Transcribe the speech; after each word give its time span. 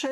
Et 0.00 0.06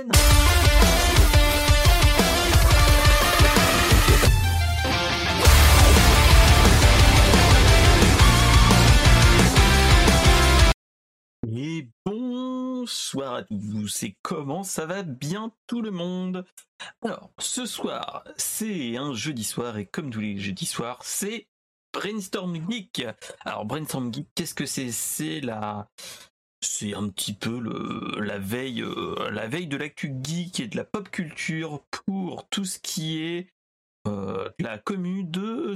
bonsoir 12.04 13.34
à 13.34 13.42
tous, 13.44 14.02
et 14.02 14.16
comment 14.22 14.64
ça 14.64 14.86
va 14.86 15.04
bien 15.04 15.52
tout 15.68 15.82
le 15.82 15.92
monde? 15.92 16.44
Alors, 17.02 17.30
ce 17.38 17.64
soir, 17.64 18.24
c'est 18.36 18.96
un 18.96 19.14
jeudi 19.14 19.44
soir, 19.44 19.78
et 19.78 19.86
comme 19.86 20.10
tous 20.10 20.18
les 20.18 20.36
jeudis 20.38 20.66
soirs, 20.66 20.98
c'est 21.04 21.46
Brainstorm 21.92 22.56
Geek. 22.68 23.06
Alors, 23.44 23.64
Brainstorm 23.64 24.12
Geek, 24.12 24.26
qu'est-ce 24.34 24.54
que 24.54 24.66
c'est? 24.66 24.90
C'est 24.90 25.40
la... 25.40 25.88
C'est 26.60 26.94
un 26.94 27.08
petit 27.08 27.34
peu 27.34 27.58
le, 27.58 28.20
la 28.20 28.38
veille, 28.38 28.82
euh, 28.82 29.30
la 29.30 29.46
veille 29.46 29.66
de 29.66 29.76
l'actu 29.76 30.14
geek 30.22 30.60
et 30.60 30.68
de 30.68 30.76
la 30.76 30.84
pop 30.84 31.08
culture 31.10 31.84
pour 31.90 32.48
tout 32.48 32.64
ce 32.64 32.78
qui 32.78 33.22
est 33.22 33.48
euh, 34.06 34.48
la 34.60 34.78
commune 34.78 35.30
de, 35.30 35.74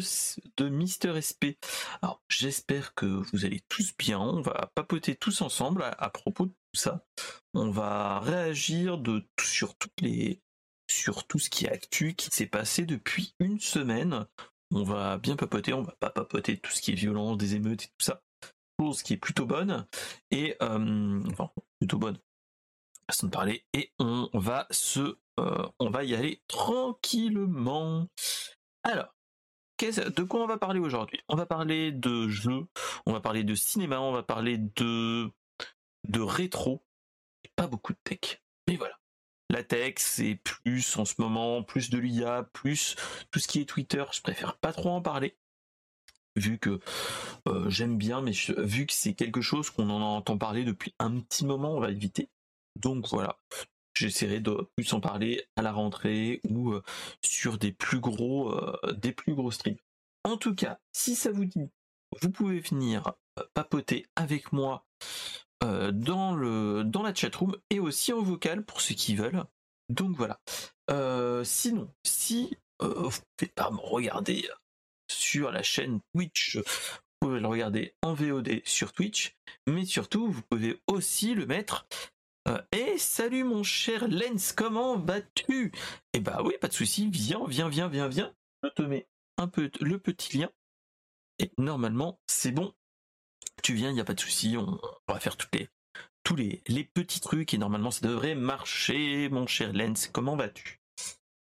Mister 0.60 1.20
SP. 1.20 1.58
Alors 2.00 2.22
j'espère 2.28 2.94
que 2.94 3.06
vous 3.06 3.44
allez 3.44 3.60
tous 3.68 3.92
bien, 3.98 4.20
on 4.20 4.40
va 4.40 4.70
papoter 4.74 5.16
tous 5.16 5.42
ensemble 5.42 5.82
à, 5.82 6.10
propos 6.10 6.46
de 6.46 6.50
tout 6.50 6.80
ça. 6.80 7.04
On 7.54 7.70
va 7.70 8.20
réagir 8.20 9.02
sur 10.88 11.26
tout 11.26 11.38
ce 11.38 11.50
qui 11.50 11.64
est 11.64 11.70
actu 11.70 12.14
qui 12.14 12.28
s'est 12.30 12.46
passé 12.46 12.84
depuis 12.86 13.34
une 13.40 13.58
semaine. 13.58 14.26
On 14.70 14.84
va 14.84 15.18
bien 15.18 15.34
papoter, 15.34 15.72
on 15.72 15.82
va 15.82 15.96
pas 15.98 16.10
papoter 16.10 16.58
tout 16.58 16.70
ce 16.70 16.80
qui 16.80 16.92
est 16.92 16.94
violence, 16.94 17.36
des 17.36 17.56
émeutes 17.56 17.84
et 17.84 17.88
tout 17.88 18.04
ça. 18.04 18.22
Qui 19.04 19.14
est 19.14 19.18
plutôt 19.18 19.46
bonne. 19.46 19.86
Et 20.30 20.56
euh, 20.62 21.20
plutôt 21.78 21.98
bonne. 21.98 22.18
Façon 23.10 23.26
de 23.26 23.32
parler. 23.32 23.64
Et 23.72 23.92
on 23.98 24.28
va 24.34 24.66
se 24.70 25.18
euh, 25.40 25.66
on 25.78 25.90
va 25.90 26.04
y 26.04 26.14
aller 26.14 26.42
tranquillement. 26.48 28.08
Alors, 28.82 29.14
de 29.80 30.22
quoi 30.22 30.42
on 30.42 30.46
va 30.46 30.58
parler 30.58 30.80
aujourd'hui? 30.80 31.20
On 31.28 31.36
va 31.36 31.46
parler 31.46 31.92
de 31.92 32.28
jeux, 32.28 32.66
on 33.06 33.12
va 33.12 33.20
parler 33.20 33.44
de 33.44 33.54
cinéma, 33.54 34.00
on 34.00 34.12
va 34.12 34.22
parler 34.22 34.58
de, 34.58 35.30
de 36.08 36.20
rétro, 36.20 36.84
pas 37.56 37.66
beaucoup 37.66 37.94
de 37.94 37.98
tech. 38.04 38.42
Mais 38.68 38.76
voilà. 38.76 38.98
La 39.48 39.64
tech, 39.64 39.94
c'est 39.96 40.36
plus 40.36 40.96
en 40.98 41.04
ce 41.04 41.14
moment, 41.18 41.62
plus 41.62 41.90
de 41.90 41.98
l'IA, 41.98 42.48
plus 42.52 42.94
tout 43.30 43.38
ce 43.38 43.48
qui 43.48 43.60
est 43.60 43.68
Twitter, 43.68 44.04
je 44.12 44.20
préfère 44.20 44.58
pas 44.58 44.72
trop 44.72 44.90
en 44.90 45.00
parler. 45.00 45.36
Vu 46.36 46.58
que 46.58 46.80
euh, 47.48 47.68
j'aime 47.68 47.96
bien, 47.96 48.20
mais 48.20 48.32
vu 48.58 48.86
que 48.86 48.92
c'est 48.92 49.14
quelque 49.14 49.40
chose 49.40 49.70
qu'on 49.70 49.90
en 49.90 50.00
entend 50.00 50.38
parler 50.38 50.64
depuis 50.64 50.94
un 50.98 51.18
petit 51.20 51.44
moment, 51.44 51.74
on 51.74 51.80
va 51.80 51.90
éviter. 51.90 52.28
Donc 52.76 53.08
voilà, 53.08 53.40
j'essaierai 53.94 54.40
de 54.40 54.68
plus 54.76 54.92
en 54.92 55.00
parler 55.00 55.44
à 55.56 55.62
la 55.62 55.72
rentrée 55.72 56.40
ou 56.48 56.72
euh, 56.72 56.82
sur 57.24 57.58
des 57.58 57.72
plus 57.72 57.98
gros 57.98 58.52
euh, 58.52 58.92
des 58.92 59.12
plus 59.12 59.34
gros 59.34 59.50
streams. 59.50 59.78
En 60.24 60.36
tout 60.36 60.54
cas, 60.54 60.78
si 60.92 61.16
ça 61.16 61.32
vous 61.32 61.46
dit, 61.46 61.68
vous 62.22 62.30
pouvez 62.30 62.60
venir 62.60 63.14
papoter 63.54 64.06
avec 64.16 64.52
moi 64.52 64.84
dans 65.62 66.34
le 66.34 66.84
dans 66.84 67.02
la 67.02 67.14
chatroom 67.14 67.56
et 67.70 67.80
aussi 67.80 68.12
en 68.12 68.22
vocal 68.22 68.64
pour 68.64 68.80
ceux 68.80 68.94
qui 68.94 69.16
veulent. 69.16 69.44
Donc 69.88 70.16
voilà. 70.16 70.40
sinon, 71.44 71.90
si 72.04 72.56
vous 72.80 72.88
ne 72.88 73.10
pouvez 73.36 73.52
pas 73.54 73.70
me 73.70 73.78
regarder 73.78 74.48
sur 75.10 75.50
la 75.50 75.62
chaîne 75.62 76.00
Twitch, 76.14 76.56
vous 76.56 77.28
pouvez 77.28 77.40
le 77.40 77.46
regarder 77.46 77.94
en 78.02 78.14
VOD 78.14 78.62
sur 78.64 78.92
Twitch, 78.92 79.36
mais 79.66 79.84
surtout 79.84 80.30
vous 80.30 80.42
pouvez 80.42 80.80
aussi 80.86 81.34
le 81.34 81.46
mettre 81.46 81.86
euh, 82.48 82.60
eh 82.72 82.96
salut 82.98 83.44
mon 83.44 83.62
cher 83.62 84.08
Lens, 84.08 84.52
comment 84.52 84.98
vas-tu? 84.98 85.72
Eh 86.14 86.20
bah 86.20 86.40
oui, 86.44 86.54
pas 86.60 86.68
de 86.68 86.72
souci, 86.72 87.08
viens, 87.10 87.46
viens, 87.46 87.68
viens, 87.68 87.88
viens, 87.88 88.08
viens. 88.08 88.34
Je 88.62 88.68
te 88.70 88.82
mets 88.82 89.06
un 89.36 89.46
peu 89.46 89.70
le 89.80 89.98
petit 89.98 90.38
lien. 90.38 90.50
Et 91.38 91.50
normalement, 91.58 92.18
c'est 92.26 92.52
bon. 92.52 92.72
Tu 93.62 93.74
viens, 93.74 93.90
il 93.90 93.94
n'y 93.94 94.00
a 94.00 94.04
pas 94.04 94.14
de 94.14 94.20
souci, 94.20 94.56
on, 94.56 94.80
va 95.06 95.20
faire 95.20 95.36
les, 95.52 95.68
tous 96.24 96.34
les, 96.34 96.62
les 96.66 96.84
petits 96.84 97.20
trucs 97.20 97.52
et 97.52 97.58
normalement 97.58 97.90
ça 97.90 98.06
devrait 98.06 98.34
marcher, 98.34 99.28
mon 99.28 99.46
cher 99.46 99.72
Lens. 99.72 100.08
Comment 100.08 100.36
vas-tu? 100.36 100.80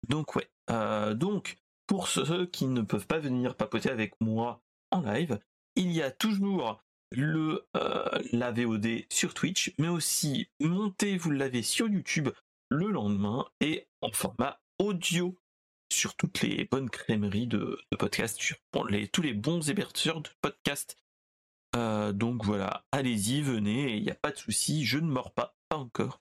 Donc 0.08 0.36
ouais, 0.36 0.48
euh, 0.70 1.14
donc 1.14 1.56
pour 1.86 2.08
ceux 2.08 2.46
qui 2.46 2.66
ne 2.66 2.82
peuvent 2.82 3.06
pas 3.06 3.18
venir 3.18 3.56
papoter 3.56 3.90
avec 3.90 4.20
moi 4.20 4.62
en 4.90 5.00
live, 5.00 5.38
il 5.76 5.92
y 5.92 6.02
a 6.02 6.10
toujours 6.10 6.82
le 7.12 7.66
euh, 7.76 8.08
la 8.32 8.50
VOD 8.50 9.04
sur 9.10 9.34
Twitch, 9.34 9.72
mais 9.78 9.88
aussi 9.88 10.48
monter, 10.60 11.16
vous 11.16 11.30
l'avez 11.30 11.62
sur 11.62 11.88
YouTube 11.88 12.28
le 12.68 12.88
lendemain 12.88 13.46
et 13.60 13.86
en 14.00 14.10
format 14.10 14.60
audio 14.78 15.38
sur 15.92 16.16
toutes 16.16 16.42
les 16.42 16.64
bonnes 16.64 16.90
crèmeries 16.90 17.46
de, 17.46 17.78
de 17.92 17.96
podcasts, 17.96 18.40
sur 18.40 18.56
tous 19.12 19.22
les 19.22 19.34
bons 19.34 19.70
hébergeurs 19.70 20.20
de 20.20 20.30
podcasts. 20.42 20.96
Euh, 21.76 22.12
donc 22.12 22.44
voilà, 22.44 22.84
allez-y, 22.90 23.42
venez, 23.42 23.96
il 23.96 24.02
n'y 24.02 24.10
a 24.10 24.16
pas 24.16 24.32
de 24.32 24.36
souci, 24.36 24.84
je 24.84 24.98
ne 24.98 25.06
mords 25.06 25.32
pas, 25.32 25.56
pas 25.68 25.76
encore, 25.76 26.20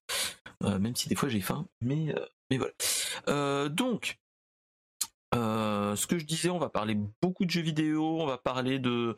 euh, 0.64 0.78
même 0.78 0.96
si 0.96 1.10
des 1.10 1.16
fois 1.16 1.30
j'ai 1.30 1.42
faim, 1.42 1.68
mais, 1.82 2.14
mais 2.52 2.60
voilà. 2.60 3.70
donc, 3.70 4.20
ce 5.36 6.08
que 6.08 6.18
je 6.18 6.26
disais, 6.26 6.50
on 6.50 6.60
va 6.60 6.70
parler 6.70 6.96
beaucoup 7.22 7.46
de 7.46 7.50
jeux 7.50 7.62
vidéo, 7.62 8.22
on 8.22 8.26
va 8.26 8.38
parler 8.38 8.80
de, 8.80 9.16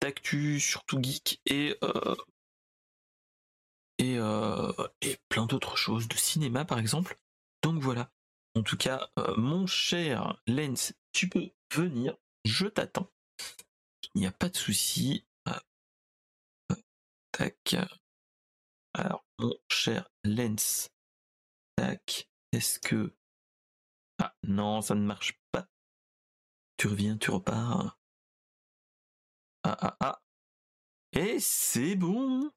d'actu, 0.00 0.60
surtout 0.60 1.02
geek 1.02 1.40
et 1.46 1.76
euh, 1.82 2.14
euh, 4.02 4.88
et 5.00 5.18
plein 5.28 5.46
d'autres 5.46 5.76
choses, 5.76 6.08
de 6.08 6.16
cinéma 6.16 6.64
par 6.64 6.78
exemple. 6.78 7.18
Donc 7.62 7.80
voilà. 7.82 8.10
En 8.54 8.62
tout 8.62 8.76
cas, 8.76 9.10
euh, 9.18 9.34
mon 9.36 9.66
cher 9.66 10.40
Lens, 10.46 10.94
tu 11.12 11.28
peux 11.28 11.50
venir, 11.74 12.16
je 12.44 12.66
t'attends. 12.66 13.10
Il 14.14 14.20
n'y 14.20 14.26
a 14.26 14.32
pas 14.32 14.48
de 14.48 14.56
souci. 14.56 15.24
Tac. 17.32 17.76
Alors, 18.94 19.26
mon 19.38 19.54
cher 19.70 20.08
Lens. 20.24 20.88
Tac. 21.76 22.28
Est-ce 22.52 22.78
que. 22.80 23.14
Ah 24.18 24.34
non, 24.42 24.80
ça 24.80 24.94
ne 24.94 25.04
marche 25.04 25.34
pas. 25.34 25.45
Tu 26.76 26.88
reviens, 26.88 27.16
tu 27.16 27.30
repars. 27.30 27.98
Ah, 29.64 29.76
ah, 29.80 29.96
ah. 30.00 30.22
Et 31.12 31.38
c'est 31.40 31.96
bon. 31.96 32.50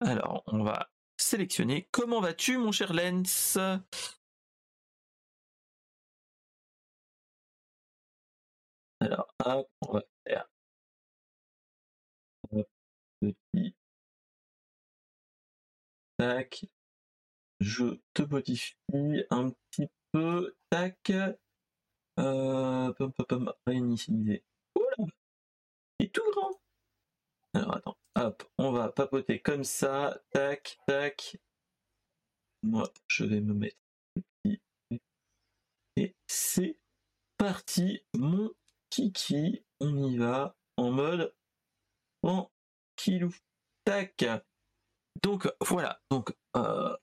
Alors, 0.00 0.42
on 0.46 0.62
va 0.62 0.90
sélectionner. 1.18 1.88
Comment 1.92 2.20
vas-tu, 2.20 2.58
mon 2.58 2.72
cher 2.72 2.92
Lens? 2.92 3.58
Alors, 9.00 9.26
hop, 9.44 9.68
on 9.82 9.92
va 9.92 10.02
faire. 10.26 10.46
Tac. 16.18 16.64
Je 17.60 18.00
te 18.14 18.22
modifie 18.22 18.74
un 19.30 19.50
petit 19.50 19.88
peu. 20.12 20.54
Tac. 20.70 21.12
Euh, 22.18 22.92
pom, 22.92 23.12
pom, 23.12 23.26
pom, 23.26 23.52
réinitialiser. 23.66 24.42
Voilà 24.74 25.10
est 25.98 26.14
tout 26.14 26.30
grand. 26.32 26.60
Alors 27.54 27.76
attends, 27.76 27.98
hop, 28.16 28.44
on 28.58 28.72
va 28.72 28.90
papoter 28.90 29.40
comme 29.40 29.64
ça, 29.64 30.20
tac, 30.30 30.78
tac. 30.86 31.38
Moi, 32.62 32.90
je 33.08 33.24
vais 33.24 33.40
me 33.40 33.54
mettre 33.54 33.76
et 35.98 36.14
c'est 36.26 36.78
parti, 37.38 38.02
mon 38.14 38.50
kiki. 38.90 39.62
On 39.80 39.96
y 39.96 40.18
va 40.18 40.56
en 40.76 40.90
mode 40.90 41.34
tranquillou. 42.22 43.34
Tac. 43.84 44.24
Donc 45.22 45.50
voilà, 45.62 46.00
donc 46.10 46.34
euh, 46.56 46.94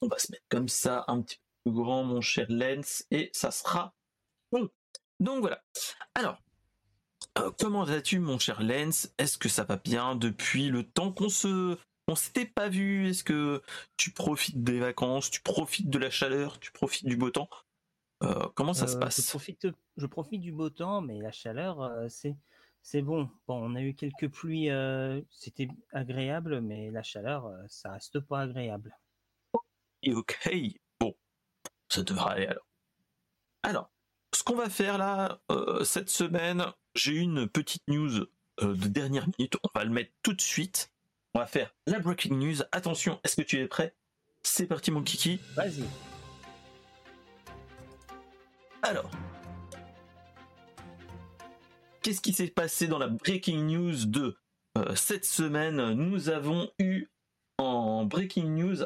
on 0.00 0.08
va 0.08 0.18
se 0.18 0.32
mettre 0.32 0.46
comme 0.48 0.68
ça, 0.68 1.04
un 1.08 1.20
petit 1.20 1.36
peu 1.36 1.70
plus 1.70 1.82
grand, 1.82 2.04
mon 2.04 2.22
cher 2.22 2.46
Lens, 2.48 3.06
et 3.10 3.30
ça 3.34 3.50
sera 3.50 3.94
bon. 4.52 4.68
Donc 5.20 5.40
voilà. 5.40 5.62
Alors, 6.14 6.42
euh, 7.38 7.50
comment 7.58 7.84
vas-tu, 7.84 8.18
mon 8.18 8.38
cher 8.38 8.62
Lens? 8.62 9.12
Est-ce 9.18 9.38
que 9.38 9.48
ça 9.48 9.64
va 9.64 9.76
bien 9.76 10.16
depuis 10.16 10.68
le 10.68 10.82
temps 10.82 11.12
qu'on 11.12 11.28
se, 11.28 11.76
on 12.08 12.14
s'était 12.14 12.46
pas 12.46 12.68
vu? 12.68 13.08
Est-ce 13.08 13.22
que 13.22 13.62
tu 13.96 14.10
profites 14.10 14.62
des 14.62 14.80
vacances? 14.80 15.30
Tu 15.30 15.40
profites 15.42 15.90
de 15.90 15.98
la 15.98 16.10
chaleur? 16.10 16.58
Tu 16.58 16.72
profites 16.72 17.06
du 17.06 17.16
beau 17.16 17.30
temps? 17.30 17.48
Euh, 18.22 18.48
Comment 18.54 18.74
ça 18.74 18.86
se 18.86 18.96
euh, 18.96 19.00
passe? 19.00 19.22
je 19.24 19.28
profite, 19.28 19.68
je 19.96 20.06
profite 20.06 20.40
du 20.40 20.52
beau 20.52 20.70
temps, 20.70 21.00
mais 21.00 21.20
la 21.20 21.32
chaleur, 21.32 21.90
c'est, 22.08 22.36
c'est 22.82 23.02
bon. 23.02 23.30
Bon, 23.46 23.62
on 23.62 23.74
a 23.76 23.82
eu 23.82 23.94
quelques 23.94 24.28
pluies, 24.28 24.70
c'était 25.30 25.68
agréable, 25.92 26.60
mais 26.60 26.90
la 26.90 27.02
chaleur, 27.02 27.50
ça 27.68 27.92
reste 27.92 28.20
pas 28.20 28.40
agréable. 28.40 28.96
ok, 30.06 30.50
bon, 30.98 31.14
ça 31.88 32.02
devrait 32.02 32.30
aller 32.30 32.46
alors. 32.46 32.66
Alors, 33.62 33.90
qu'on 34.50 34.56
va 34.56 34.68
faire 34.68 34.98
là, 34.98 35.40
cette 35.84 36.10
semaine, 36.10 36.64
j'ai 36.96 37.14
une 37.14 37.48
petite 37.48 37.86
news 37.86 38.26
euh, 38.62 38.74
de 38.74 38.88
dernière 38.88 39.28
minute. 39.38 39.56
On 39.62 39.78
va 39.78 39.84
le 39.84 39.90
mettre 39.90 40.10
tout 40.24 40.32
de 40.32 40.40
suite. 40.40 40.92
On 41.34 41.38
va 41.38 41.46
faire 41.46 41.72
la 41.86 42.00
breaking 42.00 42.34
news. 42.34 42.56
Attention, 42.72 43.20
est-ce 43.22 43.36
que 43.36 43.42
tu 43.42 43.60
es 43.60 43.68
prêt? 43.68 43.94
C'est 44.42 44.66
parti 44.66 44.90
mon 44.90 45.02
kiki. 45.02 45.38
Vas-y. 45.54 45.84
Alors, 48.82 49.10
qu'est-ce 52.02 52.20
qui 52.20 52.32
s'est 52.32 52.48
passé 52.48 52.88
dans 52.88 52.98
la 52.98 53.06
breaking 53.06 53.62
news 53.66 54.06
de 54.06 54.36
euh, 54.78 54.96
cette 54.96 55.26
semaine? 55.26 55.92
Nous 55.92 56.28
avons 56.28 56.72
eu 56.80 57.06
en 57.58 58.04
breaking 58.04 58.48
news 58.48 58.78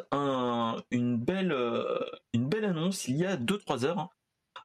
une, 0.91 1.17
belle, 1.17 1.53
euh, 1.53 2.05
une 2.35 2.51
belle 2.51 2.67
annonce 2.67 3.09
il 3.09 3.17
y 3.17 3.25
a 3.25 3.39
2-3 3.39 3.87
heures. 3.87 4.11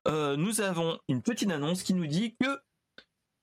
Euh, 0.08 0.38
nous 0.38 0.62
avons 0.62 0.98
une 1.08 1.22
petite 1.22 1.52
annonce 1.52 1.84
qui 1.84 1.94
nous 1.94 2.08
dit 2.08 2.36
que 2.40 2.60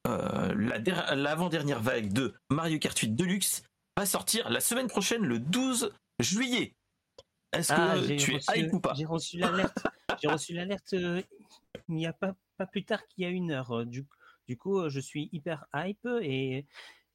l'avant-dernière 0.05 1.81
vague 1.81 2.13
de 2.13 2.35
Mario 2.51 2.79
Kart 2.79 2.97
8 2.97 3.17
Deluxe 3.17 3.63
va 3.97 4.07
sortir 4.07 4.49
la 4.51 4.61
semaine 4.61 4.87
prochaine, 4.87 5.23
le 5.23 5.39
12 5.39 5.93
juillet. 6.21 6.75
Est-ce 7.53 7.73
que 7.73 7.79
ah, 7.79 8.17
tu 8.19 8.35
es 8.35 8.41
hype 8.55 8.73
ou 8.73 8.81
pas? 8.81 8.95
J'ai 8.95 9.05
reçu 9.05 9.39
l'alerte. 9.39 9.87
j'ai 10.23 10.29
reçu 10.29 10.55
l'alerte 10.55 10.95
il 11.89 11.95
n'y 11.95 12.07
a 12.07 12.13
pas, 12.13 12.35
pas 12.57 12.67
plus 12.67 12.85
tard 12.85 13.07
qu'il 13.09 13.25
y 13.25 13.27
a 13.27 13.31
une 13.31 13.51
heure. 13.51 13.87
Du, 13.87 14.07
du 14.49 14.57
coup, 14.57 14.89
je 14.89 15.01
suis 15.01 15.29
hyper 15.33 15.67
hype 15.75 16.07
et, 16.23 16.67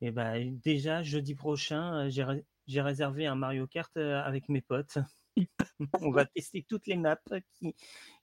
et 0.01 0.11
bah, 0.11 0.33
déjà 0.39 1.03
jeudi 1.03 1.35
prochain, 1.35 2.09
j'ai 2.09 2.81
réservé 2.81 3.25
un 3.25 3.35
Mario 3.35 3.67
Kart 3.67 3.95
avec 3.97 4.49
mes 4.49 4.61
potes. 4.61 4.97
On 6.01 6.11
va 6.11 6.25
tester 6.25 6.65
toutes 6.67 6.87
les 6.87 6.97
maps 6.97 7.17
qui, 7.53 7.75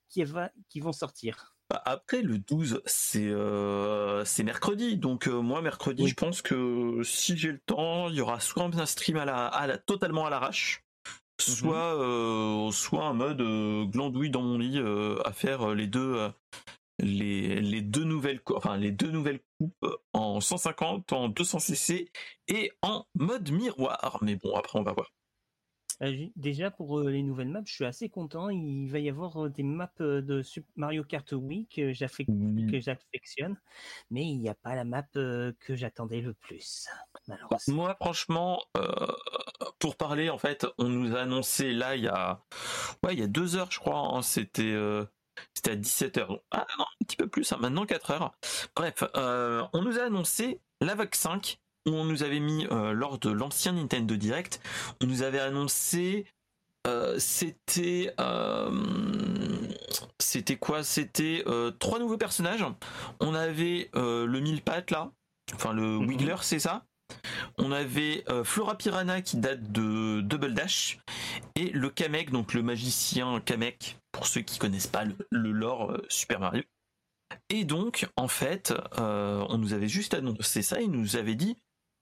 qui, 0.09 0.25
va, 0.25 0.51
qui 0.69 0.81
vont 0.81 0.93
sortir. 0.93 1.55
Bah, 1.71 1.83
après, 1.85 2.23
le 2.23 2.39
12, 2.39 2.83
c'est 2.87 4.43
mercredi. 4.43 4.97
Donc, 4.97 5.27
moi, 5.27 5.61
mercredi, 5.61 6.09
je 6.09 6.15
pense 6.15 6.43
que 6.43 7.03
si 7.03 7.37
j'ai 7.37 7.53
le 7.53 7.61
temps, 7.61 8.09
il 8.09 8.17
y 8.17 8.21
aura 8.21 8.41
soit 8.41 8.65
un 8.65 8.87
stream 8.87 9.17
à 9.19 9.25
la, 9.25 9.47
à 9.47 9.67
la, 9.67 9.77
totalement 9.79 10.27
à 10.27 10.31
l'arrache, 10.31 10.83
mmh 11.41 11.53
soit, 11.53 12.73
soit 12.73 13.05
un 13.05 13.13
mode 13.13 13.43
glandouille 13.91 14.31
dans 14.31 14.43
mon 14.43 14.59
lit 14.59 14.81
à 15.25 15.33
faire 15.33 15.75
les 15.75 15.87
deux, 15.87 16.31
les, 16.99 17.61
les, 17.61 17.83
deux 17.83 18.05
nouvelles, 18.05 18.41
enfin, 18.55 18.77
les 18.77 18.91
deux 18.91 19.11
nouvelles 19.11 19.41
coupes 19.59 19.87
en 20.13 20.41
150, 20.41 21.13
en 21.13 21.29
200 21.29 21.59
cc 21.61 22.11
et 22.49 22.73
en 22.83 23.07
mode 23.15 23.51
miroir. 23.51 24.19
Mais 24.23 24.37
bon, 24.37 24.55
après, 24.57 24.79
on 24.79 24.83
va 24.83 24.93
voir. 24.93 25.11
Euh, 26.03 26.27
déjà 26.37 26.71
pour 26.71 27.01
euh, 27.01 27.11
les 27.11 27.23
nouvelles 27.23 27.49
maps, 27.49 27.63
je 27.65 27.73
suis 27.73 27.85
assez 27.85 28.09
content. 28.09 28.51
Il 28.51 28.89
va 28.89 28.99
y 28.99 29.09
avoir 29.09 29.45
euh, 29.45 29.51
des 29.51 29.63
maps 29.63 29.89
de 29.99 30.43
Super 30.43 30.71
Mario 30.77 31.05
Kart 31.05 31.31
Wii 31.33 31.67
que 31.67 31.93
j'affectionne, 31.93 33.57
mais 34.11 34.25
il 34.25 34.39
n'y 34.39 34.49
a 34.49 34.55
pas 34.55 34.75
la 34.75 34.85
map 34.85 35.03
que 35.13 35.55
j'attendais 35.75 36.21
le 36.21 36.35
plus. 36.35 36.89
Moi, 37.69 37.97
franchement, 38.01 38.63
pour 39.79 39.97
parler, 39.97 40.31
en 40.31 40.39
fait, 40.39 40.67
on 40.79 40.89
nous 40.89 41.17
a 41.17 41.21
annoncé 41.21 41.73
là 41.73 41.97
il 41.97 42.05
y 42.05 42.09
a, 42.09 42.43
ouais, 43.03 43.15
il 43.15 43.21
y 43.21 43.23
a 43.23 43.27
deux 43.27 43.57
heures, 43.57 43.71
je 43.71 43.79
crois. 43.79 43.99
Hein, 43.99 44.23
c'était 44.23 44.77
c'était 45.55 45.73
à 45.73 45.77
17h. 45.77 46.41
Ah 46.51 46.67
non, 46.79 46.85
un 46.85 47.05
petit 47.05 47.17
peu 47.17 47.29
plus, 47.29 47.51
hein, 47.53 47.59
maintenant 47.61 47.87
4 47.87 48.11
heures. 48.11 48.33
Bref, 48.77 49.05
on 49.15 49.83
nous 49.83 49.99
a 49.99 50.03
annoncé 50.03 50.61
la 50.81 50.95
VOC 50.95 51.15
5 51.15 51.61
on 51.95 52.05
nous 52.05 52.23
avait 52.23 52.41
mis 52.41 52.67
euh, 52.71 52.93
lors 52.93 53.19
de 53.19 53.31
l'ancien 53.31 53.73
Nintendo 53.73 54.17
Direct, 54.17 54.61
on 55.03 55.07
nous 55.07 55.23
avait 55.23 55.41
annoncé 55.41 56.27
euh, 56.87 57.17
c'était 57.19 58.15
euh, 58.21 58.71
c'était 60.19 60.57
quoi? 60.57 60.85
C'était 60.85 61.45
trois 61.79 61.99
nouveaux 61.99 62.17
personnages. 62.17 62.65
On 63.21 63.35
avait 63.35 63.91
le 63.95 64.41
mille 64.41 64.63
pattes 64.63 64.91
là, 64.91 65.11
enfin 65.55 65.73
le 65.73 65.99
mhm. 65.99 66.09
Wiggler, 66.09 66.37
c'est 66.43 66.59
ça. 66.59 66.85
On 67.57 67.73
avait 67.73 68.25
Flora 68.45 68.77
Piranha 68.77 69.23
qui 69.23 69.39
date 69.39 69.73
de 69.73 70.21
Double 70.21 70.53
Dash 70.53 70.99
et 71.57 71.71
le 71.71 71.89
Kamek, 71.89 72.31
donc 72.31 72.53
le 72.53 72.63
magicien 72.63 73.41
Kamek, 73.41 73.99
pour 74.13 74.27
ceux 74.27 74.43
qui 74.43 74.59
connaissent 74.59 74.87
pas 74.87 75.05
le, 75.05 75.17
le 75.31 75.53
lore 75.53 75.97
Super 76.09 76.39
Mario. 76.39 76.63
Et 77.49 77.65
donc, 77.65 78.07
en 78.17 78.29
fait, 78.29 78.75
on 78.99 79.59
nous 79.59 79.73
avait 79.73 79.89
juste 79.89 80.15
annoncé 80.15 80.63
ça, 80.63 80.81
il 80.81 80.91
nous 80.91 81.17
avait 81.17 81.35
dit 81.35 81.57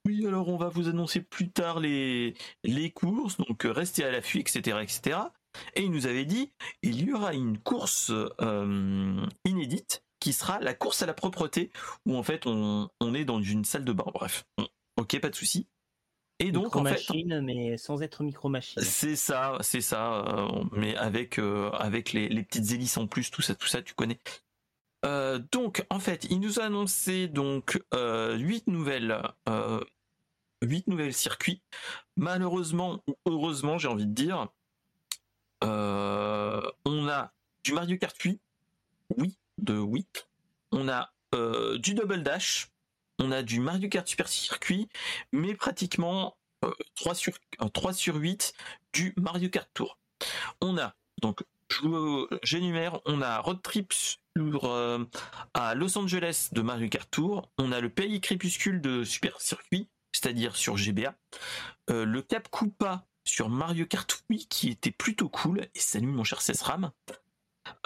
oui, 0.07 0.25
alors 0.27 0.49
on 0.49 0.57
va 0.57 0.69
vous 0.69 0.89
annoncer 0.89 1.21
plus 1.21 1.51
tard 1.51 1.81
les, 1.81 2.35
les 2.63 2.91
courses, 2.93 3.37
donc 3.39 3.67
euh, 3.67 3.73
restez 3.73 4.05
à 4.05 4.13
l'affût, 4.13 4.39
etc., 4.39 4.79
etc. 4.81 5.19
Et 5.75 5.83
il 5.83 5.91
nous 5.91 6.07
avait 6.07 6.25
dit, 6.25 6.53
il 6.83 7.05
y 7.05 7.13
aura 7.13 7.35
une 7.35 7.59
course 7.59 8.13
euh, 8.41 9.27
inédite 9.45 10.05
qui 10.21 10.33
sera 10.33 10.61
la 10.61 10.75
course 10.75 11.03
à 11.03 11.07
la 11.07 11.15
propreté, 11.15 11.73
où 12.07 12.17
en 12.17 12.23
fait 12.23 12.47
on, 12.47 12.89
est 13.15 13.25
dans 13.25 13.43
une 13.43 13.65
salle 13.65 13.85
de 13.85 13.93
bain. 13.93 14.05
Bref, 14.15 14.45
ok, 14.97 15.19
pas 15.21 15.31
de 15.31 15.35
souci. 15.35 15.67
Et 16.39 16.53
donc 16.53 16.77
en 16.77 16.83
machine, 16.83 17.41
mais 17.41 17.77
sans 17.79 18.03
être 18.03 18.23
micro 18.23 18.49
machine. 18.49 18.83
C'est 18.83 19.17
ça, 19.17 19.57
c'est 19.63 19.81
ça, 19.81 20.27
euh, 20.27 20.65
mais 20.73 20.95
avec 20.97 21.39
avec 21.39 22.13
les, 22.13 22.29
les, 22.29 22.43
petites 22.45 22.71
hélices 22.71 22.99
en 22.99 23.07
plus, 23.07 23.31
tout 23.31 23.43
ça, 23.43 23.55
tout 23.55 23.67
ça, 23.67 23.83
tu 23.83 23.95
connais. 23.95 24.21
donc 25.51 25.85
en 25.91 25.99
fait, 25.99 26.27
il 26.31 26.41
nous 26.41 26.61
a 26.61 26.65
annoncé 26.65 27.27
donc 27.27 27.81
huit 28.37 28.67
nouvelles 28.67 29.21
8 30.67 30.89
nouvelles 30.89 31.15
circuits. 31.15 31.63
Malheureusement 32.17 33.03
ou 33.07 33.15
heureusement, 33.27 33.79
j'ai 33.79 33.89
envie 33.89 34.07
de 34.07 34.13
dire, 34.13 34.49
euh, 35.65 36.63
on 36.85 37.09
a 37.09 37.33
du 37.65 37.73
Mario 37.73 37.97
Kart 37.99 38.17
8, 38.17 38.41
oui, 39.17 39.37
de 39.59 39.75
8. 39.75 40.29
On 40.73 40.89
a 40.89 41.13
euh, 41.35 41.79
du 41.79 41.95
Double 41.95 42.23
Dash. 42.23 42.71
On 43.19 43.33
a 43.33 43.43
du 43.43 43.61
Mario 43.61 43.89
Kart 43.89 44.07
Super 44.07 44.29
Circuit, 44.29 44.89
mais 45.33 45.55
pratiquement 45.55 46.37
3, 46.97 47.13
euh, 47.13 47.15
sur, 47.15 47.33
3 47.73 47.93
sur 47.95 48.17
8 48.17 48.53
du 48.93 49.15
Mario 49.17 49.49
Kart 49.49 49.69
Tour. 49.73 49.99
On 50.61 50.77
a, 50.77 50.95
donc, 51.23 51.43
j'énumère, 52.43 53.01
on 53.07 53.23
a 53.23 53.39
Road 53.39 53.63
Trip 53.63 53.93
à 55.55 55.75
Los 55.75 55.97
Angeles 55.97 56.51
de 56.53 56.61
Mario 56.61 56.89
Kart 56.91 57.11
Tour. 57.11 57.51
On 57.57 57.73
a 57.73 57.81
le 57.81 57.89
Pays 57.89 58.21
Crépuscule 58.21 58.83
de 58.83 59.03
Super 59.03 59.41
Circuit 59.41 59.89
c'est-à-dire 60.17 60.57
sur 60.57 60.77
GBA. 60.77 61.15
Euh, 61.91 62.05
le 62.05 62.23
Cap 62.23 62.49
Koopa 62.49 63.07
sur 63.25 63.49
Mario 63.49 63.87
Kart 63.87 64.25
Wii 64.31 64.47
qui 64.47 64.71
était 64.71 64.91
plutôt 64.91 65.29
cool. 65.29 65.61
Et 65.75 65.79
salut 65.79 66.07
mon 66.07 66.25
cher 66.25 66.41
Cesram. 66.41 66.91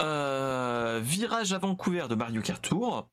Euh, 0.01 1.01
virage 1.03 1.53
à 1.53 1.57
Vancouver 1.57 2.07
de 2.09 2.15
Mario 2.15 2.41
Kart 2.41 2.61
Tour. 2.61 3.09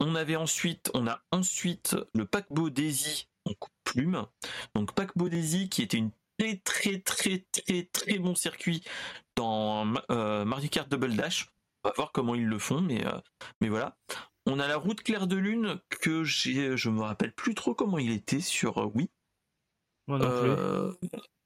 On 0.00 0.14
avait 0.14 0.36
ensuite, 0.36 0.90
on 0.94 1.06
a 1.06 1.20
ensuite 1.32 1.96
le 2.14 2.26
paquebot 2.26 2.70
Daisy 2.70 3.28
en 3.44 3.52
plume. 3.84 4.26
Donc 4.74 4.94
paquebot 4.94 5.28
Daisy 5.28 5.68
qui 5.68 5.82
était 5.82 5.96
une 5.96 6.10
très 6.38 6.58
très 6.58 7.00
très 7.00 7.44
très 7.52 7.84
très 7.92 8.18
bon 8.18 8.34
circuit 8.34 8.84
dans 9.36 9.94
euh, 10.10 10.44
Mario 10.44 10.68
Kart 10.68 10.88
Double 10.88 11.16
Dash. 11.16 11.48
On 11.82 11.88
va 11.88 11.94
voir 11.96 12.12
comment 12.12 12.34
ils 12.34 12.46
le 12.46 12.58
font, 12.58 12.80
mais 12.80 13.68
voilà. 13.68 13.96
On 14.46 14.58
a 14.58 14.68
la 14.68 14.76
route 14.76 15.02
claire 15.02 15.26
de 15.26 15.36
lune 15.36 15.80
que 15.88 16.22
j'ai, 16.22 16.76
je 16.76 16.90
me 16.90 17.00
rappelle 17.00 17.32
plus 17.32 17.54
trop 17.54 17.74
comment 17.74 17.98
il 17.98 18.12
était 18.12 18.40
sur 18.40 18.78
euh, 18.78 18.90
Wii. 18.94 19.08
Euh, 20.10 20.92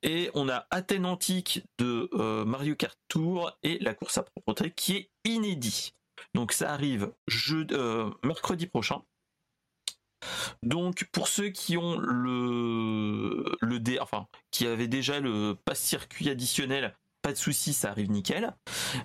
et 0.03 0.31
on 0.35 0.49
a 0.49 0.67
Athènes 0.71 1.07
antique 1.07 1.63
de 1.79 2.09
euh, 2.15 2.45
Mario 2.45 2.75
Kart 2.75 2.99
Tour 3.07 3.57
et 3.63 3.79
la 3.79 3.95
course 3.95 4.19
à 4.19 4.25
propreté 4.25 4.73
qui 4.73 4.97
est 4.97 5.11
inédit. 5.25 5.95
Donc 6.35 6.51
ça 6.51 6.73
arrive 6.73 7.13
mercredi 8.25 8.67
prochain. 8.67 9.03
Donc 10.65 11.05
pour 11.13 11.29
ceux 11.29 11.51
qui 11.51 11.77
ont 11.77 11.97
le 11.97 13.45
le 13.61 14.01
enfin 14.01 14.27
qui 14.51 14.67
avaient 14.67 14.89
déjà 14.89 15.21
le 15.21 15.55
pass 15.65 15.81
circuit 15.81 16.29
additionnel 16.29 16.97
pas 17.29 17.35
de 17.35 17.39
souci, 17.39 17.75
ça 17.75 17.91
arrive 17.91 18.11
nickel. 18.11 18.55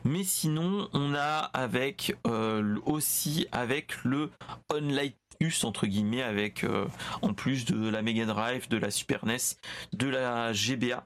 Mais 0.05 0.23
sinon, 0.23 0.87
on 0.93 1.13
a 1.13 1.39
avec 1.53 2.15
euh, 2.25 2.79
aussi 2.85 3.47
avec 3.51 4.01
le 4.05 4.31
Online 4.73 5.11
Plus 5.37 5.65
entre 5.65 5.87
guillemets, 5.87 6.21
avec 6.21 6.63
euh, 6.63 6.87
en 7.21 7.33
plus 7.33 7.65
de 7.65 7.89
la 7.89 8.01
Mega 8.01 8.25
Drive, 8.25 8.69
de 8.69 8.77
la 8.77 8.91
Super 8.91 9.25
NES, 9.25 9.57
de 9.91 10.07
la 10.07 10.53
GBA 10.53 11.05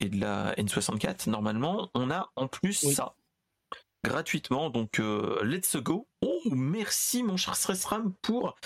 et 0.00 0.08
de 0.08 0.18
la 0.20 0.56
N64, 0.56 1.30
normalement, 1.30 1.88
on 1.94 2.10
a 2.10 2.32
en 2.34 2.48
plus 2.48 2.72
ça 2.72 3.14
gratuitement. 4.02 4.70
Donc 4.70 4.98
euh, 4.98 5.40
let's 5.44 5.76
go. 5.76 6.08
Oh 6.20 6.40
merci 6.50 7.22
mon 7.22 7.36
cher 7.36 7.54
StressRam 7.54 8.12
pour 8.22 8.56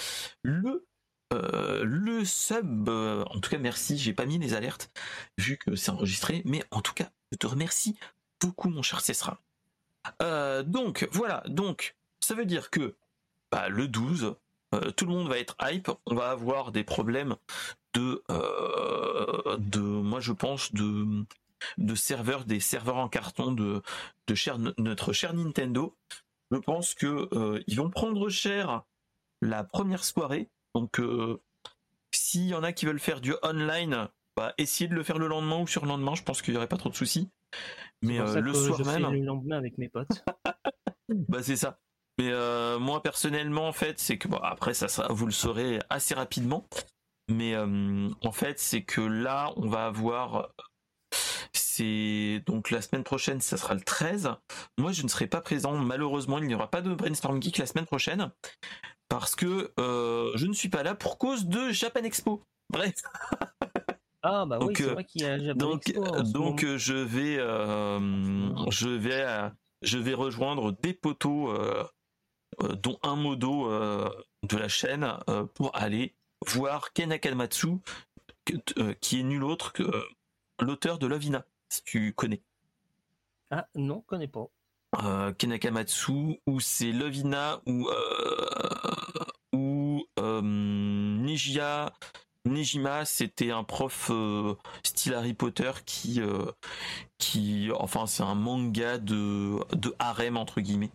le 0.43 0.87
le 1.31 2.25
sub, 2.25 2.89
en 2.89 3.41
tout 3.41 3.51
cas 3.51 3.59
merci, 3.59 3.99
j'ai 3.99 4.15
pas 4.15 4.25
mis 4.25 4.39
les 4.39 4.55
alertes 4.55 4.91
vu 5.37 5.59
que 5.59 5.77
c'est 5.77 5.91
enregistré, 5.91 6.41
mais 6.47 6.65
en 6.71 6.81
tout 6.81 6.95
cas 6.95 7.11
je 7.33 7.37
te 7.37 7.47
remercie 7.47 7.97
beaucoup, 8.41 8.69
mon 8.69 8.83
cher 8.83 9.01
Cessra. 9.01 9.39
Euh, 10.23 10.63
donc, 10.63 11.09
voilà. 11.13 11.43
Donc, 11.47 11.97
ça 12.21 12.35
veut 12.35 12.47
dire 12.47 12.71
que 12.71 12.95
bah, 13.51 13.69
le 13.69 13.89
12, 13.89 14.37
euh, 14.75 14.91
tout 14.93 15.07
le 15.07 15.13
monde 15.13 15.29
va 15.29 15.39
être 15.39 15.57
hype. 15.63 15.91
On 16.07 16.15
va 16.15 16.31
avoir 16.31 16.73
des 16.73 16.85
problèmes 16.85 17.37
de, 17.95 18.23
euh, 18.31 19.59
moi, 19.79 20.21
je 20.21 20.33
pense, 20.33 20.73
de, 20.73 21.25
serveurs, 21.95 22.45
des 22.45 22.61
serveurs 22.61 22.97
en 22.97 23.09
carton 23.09 23.53
de, 23.53 23.83
de 24.27 24.83
notre 24.83 25.13
cher 25.13 25.35
Nintendo. 25.35 25.97
Je 26.51 26.59
pense 26.59 26.95
que 26.95 27.29
vont 27.75 27.91
prendre 27.91 28.29
cher 28.29 28.83
la 29.43 29.65
première 29.65 30.05
soirée. 30.05 30.49
Donc, 30.75 31.01
s'il 32.13 32.47
y 32.47 32.55
en 32.55 32.63
a 32.63 32.73
qui 32.73 32.87
veulent 32.87 33.01
faire 33.01 33.21
du 33.21 33.35
online, 33.43 34.09
bah, 34.39 34.55
essayer 34.57 34.87
de 34.87 34.95
le 34.95 35.03
faire 35.03 35.19
le 35.19 35.27
lendemain 35.27 35.61
ou 35.61 35.67
sur 35.67 35.83
le 35.83 35.89
lendemain, 35.89 36.15
je 36.15 36.23
pense 36.23 36.43
qu'il 36.43 36.55
n'y 36.55 36.59
aurait 36.59 36.69
pas 36.69 36.77
trop 36.77 36.91
de 36.91 36.95
soucis. 36.95 37.29
Mais 38.03 38.21
euh, 38.21 38.41
le 38.41 38.55
soir 38.55 38.79
je 38.79 38.85
fais 38.85 39.01
même, 39.01 39.13
le 39.13 39.25
lendemain 39.25 39.59
avec 39.59 39.79
mes 39.79 39.89
potes. 39.89 40.25
bah 41.09 41.43
c'est 41.43 41.57
ça. 41.57 41.81
Mais 42.19 42.31
euh, 42.31 42.79
moi 42.79 43.03
personnellement 43.03 43.67
en 43.67 43.73
fait, 43.73 43.99
c'est 43.99 44.17
que 44.17 44.29
bon 44.29 44.37
après 44.37 44.75
ça, 44.75 44.87
sera- 44.87 45.13
vous 45.13 45.27
le 45.27 45.33
saurez 45.33 45.81
assez 45.91 46.15
rapidement. 46.15 46.69
Mais 47.29 47.55
euh, 47.55 48.09
en 48.23 48.33
fait, 48.33 48.61
c'est 48.61 48.85
que 48.85 49.01
là, 49.01 49.53
on 49.57 49.67
va 49.69 49.87
avoir 49.87 50.55
c'est 51.53 52.43
donc 52.47 52.71
la 52.71 52.81
semaine 52.81 53.05
prochaine, 53.05 53.41
ça 53.41 53.57
sera 53.57 53.75
le 53.75 53.81
13. 53.81 54.31
Moi, 54.79 54.93
je 54.93 55.03
ne 55.03 55.09
serai 55.09 55.27
pas 55.27 55.41
présent. 55.41 55.77
Malheureusement, 55.77 56.39
il 56.39 56.47
n'y 56.47 56.55
aura 56.55 56.71
pas 56.71 56.81
de 56.81 56.95
brainstorm 56.95 57.43
geek 57.43 57.59
la 57.59 57.67
semaine 57.67 57.87
prochaine 57.87 58.31
parce 59.09 59.35
que 59.35 59.73
euh, 59.81 60.31
je 60.37 60.47
ne 60.47 60.53
suis 60.53 60.69
pas 60.69 60.83
là 60.83 60.95
pour 60.95 61.19
cause 61.19 61.47
de 61.47 61.71
Japan 61.71 62.05
Expo. 62.05 62.43
Bref. 62.71 62.95
Ah 64.31 64.45
bah 64.45 64.59
oui, 64.61 64.67
Donc, 64.67 64.77
c'est 64.77 64.85
euh, 64.85 64.93
vrai 64.93 65.05
qu'il 65.05 65.23
y 65.23 65.25
a 65.25 65.39
Japan 65.39 65.59
Donc, 65.59 65.89
Expo 65.89 66.05
euh, 66.05 66.79
je 66.79 66.95
vais, 66.95 67.39
euh, 67.39 68.71
je 68.71 68.89
vais, 68.91 69.51
je 69.81 69.97
vais 69.97 70.13
rejoindre 70.13 70.73
des 70.73 70.93
poteaux, 70.93 71.51
dont 72.61 72.99
un 73.03 73.17
modo 73.17 73.71
de 73.71 74.57
la 74.57 74.69
chaîne, 74.69 75.15
pour 75.55 75.75
aller 75.75 76.15
voir 76.47 76.93
Ken 76.93 77.11
Akamatsu, 77.11 77.79
qui 79.01 79.21
est 79.21 79.23
nul 79.23 79.45
autre 79.45 79.73
que 79.73 79.83
l'auteur 80.61 80.99
de 80.99 81.07
Lovina, 81.07 81.47
si 81.71 81.83
tu 81.85 82.13
connais. 82.13 82.43
Ah 83.51 83.67
non, 83.75 84.03
je 84.05 84.09
connais 84.09 84.29
pas. 84.29 84.47
Euh, 85.03 85.33
Ken 85.33 85.53
Akamatsu, 85.53 86.41
ou 86.47 86.61
c'est 86.61 86.93
Lovina, 86.93 87.61
ou 87.67 87.89
euh, 87.89 88.47
ou 89.55 90.05
euh, 90.19 90.41
Nijia. 90.43 91.93
Nijima, 92.45 93.05
c'était 93.05 93.51
un 93.51 93.65
prof 93.65 94.09
euh, 94.11 94.55
style 94.85 95.15
Harry 95.15 95.35
Potter 95.35 95.73
qui, 95.85 96.21
euh, 96.21 96.51
qui, 97.19 97.71
enfin, 97.75 98.07
c'est 98.07 98.23
un 98.23 98.35
manga 98.35 98.99
de, 98.99 99.59
de 99.77 99.95
harem 99.99 100.37
entre 100.37 100.61
guillemets. 100.61 100.91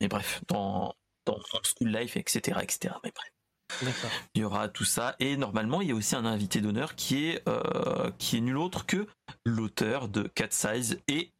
Mais 0.00 0.08
bref, 0.08 0.42
dans, 0.48 0.94
dans 1.26 1.38
School 1.62 1.88
Life, 1.88 2.16
etc., 2.16 2.60
etc. 2.62 2.94
Mais 3.02 3.12
bref, 3.12 3.30
il 4.34 4.42
y 4.42 4.44
aura 4.44 4.68
tout 4.68 4.84
ça. 4.84 5.16
Et 5.18 5.36
normalement, 5.36 5.80
il 5.80 5.88
y 5.88 5.92
a 5.92 5.94
aussi 5.94 6.14
un 6.16 6.26
invité 6.26 6.60
d'honneur 6.60 6.94
qui 6.94 7.26
est, 7.26 7.48
euh, 7.48 8.10
qui 8.18 8.36
est 8.36 8.40
nul 8.40 8.56
autre 8.58 8.86
que 8.86 9.06
l'auteur 9.44 10.08
de 10.08 10.22
Cat 10.28 10.50
Size 10.50 11.00
et 11.08 11.32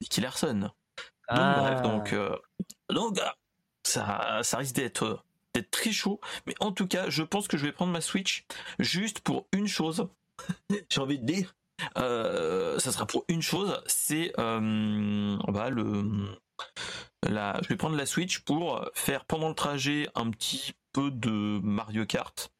Nicky 0.00 0.20
Larson. 0.20 0.60
Donc 0.60 0.72
Ah. 1.28 1.56
bref, 1.60 1.82
donc, 1.82 2.12
euh, 2.12 2.36
donc 2.90 3.18
euh, 3.18 3.28
ça, 3.86 4.40
ça 4.42 4.58
risque 4.58 4.74
d'être 4.74 5.24
d'être 5.54 5.70
très 5.70 5.92
chaud. 5.92 6.20
Mais 6.46 6.54
en 6.60 6.72
tout 6.72 6.86
cas, 6.86 7.08
je 7.08 7.22
pense 7.22 7.48
que 7.48 7.56
je 7.56 7.66
vais 7.66 7.72
prendre 7.72 7.92
ma 7.92 8.00
Switch 8.00 8.44
juste 8.78 9.20
pour 9.20 9.46
une 9.52 9.66
chose. 9.66 10.08
J'ai 10.90 11.00
envie 11.00 11.18
de 11.18 11.26
dire, 11.26 11.54
euh, 11.98 12.78
ça 12.78 12.92
sera 12.92 13.06
pour 13.06 13.24
une 13.28 13.42
chose, 13.42 13.80
c'est 13.86 14.32
bah, 14.36 15.70
le 15.70 16.38
la, 17.28 17.60
je 17.62 17.68
vais 17.68 17.76
prendre 17.76 17.96
la 17.96 18.06
Switch 18.06 18.40
pour 18.40 18.88
faire 18.94 19.24
pendant 19.24 19.48
le 19.48 19.54
trajet 19.54 20.08
un 20.14 20.30
petit 20.30 20.74
peu 20.92 21.10
de 21.10 21.60
Mario 21.62 22.06
Kart 22.06 22.50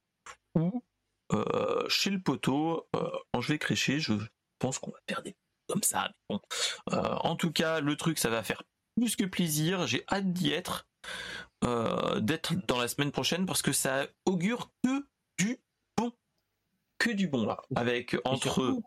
ou 0.54 0.84
euh, 1.32 1.88
chez 1.88 2.10
le 2.10 2.20
poteau 2.20 2.88
quand 2.92 3.40
je 3.40 3.52
vais 3.52 3.58
crécher, 3.58 4.00
je 4.00 4.14
pense 4.58 4.78
qu'on 4.78 4.92
va 4.92 5.20
des 5.22 5.34
comme 5.70 5.82
ça. 5.82 6.10
mais 6.28 6.36
bon. 6.36 6.40
En 7.22 7.36
tout 7.36 7.52
cas, 7.52 7.80
le 7.80 7.96
truc, 7.96 8.18
ça 8.18 8.30
va 8.30 8.42
faire 8.42 8.62
plus 8.96 9.16
que 9.16 9.24
plaisir. 9.24 9.86
J'ai 9.86 10.04
hâte 10.10 10.32
d'y 10.32 10.52
être, 10.52 10.88
euh, 11.64 12.20
d'être 12.20 12.54
dans 12.66 12.78
la 12.78 12.88
semaine 12.88 13.12
prochaine 13.12 13.46
parce 13.46 13.62
que 13.62 13.72
ça 13.72 14.06
augure 14.24 14.70
que 14.82 15.06
du 15.38 15.58
bon, 15.96 16.12
que 16.98 17.10
du 17.10 17.28
bon 17.28 17.44
là. 17.46 17.62
Avec 17.76 18.16
entre 18.24 18.42
surtout- 18.54 18.82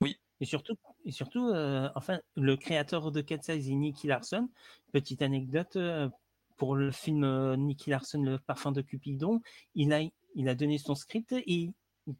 Oui. 0.00 0.18
Et 0.40 0.46
surtout, 0.46 0.74
et 1.04 1.12
surtout 1.12 1.48
euh, 1.48 1.88
enfin, 1.94 2.20
le 2.36 2.56
créateur 2.56 3.12
de 3.12 3.20
Cat 3.20 3.42
Size 3.42 3.70
Nicky 3.70 4.06
Larson, 4.06 4.48
petite 4.92 5.22
anecdote, 5.22 5.76
euh, 5.76 6.08
pour 6.56 6.76
le 6.76 6.90
film 6.92 7.54
Nicky 7.56 7.90
Larson, 7.90 8.22
Le 8.22 8.38
parfum 8.38 8.72
de 8.72 8.80
Cupidon, 8.80 9.40
il 9.74 9.92
a, 9.92 10.00
il 10.34 10.48
a 10.48 10.54
donné 10.54 10.78
son 10.78 10.94
script 10.94 11.32
et 11.32 11.72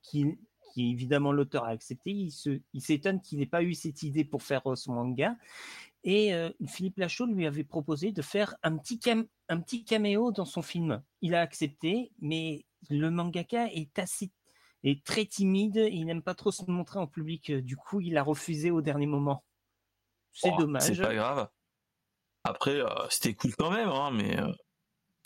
qui, 0.03 0.27
qui 0.73 0.91
évidemment 0.91 1.31
l'auteur 1.33 1.65
a 1.65 1.69
accepté. 1.69 2.11
Il 2.11 2.31
se, 2.33 2.61
il 2.73 2.81
s'étonne 2.83 3.21
qu'il 3.21 3.39
n'ait 3.39 3.47
pas 3.47 3.63
eu 3.63 3.75
cette 3.75 4.03
idée 4.03 4.25
pour 4.25 4.43
faire 4.43 4.63
son 4.77 4.93
manga. 4.95 5.37
Et 6.05 6.35
euh, 6.35 6.51
Philippe 6.67 6.99
Lachaud 6.99 7.27
lui 7.27 7.47
avait 7.47 7.65
proposé 7.65 8.13
de 8.13 8.23
faire 8.23 8.55
un 8.63 8.77
petit, 8.77 8.99
cam- 9.01 9.27
un 9.49 9.61
petit 9.61 9.85
caméo 9.85 10.33
dans 10.33 10.45
son 10.45 10.63
film. 10.63 11.03
Il 11.23 11.35
a 11.35 11.41
accepté, 11.41 12.13
mais 12.21 12.67
le 12.91 13.11
mangaka 13.11 13.67
est 13.73 13.99
assez 13.99 14.31
est 14.87 15.03
très 15.03 15.25
timide, 15.25 15.77
il 15.91 16.05
n'aime 16.05 16.21
pas 16.23 16.35
trop 16.35 16.53
se 16.53 16.71
montrer 16.71 16.99
en 16.99 17.07
public. 17.07 17.51
Du 17.51 17.75
coup, 17.75 18.03
il 18.03 18.19
a 18.19 18.23
refusé 18.23 18.71
au 18.71 18.83
dernier 18.83 19.07
moment. 19.07 19.43
C'est 20.33 20.51
Oh, 20.53 20.59
dommage. 20.59 20.83
C'est 20.83 21.01
pas 21.01 21.15
grave. 21.15 21.49
Après, 22.45 22.81
euh, 22.83 23.09
c'était 23.09 23.33
cool 23.33 23.55
quand 23.57 23.71
même, 23.71 23.89
hein, 23.89 24.11
mais 24.11 24.39
euh, 24.39 24.53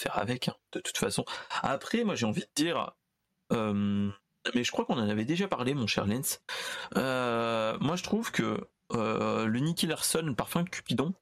faire 0.00 0.16
avec, 0.16 0.46
hein, 0.46 0.54
de 0.70 0.78
toute 0.78 0.96
façon. 0.96 1.24
Après, 1.62 2.04
moi, 2.04 2.14
j'ai 2.14 2.26
envie 2.26 2.42
de 2.42 2.50
dire, 2.54 2.92
euh, 3.52 4.08
mais 4.54 4.62
je 4.62 4.70
crois 4.70 4.84
qu'on 4.84 4.94
en 4.98 5.08
avait 5.08 5.24
déjà 5.24 5.48
parlé, 5.48 5.74
mon 5.74 5.88
cher 5.88 6.06
Lens. 6.06 6.40
Moi, 6.94 7.96
je 7.96 8.02
trouve 8.04 8.30
que 8.30 8.70
euh, 8.94 9.46
le 9.46 9.58
Nicky 9.60 9.86
Larson, 9.86 10.22
le 10.24 10.34
parfum 10.34 10.62
de 10.62 10.68
Cupidon, 10.70 11.14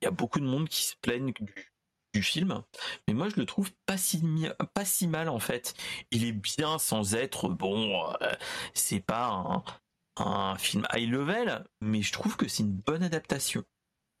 il 0.00 0.04
y 0.04 0.08
a 0.08 0.10
beaucoup 0.10 0.40
de 0.40 0.44
monde 0.46 0.68
qui 0.68 0.82
se 0.84 0.94
plaignent 1.00 1.32
du, 1.32 1.72
du 2.14 2.22
film, 2.22 2.62
mais 3.08 3.14
moi, 3.14 3.28
je 3.28 3.36
le 3.36 3.46
trouve 3.46 3.70
pas 3.86 3.96
si, 3.96 4.22
pas 4.74 4.84
si 4.84 5.06
mal 5.08 5.28
en 5.28 5.38
fait. 5.38 5.74
Il 6.10 6.24
est 6.24 6.32
bien 6.32 6.78
sans 6.78 7.14
être 7.14 7.48
bon. 7.48 8.02
euh, 8.22 8.32
c'est 8.74 9.00
pas 9.00 9.28
un, 9.28 9.64
un 10.16 10.56
film 10.58 10.86
high 10.94 11.08
level, 11.08 11.64
mais 11.80 12.02
je 12.02 12.12
trouve 12.12 12.36
que 12.36 12.48
c'est 12.48 12.62
une 12.62 12.72
bonne 12.76 13.02
adaptation. 13.02 13.64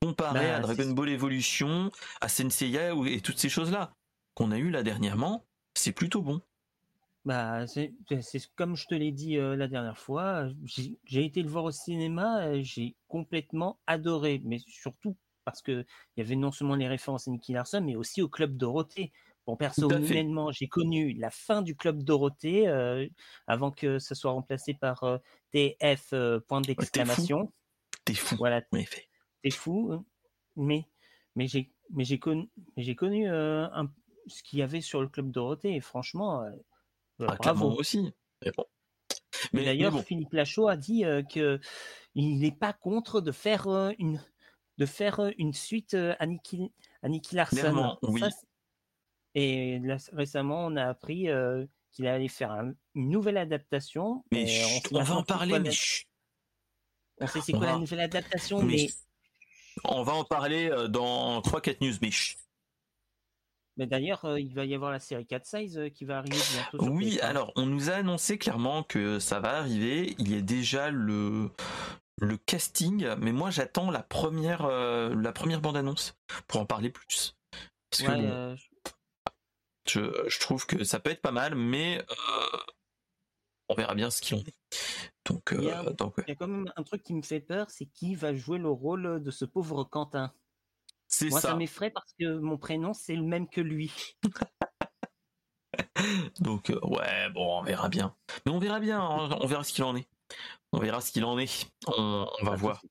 Comparé 0.00 0.48
Bah, 0.48 0.56
à 0.56 0.60
Dragon 0.60 0.90
Ball 0.90 1.10
Evolution, 1.10 1.90
à 2.20 2.28
Senseiya 2.28 2.92
et 3.06 3.20
toutes 3.20 3.38
ces 3.38 3.48
choses-là 3.48 3.92
qu'on 4.34 4.50
a 4.50 4.58
eu 4.58 4.70
là 4.70 4.82
dernièrement, 4.82 5.44
c'est 5.74 5.92
plutôt 5.92 6.22
bon. 6.22 6.40
Bah, 7.24 7.66
c'est 7.68 7.94
comme 8.56 8.74
je 8.76 8.86
te 8.88 8.94
l'ai 8.94 9.12
dit 9.12 9.36
euh, 9.38 9.54
la 9.56 9.68
dernière 9.68 9.98
fois. 9.98 10.48
J'ai 10.64 10.98
j'ai 11.04 11.24
été 11.24 11.42
le 11.42 11.48
voir 11.48 11.64
au 11.64 11.70
cinéma, 11.70 12.46
euh, 12.46 12.60
j'ai 12.62 12.96
complètement 13.06 13.78
adoré, 13.86 14.40
mais 14.44 14.58
surtout 14.58 15.16
parce 15.44 15.62
que 15.62 15.84
il 16.16 16.20
y 16.20 16.22
avait 16.22 16.34
non 16.36 16.50
seulement 16.50 16.74
les 16.74 16.88
références 16.88 17.28
à 17.28 17.30
Nicky 17.30 17.52
Larson, 17.52 17.80
mais 17.84 17.94
aussi 17.96 18.22
au 18.22 18.28
Club 18.28 18.56
Dorothée. 18.56 19.12
Bon, 19.46 19.56
personnellement, 19.56 20.50
j'ai 20.52 20.68
connu 20.68 21.14
la 21.14 21.30
fin 21.30 21.62
du 21.62 21.76
Club 21.76 22.02
Dorothée 22.02 22.68
euh, 22.68 23.06
avant 23.46 23.70
que 23.72 23.98
ça 23.98 24.14
soit 24.14 24.30
remplacé 24.32 24.74
par 24.74 25.02
euh, 25.04 25.18
TF 25.52 26.12
euh, 26.12 26.40
point 26.40 26.60
d'exclamation. 26.60 27.52
T'es 28.04 28.14
fou, 28.14 28.36
Voilà, 28.38 28.62
c'est 29.44 29.50
fou, 29.50 29.90
hein. 29.92 30.04
mais 30.56 30.86
mais 31.36 31.46
j'ai 31.48 32.18
connu 32.18 32.50
mais 32.76 32.94
connu 32.94 33.28
euh, 33.30 33.66
un- 33.72 33.92
ce 34.26 34.42
qu'il 34.42 34.58
y 34.58 34.62
avait 34.62 34.80
sur 34.80 35.00
le 35.02 35.08
club 35.08 35.30
Dorothée 35.30 35.74
et 35.74 35.80
franchement 35.80 36.42
euh, 36.42 36.50
euh, 36.50 36.56
Ah, 37.28 37.36
clairement 37.36 37.66
bravo. 37.66 37.80
aussi. 37.80 38.12
Mais 38.44 38.50
bon. 38.56 38.64
D'ailleurs 39.52 39.92
bon. 39.92 40.02
Philippe 40.02 40.32
Lachaud 40.32 40.68
a 40.68 40.76
dit 40.76 41.04
euh, 41.04 41.22
que 41.22 41.60
il 42.14 42.38
n'est 42.38 42.52
pas 42.52 42.72
contre 42.72 43.20
de 43.20 43.32
faire 43.32 43.66
euh, 43.68 43.90
une 43.98 44.22
de 44.78 44.86
faire 44.86 45.20
euh, 45.20 45.30
une 45.38 45.52
suite 45.52 45.94
euh, 45.94 46.14
à 46.18 46.26
Nicky 46.26 46.72
à 47.02 47.08
Nicky 47.08 47.34
Larson. 47.34 47.56
Clairement, 47.56 47.98
oui. 48.02 48.20
Ça, 48.20 48.28
et 49.34 49.78
là, 49.80 49.96
récemment 50.12 50.66
on 50.66 50.76
a 50.76 50.84
appris 50.86 51.28
euh, 51.30 51.64
qu'il 51.92 52.06
allait 52.06 52.28
faire 52.28 52.50
un- 52.52 52.72
une 52.94 53.08
nouvelle 53.10 53.36
adaptation. 53.38 54.24
Mais 54.30 54.46
chut, 54.46 54.88
on, 54.92 55.02
va 55.02 55.14
en 55.16 55.22
parler, 55.22 55.58
mais 55.58 55.70
chut. 55.72 56.06
on 57.20 57.26
sait 57.26 57.40
c'est 57.40 57.52
quoi 57.52 57.60
va- 57.66 57.72
la 57.72 57.78
nouvelle 57.78 58.00
adaptation, 58.00 58.62
Mais 58.62 58.74
mais 58.76 58.88
On 59.84 60.02
va 60.02 60.12
en 60.14 60.24
parler 60.24 60.70
euh, 60.70 60.88
dans 60.88 61.40
3-4 61.40 61.80
news, 61.80 61.94
mais 62.02 62.10
chut. 62.10 62.38
Mais 63.78 63.86
d'ailleurs, 63.86 64.24
euh, 64.26 64.38
il 64.40 64.54
va 64.54 64.64
y 64.66 64.74
avoir 64.74 64.90
la 64.90 64.98
série 65.00 65.26
4 65.26 65.46
Size 65.46 65.78
euh, 65.78 65.88
qui 65.88 66.04
va 66.04 66.18
arriver 66.18 66.36
bientôt. 66.52 66.82
sur 66.82 66.92
Oui, 66.92 67.16
PS1. 67.16 67.20
alors 67.24 67.52
on 67.56 67.64
nous 67.66 67.88
a 67.90 67.94
annoncé 67.94 68.36
clairement 68.38 68.82
que 68.82 69.18
ça 69.18 69.40
va 69.40 69.56
arriver. 69.56 70.14
Il 70.18 70.30
y 70.32 70.36
a 70.36 70.42
déjà 70.42 70.90
le 70.90 71.50
le 72.20 72.36
casting, 72.36 73.08
mais 73.18 73.32
moi 73.32 73.50
j'attends 73.50 73.90
la 73.90 74.02
première 74.02 74.64
euh, 74.66 75.14
la 75.20 75.32
première 75.32 75.60
bande 75.62 75.76
annonce 75.76 76.14
pour 76.46 76.60
en 76.60 76.66
parler 76.66 76.90
plus. 76.90 77.36
Parce 77.90 78.02
que 78.02 78.08
Ouais, 78.10 78.56
je, 79.88 80.28
je 80.28 80.38
trouve 80.40 80.66
que 80.66 80.84
ça 80.84 81.00
peut 81.00 81.10
être 81.10 81.22
pas 81.22 81.32
mal, 81.32 81.54
mais 81.54 82.04
on 83.68 83.74
verra 83.74 83.94
bien 83.94 84.10
ce 84.10 84.20
qu'il 84.20 84.36
en 84.36 84.40
est. 84.40 84.54
Donc, 85.24 85.54
Il 85.56 85.64
y 85.64 85.70
a- 85.70 85.82
donc 85.92 86.18
ouais. 86.18 86.24
il 86.26 86.30
y 86.30 86.32
a 86.32 86.36
quand 86.36 86.46
même 86.48 86.70
un 86.76 86.82
truc 86.82 87.02
qui 87.02 87.14
me 87.14 87.22
fait 87.22 87.40
peur, 87.40 87.70
c'est 87.70 87.86
qui 87.86 88.14
va 88.14 88.34
jouer 88.34 88.58
le 88.58 88.68
rôle 88.68 89.22
de 89.22 89.30
ce 89.30 89.44
pauvre 89.44 89.84
Quentin. 89.84 90.32
C'est 91.12 91.28
Moi, 91.28 91.40
ça, 91.40 91.50
ça. 91.50 91.54
m'effraie 91.54 91.90
parce 91.90 92.12
que 92.18 92.38
mon 92.38 92.58
prénom, 92.58 92.92
c'est 92.94 93.14
le 93.16 93.22
même 93.22 93.48
que 93.48 93.60
lui. 93.60 93.92
Donc 96.40 96.70
euh, 96.70 96.78
ouais, 96.82 97.30
bon, 97.30 97.60
on 97.60 97.62
verra 97.62 97.88
bien. 97.88 98.14
Mais 98.46 98.52
on 98.52 98.58
verra 98.58 98.80
bien, 98.80 99.00
on 99.02 99.46
verra 99.46 99.64
ce 99.64 99.72
qu'il 99.72 99.84
en 99.84 99.96
est. 99.96 100.08
On 100.72 100.78
verra 100.80 101.00
ce 101.00 101.12
qu'il 101.12 101.24
en 101.24 101.38
est. 101.38 101.66
On, 101.86 102.26
on 102.40 102.44
va 102.44 102.56
voir. 102.56 102.82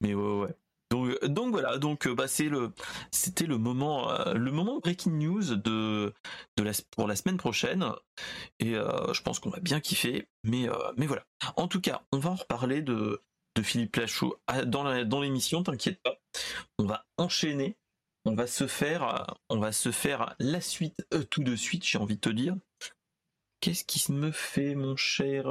Mais 0.00 0.14
ouais, 0.14 0.38
ouais. 0.40 0.54
Donc, 0.90 1.22
donc 1.26 1.50
voilà, 1.50 1.76
donc 1.76 2.08
bah 2.08 2.28
c'est 2.28 2.48
le, 2.48 2.72
c'était 3.12 3.44
le 3.44 3.58
moment, 3.58 4.10
le 4.32 4.50
moment 4.50 4.78
breaking 4.78 5.18
news 5.18 5.54
de, 5.56 6.14
de 6.56 6.62
la, 6.62 6.72
pour 6.92 7.06
la 7.06 7.14
semaine 7.14 7.36
prochaine, 7.36 7.84
et 8.58 8.72
je 8.72 9.22
pense 9.22 9.38
qu'on 9.38 9.50
va 9.50 9.60
bien 9.60 9.80
kiffer, 9.80 10.30
mais 10.44 10.66
mais 10.96 11.06
voilà. 11.06 11.24
En 11.56 11.68
tout 11.68 11.82
cas, 11.82 12.00
on 12.10 12.18
va 12.18 12.30
en 12.30 12.36
reparler 12.36 12.80
de 12.80 13.22
Philippe 13.62 13.96
Lachaud 13.96 14.40
dans 14.66 15.20
l'émission, 15.20 15.62
t'inquiète 15.62 16.02
pas. 16.02 16.20
On 16.78 16.84
va 16.84 17.06
enchaîner, 17.16 17.76
on 18.24 18.34
va 18.34 18.46
se 18.46 18.66
faire, 18.66 19.36
on 19.48 19.58
va 19.58 19.72
se 19.72 19.90
faire 19.92 20.34
la 20.38 20.60
suite 20.60 21.06
tout 21.30 21.42
de 21.42 21.56
suite, 21.56 21.84
j'ai 21.84 21.98
envie 21.98 22.16
de 22.16 22.20
te 22.20 22.28
dire. 22.28 22.56
Qu'est-ce 23.60 23.84
qui 23.84 24.12
me 24.12 24.30
fait, 24.30 24.74
mon 24.74 24.96
cher 24.96 25.46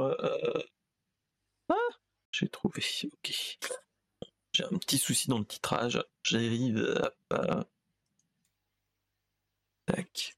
Ah, 1.68 1.74
j'ai 2.32 2.48
trouvé. 2.48 2.82
Ok. 3.04 3.58
J'ai 4.52 4.64
un 4.64 4.78
petit 4.78 4.98
souci 4.98 5.28
dans 5.28 5.38
le 5.38 5.44
titrage. 5.44 6.02
J'arrive. 6.22 7.10
Tac. 9.86 10.34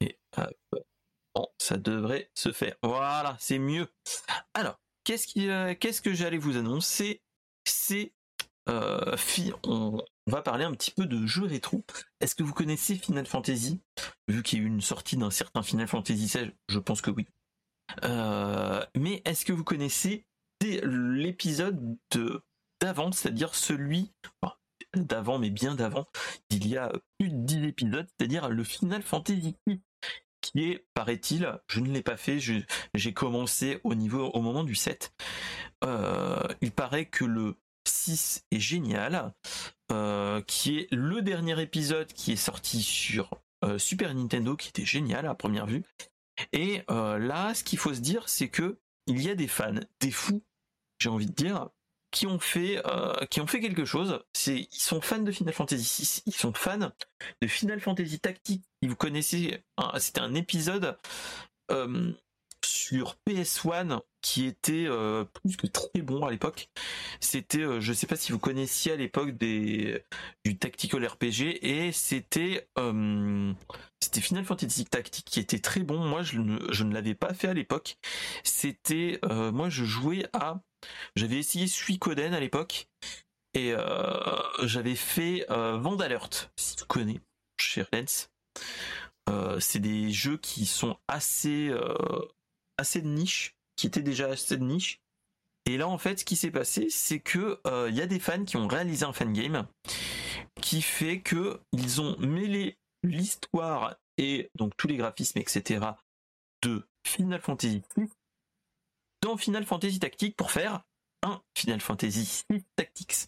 Et 0.00 0.18
hop. 0.36 0.84
Ça 1.58 1.76
devrait 1.76 2.30
se 2.34 2.52
faire. 2.52 2.74
Voilà, 2.82 3.36
c'est 3.38 3.58
mieux. 3.58 3.88
Alors, 4.54 4.80
qu'est-ce 5.04 5.26
qui, 5.26 5.48
euh, 5.48 5.74
qu'est-ce 5.78 6.02
que 6.02 6.12
j'allais 6.12 6.38
vous 6.38 6.56
annoncer? 6.56 7.22
C'est 7.64 8.12
euh, 8.68 9.16
on 9.64 10.00
va 10.26 10.42
parler 10.42 10.64
un 10.64 10.72
petit 10.72 10.90
peu 10.90 11.06
de 11.06 11.26
jeux 11.26 11.46
rétro. 11.46 11.84
Est-ce 12.20 12.34
que 12.34 12.42
vous 12.42 12.52
connaissez 12.52 12.94
Final 12.94 13.26
Fantasy? 13.26 13.80
Vu 14.28 14.42
qu'il 14.42 14.58
y 14.58 14.62
a 14.62 14.64
eu 14.64 14.68
une 14.68 14.80
sortie 14.80 15.16
d'un 15.16 15.30
certain 15.30 15.62
Final 15.62 15.88
Fantasy 15.88 16.26
XVI, 16.26 16.52
je 16.68 16.78
pense 16.78 17.00
que 17.00 17.10
oui. 17.10 17.26
Euh, 18.04 18.84
mais 18.96 19.22
est-ce 19.24 19.44
que 19.44 19.52
vous 19.52 19.64
connaissez 19.64 20.26
l'épisode 20.62 21.96
d'avant, 22.80 23.12
c'est-à-dire 23.12 23.54
celui 23.54 24.12
d'avant, 24.94 25.38
mais 25.38 25.50
bien 25.50 25.74
d'avant, 25.74 26.06
il 26.50 26.68
y 26.68 26.76
a 26.76 26.92
plus 27.18 27.30
de 27.30 27.36
10 27.36 27.64
épisodes, 27.64 28.06
c'est-à-dire 28.06 28.48
le 28.48 28.62
Final 28.62 29.02
Fantasy 29.02 29.56
qui 30.52 30.70
est, 30.70 30.86
paraît-il, 30.94 31.58
je 31.68 31.80
ne 31.80 31.90
l'ai 31.90 32.02
pas 32.02 32.16
fait, 32.16 32.38
j'ai 32.40 33.12
commencé 33.12 33.80
au 33.84 33.94
niveau 33.94 34.30
au 34.30 34.40
moment 34.40 34.64
du 34.64 34.74
7. 34.74 35.12
Euh, 35.84 36.42
il 36.60 36.72
paraît 36.72 37.06
que 37.06 37.24
le 37.24 37.56
6 37.86 38.44
est 38.50 38.60
génial, 38.60 39.32
euh, 39.92 40.40
qui 40.42 40.78
est 40.78 40.88
le 40.92 41.22
dernier 41.22 41.60
épisode 41.60 42.12
qui 42.12 42.32
est 42.32 42.36
sorti 42.36 42.82
sur 42.82 43.30
Super 43.76 44.14
Nintendo, 44.14 44.56
qui 44.56 44.70
était 44.70 44.86
génial 44.86 45.26
à 45.26 45.34
première 45.34 45.66
vue, 45.66 45.84
et 46.52 46.82
euh, 46.90 47.18
là, 47.18 47.54
ce 47.54 47.64
qu'il 47.64 47.78
faut 47.78 47.94
se 47.94 48.00
dire, 48.00 48.28
c'est 48.28 48.48
que 48.48 48.78
il 49.06 49.22
y 49.22 49.30
a 49.30 49.34
des 49.34 49.48
fans, 49.48 49.80
des 50.00 50.10
fous, 50.10 50.42
j'ai 50.98 51.08
envie 51.08 51.26
de 51.26 51.32
dire, 51.32 51.68
qui 52.10 52.26
ont 52.26 52.38
fait, 52.38 52.82
euh, 52.86 53.14
qui 53.26 53.40
ont 53.40 53.46
fait 53.46 53.60
quelque 53.60 53.84
chose. 53.84 54.22
C'est, 54.32 54.68
ils 54.72 54.80
sont 54.80 55.00
fans 55.00 55.18
de 55.18 55.32
Final 55.32 55.54
Fantasy 55.54 56.02
VI, 56.02 56.22
ils 56.26 56.34
sont 56.34 56.52
fans 56.52 56.90
de 57.40 57.46
Final 57.46 57.80
Fantasy 57.80 58.20
Tactique. 58.20 58.64
Vous 58.82 58.96
connaissez, 58.96 59.62
c'était 59.98 60.20
un 60.20 60.34
épisode 60.34 60.96
euh, 61.70 62.12
sur 62.90 63.16
PS1 63.28 64.00
qui 64.20 64.46
était 64.46 64.86
euh, 64.86 65.24
plus 65.24 65.56
que 65.56 65.66
très 65.68 66.02
bon 66.02 66.26
à 66.26 66.30
l'époque. 66.30 66.68
C'était, 67.20 67.62
euh, 67.62 67.80
je 67.80 67.92
sais 67.92 68.06
pas 68.06 68.16
si 68.16 68.32
vous 68.32 68.38
connaissiez 68.38 68.92
à 68.92 68.96
l'époque 68.96 69.30
des 69.30 70.04
du 70.44 70.58
tactical 70.58 71.06
RPG 71.06 71.58
et 71.62 71.92
c'était 71.92 72.68
euh, 72.78 73.52
c'était 74.00 74.20
Final 74.20 74.44
Fantasy 74.44 74.84
Tactique 74.86 75.26
qui 75.26 75.38
était 75.38 75.60
très 75.60 75.80
bon. 75.80 76.04
Moi, 76.04 76.22
je 76.22 76.40
ne, 76.40 76.92
l'avais 76.92 77.14
pas 77.14 77.32
fait 77.32 77.48
à 77.48 77.54
l'époque. 77.54 77.96
C'était, 78.42 79.20
moi, 79.22 79.68
je 79.68 79.84
jouais 79.84 80.26
à, 80.32 80.60
j'avais 81.14 81.36
essayé 81.36 81.66
Suikoden 81.66 82.34
à 82.34 82.40
l'époque 82.40 82.88
et 83.54 83.74
j'avais 84.62 84.94
fait 84.94 85.44
Vandalert, 85.50 86.50
si 86.56 86.76
tu 86.76 86.84
connais, 86.86 87.20
cher 87.60 87.86
Lens. 87.92 88.30
c'est 89.60 89.80
des 89.80 90.10
jeux 90.10 90.38
qui 90.38 90.64
sont 90.64 90.96
assez 91.06 91.70
assez 92.80 93.00
de 93.00 93.08
niche, 93.08 93.56
qui 93.76 93.86
était 93.86 94.02
déjà 94.02 94.28
assez 94.28 94.56
de 94.56 94.64
niche. 94.64 95.00
Et 95.66 95.76
là, 95.76 95.88
en 95.88 95.98
fait, 95.98 96.20
ce 96.20 96.24
qui 96.24 96.36
s'est 96.36 96.50
passé, 96.50 96.88
c'est 96.90 97.20
que 97.20 97.60
il 97.64 97.70
euh, 97.70 97.90
y 97.90 98.00
a 98.00 98.06
des 98.06 98.18
fans 98.18 98.44
qui 98.44 98.56
ont 98.56 98.66
réalisé 98.66 99.04
un 99.04 99.12
fan 99.12 99.32
game 99.32 99.66
qui 100.60 100.82
fait 100.82 101.20
que 101.20 101.60
ils 101.72 102.00
ont 102.00 102.18
mêlé 102.18 102.78
l'histoire 103.02 103.96
et 104.18 104.50
donc 104.56 104.76
tous 104.76 104.88
les 104.88 104.96
graphismes, 104.96 105.38
etc. 105.38 105.86
de 106.62 106.86
Final 107.06 107.40
Fantasy 107.40 107.82
dans 109.22 109.36
Final 109.36 109.64
Fantasy 109.64 109.98
Tactics 109.98 110.36
pour 110.36 110.50
faire 110.50 110.82
un 111.22 111.42
Final 111.54 111.80
Fantasy 111.80 112.44
Tactics. 112.76 113.26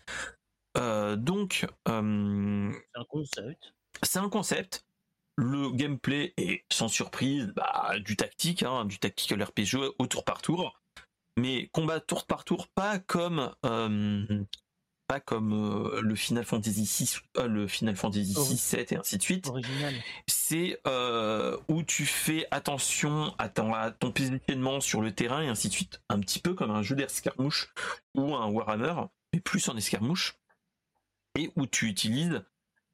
Euh, 0.79 1.17
donc, 1.17 1.67
euh, 1.89 2.73
c'est 2.73 3.01
un 3.01 3.05
concept. 3.05 3.75
C'est 4.03 4.19
un 4.19 4.29
concept. 4.29 4.87
Le 5.37 5.71
gameplay 5.71 6.35
est 6.37 6.65
sans 6.71 6.89
surprise 6.89 7.53
bah, 7.57 7.95
du 7.99 8.17
tactique, 8.17 8.63
hein, 8.63 8.85
du 8.85 8.99
tactical 8.99 9.43
RPG 9.43 9.95
au 9.99 10.07
tour 10.07 10.25
par 10.25 10.43
tour, 10.43 10.79
mais 11.39 11.69
combat 11.73 12.01
tour 12.01 12.27
par 12.27 12.45
tour, 12.45 12.69
pas 12.69 12.99
comme 12.99 13.55
euh, 13.65 14.45
pas 15.07 15.21
comme 15.21 15.53
euh, 15.55 16.03
le 16.03 16.15
Final 16.15 16.45
Fantasy 16.45 16.85
6, 16.85 17.23
euh, 17.39 17.47
le 17.47 17.67
Final 17.67 17.97
Fantasy 17.97 18.35
6, 18.35 18.57
7 18.59 18.93
et 18.93 18.97
ainsi 18.97 19.17
de 19.17 19.23
suite. 19.23 19.51
C'est 20.27 20.79
où 21.69 21.83
tu 21.83 22.05
fais 22.05 22.47
attention 22.51 23.35
à 23.39 23.49
ton, 23.49 23.73
à 23.73 23.91
ton, 23.91 24.13
positionnement 24.13 24.81
sur 24.81 25.01
le 25.01 25.13
terrain 25.13 25.43
et 25.43 25.49
ainsi 25.49 25.69
de 25.69 25.73
suite, 25.73 26.03
un 26.11 26.21
petit 26.21 26.41
peu 26.41 26.53
comme 26.53 26.71
un 26.71 26.83
jeu 26.83 26.95
d'escarmouche 26.95 27.73
ou 28.15 28.35
un 28.35 28.47
Warhammer, 28.49 28.95
mais 29.33 29.41
plus 29.41 29.67
en 29.71 29.77
escarmouche, 29.79 30.35
et 31.39 31.51
où 31.57 31.67
tu 31.67 31.87
utilises 31.87 32.43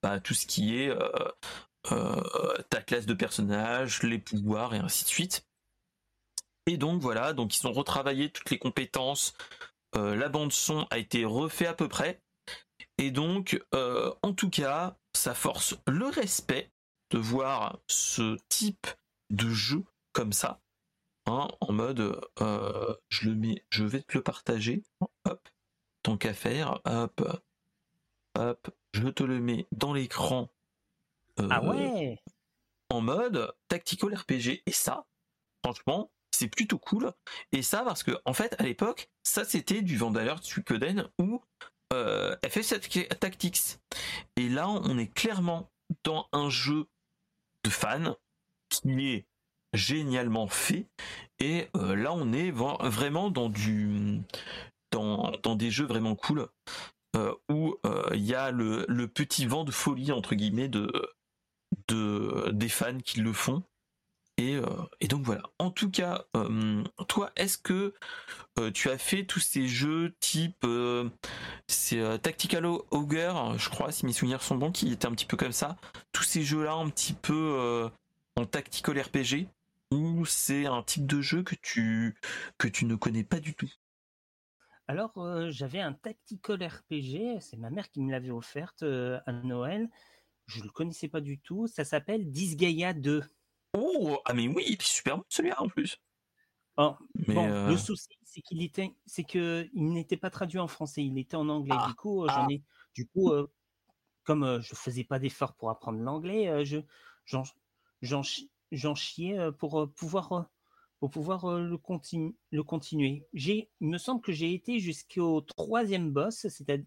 bah, 0.02 0.20
tout 0.20 0.34
ce 0.34 0.46
qui 0.46 0.78
est 0.78 0.90
euh, 0.90 1.08
ta 2.70 2.82
classe 2.82 3.06
de 3.06 3.14
personnage, 3.14 4.02
les 4.02 4.18
pouvoirs 4.18 4.74
et 4.74 4.78
ainsi 4.78 5.04
de 5.04 5.08
suite. 5.08 5.46
Et 6.66 6.76
donc 6.76 7.00
voilà, 7.00 7.32
donc 7.32 7.56
ils 7.56 7.66
ont 7.66 7.72
retravaillé 7.72 8.30
toutes 8.30 8.50
les 8.50 8.58
compétences. 8.58 9.34
Euh, 9.96 10.14
la 10.14 10.28
bande 10.28 10.52
son 10.52 10.86
a 10.90 10.98
été 10.98 11.24
refait 11.24 11.66
à 11.66 11.74
peu 11.74 11.88
près. 11.88 12.20
Et 12.98 13.10
donc, 13.10 13.58
euh, 13.74 14.12
en 14.22 14.34
tout 14.34 14.50
cas, 14.50 14.98
ça 15.14 15.34
force 15.34 15.76
le 15.86 16.06
respect 16.06 16.70
de 17.10 17.18
voir 17.18 17.78
ce 17.86 18.36
type 18.48 18.86
de 19.30 19.48
jeu 19.48 19.82
comme 20.12 20.32
ça, 20.32 20.60
hein, 21.26 21.48
en 21.60 21.72
mode, 21.72 22.20
je 22.38 23.28
le 23.28 23.34
mets, 23.34 23.64
je 23.70 23.84
vais 23.84 24.02
te 24.02 24.18
le 24.18 24.22
partager, 24.22 24.82
hop, 25.24 25.48
tant 26.02 26.16
qu'à 26.16 26.34
faire, 26.34 26.80
hop, 26.84 27.42
hop, 28.34 28.70
je 28.92 29.08
te 29.08 29.22
le 29.22 29.38
mets 29.40 29.66
dans 29.72 29.92
l'écran 29.92 30.50
ah 31.50 31.60
euh, 31.62 31.68
ouais 31.68 32.18
En 32.90 33.00
mode 33.00 33.52
tactical 33.68 34.14
RPG. 34.14 34.62
Et 34.66 34.72
ça, 34.72 35.06
franchement, 35.64 36.10
c'est 36.30 36.48
plutôt 36.48 36.78
cool. 36.78 37.12
Et 37.52 37.62
ça, 37.62 37.82
parce 37.82 38.02
que, 38.02 38.12
en 38.24 38.32
fait, 38.32 38.54
à 38.58 38.64
l'époque, 38.64 39.10
ça 39.22 39.44
c'était 39.44 39.82
du 39.82 39.96
Vandalert 39.96 40.42
Suikoden 40.42 41.08
ou 41.18 41.42
euh, 41.92 42.36
FF7 42.44 43.08
Tactics. 43.18 43.78
Et 44.36 44.48
là, 44.48 44.68
on 44.68 44.98
est 44.98 45.12
clairement 45.12 45.70
dans 46.04 46.28
un 46.32 46.50
jeu 46.50 46.86
de 47.64 47.70
fans 47.70 48.16
qui 48.70 49.08
est 49.08 49.26
génialement 49.72 50.48
fait. 50.48 50.86
Et 51.38 51.68
euh, 51.76 51.94
là, 51.94 52.12
on 52.12 52.32
est 52.32 52.50
vraiment 52.50 53.30
dans 53.30 53.48
du 53.48 54.20
dans, 54.90 55.32
dans 55.42 55.54
des 55.54 55.70
jeux 55.70 55.86
vraiment 55.86 56.14
cool 56.14 56.48
où 57.48 57.76
il 58.14 58.24
y 58.24 58.34
a 58.34 58.52
le, 58.52 58.84
le, 58.86 59.08
petit 59.08 59.44
vent 59.44 59.64
de 59.64 59.72
folie 59.72 60.12
entre 60.12 60.36
guillemets 60.36 60.68
de 60.68 60.88
de, 61.88 62.50
des 62.52 62.68
fans 62.68 62.98
qui 62.98 63.20
le 63.20 63.32
font. 63.32 63.62
Et, 64.38 64.54
euh, 64.54 64.64
et, 65.00 65.08
donc 65.08 65.22
voilà. 65.22 65.42
En 65.58 65.70
tout 65.72 65.90
cas, 65.90 66.24
euh, 66.36 66.84
toi, 67.08 67.32
est-ce 67.34 67.58
que 67.58 67.92
euh, 68.58 68.70
tu 68.70 68.88
as 68.88 68.96
fait 68.96 69.24
tous 69.24 69.40
ces 69.40 69.66
jeux 69.66 70.14
type 70.20 70.64
c'est 71.66 72.20
Tactical 72.20 72.64
Ogre, 72.64 73.58
je 73.58 73.68
crois, 73.68 73.90
si 73.90 74.06
mes 74.06 74.12
souvenirs 74.12 74.42
sont 74.42 74.56
bons, 74.56 74.70
qui 74.70 74.92
étaient 74.92 75.06
un 75.06 75.12
petit 75.12 75.26
peu 75.26 75.36
comme 75.36 75.52
ça. 75.52 75.76
Tous 76.12 76.22
ces 76.22 76.42
jeux-là, 76.42 76.74
un 76.74 76.88
petit 76.88 77.14
peu 77.14 77.90
en 78.36 78.46
tactical 78.46 79.00
RPG, 79.00 79.48
ou 79.90 80.24
c'est 80.24 80.66
un 80.66 80.82
type 80.82 81.06
de 81.06 81.20
jeu 81.20 81.42
que 81.42 81.56
tu 81.60 82.16
que 82.58 82.68
tu 82.68 82.84
ne 82.84 82.94
connais 82.94 83.24
pas 83.24 83.40
du 83.40 83.54
tout? 83.54 83.70
Alors, 84.86 85.12
j'avais 85.50 85.80
un 85.80 85.92
tactical 85.92 86.62
RPG, 86.64 87.40
c'est 87.40 87.56
ma 87.56 87.70
mère 87.70 87.90
qui 87.90 88.00
me 88.00 88.12
l'avait 88.12 88.30
offerte 88.30 88.84
à 88.84 89.32
Noël. 89.32 89.88
Je 90.48 90.62
le 90.62 90.70
connaissais 90.70 91.08
pas 91.08 91.20
du 91.20 91.38
tout. 91.38 91.66
Ça 91.66 91.84
s'appelle 91.84 92.30
Disgaea 92.30 92.94
2. 92.94 93.22
Oh, 93.74 94.18
ah 94.24 94.32
mais 94.32 94.48
oui, 94.48 94.64
il 94.66 94.72
est 94.72 94.82
super 94.82 95.18
bon 95.18 95.24
celui-là 95.28 95.62
en 95.62 95.68
plus. 95.68 96.00
Oh, 96.78 96.94
bon, 97.26 97.46
le 97.46 97.72
euh, 97.72 97.76
souci, 97.76 98.08
c'est 98.24 98.40
qu'il 98.40 98.62
était, 98.62 98.94
c'est 99.04 99.24
que 99.24 99.68
il 99.74 99.92
n'était 99.92 100.16
pas 100.16 100.30
traduit 100.30 100.60
en 100.60 100.68
français, 100.68 101.04
il 101.04 101.18
était 101.18 101.36
en 101.36 101.48
anglais. 101.48 101.74
du 101.74 101.82
ah, 101.82 101.94
coup, 101.98 102.22
euh, 102.22 102.28
j'en 102.28 102.46
ah. 102.46 102.52
ai, 102.52 102.62
du 102.94 103.04
coup, 103.06 103.30
euh, 103.30 103.50
comme 104.22 104.60
je 104.62 104.74
faisais 104.74 105.04
pas 105.04 105.18
d'effort 105.18 105.54
pour 105.54 105.70
apprendre 105.70 105.98
l'anglais, 105.98 106.64
je, 106.64 106.78
j'en, 107.24 107.42
j'en, 108.00 108.94
chiais 108.94 109.38
pour 109.58 109.90
pouvoir 109.92 110.48
pour 111.00 111.10
pouvoir 111.10 111.58
le, 111.58 111.76
continu 111.78 112.36
le 112.52 112.62
continuer. 112.62 113.26
J'ai, 113.34 113.70
il 113.80 113.88
me 113.88 113.98
semble 113.98 114.20
que 114.22 114.32
j'ai 114.32 114.54
été 114.54 114.78
jusqu'au 114.78 115.40
troisième 115.40 116.12
boss, 116.12 116.46
c'est-à-dire 116.48 116.86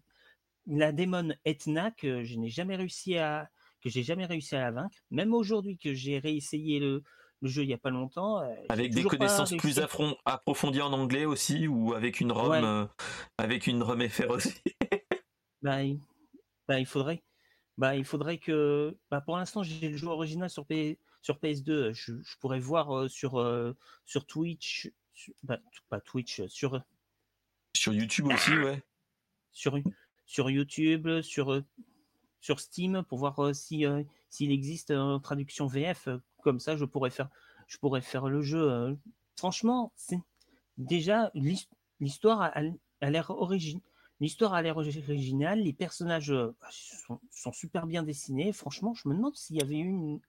la 0.66 0.92
démon 0.92 1.34
Etna 1.44 1.90
que 1.90 2.24
je 2.24 2.38
n'ai 2.38 2.48
jamais 2.48 2.76
réussi 2.76 3.18
à 3.18 3.48
que 3.82 3.90
j'ai 3.90 4.02
jamais 4.02 4.26
réussi 4.26 4.54
à 4.54 4.60
la 4.60 4.70
vaincre. 4.70 4.96
Même 5.10 5.34
aujourd'hui 5.34 5.76
que 5.76 5.92
j'ai 5.92 6.18
réessayé 6.18 6.78
le, 6.78 7.02
le 7.40 7.48
jeu 7.48 7.64
il 7.64 7.70
y 7.70 7.74
a 7.74 7.78
pas 7.78 7.90
longtemps. 7.90 8.40
avec 8.68 8.94
des 8.94 9.02
connaissances 9.02 9.54
plus 9.56 9.80
approfondies 10.24 10.80
en 10.80 10.92
anglais 10.92 11.24
aussi 11.24 11.66
ou 11.66 11.92
avec 11.92 12.20
une 12.20 12.32
ROM 12.32 12.88
avec 13.38 13.66
une 13.66 13.82
ROM 13.82 14.08
FR 14.08 14.30
aussi. 14.30 14.54
bah, 15.62 15.82
il, 15.82 16.00
bah, 16.68 16.78
il 16.78 16.86
faudrait. 16.86 17.22
Bah, 17.76 17.96
il 17.96 18.04
faudrait 18.04 18.38
que. 18.38 18.96
Bah, 19.10 19.20
pour 19.20 19.36
l'instant, 19.36 19.62
j'ai 19.62 19.88
le 19.88 19.96
jeu 19.96 20.06
original 20.06 20.48
sur, 20.48 20.64
sur 21.22 21.38
PS2. 21.38 21.92
Je, 21.92 22.36
pourrais 22.38 22.60
voir 22.60 23.10
sur, 23.10 23.44
sur 24.04 24.26
Twitch. 24.26 24.90
Bah, 25.42 25.58
pas 25.88 26.00
Twitch, 26.00 26.46
sur. 26.46 26.80
Sur 27.74 27.94
YouTube 27.94 28.26
aussi, 28.26 28.56
ouais. 28.56 28.82
Sur, 29.50 29.78
sur 30.26 30.50
YouTube, 30.50 31.20
sur, 31.22 31.62
sur 32.40 32.60
Steam, 32.60 33.02
pour 33.08 33.18
voir 33.18 33.54
si 33.54 33.84
s'il 34.30 34.52
existe 34.52 34.90
une 34.90 35.20
traduction 35.20 35.66
VF. 35.66 36.08
Comme 36.42 36.58
ça, 36.60 36.76
je 36.76 36.84
pourrais 36.84 37.10
faire, 37.10 37.28
je 37.66 37.78
pourrais 37.78 38.00
faire 38.00 38.28
le 38.28 38.42
jeu. 38.42 38.96
Franchement, 39.36 39.92
c'est 39.96 40.20
déjà 40.78 41.30
l'histoire 42.00 42.42
a, 42.42 42.52
a 43.00 43.10
l'air 43.10 43.30
originale 43.30 43.82
L'histoire 44.22 44.54
a 44.54 44.62
l'air 44.62 44.76
originale, 44.76 45.62
les 45.62 45.72
personnages 45.72 46.30
euh, 46.30 46.54
sont, 47.32 47.52
super 47.52 47.88
bien 47.88 48.04
dessinés. 48.04 48.52
Franchement, 48.52 48.94
je 48.94 49.08
me 49.08 49.16
demande 49.16 49.34
s'il 49.34 49.56
y 49.56 49.60
avait 49.60 49.78
eu 49.78 49.88
une, 49.88 50.20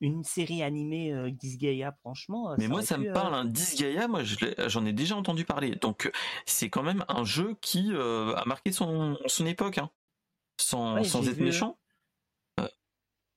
une 0.00 0.22
série 0.22 0.62
animée 0.62 1.12
euh, 1.12 1.32
Disgaea, 1.32 1.90
franchement. 1.98 2.52
Euh, 2.52 2.54
Mais 2.58 2.68
moi, 2.68 2.82
ça 2.82 2.96
me 2.96 3.12
parle, 3.12 3.34
hein. 3.34 3.44
Disgaea, 3.44 4.06
moi 4.06 4.22
j'en 4.22 4.86
ai 4.86 4.92
déjà 4.92 5.16
entendu 5.16 5.44
parler. 5.44 5.74
Donc 5.74 6.12
c'est 6.46 6.70
quand 6.70 6.84
même 6.84 7.04
un 7.08 7.24
jeu 7.24 7.56
qui 7.60 7.90
a 7.92 8.44
marqué 8.46 8.70
son, 8.70 9.18
son 9.26 9.46
époque, 9.46 9.78
hein. 9.78 9.90
sans, 10.60 11.02
sans 11.02 11.28
être 11.28 11.40
méchant. 11.40 11.76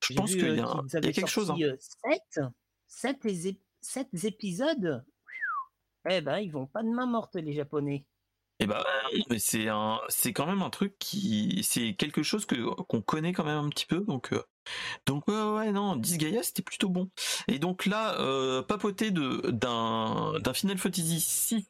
je 0.03 0.13
pense 0.13 0.29
qu'il 0.29 0.57
y, 0.57 0.59
a, 0.59 1.01
quelque 1.11 1.25
chose. 1.25 1.49
Hein. 1.49 2.53
Sept, 2.87 4.13
épisodes 4.25 5.03
Eh 6.07 6.21
ben, 6.21 6.37
ils 6.37 6.51
vont 6.51 6.67
pas 6.67 6.83
de 6.83 6.89
main 6.89 7.07
morte, 7.07 7.35
les 7.35 7.53
Japonais. 7.53 8.05
Et 8.59 8.65
bah 8.65 8.83
mais 9.29 9.39
c'est 9.39 9.67
un, 9.67 9.99
c'est 10.09 10.33
quand 10.33 10.45
même 10.45 10.61
un 10.61 10.69
truc 10.69 10.97
qui, 10.99 11.61
c'est 11.63 11.93
quelque 11.95 12.23
chose 12.23 12.45
que 12.45 12.55
qu'on 12.83 13.01
connaît 13.01 13.33
quand 13.33 13.43
même 13.43 13.57
un 13.57 13.69
petit 13.69 13.85
peu, 13.85 14.01
donc 14.01 14.33
euh, 14.33 14.43
donc 15.05 15.27
ouais, 15.27 15.43
ouais 15.51 15.71
non, 15.71 15.95
Disgaea 15.95 16.43
c'était 16.43 16.63
plutôt 16.63 16.89
bon. 16.89 17.09
Et 17.47 17.59
donc 17.59 17.85
là, 17.85 18.19
euh, 18.19 18.61
papoter 18.61 19.11
de 19.11 19.51
d'un 19.51 20.39
d'un 20.39 20.53
Final 20.53 20.77
Fantasy 20.77 21.19
6 21.19 21.65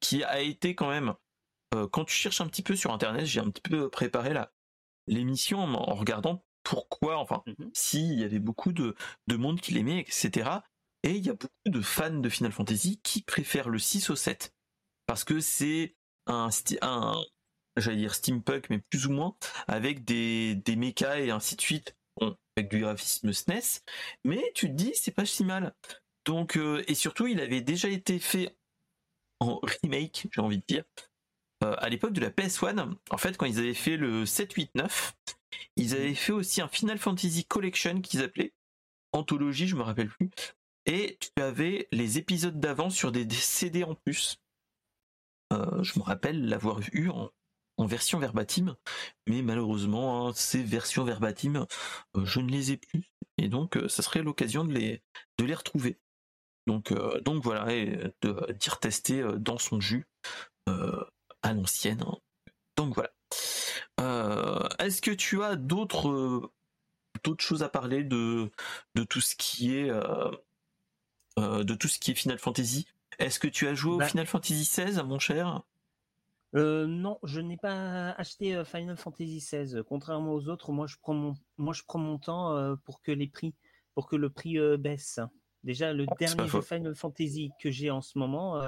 qui 0.00 0.24
a 0.24 0.40
été 0.40 0.74
quand 0.74 0.88
même, 0.88 1.14
euh, 1.74 1.86
quand 1.88 2.04
tu 2.04 2.14
cherches 2.14 2.40
un 2.40 2.48
petit 2.48 2.62
peu 2.62 2.76
sur 2.76 2.92
internet, 2.92 3.26
j'ai 3.26 3.40
un 3.40 3.50
petit 3.50 3.62
peu 3.62 3.90
préparé 3.90 4.32
la 4.34 4.52
l'émission 5.06 5.60
en, 5.60 5.94
regardant 5.94 6.44
pourquoi, 6.62 7.18
enfin, 7.18 7.42
mmh 7.46 7.64
s'il 7.74 8.20
y 8.20 8.24
avait 8.24 8.38
beaucoup 8.38 8.72
de 8.72 8.94
de 9.26 9.36
monde 9.36 9.60
qui 9.60 9.72
l'aimait, 9.72 10.00
etc. 10.00 10.50
Et 11.02 11.12
il 11.12 11.26
y 11.26 11.30
a 11.30 11.34
beaucoup 11.34 11.48
de 11.66 11.80
fans 11.80 12.10
de 12.10 12.28
Final 12.28 12.52
Fantasy 12.52 13.00
qui 13.02 13.22
préfèrent 13.22 13.70
le 13.70 13.78
6 13.78 14.10
au 14.10 14.16
7 14.16 14.52
parce 15.06 15.24
que 15.24 15.40
c'est 15.40 15.96
un, 16.30 16.48
un 16.82 17.24
j'allais 17.76 17.96
dire 17.96 18.14
steampunk, 18.14 18.70
mais 18.70 18.78
plus 18.78 19.06
ou 19.06 19.12
moins, 19.12 19.36
avec 19.68 20.04
des, 20.04 20.54
des 20.56 20.76
mechas 20.76 21.18
et 21.18 21.30
ainsi 21.30 21.56
de 21.56 21.60
suite, 21.60 21.96
avec 22.56 22.70
du 22.70 22.80
graphisme 22.80 23.32
SNES, 23.32 23.82
mais 24.24 24.52
tu 24.54 24.68
te 24.68 24.72
dis, 24.72 24.92
c'est 24.94 25.12
pas 25.12 25.26
si 25.26 25.44
mal. 25.44 25.74
Donc, 26.24 26.56
euh, 26.56 26.82
et 26.86 26.94
surtout, 26.94 27.26
il 27.26 27.40
avait 27.40 27.62
déjà 27.62 27.88
été 27.88 28.18
fait 28.18 28.56
en 29.40 29.60
remake, 29.82 30.28
j'ai 30.32 30.40
envie 30.40 30.58
de 30.58 30.64
dire, 30.66 30.84
euh, 31.64 31.74
à 31.78 31.88
l'époque 31.88 32.12
de 32.12 32.20
la 32.20 32.30
PS1. 32.30 32.94
En 33.10 33.18
fait, 33.18 33.36
quand 33.36 33.46
ils 33.46 33.58
avaient 33.58 33.74
fait 33.74 33.96
le 33.96 34.26
7, 34.26 34.52
8, 34.52 34.70
9, 34.74 35.14
ils 35.76 35.94
avaient 35.94 36.14
fait 36.14 36.32
aussi 36.32 36.60
un 36.60 36.68
Final 36.68 36.98
Fantasy 36.98 37.44
Collection 37.44 38.00
qu'ils 38.00 38.22
appelaient, 38.22 38.52
anthologie, 39.12 39.66
je 39.66 39.76
me 39.76 39.82
rappelle 39.82 40.08
plus, 40.08 40.30
et 40.86 41.18
tu 41.20 41.42
avais 41.42 41.88
les 41.92 42.18
épisodes 42.18 42.58
d'avant 42.58 42.90
sur 42.90 43.12
des 43.12 43.28
CD 43.30 43.84
en 43.84 43.94
plus. 43.94 44.38
Euh, 45.52 45.82
je 45.82 45.98
me 45.98 46.04
rappelle 46.04 46.46
l'avoir 46.46 46.80
eu 46.92 47.08
en, 47.08 47.30
version 47.86 48.18
verbatim, 48.18 48.76
mais 49.26 49.40
malheureusement, 49.40 50.28
hein, 50.28 50.32
ces 50.34 50.62
versions 50.62 51.02
verbatim, 51.02 51.66
euh, 52.14 52.24
je 52.26 52.40
ne 52.40 52.50
les 52.50 52.72
ai 52.72 52.76
plus, 52.76 53.10
et 53.38 53.48
donc 53.48 53.78
euh, 53.78 53.88
ça 53.88 54.02
serait 54.02 54.22
l'occasion 54.22 54.64
de 54.64 54.72
les, 54.74 55.02
de 55.38 55.44
les 55.46 55.54
retrouver. 55.54 55.98
Donc, 56.66 56.92
donc 57.22 57.42
voilà, 57.42 57.72
et 57.72 58.12
de 58.20 58.52
d'y 58.52 58.70
retester 58.70 59.24
dans 59.38 59.58
son 59.58 59.80
jus 59.80 60.06
à 60.66 61.52
l'ancienne. 61.54 62.02
Hein. 62.02 62.18
Donc 62.76 62.94
voilà. 62.94 63.10
Est-ce 64.78 65.00
que 65.00 65.10
tu 65.10 65.42
as 65.42 65.56
d'autres 65.56 66.52
d'autres 67.24 67.42
choses 67.42 67.62
à 67.62 67.68
parler 67.70 68.04
de 68.04 68.50
de 68.94 69.04
tout 69.04 69.20
ce 69.22 69.34
qui 69.36 69.74
est 69.74 69.90
de 71.38 71.74
tout 71.74 71.88
ce 71.88 71.98
qui 71.98 72.10
est 72.12 72.14
Final 72.14 72.38
Fantasy? 72.38 72.86
Est-ce 73.20 73.38
que 73.38 73.48
tu 73.48 73.68
as 73.68 73.74
joué 73.74 73.92
au 73.92 73.98
bah 73.98 74.06
Final 74.06 74.26
Fantasy 74.26 74.62
XVI, 74.62 75.02
mon 75.04 75.18
cher? 75.18 75.62
Euh, 76.56 76.86
non, 76.86 77.18
je 77.22 77.40
n'ai 77.40 77.56
pas 77.56 78.10
acheté 78.12 78.56
euh, 78.56 78.64
Final 78.64 78.96
Fantasy 78.96 79.38
XVI. 79.38 79.82
Contrairement 79.86 80.32
aux 80.32 80.48
autres, 80.48 80.72
moi 80.72 80.86
je 80.86 80.96
prends 81.00 81.14
mon, 81.14 81.34
moi 81.58 81.72
je 81.72 81.82
prends 81.86 81.98
mon 81.98 82.18
temps 82.18 82.56
euh, 82.56 82.74
pour 82.84 83.02
que 83.02 83.12
les 83.12 83.28
prix, 83.28 83.54
pour 83.94 84.08
que 84.08 84.16
le 84.16 84.30
prix 84.30 84.58
baisse. 84.78 85.20
Déjà, 85.62 85.92
le 85.92 86.06
dernier 86.18 86.48
jeu 86.48 86.60
Final 86.62 86.94
Fantasy 86.96 87.50
que 87.60 87.70
j'ai 87.70 87.90
en 87.90 88.00
ce 88.00 88.18
moment, 88.18 88.60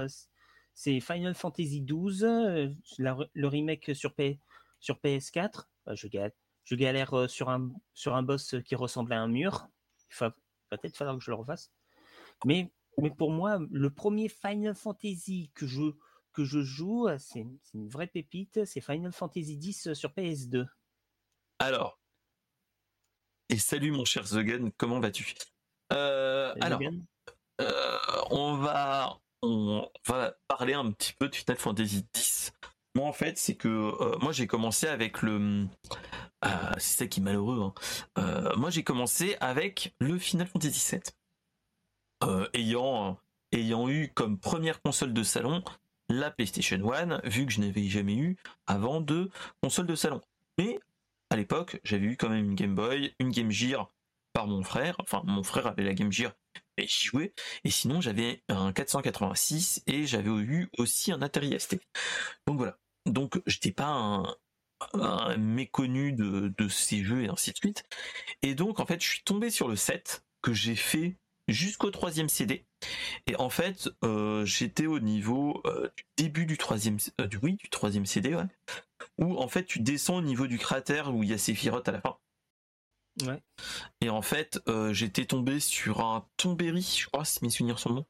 c'est 0.73 0.99
Final 0.99 1.33
Fantasy 1.33 1.81
XII, 1.81 2.75
le 2.99 3.47
remake 3.47 3.91
sur, 3.95 4.13
sur 4.79 4.95
PS4. 4.99 5.65
Bah, 5.85 5.95
je, 5.95 6.07
galère, 6.07 6.31
je 6.63 6.75
galère 6.75 7.29
sur 7.29 7.49
un, 7.49 7.71
sur 7.93 8.15
un 8.15 8.23
boss 8.23 8.55
qui 8.63 8.75
ressemble 8.75 9.11
à 9.13 9.19
un 9.19 9.27
mur. 9.27 9.67
Il 10.11 10.17
va 10.19 10.35
peut-être 10.69 10.95
falloir 10.95 11.17
que 11.17 11.23
je 11.23 11.31
le 11.31 11.35
refasse. 11.35 11.71
Mais 12.45 12.71
mais 13.01 13.11
pour 13.11 13.31
moi, 13.31 13.59
le 13.71 13.89
premier 13.89 14.29
Final 14.29 14.75
Fantasy 14.75 15.51
que 15.53 15.67
je, 15.67 15.93
que 16.31 16.43
je 16.43 16.61
joue, 16.61 17.07
c'est 17.17 17.45
une 17.73 17.89
vraie 17.89 18.07
pépite, 18.07 18.65
c'est 18.65 18.81
Final 18.81 19.11
Fantasy 19.11 19.59
X 19.61 19.93
sur 19.93 20.11
PS2. 20.11 20.65
Alors, 21.59 21.99
et 23.53 23.57
salut 23.57 23.91
mon 23.91 24.03
cher 24.03 24.25
Zogan, 24.25 24.71
comment 24.77 24.99
vas-tu? 24.99 25.35
Euh, 25.91 26.53
Alors, 26.59 26.81
euh, 27.61 27.97
on 28.31 28.55
va 28.55 29.19
on 29.41 29.87
va 30.07 30.35
parler 30.47 30.73
un 30.73 30.91
petit 30.91 31.13
peu 31.13 31.29
de 31.29 31.35
Final 31.35 31.57
Fantasy 31.57 32.05
X. 32.15 32.51
Moi, 32.95 33.07
en 33.07 33.13
fait, 33.13 33.37
c'est 33.37 33.55
que 33.55 33.67
euh, 33.67 34.17
moi 34.19 34.31
j'ai 34.31 34.47
commencé 34.47 34.87
avec 34.87 35.21
le. 35.21 35.67
c'est 36.77 36.97
ça 36.97 37.07
qui 37.07 37.19
est 37.19 37.23
malheureux. 37.23 37.71
Hein. 38.15 38.53
moi, 38.55 38.69
j'ai 38.69 38.83
commencé 38.83 39.35
avec 39.39 39.93
le 39.99 40.17
Final 40.17 40.47
Fantasy 40.47 40.95
VII. 40.95 41.01
Euh, 42.23 42.47
ayant, 42.53 43.17
ayant 43.51 43.89
eu 43.89 44.09
comme 44.13 44.37
première 44.37 44.81
console 44.81 45.13
de 45.13 45.23
salon 45.23 45.63
la 46.09 46.31
PlayStation 46.31 46.93
1, 46.93 47.21
vu 47.25 47.45
que 47.45 47.51
je 47.51 47.61
n'avais 47.61 47.87
jamais 47.87 48.15
eu 48.15 48.37
avant 48.67 49.01
de 49.01 49.29
console 49.61 49.87
de 49.87 49.95
salon. 49.95 50.21
Mais 50.57 50.79
à 51.29 51.35
l'époque, 51.35 51.79
j'avais 51.83 52.05
eu 52.05 52.17
quand 52.17 52.29
même 52.29 52.45
une 52.45 52.55
Game 52.55 52.75
Boy, 52.75 53.13
une 53.19 53.31
Game 53.31 53.51
Gear 53.51 53.91
par 54.33 54.47
mon 54.47 54.63
frère. 54.63 54.95
Enfin, 54.99 55.21
mon 55.25 55.43
frère 55.43 55.67
avait 55.67 55.83
la 55.83 55.93
Game 55.93 56.11
Gear 56.11 56.33
et 56.77 56.87
j'y 56.87 57.05
jouais. 57.05 57.33
Et 57.63 57.69
sinon, 57.69 58.01
j'avais 58.01 58.43
un 58.49 58.71
486 58.71 59.83
et 59.87 60.05
j'avais 60.05 60.29
eu 60.29 60.69
aussi 60.77 61.11
un 61.11 61.21
Atari 61.21 61.57
ST. 61.59 61.79
Donc 62.47 62.57
voilà. 62.57 62.77
Donc 63.05 63.41
j'étais 63.45 63.71
pas 63.71 63.87
un, 64.93 65.37
méconnu 65.37 66.13
de, 66.13 66.53
de, 66.57 66.67
ces 66.67 67.03
jeux 67.03 67.23
et 67.23 67.29
ainsi 67.29 67.51
de 67.51 67.57
suite. 67.57 67.85
Et 68.41 68.55
donc 68.55 68.79
en 68.79 68.85
fait, 68.85 69.01
je 69.01 69.07
suis 69.07 69.23
tombé 69.23 69.49
sur 69.49 69.67
le 69.67 69.75
set 69.75 70.23
que 70.41 70.53
j'ai 70.53 70.75
fait 70.75 71.17
jusqu'au 71.53 71.91
troisième 71.91 72.29
CD. 72.29 72.65
Et 73.27 73.35
en 73.37 73.49
fait, 73.49 73.89
euh, 74.03 74.43
j'étais 74.45 74.87
au 74.87 74.99
niveau 74.99 75.61
euh, 75.65 75.89
du 75.95 76.03
début 76.17 76.45
du 76.45 76.57
troisième, 76.57 76.97
euh, 77.21 77.27
du, 77.27 77.37
oui, 77.37 77.53
du 77.53 77.69
troisième 77.69 78.05
CD, 78.05 78.35
ouais, 78.35 78.47
où 79.17 79.37
en 79.37 79.47
fait 79.47 79.65
tu 79.65 79.79
descends 79.79 80.17
au 80.17 80.21
niveau 80.21 80.47
du 80.47 80.57
cratère 80.57 81.13
où 81.13 81.23
il 81.23 81.29
y 81.29 81.33
a 81.33 81.37
Sephiroth 81.37 81.87
à 81.87 81.91
la 81.91 82.01
fin. 82.01 82.17
Ouais. 83.25 83.41
Et 84.01 84.09
en 84.09 84.23
fait, 84.23 84.59
j'étais 84.91 85.25
tombé 85.25 85.59
sur 85.59 86.01
un 86.01 86.27
Tombéry, 86.35 86.81
je 86.81 87.05
crois, 87.05 87.25
si 87.25 87.43
mes 87.43 87.51
souvenirs 87.51 87.77
sont 87.77 87.91
bons. 87.91 88.05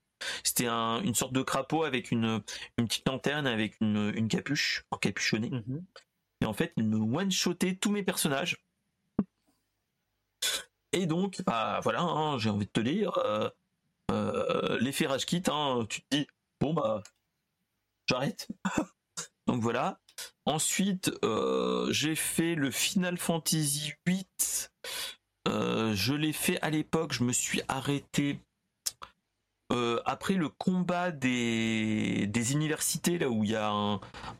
C'était 0.46 0.68
une 0.68 1.14
sorte 1.14 1.34
de 1.34 1.42
crapaud 1.42 1.84
avec 1.84 2.12
une, 2.12 2.42
une 2.78 2.88
petite 2.88 3.06
lanterne 3.10 3.46
avec 3.46 3.76
une, 3.82 4.14
une 4.16 4.30
capuche, 4.30 4.86
encapuchonnée. 4.92 5.50
Mm 5.50 5.80
Et 6.40 6.46
en 6.46 6.54
fait, 6.54 6.72
il 6.78 6.86
me 6.86 6.98
one-shotait 6.98 7.76
tous 7.76 7.92
mes 7.92 8.04
personnages. 8.04 8.64
Et 10.94 11.08
donc, 11.08 11.42
bah 11.46 11.80
voilà, 11.84 12.02
hein, 12.02 12.38
j'ai 12.38 12.52
envie 12.52 12.68
de 12.68 12.72
te 12.72 12.80
dire, 12.80 13.18
euh, 13.18 13.50
euh, 14.12 14.78
l'effet 14.80 15.08
rage 15.08 15.26
kit, 15.26 15.42
hein, 15.48 15.86
tu 15.90 16.02
te 16.04 16.16
dis, 16.16 16.28
bon 16.62 16.74
bah, 16.74 17.02
j'arrête. 18.08 18.48
donc 19.48 19.62
voilà. 19.62 20.00
Ensuite, 20.46 21.12
euh, 21.26 21.92
j'ai 21.92 22.16
fait 22.16 22.54
le 22.54 22.70
Final 22.70 23.18
Fantasy 23.18 23.94
VIII. 24.06 24.26
je 25.48 26.14
l'ai 26.14 26.34
fait 26.34 26.62
à 26.62 26.70
l'époque, 26.70 27.14
je 27.14 27.24
me 27.24 27.34
suis 27.34 27.62
arrêté 27.68 28.40
euh, 29.74 30.00
après 30.06 30.36
le 30.36 30.50
combat 30.50 31.12
des, 31.12 32.28
des 32.28 32.52
universités, 32.54 33.18
là 33.18 33.30
où 33.30 33.44
il 33.44 33.52
y 33.52 33.56
a 33.56 33.70
un, 33.72 34.00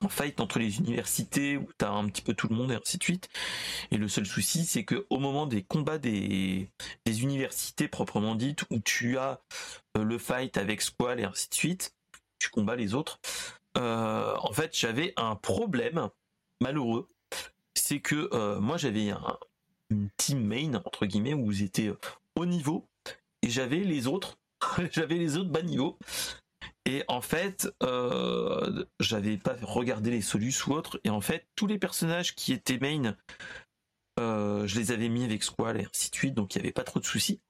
fight 0.10 0.40
entre 0.40 0.60
les 0.60 0.78
universités, 0.80 1.58
où 1.58 1.68
t'as 1.78 1.90
un 1.90 2.08
petit 2.08 2.22
peu 2.22 2.34
tout 2.34 2.48
le 2.48 2.56
monde 2.56 2.72
et 2.72 2.76
ainsi 2.76 2.98
de 2.98 3.04
suite. 3.04 3.30
Et 3.92 3.98
le 3.98 4.08
seul 4.08 4.26
souci, 4.26 4.66
c'est 4.66 4.86
que 4.86 5.06
au 5.10 5.18
moment 5.18 5.48
des 5.48 5.64
combats 5.64 5.98
des, 5.98 6.70
des 7.06 7.24
universités 7.24 7.88
proprement 7.88 8.36
dites, 8.36 8.64
où 8.70 8.80
tu 8.80 9.18
as 9.18 9.42
euh, 9.98 10.04
le 10.04 10.18
fight 10.18 10.58
avec 10.58 10.82
Squall 10.82 11.20
et 11.20 11.24
ainsi 11.24 11.50
de 11.50 11.56
suite, 11.56 11.96
tu 12.40 12.50
combats 12.50 12.76
les 12.76 12.94
autres. 12.94 13.20
euh, 13.78 14.36
en 14.38 14.54
fait, 14.54 14.78
j'avais 14.78 15.14
un 15.18 15.36
problème 15.36 16.10
malheureux, 16.62 17.08
c'est 17.76 18.00
que 18.00 18.58
moi 18.60 18.78
j'avais 18.78 19.10
un, 19.10 19.38
une 19.90 20.10
team 20.18 20.46
main 20.46 20.76
entre 20.86 21.06
guillemets 21.06 21.34
où 21.34 21.52
j'étais 21.52 21.92
haut 22.36 22.46
niveau 22.46 22.88
et 23.42 23.50
j'avais 23.50 23.80
les 23.80 24.08
autres, 24.08 24.38
j'avais 24.92 25.16
les 25.16 25.38
autres 25.38 25.50
bas 25.50 25.62
niveau. 25.62 25.98
Et 26.86 27.04
en 27.08 27.22
fait, 27.22 27.70
euh, 27.82 28.86
j'avais 29.00 29.38
pas 29.38 29.56
regardé 29.62 30.12
les 30.12 30.22
solus 30.22 30.68
ou 30.68 30.74
autres. 30.74 31.00
Et 31.04 31.10
en 31.10 31.22
fait, 31.22 31.48
tous 31.56 31.68
les 31.68 31.80
personnages 31.80 32.36
qui 32.36 32.52
étaient 32.52 32.78
main, 32.80 33.16
euh, 34.20 34.68
je 34.68 34.80
les 34.80 34.92
avais 34.92 35.10
mis 35.10 35.24
avec 35.24 35.44
Squall 35.44 35.80
et 35.80 35.86
ainsi 35.86 36.12
de 36.12 36.16
suite, 36.16 36.34
donc 36.34 36.54
il 36.54 36.60
n'y 36.60 36.66
avait 36.66 36.74
pas 36.74 36.84
trop 36.84 37.00
de 37.00 37.06
soucis. 37.06 37.42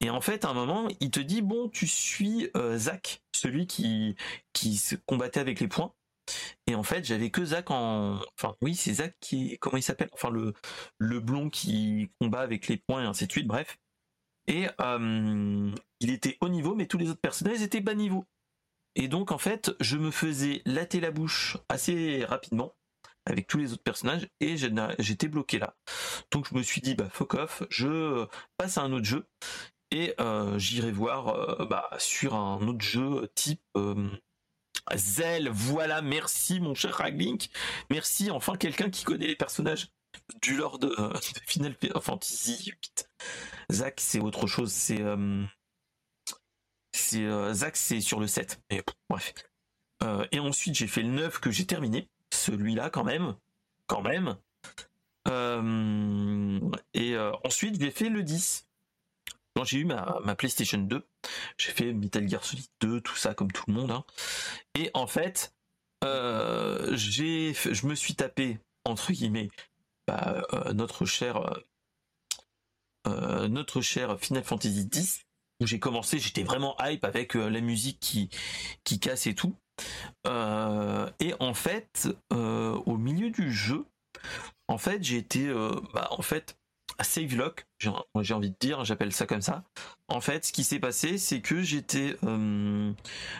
Et 0.00 0.10
en 0.10 0.20
fait, 0.20 0.44
à 0.44 0.48
un 0.48 0.54
moment, 0.54 0.88
il 1.00 1.10
te 1.10 1.20
dit 1.20 1.42
bon, 1.42 1.68
tu 1.68 1.86
suis 1.86 2.50
euh, 2.56 2.76
Zach, 2.76 3.22
celui 3.34 3.66
qui 3.66 4.16
qui 4.52 4.76
se 4.76 4.96
combattait 4.96 5.40
avec 5.40 5.60
les 5.60 5.68
points. 5.68 5.94
Et 6.66 6.74
en 6.74 6.82
fait, 6.82 7.04
j'avais 7.04 7.30
que 7.30 7.44
Zach 7.44 7.70
en, 7.70 8.20
enfin 8.38 8.56
oui, 8.60 8.74
c'est 8.74 8.94
Zach 8.94 9.16
qui, 9.20 9.58
comment 9.60 9.76
il 9.76 9.82
s'appelle, 9.82 10.10
enfin 10.12 10.30
le 10.30 10.54
le 10.98 11.20
blond 11.20 11.50
qui 11.50 12.10
combat 12.20 12.40
avec 12.40 12.68
les 12.68 12.78
points 12.78 13.04
et 13.04 13.06
ainsi 13.06 13.26
de 13.26 13.32
suite. 13.32 13.46
Bref. 13.46 13.78
Et 14.48 14.66
il 16.00 16.10
était 16.10 16.36
haut 16.40 16.48
niveau, 16.48 16.74
mais 16.74 16.86
tous 16.86 16.98
les 16.98 17.10
autres 17.10 17.20
personnages 17.20 17.62
étaient 17.62 17.80
bas 17.80 17.94
niveau. 17.94 18.24
Et 18.94 19.08
donc 19.08 19.30
en 19.30 19.38
fait, 19.38 19.72
je 19.80 19.96
me 19.96 20.10
faisais 20.10 20.62
latter 20.64 21.00
la 21.00 21.10
bouche 21.10 21.58
assez 21.68 22.24
rapidement 22.24 22.74
avec 23.26 23.46
tous 23.46 23.58
les 23.58 23.72
autres 23.72 23.82
personnages 23.82 24.28
et 24.40 24.56
j'étais 24.56 25.28
bloqué 25.28 25.58
là. 25.58 25.76
Donc 26.30 26.48
je 26.48 26.54
me 26.54 26.62
suis 26.62 26.80
dit 26.80 26.94
bah 26.94 27.08
fuck 27.10 27.34
off, 27.34 27.62
je 27.70 28.26
passe 28.56 28.78
à 28.78 28.82
un 28.82 28.92
autre 28.92 29.04
jeu 29.04 29.26
et 29.90 30.14
euh, 30.20 30.58
j'irai 30.58 30.92
voir 30.92 31.28
euh, 31.28 31.66
bah, 31.66 31.90
sur 31.98 32.34
un 32.34 32.66
autre 32.66 32.80
jeu 32.80 33.30
type 33.34 33.60
euh, 33.76 34.08
Zell. 34.94 35.50
Voilà, 35.50 36.02
merci 36.02 36.60
mon 36.60 36.74
cher 36.74 36.94
Raglink, 36.94 37.50
merci 37.90 38.30
enfin 38.30 38.56
quelqu'un 38.56 38.90
qui 38.90 39.04
connaît 39.04 39.26
les 39.26 39.36
personnages 39.36 39.88
du 40.40 40.56
lore 40.56 40.78
de, 40.78 40.94
euh, 40.98 41.12
Final 41.46 41.76
Fantasy. 42.00 42.72
Zach 43.70 43.96
c'est 43.98 44.20
autre 44.20 44.46
chose, 44.46 44.72
c'est 44.72 45.02
c'est 46.98 47.24
euh, 47.24 47.52
Zach 47.52 47.76
c'est 47.76 48.00
sur 48.00 48.20
le 48.20 48.26
7. 48.26 48.60
Mais 48.70 48.82
pff, 48.82 48.94
bref. 49.08 49.34
Euh, 50.02 50.26
et 50.32 50.40
ensuite 50.40 50.74
j'ai 50.74 50.86
fait 50.86 51.02
le 51.02 51.08
9 51.08 51.40
que 51.40 51.50
j'ai 51.50 51.66
terminé, 51.66 52.08
celui-là 52.32 52.90
quand 52.90 53.04
même, 53.04 53.36
quand 53.86 54.02
même. 54.02 54.36
Euh, 55.28 56.60
et 56.94 57.16
ensuite 57.44 57.80
j'ai 57.80 57.90
fait 57.90 58.08
le 58.08 58.22
10. 58.22 58.68
Quand 59.54 59.64
j'ai 59.64 59.78
eu 59.78 59.84
ma, 59.86 60.18
ma 60.24 60.34
PlayStation 60.34 60.78
2, 60.78 61.06
j'ai 61.56 61.72
fait 61.72 61.92
Metal 61.94 62.28
Gear 62.28 62.44
Solid 62.44 62.66
2, 62.80 63.00
tout 63.00 63.16
ça 63.16 63.32
comme 63.34 63.50
tout 63.50 63.64
le 63.68 63.72
monde. 63.72 63.90
hein. 63.90 64.04
Et 64.74 64.90
en 64.92 65.06
fait, 65.06 65.54
j'ai, 66.02 67.54
je 67.54 67.86
me 67.86 67.94
suis 67.94 68.14
tapé 68.14 68.58
entre 68.84 69.12
guillemets 69.12 69.48
bah, 70.06 70.46
notre 70.74 71.06
cher, 71.06 71.58
notre 73.06 73.80
cher 73.80 74.20
Final 74.20 74.44
Fantasy 74.44 74.88
X 74.92 75.25
où 75.60 75.66
j'ai 75.66 75.78
commencé, 75.78 76.18
j'étais 76.18 76.42
vraiment 76.42 76.76
hype 76.80 77.04
avec 77.04 77.36
euh, 77.36 77.48
la 77.48 77.60
musique 77.60 77.98
qui 78.84 79.00
casse 79.00 79.26
et 79.26 79.34
tout. 79.34 79.54
Euh, 80.26 81.10
et 81.20 81.34
en 81.40 81.54
fait, 81.54 82.08
euh, 82.32 82.74
au 82.86 82.96
milieu 82.96 83.30
du 83.30 83.52
jeu, 83.52 83.84
en 84.68 84.78
fait, 84.78 85.02
j'ai 85.02 85.18
été, 85.18 85.52
bah, 85.94 86.08
en 86.10 86.22
fait, 86.22 86.58
à 86.98 87.04
save 87.04 87.36
lock, 87.36 87.66
j'ai 87.78 88.34
envie 88.34 88.50
de 88.50 88.56
dire, 88.58 88.84
j'appelle 88.84 89.12
ça 89.12 89.26
comme 89.26 89.42
ça. 89.42 89.64
En 90.08 90.20
fait, 90.20 90.46
ce 90.46 90.52
qui 90.52 90.64
s'est 90.64 90.80
passé, 90.80 91.18
c'est 91.18 91.40
que 91.40 91.62
j'étais, 91.62 92.16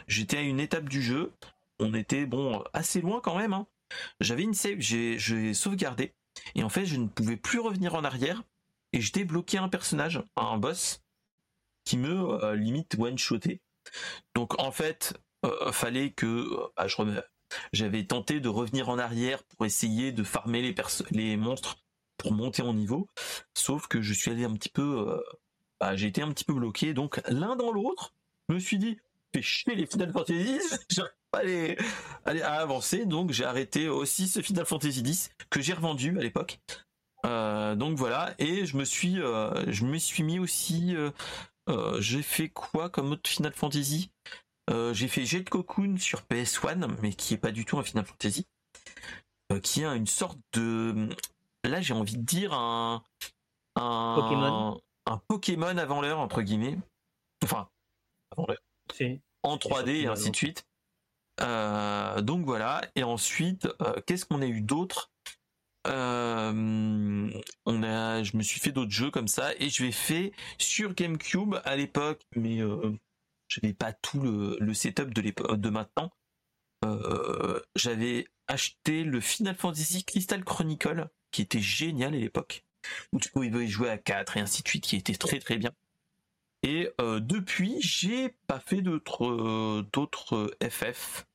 j'étais 0.07 0.37
à 0.38 0.42
une 0.42 0.61
étape 0.61 0.88
du 0.88 1.02
jeu. 1.02 1.33
On 1.81 1.94
était 1.94 2.26
bon 2.26 2.62
assez 2.72 3.00
loin 3.00 3.20
quand 3.20 3.37
même. 3.37 3.52
hein. 3.52 3.66
J'avais 4.20 4.42
une 4.42 4.55
save, 4.55 4.79
j'ai, 4.79 5.55
sauvegardé, 5.55 6.14
et 6.55 6.62
en 6.62 6.68
fait, 6.68 6.87
je 6.87 6.96
ne 6.96 7.09
pouvais 7.09 7.37
plus 7.37 7.61
revenir 7.61 7.94
en 7.94 8.05
arrière. 8.05 8.42
Et 8.92 9.00
j'étais 9.00 9.24
bloqué 9.24 9.59
à 9.59 9.62
un 9.62 9.68
personnage, 9.68 10.22
un 10.37 10.59
boss, 10.59 11.02
qui 11.87 11.96
me 11.96 12.44
euh, 12.44 12.55
limite 12.55 12.96
one-shoté. 12.99 13.62
Donc 14.35 14.61
en 14.61 14.70
fait, 14.72 15.14
euh, 15.46 15.72
fallait 15.72 16.11
que 16.11 16.46
bah, 16.77 16.87
j'avais 17.72 18.05
tenté 18.05 18.40
de 18.40 18.49
revenir 18.51 18.90
en 18.90 18.99
arrière 18.99 19.42
pour 19.44 19.64
essayer 19.64 20.12
de 20.12 20.25
farmer 20.25 20.61
les, 20.61 20.75
les 21.12 21.37
monstres 21.38 21.79
pour 22.18 22.33
monter 22.33 22.62
en 22.62 22.75
niveau, 22.75 23.09
sauf 23.55 23.87
que 23.87 24.03
je 24.03 24.12
suis 24.12 24.31
allé 24.31 24.44
un 24.44 24.53
petit 24.55 24.68
peu, 24.68 25.22
bah, 25.81 25.94
j'ai 25.96 26.09
été 26.09 26.22
un 26.22 26.31
petit 26.33 26.44
peu 26.44 26.55
bloqué. 26.55 26.92
Donc 26.92 27.20
l'un 27.29 27.55
dans 27.57 27.70
l'autre, 27.70 28.14
je 28.49 28.55
me 28.55 28.59
suis 28.59 28.79
dit, 28.79 28.99
fais 29.35 29.42
chier 29.42 29.75
les 29.77 29.87
Final 29.87 30.12
Fantasy, 30.12 30.59
j'arrive 30.90 31.12
pas 31.31 31.44
les- 31.44 31.77
avancer, 32.42 33.07
donc 33.07 33.31
j'ai 33.31 33.44
arrêté 33.44 33.88
aussi 33.88 34.27
ce 34.27 34.40
Final 34.42 34.66
Fantasy 34.66 35.01
X 35.01 35.31
que 35.51 35.61
j'ai 35.61 35.75
revendu 35.75 36.18
à 36.18 36.22
l'époque. 36.22 36.59
Donc 37.22 37.96
voilà, 37.99 38.35
et 38.38 38.66
je 38.66 38.77
me 38.77 38.85
suis, 38.85 39.16
je 39.16 39.85
me 39.85 39.99
suis 39.99 40.22
mis 40.22 40.38
aussi. 40.38 40.94
Euh, 41.68 42.00
j'ai 42.00 42.22
fait 42.22 42.48
quoi 42.48 42.90
comme 42.90 43.12
autre 43.12 43.29
Final 43.29 43.52
Fantasy? 43.52 44.11
Euh, 44.70 44.92
J'ai 44.92 45.09
fait 45.09 45.24
Jet 45.24 45.48
Cocoon 45.48 45.96
sur 45.96 46.22
PS1, 46.22 46.88
mais 47.02 47.12
qui 47.12 47.35
est 47.35 47.38
pas 47.38 47.52
du 47.52 47.64
tout 47.64 47.79
un 47.79 47.83
Final 47.83 48.05
Fantasy, 48.05 48.46
euh, 49.52 49.61
qui 49.61 49.85
a 49.85 49.94
une 49.94 50.07
sorte 50.07 50.38
de, 50.55 51.09
là 51.64 51.81
j'ai 51.81 51.94
envie 51.94 52.16
de 52.16 52.22
dire 52.22 52.52
un, 52.52 53.02
un 53.76 54.14
Pokémon. 54.16 54.81
un 55.07 55.18
Pokémon 55.29 55.79
avant 55.79 56.00
l'heure 56.00 56.18
entre 56.18 56.42
guillemets, 56.42 56.79
enfin 57.44 57.68
avant 58.33 58.46
l'heure. 58.48 58.59
En 59.42 59.59
C'est 59.59 59.68
3D 59.68 59.90
et 60.02 60.07
ainsi 60.09 60.31
de 60.31 60.37
suite. 60.37 60.66
Donc 61.38 62.44
voilà. 62.44 62.81
Et 62.96 63.05
ensuite, 63.05 63.68
qu'est-ce 64.07 64.26
qu'on 64.26 64.42
a 64.42 64.46
eu 64.46 64.62
d'autre? 64.62 65.11
Euh, 65.87 67.31
On 67.64 67.83
a, 67.83 68.22
je 68.22 68.37
me 68.37 68.42
suis 68.42 68.61
fait 68.61 68.72
d'autres 68.72 68.90
jeux 68.90 69.11
comme 69.11 69.29
ça 69.29 69.53
et 69.59 69.68
je 69.70 69.85
l'ai 69.85 69.92
fait 69.92 70.33
sur 70.59 70.94
GameCube 70.94 71.57
à 71.64 71.77
l'époque, 71.77 72.22
mais 72.35 72.61
euh, 72.61 72.92
j'avais 73.49 73.72
pas 73.72 73.92
tout 73.92 74.20
le, 74.20 74.75
setup 74.75 75.12
de 75.14 75.70
maintenant. 75.70 76.11
Euh, 76.85 77.61
j'avais 77.75 78.27
acheté 78.49 79.05
le 79.05 79.20
Final 79.20 79.55
Fantasy 79.55 80.05
Crystal 80.05 80.44
Chronicle 80.44 81.09
qui 81.31 81.42
était 81.42 81.61
génial 81.61 82.14
à 82.14 82.18
l'époque 82.18 82.64
où 83.12 83.18
tu 83.18 83.31
pouvais 83.31 83.66
jouer 83.66 83.90
à 83.90 83.99
4 83.99 84.37
et 84.37 84.40
ainsi 84.40 84.62
de 84.62 84.68
suite 84.68 84.85
qui 84.85 84.96
était 84.96 85.14
très 85.14 85.38
très 85.38 85.57
bien. 85.57 85.72
Et 86.62 86.88
depuis, 86.99 87.77
j'ai 87.81 88.31
pas 88.46 88.61
fait 88.61 88.81
d'autres 88.83 89.83
d'autres 89.92 90.57
FF. 90.62 91.27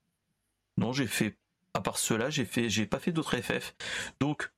Non, 0.77 0.93
j'ai 0.93 1.07
fait 1.07 1.37
à 1.73 1.81
part 1.81 1.97
cela, 1.97 2.29
j'ai 2.29 2.45
fait 2.45 2.69
j'ai 2.69 2.86
pas 2.86 2.99
fait 2.99 3.12
d'autres 3.12 3.38
FF. 3.38 3.75
Donc 4.19 4.51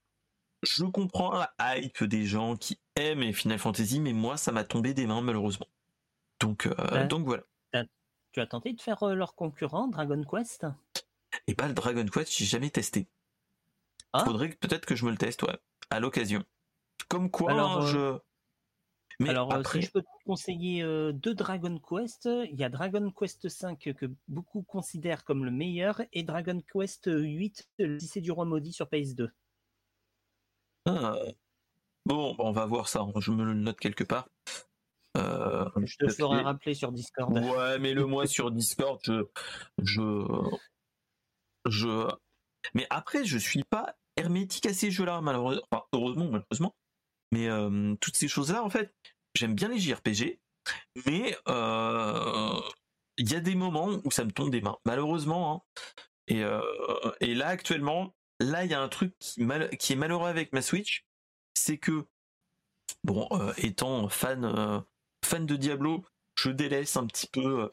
je 0.64 0.86
comprends 0.86 1.34
la 1.34 1.78
hype 1.78 2.04
des 2.04 2.26
gens 2.26 2.56
qui 2.56 2.80
aiment 2.96 3.20
les 3.20 3.34
Final 3.34 3.60
Fantasy, 3.60 4.00
mais 4.00 4.14
moi 4.14 4.38
ça 4.38 4.52
m'a 4.52 4.64
tombé 4.64 4.94
des 4.94 5.06
mains 5.08 5.22
malheureusement. 5.22 5.68
Donc 6.40 6.68
euh, 6.68 6.74
Ouais. 6.92 7.08
donc 7.08 7.26
voilà. 7.26 7.44
Tu 8.32 8.40
as 8.40 8.48
tenté 8.48 8.74
de 8.74 8.82
faire 8.82 9.04
euh, 9.04 9.14
leur 9.14 9.36
concurrent, 9.36 9.88
Dragon 9.88 10.24
Quest? 10.24 10.66
Et 11.46 11.54
pas 11.54 11.68
le 11.68 11.76
Dragon 11.76 12.06
Quest, 12.06 12.36
j'ai 12.36 12.46
jamais 12.46 12.72
testé. 12.72 13.08
Ah. 14.12 14.26
Faudrait 14.26 14.50
peut-être 14.50 14.88
que 14.88 14.96
je 14.96 15.06
me 15.06 15.12
le 15.12 15.18
teste, 15.18 15.44
ouais, 15.44 15.56
à 15.92 16.00
l'occasion. 16.00 16.44
Comme 17.10 17.30
quoi, 17.30 17.52
Alors, 17.52 17.82
hein, 17.84 17.86
je. 17.86 18.18
Mais 19.20 19.30
Alors, 19.30 19.54
euh, 19.54 19.60
après, 19.60 19.82
si 19.82 19.88
je 19.88 19.92
peux 19.92 20.02
te 20.02 20.08
conseiller 20.26 20.84
euh, 20.84 21.12
deux 21.12 21.36
Dragon 21.36 21.80
Quest, 21.80 22.26
il 22.26 22.60
y 22.60 22.64
a 22.64 22.70
Dragon 22.70 23.12
Quest 23.12 23.48
5 23.48 23.94
que 23.96 24.06
beaucoup 24.28 24.64
considèrent 24.64 25.24
comme 25.24 25.46
le 25.46 25.52
meilleur 25.52 26.02
et 26.12 26.24
Dragon 26.24 26.62
Quest 26.74 27.10
8, 27.12 27.70
le 27.80 27.96
lycée 27.98 28.22
du 28.22 28.32
roi 28.32 28.46
maudit 28.46 28.74
sur 28.74 28.88
PS2. 28.88 29.30
ah, 30.86 31.16
bon, 32.06 32.36
on 32.40 32.52
va 32.52 32.66
voir 32.66 32.88
ça. 32.88 33.06
Je 33.18 33.32
me 33.32 33.44
le 33.44 33.54
note 33.54 33.80
quelque 33.80 34.04
part. 34.04 34.28
Euh, 35.16 35.70
Je 35.84 35.98
te 35.98 36.10
ferai 36.10 36.42
rappeler 36.42 36.74
sur 36.74 36.92
Discord. 36.92 37.32
Ouais, 37.34 37.78
mais 37.80 37.94
le 37.94 38.06
moi 38.06 38.26
sur 38.26 38.52
Discord, 38.52 39.00
je, 39.04 39.24
je, 39.84 40.26
je. 41.70 42.10
Mais 42.74 42.88
après, 42.90 43.24
je 43.24 43.38
suis 43.38 43.64
pas 43.64 43.96
hermétique 44.16 44.66
à 44.66 44.74
ces 44.74 44.90
jeux-là, 44.90 45.22
malheureusement. 45.22 45.64
Enfin, 45.72 45.84
heureusement, 45.94 46.30
malheureusement. 46.32 46.76
Mais 47.34 47.48
euh, 47.48 47.96
toutes 48.00 48.16
ces 48.16 48.28
choses-là, 48.28 48.64
en 48.64 48.70
fait, 48.70 48.94
j'aime 49.34 49.56
bien 49.56 49.68
les 49.68 49.80
JRPG, 49.80 50.40
mais 51.08 51.36
euh, 51.48 52.62
il 53.18 53.32
y 53.32 53.36
a 53.36 53.40
des 53.40 53.56
moments 53.56 53.90
où 54.04 54.12
ça 54.12 54.24
me 54.24 54.32
tombe 54.32 54.52
des 54.52 54.62
mains, 54.62 54.78
malheureusement. 54.86 55.56
hein. 55.56 55.82
Et, 56.28 56.44
euh, 56.44 56.62
et 57.22 57.34
là, 57.34 57.48
actuellement, 57.48 58.16
là, 58.40 58.64
il 58.66 58.70
y 58.70 58.76
a 58.76 58.82
un 58.82 58.88
truc 58.88 59.16
qui, 59.18 59.48
qui 59.80 59.94
est 59.94 59.96
malheureux 59.96 60.30
avec 60.30 60.54
ma 60.54 60.62
Switch, 60.62 61.08
c'est 61.56 61.80
que, 61.80 62.06
bon, 63.04 63.28
étant 63.58 64.10
fan, 64.10 64.84
fan 65.26 65.48
de 65.48 65.56
Diablo, 65.56 66.06
je 66.40 66.52
délaisse 66.52 66.98
un 66.98 67.08
petit 67.08 67.28
peu 67.28 67.72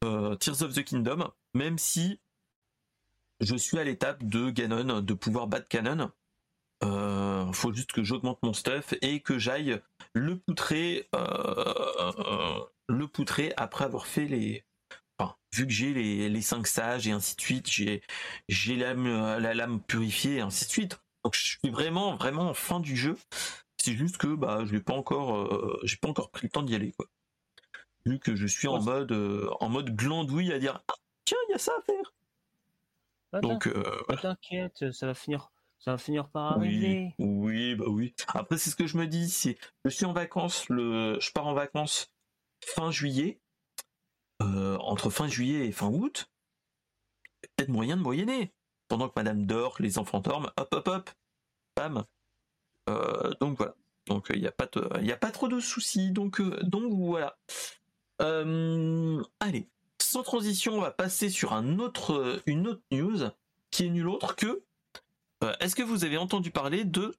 Tears 0.00 0.62
of 0.62 0.72
the 0.72 0.84
Kingdom, 0.84 1.30
même 1.52 1.76
si 1.76 2.18
je 3.40 3.56
suis 3.56 3.78
à 3.78 3.84
l'étape 3.84 4.24
de 4.24 4.48
Ganon, 4.48 5.02
de 5.02 5.14
pouvoir 5.14 5.48
battre 5.48 5.68
Ganon. 5.68 6.10
Il 6.82 7.54
faut 7.54 7.72
juste 7.72 7.92
que 7.92 8.04
j'augmente 8.04 8.38
mon 8.42 8.52
stuff 8.52 8.94
et 9.02 9.20
que 9.20 9.38
j'aille 9.38 9.80
le 10.14 10.38
poutrer, 10.38 11.08
le 11.12 13.06
poutrer 13.06 13.52
après 13.56 13.84
avoir 13.84 14.06
fait 14.06 14.26
les, 14.26 14.64
vu 15.54 15.66
que 15.66 15.72
j'ai 15.72 15.92
les, 15.92 16.28
les 16.28 16.42
5 16.42 16.66
sages 16.66 17.08
et 17.08 17.12
ainsi 17.12 17.36
de 17.36 17.40
suite, 17.40 17.70
j'ai, 17.70 18.02
j'ai 18.48 18.76
la, 18.76 18.94
la 18.94 19.54
lame 19.54 19.80
purifiée 19.80 20.36
et 20.36 20.40
ainsi 20.40 20.66
de 20.66 20.70
suite. 20.70 21.00
Donc 21.24 21.34
je 21.34 21.58
suis 21.58 21.70
vraiment, 21.70 22.16
vraiment 22.16 22.48
en 22.50 22.54
fin 22.54 22.80
du 22.80 22.96
jeu. 22.96 23.16
C'est 23.78 23.94
juste 23.94 24.18
que 24.18 24.34
bah 24.34 24.64
je 24.66 24.74
n'ai 24.74 24.80
pas 24.80 24.94
encore, 24.94 25.36
euh, 25.36 25.80
j'ai 25.84 25.96
pas 25.96 26.08
encore 26.08 26.30
pris 26.30 26.46
le 26.46 26.50
temps 26.50 26.62
d'y 26.62 26.74
aller 26.74 26.92
quoi. 26.92 27.06
Vu 28.06 28.18
que 28.18 28.34
je 28.34 28.46
suis 28.46 28.68
en 28.68 28.80
mode, 28.80 29.12
euh, 29.12 29.50
en 29.60 29.68
mode 29.68 29.94
glandouille 29.94 30.52
à 30.52 30.58
dire 30.58 30.82
ah, 30.88 30.94
tiens 31.24 31.38
il 31.48 31.52
y 31.52 31.54
a 31.54 31.58
ça 31.58 31.72
à 31.78 31.82
faire. 31.82 32.14
Bah, 33.32 33.40
Donc 33.40 33.66
euh, 33.66 33.82
t'inquiète, 34.20 34.90
ça 34.92 35.06
va 35.06 35.14
finir, 35.14 35.50
ça 35.80 35.92
va 35.92 35.98
finir 35.98 36.28
par 36.28 36.52
arriver. 36.52 37.14
Oui, 37.18 37.74
bah 37.74 37.86
oui. 37.88 38.14
Après 38.28 38.56
c'est 38.56 38.70
ce 38.70 38.76
que 38.76 38.86
je 38.86 38.96
me 38.96 39.06
dis, 39.06 39.28
c'est 39.28 39.58
je 39.84 39.90
suis 39.90 40.04
en 40.04 40.12
vacances, 40.12 40.68
le, 40.68 41.18
je 41.20 41.32
pars 41.32 41.46
en 41.46 41.54
vacances 41.54 42.12
fin 42.64 42.90
juillet 42.90 43.40
euh, 44.42 44.78
entre 44.78 45.10
fin 45.10 45.28
juillet 45.28 45.66
et 45.66 45.72
fin 45.72 45.88
août, 45.88 46.30
peut-être 47.42 47.68
moyen 47.68 47.96
de 47.96 48.02
moyenner. 48.02 48.54
Pendant 48.88 49.08
que 49.08 49.14
madame 49.16 49.44
dort, 49.46 49.76
les 49.78 49.98
enfants 49.98 50.20
dorment, 50.20 50.50
hop 50.56 50.74
hop 50.74 50.88
hop, 50.88 51.10
bam. 51.76 52.04
Euh, 52.88 53.32
donc 53.40 53.58
voilà. 53.58 53.74
Donc 54.06 54.30
il 54.34 54.40
n'y 54.40 54.46
a, 54.46 54.52
pas 54.52 54.64
a 54.64 55.16
pas 55.16 55.30
trop 55.30 55.46
de 55.46 55.60
soucis. 55.60 56.10
Donc, 56.10 56.40
euh, 56.40 56.58
donc 56.62 56.92
voilà. 56.94 57.38
allez, 58.18 59.68
sans 60.00 60.22
transition, 60.22 60.74
on 60.74 60.80
va 60.80 60.90
passer 60.90 61.28
sur 61.28 61.52
un 61.52 61.78
autre, 61.78 62.42
une 62.46 62.66
autre 62.66 62.82
news 62.90 63.18
qui 63.70 63.86
est 63.86 63.90
nulle 63.90 64.08
autre 64.08 64.34
que. 64.36 64.64
Est-ce 65.60 65.74
que 65.74 65.82
vous 65.82 66.04
avez 66.04 66.18
entendu 66.18 66.50
parler 66.50 66.84
de 66.84 67.14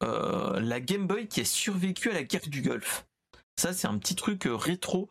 la 0.00 0.80
Game 0.80 1.06
Boy 1.06 1.28
qui 1.28 1.40
a 1.40 1.44
survécu 1.44 2.10
à 2.10 2.14
la 2.14 2.24
guerre 2.24 2.46
du 2.48 2.62
Golfe? 2.62 3.06
Ça, 3.56 3.72
c'est 3.72 3.86
un 3.86 3.98
petit 3.98 4.16
truc 4.16 4.46
rétro 4.46 5.10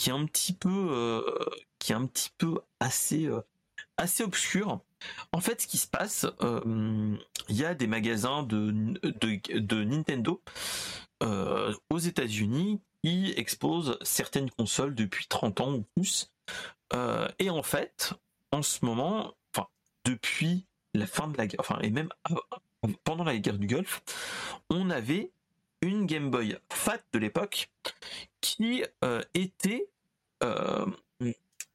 qui 0.00 0.08
est 0.08 0.14
un 0.14 0.24
petit 0.24 0.54
peu, 0.54 0.88
euh, 0.90 1.22
assez, 2.80 3.26
euh, 3.26 3.42
obscur. 4.24 4.80
En 5.32 5.40
fait, 5.40 5.60
ce 5.60 5.66
qui 5.66 5.76
se 5.76 5.86
passe, 5.86 6.26
euh, 6.40 7.16
il 7.50 7.56
y 7.56 7.66
a 7.66 7.74
des 7.74 7.86
magasins 7.86 8.42
de, 8.42 8.70
de, 9.02 9.84
Nintendo 9.84 10.42
aux 11.20 11.98
États-Unis 11.98 12.80
qui 13.02 13.34
exposent 13.36 13.98
certaines 14.00 14.50
consoles 14.50 14.94
depuis 14.94 15.26
30 15.26 15.60
ans 15.60 15.74
ou 15.74 15.84
plus. 15.94 16.32
et 17.38 17.50
en 17.50 17.62
fait, 17.62 18.14
en 18.52 18.62
ce 18.62 18.84
moment, 18.86 19.34
enfin, 19.52 19.68
depuis 20.06 20.64
la 20.94 21.06
fin 21.06 21.28
de 21.28 21.36
la 21.36 21.46
guerre, 21.46 21.60
enfin, 21.60 21.78
et 21.82 21.90
même 21.90 22.08
pendant 23.04 23.24
la 23.24 23.36
guerre 23.38 23.58
du 23.58 23.66
Golfe, 23.66 24.02
on 24.70 24.90
avait 24.90 25.30
une 25.82 26.06
Game 26.06 26.30
Boy 26.30 26.58
Fat 26.70 27.00
de 27.12 27.18
l'époque 27.18 27.70
qui 28.40 28.84
euh, 29.04 29.22
était 29.34 29.88
euh, 30.42 30.86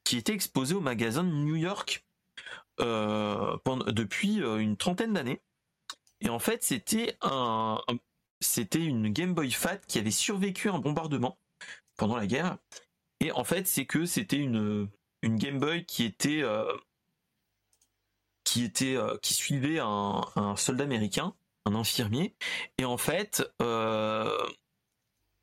qui 0.04 0.18
était 0.18 0.34
exposée 0.34 0.76
au 0.76 0.82
magasin 0.82 1.24
de 1.24 1.32
New 1.32 1.56
York 1.56 2.06
euh, 2.80 3.58
depuis 3.88 4.38
une 4.38 4.78
trentaine 4.78 5.14
d'années. 5.14 5.42
Et 6.22 6.30
en 6.30 6.40
fait, 6.40 6.64
c'était 6.64 7.18
un, 7.22 7.80
c'était 8.40 8.84
une 8.84 9.10
Game 9.10 9.34
Boy 9.34 9.52
Fat 9.52 9.78
qui 9.78 9.98
avait 10.00 10.12
survécu 10.12 10.70
à 10.70 10.74
un 10.74 10.80
bombardement 10.80 11.40
pendant 11.98 12.16
la 12.16 12.28
guerre. 12.28 12.58
Et 13.20 13.32
en 13.32 13.44
fait, 13.44 13.68
c'est 13.68 13.86
que 13.86 14.06
c'était 14.06 14.38
une 14.38 14.90
Game 15.24 15.60
Boy 15.60 15.86
qui 15.86 16.04
était 16.04 16.44
qui 18.56 18.64
était 18.64 18.98
qui 19.22 19.34
suivait 19.34 19.80
un 19.80 20.56
soldat 20.56 20.86
américain 20.86 21.36
un 21.66 21.76
infirmier. 21.76 22.36
Et 22.78 22.86
en 22.86 22.98
fait, 22.98 23.44
euh, 23.62 24.38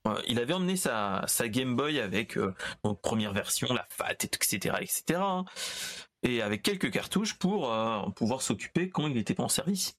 euh, 0.06 0.20
il 0.26 0.38
avait 0.38 0.54
emmené 0.54 0.76
sa, 0.76 1.26
Game 1.44 1.76
Boy 1.76 2.00
avec 2.00 2.36
euh, 2.36 2.54
donc 2.84 3.00
première 3.02 3.32
version, 3.32 3.72
la 3.72 3.86
FAT, 3.90 4.24
etc., 4.24 4.76
etc. 4.80 5.20
Hein, 5.22 5.44
et 6.22 6.40
avec 6.40 6.62
quelques 6.62 6.92
cartouches 6.92 7.34
pour 7.34 7.72
pouvoir 8.14 8.42
s'occuper 8.42 8.88
quand 8.88 9.08
il 9.08 9.16
était 9.16 9.34
pas 9.34 9.42
en 9.42 9.48
service. 9.48 9.98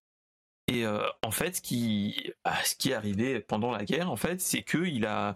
Et 0.69 0.86
en 0.88 1.32
fait, 1.32 1.58
ce 1.58 1.62
qui, 1.62 2.32
bah, 2.45 2.56
ce 2.63 2.76
qui 2.76 2.91
est 2.91 2.93
arrivé 2.93 3.41
pendant 3.41 3.71
la 3.71 3.84
guerre, 3.84 4.10
en 4.10 4.15
fait, 4.15 4.39
c'est 4.39 4.63
que 4.63 5.06
a, 5.06 5.36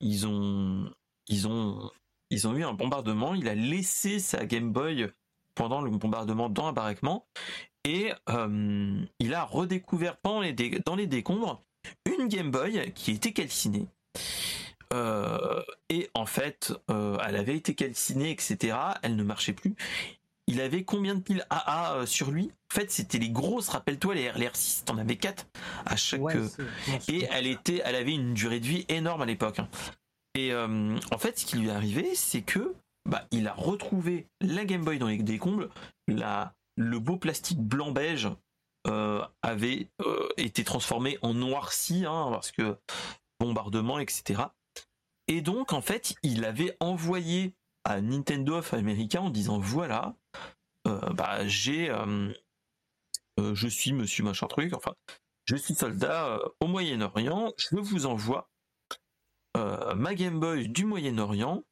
ils 0.00 0.26
ont, 0.26 0.92
ils 1.28 1.46
ont, 1.46 1.88
ils 2.30 2.48
ont 2.48 2.56
eu 2.56 2.64
un 2.64 2.72
bombardement. 2.72 3.36
Il 3.36 3.48
a 3.48 3.54
laissé 3.54 4.18
sa 4.18 4.44
Game 4.44 4.72
Boy 4.72 5.08
pendant 5.54 5.80
le 5.80 5.90
bombardement 5.90 6.48
dans 6.48 6.66
un 6.66 6.72
baraquement 6.72 7.26
et 7.84 8.12
euh, 8.30 9.04
il 9.18 9.34
a 9.34 9.44
redécouvert 9.44 10.16
dans 10.24 10.40
les, 10.40 10.52
dans 10.52 10.96
les 10.96 11.06
décombres 11.06 11.60
une 12.06 12.28
Game 12.28 12.50
Boy 12.50 12.92
qui 12.94 13.12
était 13.12 13.32
calcinée. 13.32 13.86
Euh, 14.92 15.62
et 15.90 16.08
en 16.14 16.24
fait, 16.24 16.72
euh, 16.90 17.18
elle 17.26 17.36
avait 17.36 17.56
été 17.56 17.74
calcinée, 17.74 18.30
etc. 18.30 18.76
Elle 19.02 19.16
ne 19.16 19.22
marchait 19.22 19.52
plus. 19.52 19.74
Il 20.46 20.60
avait 20.60 20.84
combien 20.84 21.14
de 21.14 21.20
piles 21.20 21.46
AA 21.50 22.06
sur 22.06 22.30
lui? 22.30 22.50
En 22.72 22.74
fait, 22.74 22.90
c'était 22.90 23.18
les 23.18 23.30
grosses, 23.30 23.68
rappelle-toi, 23.68 24.14
les, 24.14 24.30
R6, 24.30 24.84
t'en 24.84 24.98
avais 24.98 25.16
4 25.16 25.46
à 25.86 25.96
chaque. 25.96 26.20
et 27.08 27.26
elle 27.30 27.46
était, 27.46 27.82
elle 27.84 27.96
avait 27.96 28.12
une 28.12 28.34
durée 28.34 28.60
de 28.60 28.66
vie 28.66 28.84
énorme 28.88 29.22
à 29.22 29.26
l'époque. 29.26 29.60
Et 30.34 30.54
en 30.54 31.18
fait, 31.18 31.38
ce 31.38 31.46
qui 31.46 31.56
lui 31.56 31.68
est 31.68 31.72
arrivé, 31.72 32.14
c'est 32.14 32.42
que 32.42 32.74
bah, 33.08 33.26
il 33.30 33.46
a 33.48 33.54
retrouvé 33.54 34.28
la 34.40 34.64
Game 34.64 34.84
Boy 34.84 34.98
dans 34.98 35.08
les 35.08 35.18
décombres, 35.18 35.68
le 36.76 36.98
beau 36.98 37.16
plastique 37.16 37.60
blanc 37.60 37.92
beige 37.92 38.28
euh, 38.86 39.24
avait 39.42 39.88
euh, 40.02 40.28
été 40.36 40.62
transformé 40.62 41.18
en 41.22 41.32
noirci 41.32 42.04
hein, 42.06 42.28
parce 42.30 42.52
que 42.52 42.76
bombardement 43.40 43.98
etc 43.98 44.42
et 45.26 45.40
donc 45.40 45.72
en 45.72 45.80
fait 45.80 46.14
il 46.22 46.44
avait 46.44 46.76
envoyé 46.80 47.54
à 47.84 48.02
Nintendo 48.02 48.56
of 48.56 48.74
America 48.74 49.22
en 49.22 49.30
disant 49.30 49.58
voilà 49.58 50.14
euh, 50.86 51.00
bah 51.14 51.46
j'ai 51.48 51.90
je 53.38 53.68
suis 53.68 53.94
monsieur 53.94 54.22
machin 54.22 54.48
truc 54.48 54.74
enfin 54.74 54.94
je 55.46 55.56
suis 55.56 55.74
soldat 55.74 56.38
au 56.60 56.66
Moyen-Orient 56.66 57.54
je 57.56 57.76
vous 57.76 58.04
envoie 58.04 58.50
ma 59.56 60.14
Game 60.14 60.40
Boy 60.40 60.68
du 60.68 60.84
Moyen-Orient 60.84 61.62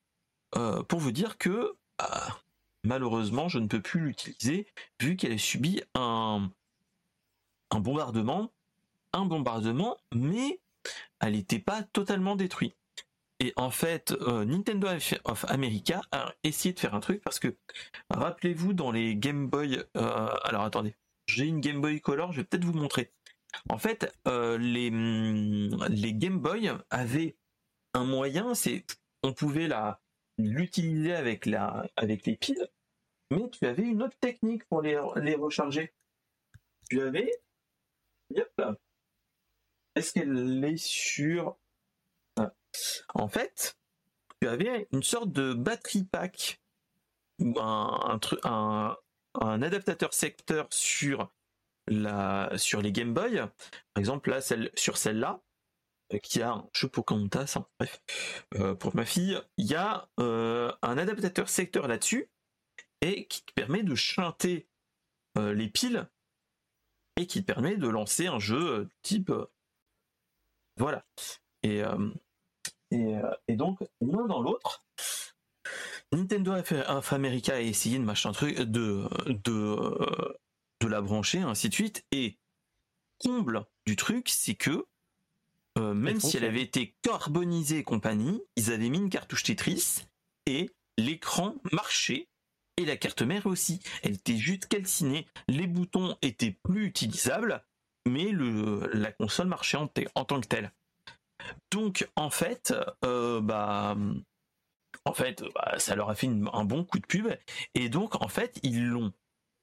pour 0.88 0.98
vous 0.98 1.12
dire 1.12 1.38
que 1.38 1.76
bah, 1.98 2.42
malheureusement, 2.84 3.48
je 3.48 3.58
ne 3.58 3.66
peux 3.66 3.80
plus 3.80 4.00
l'utiliser 4.00 4.66
vu 5.00 5.16
qu'elle 5.16 5.32
a 5.32 5.38
subi 5.38 5.82
un, 5.94 6.50
bombardement, 7.70 8.52
un 9.12 9.24
bombardement, 9.24 9.96
mais 10.14 10.60
elle 11.20 11.34
n'était 11.34 11.58
pas 11.58 11.82
totalement 11.82 12.36
détruite. 12.36 12.76
Et 13.40 13.52
en 13.56 13.70
fait, 13.70 14.12
euh, 14.12 14.44
Nintendo 14.44 14.88
of 15.24 15.44
America 15.48 16.00
a 16.12 16.32
essayé 16.44 16.72
de 16.72 16.78
faire 16.78 16.94
un 16.94 17.00
truc 17.00 17.22
parce 17.22 17.40
que, 17.40 17.56
rappelez-vous, 18.08 18.72
dans 18.72 18.92
les 18.92 19.16
Game 19.16 19.48
Boy, 19.48 19.82
euh, 19.96 20.28
alors 20.44 20.62
attendez, 20.62 20.94
j'ai 21.26 21.46
une 21.46 21.60
Game 21.60 21.80
Boy 21.80 22.00
Color, 22.00 22.32
je 22.32 22.40
vais 22.40 22.44
peut-être 22.44 22.64
vous 22.64 22.72
montrer. 22.72 23.12
En 23.68 23.78
fait, 23.78 24.12
euh, 24.28 24.58
les, 24.58 24.90
les 24.90 26.14
Game 26.14 26.38
Boy 26.38 26.70
avaient 26.90 27.36
un 27.94 28.04
moyen, 28.04 28.54
c'est 28.54 28.86
on 29.24 29.32
pouvait 29.32 29.68
la, 29.68 30.01
l'utiliser 30.48 31.14
avec, 31.14 31.46
la, 31.46 31.86
avec 31.96 32.26
les 32.26 32.36
piles, 32.36 32.68
mais 33.30 33.48
tu 33.50 33.66
avais 33.66 33.84
une 33.84 34.02
autre 34.02 34.18
technique 34.18 34.64
pour 34.66 34.82
les, 34.82 35.00
les 35.16 35.34
recharger. 35.34 35.92
Tu 36.88 37.00
avais. 37.00 37.30
Est-ce 39.94 40.12
qu'elle 40.12 40.64
est 40.64 40.76
sur. 40.76 41.56
Ah. 42.36 42.52
En 43.14 43.28
fait, 43.28 43.76
tu 44.40 44.48
avais 44.48 44.88
une 44.92 45.02
sorte 45.02 45.30
de 45.30 45.54
batterie 45.54 46.04
pack 46.04 46.60
ou 47.38 47.58
un, 47.60 48.20
un, 48.44 48.96
un, 49.34 49.62
adaptateur 49.62 50.12
secteur 50.14 50.66
sur, 50.70 51.32
la, 51.86 52.50
sur 52.56 52.82
les 52.82 52.92
Game 52.92 53.14
Boy. 53.14 53.36
Par 53.36 53.50
exemple, 53.98 54.30
là, 54.30 54.40
celle, 54.40 54.70
sur 54.74 54.96
celle-là, 54.96 55.40
qui 56.20 56.42
a 56.42 56.52
un 56.52 56.68
jeu 56.72 56.88
Pocahontas, 56.88 57.54
hein, 57.56 57.66
bref, 57.78 58.02
euh, 58.54 58.74
pour 58.74 58.94
ma 58.94 59.04
fille, 59.04 59.40
il 59.56 59.66
y 59.66 59.74
a 59.74 60.08
euh, 60.20 60.72
un 60.82 60.98
adaptateur 60.98 61.48
secteur 61.48 61.88
là-dessus 61.88 62.30
et 63.00 63.26
qui 63.26 63.42
permet 63.54 63.82
de 63.82 63.94
chanter 63.94 64.68
les 65.36 65.68
piles 65.68 66.06
et 67.16 67.26
qui 67.26 67.40
permet 67.40 67.76
de 67.76 67.88
lancer 67.88 68.26
un 68.26 68.38
jeu 68.38 68.88
type 69.00 69.32
voilà. 70.76 71.04
Et, 71.62 71.82
et, 72.90 73.56
donc 73.56 73.78
l'un 74.02 74.26
dans 74.26 74.42
l'autre 74.42 74.84
Nintendo 76.12 76.52
of 76.52 77.12
America 77.14 77.54
a 77.54 77.60
essayé 77.60 77.98
de 77.98 78.04
machin 78.04 78.32
truc 78.32 78.58
de 78.58 79.08
de 79.26 80.36
de 80.82 80.86
la 80.86 81.00
brancher 81.00 81.40
ainsi 81.40 81.68
de 81.70 81.74
suite 81.74 82.04
et 82.12 82.38
comble 83.18 83.64
du 83.86 83.96
truc 83.96 84.28
c'est 84.28 84.54
que 84.54 84.86
même 85.78 86.20
si 86.20 86.36
elle 86.36 86.44
avait 86.44 86.62
été 86.62 86.94
carbonisée 87.02 87.78
et 87.78 87.84
compagnie, 87.84 88.42
ils 88.56 88.72
avaient 88.72 88.88
mis 88.88 88.98
une 88.98 89.10
cartouche 89.10 89.42
Tetris 89.42 90.04
et 90.46 90.70
l'écran 90.98 91.54
marchait 91.72 92.28
et 92.76 92.84
la 92.84 92.96
carte 92.96 93.22
mère 93.22 93.46
aussi. 93.46 93.80
Elle 94.02 94.14
était 94.14 94.36
juste 94.36 94.66
calcinée, 94.66 95.26
les 95.48 95.66
boutons 95.66 96.16
étaient 96.22 96.56
plus 96.62 96.86
utilisables, 96.86 97.64
mais 98.06 98.30
le, 98.30 98.90
la 98.92 99.12
console 99.12 99.48
marchait 99.48 99.76
en, 99.76 99.90
en 100.14 100.24
tant 100.24 100.40
que 100.40 100.48
telle. 100.48 100.72
Donc 101.70 102.08
en 102.16 102.30
fait, 102.30 102.74
euh, 103.04 103.40
bah, 103.40 103.96
en 105.04 105.14
fait, 105.14 105.42
bah, 105.54 105.78
ça 105.78 105.96
leur 105.96 106.10
a 106.10 106.14
fait 106.14 106.28
un 106.28 106.64
bon 106.64 106.84
coup 106.84 106.98
de 106.98 107.06
pub. 107.06 107.28
Et 107.74 107.88
donc 107.88 108.20
en 108.22 108.28
fait, 108.28 108.58
ils 108.62 108.86
l'ont 108.86 109.12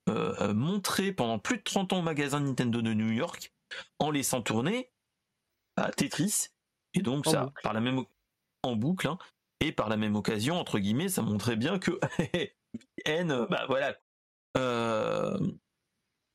euh, 0.10 0.54
montré 0.54 1.12
pendant 1.12 1.40
plus 1.40 1.58
de 1.58 1.64
30 1.64 1.94
ans 1.94 2.00
au 2.00 2.04
magasin 2.04 2.40
Nintendo 2.40 2.82
de 2.82 2.94
New 2.94 3.12
York 3.12 3.54
en 4.00 4.12
laissant 4.12 4.42
tourner 4.42 4.90
à 5.84 5.92
Tetris. 5.92 6.48
Et 6.94 7.02
donc 7.02 7.26
ça, 7.26 7.52
par 7.64 7.74
la 7.74 7.82
même 7.82 8.04
en 8.64 8.76
boucle, 8.76 9.08
hein, 9.08 9.18
et 9.60 9.72
par 9.72 9.90
la 9.90 9.98
même 9.98 10.16
occasion, 10.16 10.56
entre 10.56 10.80
guillemets, 10.80 11.10
ça 11.10 11.22
montrait 11.22 11.56
bien 11.56 11.80
que 11.80 12.00
N, 13.06 13.46
bah 13.50 13.66
voilà, 13.68 13.96
euh, 14.58 15.38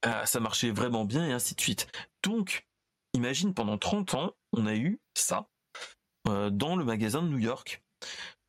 ah, 0.03 0.27
ça 0.27 0.41
marchait 0.41 0.71
vraiment 0.71 1.05
bien 1.05 1.27
et 1.27 1.33
ainsi 1.33 1.55
de 1.55 1.61
suite. 1.61 1.89
Donc, 2.23 2.67
imagine 3.15 3.55
pendant 3.55 3.79
30 3.79 4.15
ans, 4.15 4.33
on 4.53 4.67
a 4.67 4.75
eu 4.75 5.01
ça 5.15 5.49
euh, 6.29 6.51
dans 6.51 6.77
le 6.77 6.85
magasin 6.85 7.23
de 7.23 7.29
New 7.29 7.39
York. 7.39 7.83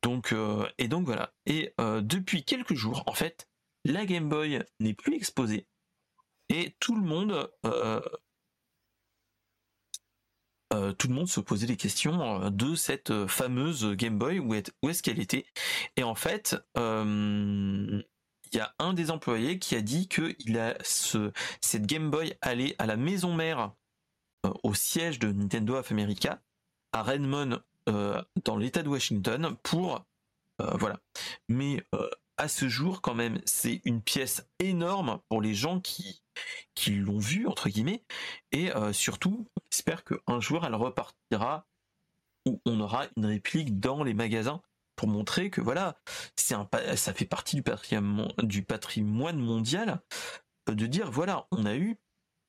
Donc, 0.02 0.32
euh, 0.32 0.68
et 0.78 0.88
donc 0.88 1.06
voilà. 1.06 1.32
Et 1.46 1.74
depuis 1.78 2.44
quelques 2.44 2.74
jours, 2.74 3.02
en 3.06 3.12
fait, 3.12 3.48
la 3.84 4.06
Game 4.06 4.28
Boy 4.28 4.62
n'est 4.80 4.94
plus 4.94 5.14
exposée 5.14 5.66
et 6.48 6.76
tout 6.78 6.94
le 6.94 7.02
monde 7.02 7.50
euh, 10.72 10.92
tout 10.92 11.06
le 11.06 11.14
monde 11.14 11.28
se 11.28 11.38
posait 11.38 11.66
des 11.66 11.76
questions 11.76 12.42
euh, 12.42 12.50
de 12.50 12.74
cette 12.74 13.10
euh, 13.10 13.28
fameuse 13.28 13.86
Game 13.92 14.18
Boy, 14.18 14.40
où, 14.40 14.54
est-ce 14.54 15.02
qu'elle 15.02 15.20
était. 15.20 15.46
Et 15.96 16.02
en 16.02 16.16
fait, 16.16 16.56
il 16.76 18.04
y 18.52 18.58
a 18.58 18.74
un 18.78 18.92
des 18.92 19.10
employés 19.10 19.58
qui 19.58 19.76
a 19.76 19.80
dit 19.80 20.08
que 20.08 20.36
cette 21.60 21.86
Game 21.86 22.10
Boy 22.10 22.34
allait 22.40 22.74
à 22.78 22.86
la 22.86 22.96
maison 22.96 23.34
mère 23.34 23.72
au 24.62 24.74
siège 24.74 25.18
de 25.18 25.30
Nintendo 25.32 25.76
of 25.76 25.90
America 25.90 26.40
à 26.92 27.02
Redmond 27.02 27.60
dans 27.86 28.56
l'État 28.56 28.82
de 28.82 28.88
Washington 28.88 29.56
pour 29.62 30.04
voilà. 30.58 31.00
Mais 31.48 31.82
à 32.36 32.48
ce 32.48 32.68
jour, 32.68 33.02
quand 33.02 33.14
même, 33.14 33.40
c'est 33.44 33.80
une 33.84 34.02
pièce 34.02 34.46
énorme 34.58 35.18
pour 35.28 35.42
les 35.42 35.54
gens 35.54 35.80
qui, 35.80 36.22
qui 36.74 36.92
l'ont 36.92 37.18
vue, 37.18 37.46
entre 37.46 37.68
guillemets. 37.68 38.04
Et 38.52 38.74
euh, 38.74 38.92
surtout, 38.92 39.48
j'espère 39.70 40.04
qu'un 40.04 40.40
jour, 40.40 40.64
elle 40.64 40.74
repartira 40.74 41.66
où 42.46 42.60
on 42.64 42.80
aura 42.80 43.06
une 43.16 43.26
réplique 43.26 43.78
dans 43.80 44.04
les 44.04 44.14
magasins 44.14 44.62
pour 44.94 45.08
montrer 45.08 45.50
que 45.50 45.60
voilà, 45.60 45.98
c'est 46.36 46.54
un, 46.54 46.68
ça 46.96 47.12
fait 47.12 47.26
partie 47.26 47.56
du 47.56 47.62
patrimoine, 47.62 48.32
du 48.42 48.62
patrimoine 48.62 49.38
mondial 49.38 50.00
euh, 50.68 50.74
de 50.74 50.86
dire 50.86 51.10
voilà, 51.10 51.46
on 51.50 51.66
a 51.66 51.76
eu 51.76 51.98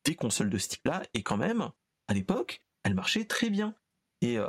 des 0.06 0.16
consoles 0.16 0.50
de 0.50 0.58
ce 0.58 0.70
type-là 0.70 1.04
et 1.14 1.24
quand 1.24 1.38
même, 1.38 1.70
à 2.08 2.14
l'époque, 2.14 2.64
elles 2.84 2.94
marchaient 2.94 3.26
très 3.26 3.50
bien. 3.50 3.76
Et, 4.22 4.38
euh, 4.38 4.48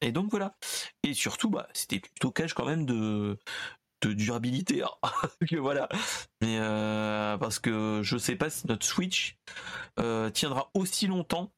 et 0.00 0.12
donc 0.12 0.30
voilà. 0.30 0.56
Et 1.02 1.12
surtout, 1.12 1.50
bah, 1.50 1.68
c'était 1.72 1.98
plutôt 1.98 2.30
cash 2.30 2.54
quand 2.54 2.66
même 2.66 2.86
de, 2.86 3.38
de 4.08 4.14
durabilité. 4.14 4.82
Hein. 4.82 4.88
que 5.48 5.56
voilà. 5.56 5.88
Mais 6.40 6.58
euh, 6.58 7.36
parce 7.38 7.58
que 7.58 8.00
je 8.02 8.16
sais 8.16 8.36
pas 8.36 8.50
si 8.50 8.66
notre 8.66 8.86
Switch 8.86 9.38
euh, 9.98 10.30
tiendra 10.30 10.70
aussi 10.74 11.06
longtemps 11.06 11.52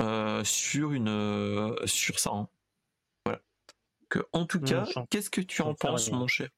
euh, 0.00 0.42
sur 0.44 0.92
une 0.92 1.76
sur 1.86 2.18
ça. 2.18 2.30
Hein. 2.30 2.48
Voilà. 3.24 3.40
Que 4.08 4.20
en 4.32 4.46
tout 4.46 4.60
cas, 4.60 4.86
qu'est-ce 5.10 5.30
que 5.30 5.40
tu 5.40 5.62
en 5.62 5.74
penses, 5.74 6.10
mon 6.10 6.26
cher? 6.26 6.48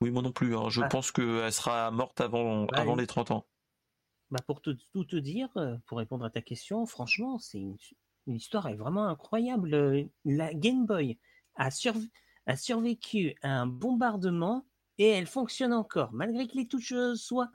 Oui, 0.00 0.10
moi 0.10 0.22
non 0.22 0.32
plus. 0.32 0.56
Hein. 0.56 0.68
Je 0.68 0.82
ah. 0.82 0.88
pense 0.88 1.10
qu'elle 1.10 1.52
sera 1.52 1.90
morte 1.90 2.20
avant 2.20 2.64
bah, 2.64 2.78
avant 2.78 2.96
les 2.96 3.06
30 3.06 3.30
ans. 3.32 3.46
Bah 4.30 4.40
pour 4.46 4.60
tout 4.60 4.74
te 4.74 5.16
dire, 5.16 5.48
pour 5.86 5.98
répondre 5.98 6.24
à 6.24 6.30
ta 6.30 6.42
question, 6.42 6.84
franchement, 6.84 7.38
c'est 7.38 7.58
une, 7.58 7.78
une, 8.26 8.34
histoire 8.34 8.68
est 8.68 8.74
vraiment 8.74 9.08
incroyable. 9.08 10.06
La 10.26 10.52
Game 10.52 10.84
Boy 10.84 11.18
a 11.54 11.70
survécu 11.70 12.12
a 12.48 12.56
survécu 12.56 13.36
à 13.42 13.60
un 13.60 13.66
bombardement 13.66 14.66
et 14.96 15.06
elle 15.06 15.26
fonctionne 15.26 15.72
encore, 15.72 16.12
malgré 16.12 16.48
que 16.48 16.56
les 16.56 16.66
touches 16.66 16.94
soient, 17.14 17.50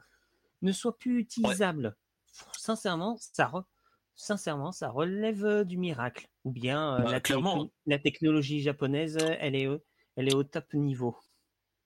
ne 0.62 0.72
soient 0.72 0.96
plus 0.96 1.18
utilisables. 1.18 1.96
Sincèrement, 2.56 3.16
ça 3.18 3.52
sincèrement, 4.16 4.72
ça 4.72 4.88
relève 4.88 5.44
euh, 5.44 5.64
du 5.64 5.76
miracle. 5.76 6.28
Ou 6.44 6.52
bien 6.52 6.94
euh, 6.94 6.98
bah, 6.98 7.10
la, 7.10 7.20
la, 7.86 7.98
technologie 7.98 8.60
japonaise, 8.60 9.18
elle 9.40 9.56
est, 9.56 9.68
elle 10.16 10.28
est 10.28 10.34
au 10.34 10.44
top 10.44 10.72
niveau. 10.74 11.16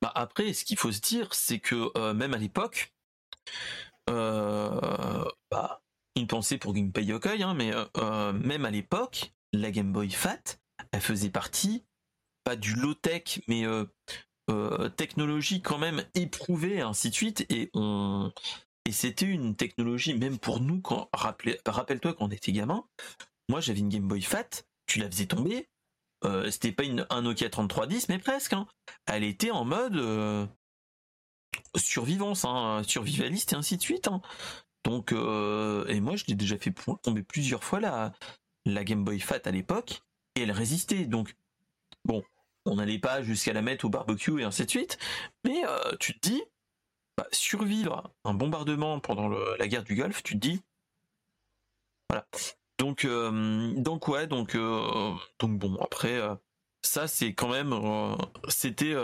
Bah 0.03 0.13
après, 0.15 0.53
ce 0.53 0.65
qu'il 0.65 0.79
faut 0.79 0.93
se 0.93 1.01
dire, 1.01 1.33
c'est 1.35 1.59
que 1.59 1.91
euh, 1.97 2.15
même 2.15 2.35
à 2.35 2.39
l'époque, 2.39 2.95
bah, 4.07 5.83
une 6.15 6.27
pensée 6.27 6.59
pour 6.59 6.75
Gunpei 6.75 7.05
Yokoi, 7.05 7.43
hein, 7.43 7.55
mais 7.55 7.73
même 8.33 8.65
à 8.65 8.71
l'époque, 8.71 9.33
la 9.53 9.71
Game 9.71 9.93
Boy 9.93 10.11
Fat, 10.11 10.59
elle 10.93 11.01
faisait 11.01 11.31
partie 11.31 11.85
du 12.57 12.75
low-tech, 12.75 13.41
mais 13.49 13.67
euh, 13.67 13.85
euh, 14.51 14.89
technologie 14.89 15.61
quand 15.63 15.79
même 15.79 16.05
éprouvée, 16.15 16.81
ainsi 16.81 17.11
de 17.11 17.15
suite. 17.15 17.47
Et 17.51 17.71
on 17.75 18.33
et 18.85 18.93
c'était 18.93 19.27
une 19.27 19.55
technologie, 19.55 20.15
même 20.15 20.39
pour 20.39 20.61
nous, 20.61 20.81
quand 20.81 21.11
rappelle-toi 21.13 22.15
quand 22.15 22.25
on 22.25 22.31
était 22.31 22.53
gamin, 22.53 22.85
moi 23.51 23.61
j'avais 23.61 23.81
une 23.81 23.91
Game 23.91 24.09
Boy 24.09 24.23
Fat, 24.23 24.65
tu 24.87 24.99
la 24.99 25.11
faisais 25.11 25.27
tomber, 25.27 25.69
euh, 26.25 26.51
c'était 26.51 26.73
pas 26.73 26.85
une, 26.85 27.07
un 27.11 27.21
Nokia 27.21 27.51
3310, 27.51 28.09
mais 28.09 28.19
presque. 28.19 28.55
Hein. 28.55 28.67
Elle 29.05 29.25
était 29.25 29.51
en 29.51 29.67
mode 29.67 30.49
survivance, 31.77 32.47
hein, 32.47 32.83
survivaliste 32.87 33.53
et 33.53 33.57
ainsi 33.57 33.77
de 33.77 33.83
suite. 33.83 34.09
Hein. 34.09 34.23
Donc, 34.85 35.13
et 35.13 36.01
moi 36.01 36.17
je 36.17 36.25
l'ai 36.27 36.35
déjà 36.35 36.57
fait 36.57 36.73
tomber 37.03 37.23
plusieurs 37.23 37.65
fois 37.65 37.81
la, 37.81 38.15
la 38.65 38.85
Game 38.85 39.05
Boy 39.05 39.21
Fat 39.21 39.41
à 39.45 39.51
l'époque, 39.51 40.03
et 40.35 40.43
elle 40.43 40.53
résistait. 40.53 41.05
Donc, 41.07 41.37
bon, 42.05 42.23
on 42.69 42.77
n'allait 42.77 42.99
pas 42.99 43.23
jusqu'à 43.23 43.53
la 43.53 43.63
mettre 43.63 43.85
au 43.85 43.89
barbecue 43.89 44.41
et 44.41 44.45
ainsi 44.45 44.65
de 44.65 44.71
suite, 44.71 44.99
mais 45.45 45.65
euh, 45.65 45.97
tu 45.99 46.19
te 46.19 46.29
dis, 46.29 46.43
bah, 47.17 47.27
survivre 47.33 48.13
un 48.25 48.35
bombardement 48.35 49.01
pendant 49.01 49.29
la 49.29 49.69
guerre 49.69 49.85
du 49.85 49.95
Golfe, 49.95 50.23
tu 50.23 50.35
te 50.35 50.39
dis, 50.39 50.61
voilà. 52.09 52.27
Donc, 52.79 53.05
euh, 53.05 53.73
donc 53.77 54.07
ouais, 54.09 54.27
donc, 54.27 54.55
euh, 54.55 55.13
donc 55.41 55.59
bon, 55.59 55.77
après, 55.77 56.21
ça 56.83 57.09
c'est 57.09 57.35
quand 57.35 57.49
même, 57.49 57.75
c'était, 58.49 58.95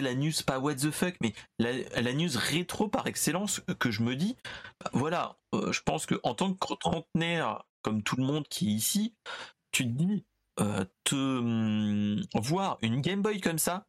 la 0.00 0.14
news 0.14 0.32
pas 0.46 0.58
what 0.58 0.74
the 0.74 0.90
fuck, 0.90 1.14
mais 1.20 1.32
la, 1.58 2.12
news 2.12 2.30
rétro 2.34 2.88
par 2.88 3.06
excellence 3.06 3.60
que 3.78 3.90
je 3.90 4.02
me 4.02 4.14
dis, 4.14 4.36
bah, 4.80 4.90
voilà, 4.92 5.38
je 5.52 5.80
pense 5.82 6.04
que 6.04 6.20
en 6.22 6.34
tant 6.34 6.52
que 6.52 6.74
trentenaire, 6.74 7.64
comme 7.82 8.02
tout 8.02 8.16
le 8.16 8.24
monde 8.24 8.46
qui 8.48 8.68
est 8.68 8.72
ici, 8.72 9.14
tu 9.72 9.84
te 9.84 9.90
dis, 9.90 10.24
euh, 10.60 10.84
te 11.04 11.14
hum, 11.14 12.20
voir 12.34 12.78
une 12.82 13.00
Game 13.00 13.22
Boy 13.22 13.40
comme 13.40 13.58
ça, 13.58 13.86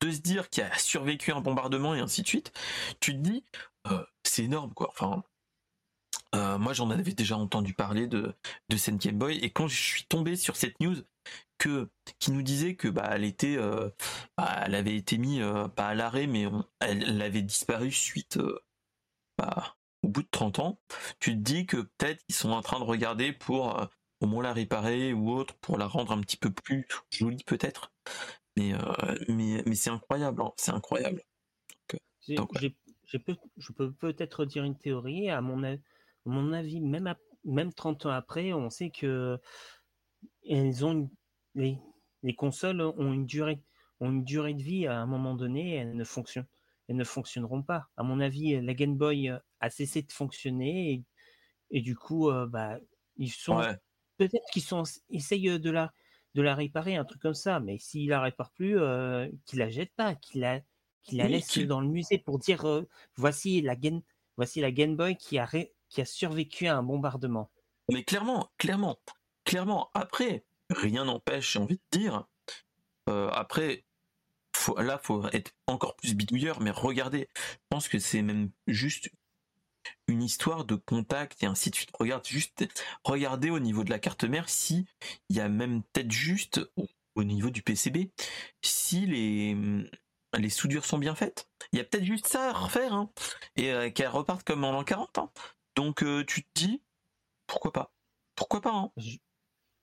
de 0.00 0.10
se 0.10 0.20
dire 0.20 0.50
qu'il 0.50 0.62
a 0.62 0.78
survécu 0.78 1.32
un 1.32 1.40
bombardement 1.40 1.94
et 1.94 2.00
ainsi 2.00 2.22
de 2.22 2.28
suite, 2.28 2.52
tu 3.00 3.12
te 3.12 3.18
dis 3.18 3.44
euh, 3.88 4.04
c'est 4.24 4.44
énorme 4.44 4.72
quoi. 4.74 4.90
Enfin, 4.90 5.22
euh, 6.34 6.58
moi 6.58 6.72
j'en 6.72 6.90
avais 6.90 7.12
déjà 7.12 7.36
entendu 7.36 7.74
parler 7.74 8.06
de, 8.06 8.34
de 8.68 8.76
cette 8.76 8.96
Game 8.98 9.18
Boy 9.18 9.38
et 9.38 9.50
quand 9.50 9.68
je 9.68 9.80
suis 9.80 10.04
tombé 10.04 10.36
sur 10.36 10.56
cette 10.56 10.78
news 10.80 10.96
que 11.58 11.90
qui 12.18 12.32
nous 12.32 12.42
disait 12.42 12.74
que 12.76 12.88
bah 12.88 13.10
elle 13.12 13.24
était 13.24 13.56
bah, 14.36 14.62
elle 14.64 14.74
avait 14.74 14.96
été 14.96 15.18
mise 15.18 15.44
pas 15.76 15.88
à 15.88 15.94
l'arrêt 15.94 16.26
mais 16.26 16.46
elle, 16.80 17.22
avait 17.22 17.42
disparu 17.42 17.92
suite 17.92 18.38
bah, 19.38 19.76
au 20.02 20.08
bout 20.08 20.22
de 20.22 20.28
30 20.30 20.58
ans, 20.58 20.80
tu 21.20 21.32
te 21.32 21.38
dis 21.38 21.66
que 21.66 21.76
peut-être 21.76 22.24
ils 22.28 22.34
sont 22.34 22.50
en 22.50 22.62
train 22.62 22.80
de 22.80 22.84
regarder 22.84 23.32
pour 23.32 23.88
au 24.22 24.26
moins 24.26 24.42
la 24.42 24.52
réparer 24.52 25.12
ou 25.12 25.30
autre 25.30 25.54
pour 25.56 25.76
la 25.76 25.86
rendre 25.86 26.12
un 26.12 26.20
petit 26.20 26.36
peu 26.36 26.50
plus 26.50 26.86
jolie 27.10 27.42
peut-être. 27.44 27.92
Mais, 28.56 28.74
euh, 28.74 29.16
mais, 29.28 29.62
mais 29.66 29.74
c'est 29.74 29.90
incroyable, 29.90 30.42
hein, 30.42 30.52
c'est 30.56 30.70
incroyable. 30.70 31.22
je 32.28 33.72
peux 33.72 33.92
peut-être 33.92 34.44
dire 34.44 34.64
une 34.64 34.78
théorie. 34.78 35.28
À 35.28 35.40
mon, 35.40 35.78
mon 36.24 36.52
avis, 36.52 36.80
même, 36.80 37.14
même 37.44 37.72
30 37.72 38.06
ans 38.06 38.10
après, 38.10 38.52
on 38.52 38.70
sait 38.70 38.90
que 38.90 39.38
elles 40.48 40.84
ont 40.84 41.10
les, 41.54 41.78
les, 42.22 42.34
consoles 42.34 42.80
ont 42.80 43.12
une 43.12 43.26
durée 43.26 43.60
ont 44.00 44.10
une 44.10 44.24
durée 44.24 44.54
de 44.54 44.62
vie 44.62 44.86
à 44.86 45.00
un 45.00 45.06
moment 45.06 45.34
donné. 45.34 45.74
Elles 45.74 45.96
ne 45.96 46.04
fonctionnent 46.04 46.46
elles 46.88 46.96
ne 46.96 47.04
fonctionneront 47.04 47.62
pas. 47.62 47.88
À 47.96 48.02
mon 48.02 48.20
avis, 48.20 48.60
la 48.60 48.74
Game 48.74 48.96
Boy 48.96 49.32
a 49.60 49.70
cessé 49.70 50.02
de 50.02 50.12
fonctionner 50.12 50.92
et, 50.92 51.04
et 51.70 51.80
du 51.80 51.96
coup, 51.96 52.28
euh, 52.28 52.46
bah, 52.46 52.78
ils 53.16 53.30
sont 53.30 53.62
peut-être 54.28 54.50
qu'ils 54.52 54.62
sont 54.62 54.84
essayent 55.10 55.58
de 55.58 55.70
la 55.70 55.92
de 56.34 56.42
la 56.42 56.54
réparer, 56.54 56.96
un 56.96 57.04
truc 57.04 57.20
comme 57.20 57.34
ça. 57.34 57.60
Mais 57.60 57.78
s'il 57.78 58.08
la 58.08 58.22
répare 58.22 58.50
plus, 58.52 58.80
euh, 58.80 59.28
qu'il 59.44 59.58
la 59.58 59.68
jette 59.68 59.92
pas, 59.94 60.14
qu'il 60.14 60.40
la 60.40 60.60
qu'il 61.02 61.18
la 61.18 61.28
laisse 61.28 61.58
dans 61.58 61.80
le 61.80 61.88
musée 61.88 62.18
pour 62.18 62.38
dire 62.38 62.66
euh, 62.66 62.88
voici 63.16 63.60
la 63.60 63.76
Game 63.76 64.02
voici 64.36 64.60
la 64.60 64.70
Game 64.70 64.96
Boy 64.96 65.16
qui 65.16 65.38
a 65.38 65.48
qui 65.88 66.00
a 66.00 66.04
survécu 66.04 66.68
à 66.68 66.76
un 66.76 66.82
bombardement. 66.82 67.50
Mais 67.90 68.04
clairement, 68.04 68.50
clairement, 68.56 68.98
clairement. 69.44 69.90
Après, 69.94 70.44
rien 70.70 71.04
n'empêche, 71.04 71.52
j'ai 71.52 71.58
envie 71.58 71.80
de 71.92 71.98
dire. 71.98 72.26
Euh, 73.08 73.28
après, 73.30 73.84
faut, 74.54 74.80
là, 74.80 74.98
faut 75.02 75.26
être 75.32 75.52
encore 75.66 75.96
plus 75.96 76.14
bidouilleur, 76.14 76.60
mais 76.60 76.70
regardez, 76.70 77.28
je 77.34 77.58
pense 77.68 77.88
que 77.88 77.98
c'est 77.98 78.22
même 78.22 78.50
juste 78.68 79.10
une 80.08 80.22
histoire 80.22 80.64
de 80.64 80.74
contact 80.74 81.42
et 81.42 81.46
ainsi 81.46 81.70
de 81.70 81.76
suite. 81.76 81.90
Regarde 81.98 82.26
juste, 82.26 82.64
regardez 83.04 83.50
au 83.50 83.58
niveau 83.58 83.84
de 83.84 83.90
la 83.90 83.98
carte 83.98 84.24
mère 84.24 84.48
si 84.48 84.86
il 85.28 85.36
y 85.36 85.40
a 85.40 85.48
même 85.48 85.82
peut-être 85.92 86.10
juste 86.10 86.60
au, 87.14 87.24
niveau 87.24 87.50
du 87.50 87.62
PCB 87.62 88.10
si 88.62 89.06
les 89.06 89.56
les 90.38 90.50
soudures 90.50 90.86
sont 90.86 90.98
bien 90.98 91.14
faites. 91.14 91.48
Il 91.72 91.78
y 91.78 91.80
a 91.80 91.84
peut-être 91.84 92.04
juste 92.04 92.26
ça 92.26 92.48
à 92.48 92.52
refaire 92.52 92.94
hein, 92.94 93.10
et 93.56 93.70
euh, 93.70 93.90
qu'elles 93.90 94.08
repartent 94.08 94.44
comme 94.44 94.64
en 94.64 94.72
l'an 94.72 94.84
40. 94.84 95.18
Hein. 95.18 95.30
Donc 95.76 96.02
euh, 96.02 96.24
tu 96.24 96.44
te 96.44 96.48
dis 96.54 96.82
pourquoi 97.46 97.72
pas? 97.72 97.92
Pourquoi 98.34 98.60
pas 98.60 98.72
hein? 98.72 98.92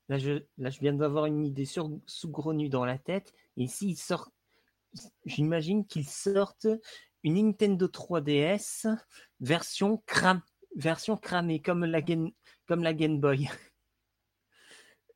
Là, 0.09 0.17
je, 0.17 0.43
là, 0.57 0.71
je 0.71 0.79
viens 0.79 0.93
d'avoir 0.93 1.27
une 1.27 1.45
idée 1.45 1.65
sur, 1.65 1.91
sous-grenue 2.07 2.67
dans 2.67 2.83
la 2.83 2.97
tête. 2.97 3.31
Et 3.57 3.67
s'ils 3.67 3.95
sortent, 3.95 4.33
j'imagine 5.25 5.85
qu'ils 5.85 6.09
sortent 6.09 6.67
une 7.23 7.35
Nintendo 7.35 7.87
3DS 7.87 8.87
version, 9.39 10.01
cram, 10.05 10.41
version 10.75 11.17
cramée, 11.17 11.61
comme 11.61 11.85
la, 11.85 12.01
Game, 12.01 12.31
comme 12.67 12.83
la 12.83 12.93
Game 12.93 13.19
Boy. 13.19 13.49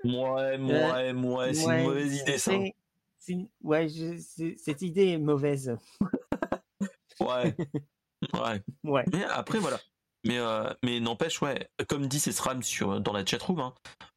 Ouais, 0.03 0.57
ouais, 0.57 1.13
ouais, 1.13 1.53
c'est 1.53 1.79
une 1.79 1.83
mauvaise 1.83 2.17
idée 2.17 2.37
ça. 2.37 2.51
Ouais, 3.61 3.87
cette 4.57 4.81
idée 4.81 5.09
est 5.09 5.17
mauvaise. 5.17 5.77
ouais. 7.19 7.55
Ouais. 8.33 8.63
ouais. 8.85 9.03
Mais 9.11 9.25
après, 9.25 9.59
voilà. 9.59 9.77
Mais, 10.25 10.37
euh, 10.37 10.73
mais 10.81 11.01
n'empêche, 11.01 11.41
ouais, 11.41 11.69
comme 11.89 12.07
dit 12.07 12.19
SRAM 12.19 12.63
sur, 12.63 13.01
dans 13.01 13.11
la 13.11 13.25
chatroom, 13.25 13.59
hein, 13.59 13.73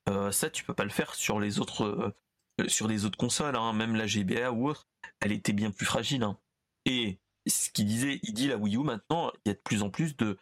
euh, 0.09 0.31
ça 0.31 0.49
tu 0.49 0.63
peux 0.63 0.75
pas 0.75 0.85
le 0.85 0.91
faire 0.91 1.15
sur 1.15 1.41
les 1.41 1.59
autres, 1.59 2.15
euh, 2.61 2.69
sur 2.69 2.87
les 2.87 3.05
autres 3.05 3.19
consoles, 3.19 3.57
hein, 3.57 3.73
même 3.73 3.97
la 3.97 4.07
GBA 4.07 4.53
ou 4.53 4.69
autre, 4.69 4.87
elle 5.21 5.33
était 5.33 5.53
bien 5.53 5.73
plus 5.73 5.87
fragile. 5.87 6.23
Hein. 6.23 6.39
Et 6.85 7.19
ce 7.47 7.71
qu'il 7.71 7.87
disait, 7.87 8.21
il 8.23 8.35
dit 8.35 8.49
la 8.49 8.57
Wii 8.57 8.77
U 8.77 8.81
maintenant, 8.81 9.33
il 9.45 9.49
y 9.49 9.51
a 9.51 9.55
de 9.55 9.61
plus 9.61 9.83
en 9.83 9.91
plus 9.91 10.17
de, 10.17 10.39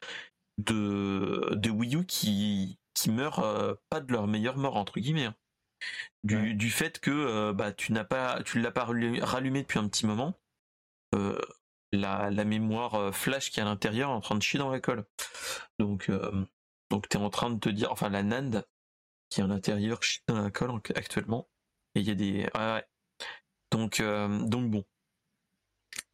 de, 0.59 1.51
de 1.55 1.71
Wii 1.71 1.97
U 1.97 2.07
qui, 2.07 2.79
qui 2.95 3.11
meurent 3.11 3.79
pas 3.91 4.01
de 4.01 4.13
leur 4.13 4.27
meilleure 4.27 4.57
mort, 4.57 4.77
entre 4.77 5.01
guillemets. 5.01 5.27
Hein. 5.27 5.37
Du, 6.23 6.55
du, 6.55 6.71
fait 6.71 6.99
que 6.99 7.53
bah, 7.53 7.73
tu 7.73 7.93
n'as 7.93 8.05
pas, 8.05 8.43
tu 8.43 8.61
l'as 8.61 8.71
pas 8.71 8.85
rallumé 8.85 9.63
depuis 9.63 9.79
un 9.79 9.89
petit 9.89 10.07
moment. 10.07 10.35
Euh, 11.15 11.39
la, 11.93 12.31
la, 12.31 12.45
mémoire 12.45 13.15
flash 13.15 13.51
qui 13.51 13.61
est 13.61 13.63
à 13.63 13.67
l'intérieur 13.67 14.11
est 14.11 14.13
en 14.13 14.21
train 14.21 14.35
de 14.35 14.43
chier 14.43 14.59
dans 14.59 14.71
la 14.71 14.81
colle. 14.81 15.05
Donc, 15.79 16.09
euh, 16.09 16.45
donc 16.91 17.09
tu 17.09 17.17
es 17.17 17.21
en 17.21 17.31
train 17.31 17.51
de 17.51 17.59
te 17.59 17.69
dire, 17.69 17.93
enfin 17.93 18.09
la 18.09 18.23
NAND 18.23 18.65
qui 19.31 19.41
est 19.41 19.45
à 19.45 19.47
l'intérieur 19.47 20.03
chie 20.03 20.21
dans 20.27 20.41
la 20.43 20.51
colle 20.51 20.73
actuellement. 20.97 21.49
Et 21.95 22.01
il 22.01 22.07
y 22.07 22.11
a 22.11 22.15
des, 22.15 22.49
ouais, 22.55 22.85
Donc, 23.71 24.03
donc 24.03 24.71
bon. 24.71 24.85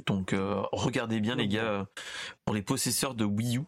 Donc 0.07 0.35
regardez 0.72 1.20
bien 1.20 1.37
les 1.37 1.49
gars, 1.49 1.87
pour 2.45 2.55
les 2.55 2.62
possesseurs 2.62 3.14
de 3.14 3.24
Wii 3.24 3.59
U, 3.59 3.64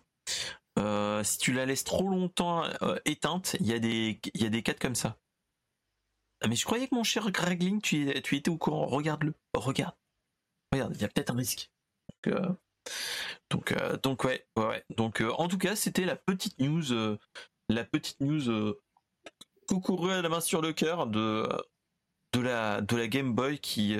si 1.24 1.38
tu 1.38 1.52
la 1.52 1.66
laisses 1.66 1.84
trop 1.84 2.08
longtemps 2.08 2.64
éteinte, 3.04 3.56
il 3.60 3.66
y 3.66 3.72
a 3.72 3.78
des, 3.78 4.20
il 4.34 4.42
y 4.42 4.46
a 4.46 4.48
des 4.48 4.62
cas 4.62 4.74
comme 4.74 4.94
ça. 4.94 5.18
Ah, 6.42 6.48
mais 6.48 6.56
je 6.56 6.64
croyais 6.64 6.88
que 6.88 6.94
mon 6.94 7.04
cher 7.04 7.30
Greg 7.30 7.80
tu, 7.82 8.12
tu 8.22 8.36
étais 8.36 8.50
au 8.50 8.56
courant. 8.56 8.86
Regarde-le. 8.86 9.32
regarde. 9.54 9.94
Regarde, 10.72 10.96
il 10.96 11.02
y 11.02 11.04
a 11.04 11.08
peut-être 11.08 11.30
un 11.30 11.36
risque. 11.36 11.70
Donc, 12.24 12.34
euh, 12.34 12.48
donc, 13.50 13.72
euh, 13.72 13.96
donc, 13.98 14.24
ouais, 14.24 14.44
ouais. 14.56 14.84
Donc, 14.90 15.22
euh, 15.22 15.30
en 15.38 15.46
tout 15.46 15.58
cas, 15.58 15.76
c'était 15.76 16.04
la 16.04 16.16
petite 16.16 16.58
news, 16.58 17.16
la 17.68 17.84
petite 17.84 18.20
news 18.20 18.74
coucourue 19.68 20.12
à 20.12 20.20
la 20.20 20.28
main 20.28 20.40
sur 20.40 20.60
le 20.62 20.72
cœur 20.72 21.06
de 21.06 21.48
de 22.32 22.96
la 22.96 23.08
Game 23.08 23.34
Boy 23.34 23.58
qui 23.58 23.96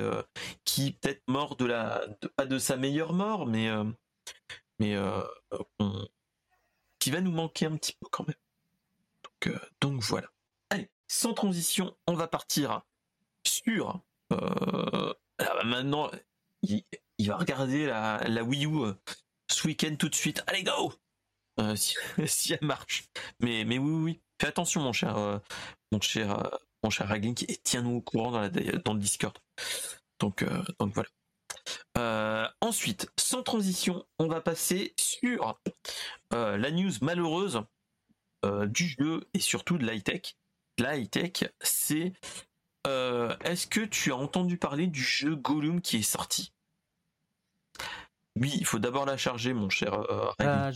qui 0.65 0.93
peut-être 0.93 1.23
mort 1.29 1.57
de 1.57 1.67
la 1.67 2.03
pas 2.37 2.47
de 2.47 2.59
sa 2.59 2.77
meilleure 2.77 3.13
mort, 3.13 3.47
mais 3.47 3.69
mais 4.79 4.97
qui 6.99 7.11
va 7.11 7.21
nous 7.21 7.33
manquer 7.33 7.67
un 7.67 7.77
petit 7.77 7.97
peu 8.01 8.09
quand 8.11 8.27
même. 8.27 8.37
Donc, 9.25 9.61
donc 9.81 10.03
voilà 10.03 10.29
sans 11.13 11.35
transition, 11.35 11.95
on 12.07 12.15
va 12.15 12.27
partir 12.27 12.83
sur. 13.47 14.01
Euh, 14.33 15.13
maintenant, 15.65 16.11
il, 16.63 16.85
va 17.27 17.37
regarder 17.37 17.87
la, 17.87 18.43
Wii 18.43 18.65
U 18.65 18.85
euh, 18.85 18.95
ce 19.51 19.67
week-end 19.67 19.95
tout 19.99 20.09
de 20.09 20.15
suite. 20.15 20.43
Allez, 20.47 20.63
go 20.63 20.95
euh, 21.61 21.77
si, 22.27 22.55
elle 22.55 22.67
marche. 22.67 23.05
Mais, 23.41 23.65
mais 23.65 23.77
oui, 23.77 23.93
oui, 23.93 24.21
Fais 24.41 24.49
attention, 24.49 24.81
mon 24.81 24.95
cher, 24.95 25.41
mon 25.93 26.01
cher, 26.01 26.51
mon 26.83 26.91
cher 26.91 27.09
Raglink, 27.09 27.43
et 27.49 27.57
tiens-nous 27.63 27.97
au 27.97 28.01
courant 28.01 28.31
dans, 28.33 28.41
la, 28.41 28.49
le 28.49 28.99
Discord. 28.99 29.37
Donc, 30.21 30.45
donc 30.79 30.95
voilà. 30.95 32.55
ensuite, 32.61 33.11
sans 33.19 33.43
transition, 33.43 34.05
on 34.19 34.29
va 34.29 34.41
passer 34.41 34.95
sur 34.99 35.61
la 36.31 36.71
news 36.71 36.93
malheureuse 37.01 37.63
du 38.67 38.89
jeu 38.89 39.29
et 39.35 39.41
surtout 39.41 39.79
de 39.79 39.87
l'high-tech 39.87 40.37
la 40.79 40.97
high-tech, 40.97 41.45
c'est 41.61 42.13
euh, 42.87 43.37
est-ce 43.45 43.67
que 43.67 43.81
tu 43.81 44.13
as 44.13 44.17
entendu 44.17 44.57
parler 44.59 44.87
du 44.87 45.03
jeu 45.03 45.37
Gollum 45.37 45.81
qui 45.81 45.99
est 45.99 46.03
sorti? 46.03 46.53
Oui, 48.37 48.53
il 48.57 48.65
faut 48.65 48.79
d'abord 48.79 49.05
la 49.05 49.17
charger, 49.17 49.53
mon 49.53 49.69
cher 49.69 49.95
euh, 49.95 50.31
bah, 50.39 50.71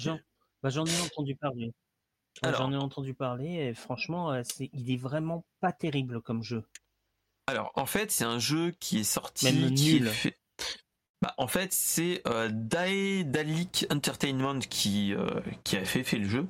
bah, 0.62 0.70
J'en 0.70 0.84
ai 0.84 1.00
entendu 1.00 1.34
parler. 1.36 1.72
J'en 2.42 2.72
ai 2.72 2.76
entendu 2.76 3.14
parler 3.14 3.54
et 3.54 3.74
franchement, 3.74 4.32
euh, 4.32 4.42
il 4.72 4.90
est 4.90 4.96
vraiment 4.96 5.44
pas 5.60 5.72
terrible 5.72 6.20
comme 6.20 6.42
jeu. 6.42 6.64
Alors, 7.46 7.72
en 7.74 7.86
fait, 7.86 8.10
c'est 8.10 8.24
un 8.24 8.38
jeu 8.38 8.72
qui 8.80 8.98
est 9.00 9.04
sorti. 9.04 9.52
nul. 9.52 10.10
Bah, 11.22 11.32
en 11.38 11.46
fait, 11.46 11.72
c'est 11.72 12.20
euh, 12.26 12.50
Dalik 12.52 13.86
Entertainment 13.90 14.58
qui, 14.58 15.14
qui 15.64 15.76
a 15.76 15.84
fait, 15.84 16.04
fait 16.04 16.18
le 16.18 16.28
jeu. 16.28 16.46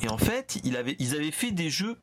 Et 0.00 0.08
en 0.08 0.18
fait, 0.18 0.58
il 0.64 0.76
avait, 0.76 0.96
ils 0.98 1.14
avaient 1.14 1.30
fait 1.30 1.52
des 1.52 1.70
jeux 1.70 1.96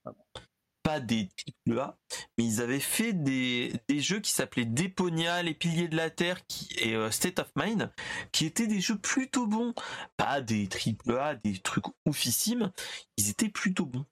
pas 0.86 1.00
des 1.00 1.30
triple 1.30 1.80
A, 1.80 1.98
mais 2.38 2.46
ils 2.46 2.62
avaient 2.62 2.80
fait 2.80 3.12
des, 3.12 3.74
jeux 3.90 4.20
qui 4.20 4.32
s'appelaient 4.32 4.66
Deponia, 4.66 5.42
Les 5.42 5.56
Piliers 5.56 5.88
de 5.88 5.98
la 5.98 6.12
Terre 6.12 6.40
et 6.78 6.94
euh, 6.94 7.10
State 7.10 7.40
of 7.40 7.52
Mind, 7.56 7.92
qui 8.32 8.46
étaient 8.46 8.68
des 8.68 8.82
jeux 8.82 9.00
plutôt 9.00 9.48
bons. 9.48 9.74
Pas 10.16 10.42
des 10.42 10.68
triple 10.68 11.18
A, 11.18 11.34
des 11.34 11.58
trucs 11.58 11.86
oufissimes, 12.06 12.72
ils 13.18 13.32
étaient 13.32 13.50
plutôt 13.50 13.88
bons. 13.88 14.06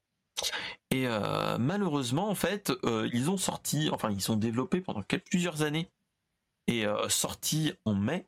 Et 0.89 1.07
euh, 1.07 1.59
malheureusement, 1.59 2.27
en 2.27 2.35
fait, 2.35 2.71
euh, 2.85 3.07
ils 3.13 3.29
ont 3.29 3.37
sorti, 3.37 3.91
enfin, 3.91 4.09
ils 4.09 4.21
sont 4.21 4.35
développés 4.35 4.81
pendant 4.81 5.03
quelques, 5.03 5.25
plusieurs 5.25 5.61
années 5.61 5.91
et 6.65 6.85
sorti 7.09 7.73
en 7.85 7.93
mai 7.93 8.25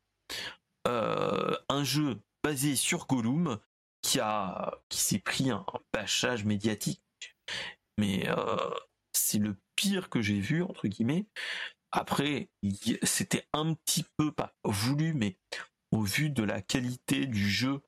un 0.85 1.83
jeu 1.83 2.19
basé 2.43 2.75
sur 2.75 3.07
Gollum 3.07 3.57
qui 4.01 4.19
qui 4.89 4.99
s'est 4.99 5.19
pris 5.19 5.49
un, 5.49 5.65
un 5.73 5.79
bâchage 5.93 6.43
médiatique 6.43 7.01
mais 7.97 8.29
euh, 8.29 8.57
c'est 9.13 9.39
le 9.39 9.55
pire 9.75 10.09
que 10.09 10.21
j'ai 10.21 10.39
vu 10.39 10.63
entre 10.63 10.87
guillemets. 10.87 11.25
Après, 11.91 12.49
c'était 13.03 13.47
un 13.53 13.73
petit 13.73 14.05
peu 14.17 14.31
pas 14.31 14.53
voulu, 14.63 15.13
mais 15.13 15.37
au 15.91 16.01
vu 16.01 16.29
de 16.29 16.43
la 16.43 16.61
qualité 16.61 17.25
du 17.25 17.49
jeu, 17.49 17.81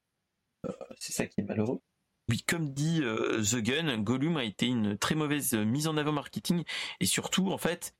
euh, 0.65 0.71
c'est 0.99 1.13
ça 1.13 1.27
qui 1.27 1.41
est 1.41 1.43
malheureux. 1.43 1.81
Oui, 2.29 2.43
comme 2.45 2.73
dit 2.73 3.01
euh, 3.03 3.41
The 3.41 3.57
Gun, 3.57 3.97
Gollum 3.99 4.37
a 4.37 4.43
été 4.43 4.67
une 4.67 4.97
très 4.97 5.15
mauvaise 5.15 5.53
mise 5.53 5.87
en 5.87 5.97
avant 5.97 6.11
marketing 6.11 6.63
et 6.99 7.05
surtout 7.05 7.51
en 7.51 7.57
fait, 7.57 7.95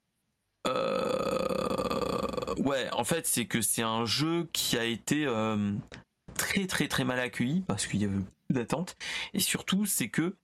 ouais, 0.66 2.90
en 2.92 3.04
fait 3.04 3.26
c'est 3.26 3.46
que 3.46 3.62
c'est 3.62 3.84
un 3.84 4.06
jeu 4.06 4.50
qui 4.52 4.78
a 4.78 4.84
été 4.84 5.26
très 6.36 6.68
très 6.68 6.88
très 6.88 7.06
mal 7.06 7.20
accueilli 7.20 7.62
parce 7.62 7.88
qu'il 7.88 8.02
y 8.02 8.06
avait 8.06 8.18
beaucoup 8.18 8.54
d'attentes 8.54 8.98
et 9.34 9.40
surtout 9.40 9.86
c'est 9.86 10.10
que 10.10 10.36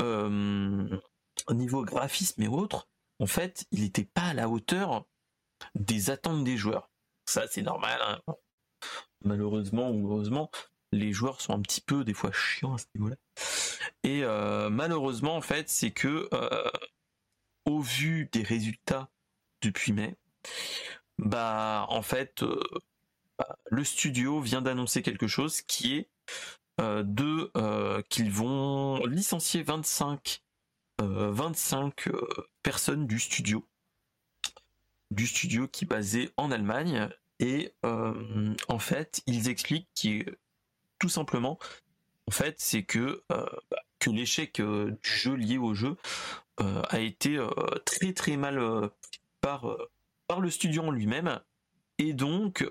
au 0.00 1.54
niveau 1.54 1.84
graphisme 1.84 2.42
et 2.42 2.48
autres, 2.48 2.88
en 3.18 3.26
fait, 3.26 3.66
il 3.70 3.82
n'était 3.82 4.04
pas 4.04 4.22
à 4.22 4.34
la 4.34 4.48
hauteur 4.48 5.04
des 5.74 6.10
attentes 6.10 6.44
des 6.44 6.56
joueurs. 6.56 6.90
Ça, 7.26 7.46
c'est 7.48 7.62
normal. 7.62 8.00
Hein. 8.02 8.34
Malheureusement 9.22 9.90
ou 9.90 10.10
heureusement, 10.10 10.50
les 10.92 11.12
joueurs 11.12 11.40
sont 11.40 11.52
un 11.52 11.60
petit 11.60 11.82
peu 11.82 12.04
des 12.04 12.14
fois 12.14 12.32
chiants 12.32 12.74
à 12.74 12.78
ce 12.78 12.86
niveau-là. 12.94 13.16
Et 14.02 14.24
euh, 14.24 14.70
malheureusement, 14.70 15.36
en 15.36 15.42
fait, 15.42 15.68
c'est 15.68 15.90
que 15.90 16.28
euh, 16.32 16.70
au 17.66 17.80
vu 17.80 18.28
des 18.32 18.42
résultats 18.42 19.10
depuis 19.62 19.92
mai, 19.92 20.16
bah 21.18 21.86
en 21.90 22.02
fait, 22.02 22.42
bah, 23.38 23.56
le 23.70 23.84
studio 23.84 24.40
vient 24.40 24.62
d'annoncer 24.62 25.02
quelque 25.02 25.26
chose 25.26 25.60
qui 25.62 25.94
est 25.96 26.10
de 26.78 28.02
qu'ils 28.08 28.30
vont 28.30 29.04
licencier 29.04 29.62
25 29.62 30.42
25 31.02 32.08
euh, 32.08 32.28
personnes 32.62 33.06
du 33.06 33.18
studio, 33.18 33.66
du 35.10 35.26
studio 35.26 35.68
qui 35.68 35.84
est 35.84 35.88
basé 35.88 36.30
en 36.36 36.50
Allemagne. 36.50 37.08
Et 37.38 37.72
euh, 37.86 38.54
en 38.68 38.78
fait, 38.78 39.22
ils 39.26 39.48
expliquent 39.48 39.88
qui 39.94 40.24
tout 40.98 41.08
simplement, 41.08 41.58
en 42.26 42.30
fait, 42.30 42.56
c'est 42.58 42.82
que 42.82 43.22
euh, 43.32 43.46
bah, 43.70 43.82
que 43.98 44.10
l'échec 44.10 44.60
du 44.60 44.98
jeu 45.02 45.34
lié 45.34 45.58
au 45.58 45.74
jeu 45.74 45.96
a 46.58 47.00
été 47.00 47.38
très 47.86 48.12
très 48.12 48.36
mal 48.36 48.90
par 49.40 49.66
par 50.26 50.40
le 50.40 50.50
studio 50.50 50.82
en 50.82 50.90
lui-même 50.90 51.40
et 51.96 52.12
donc 52.12 52.66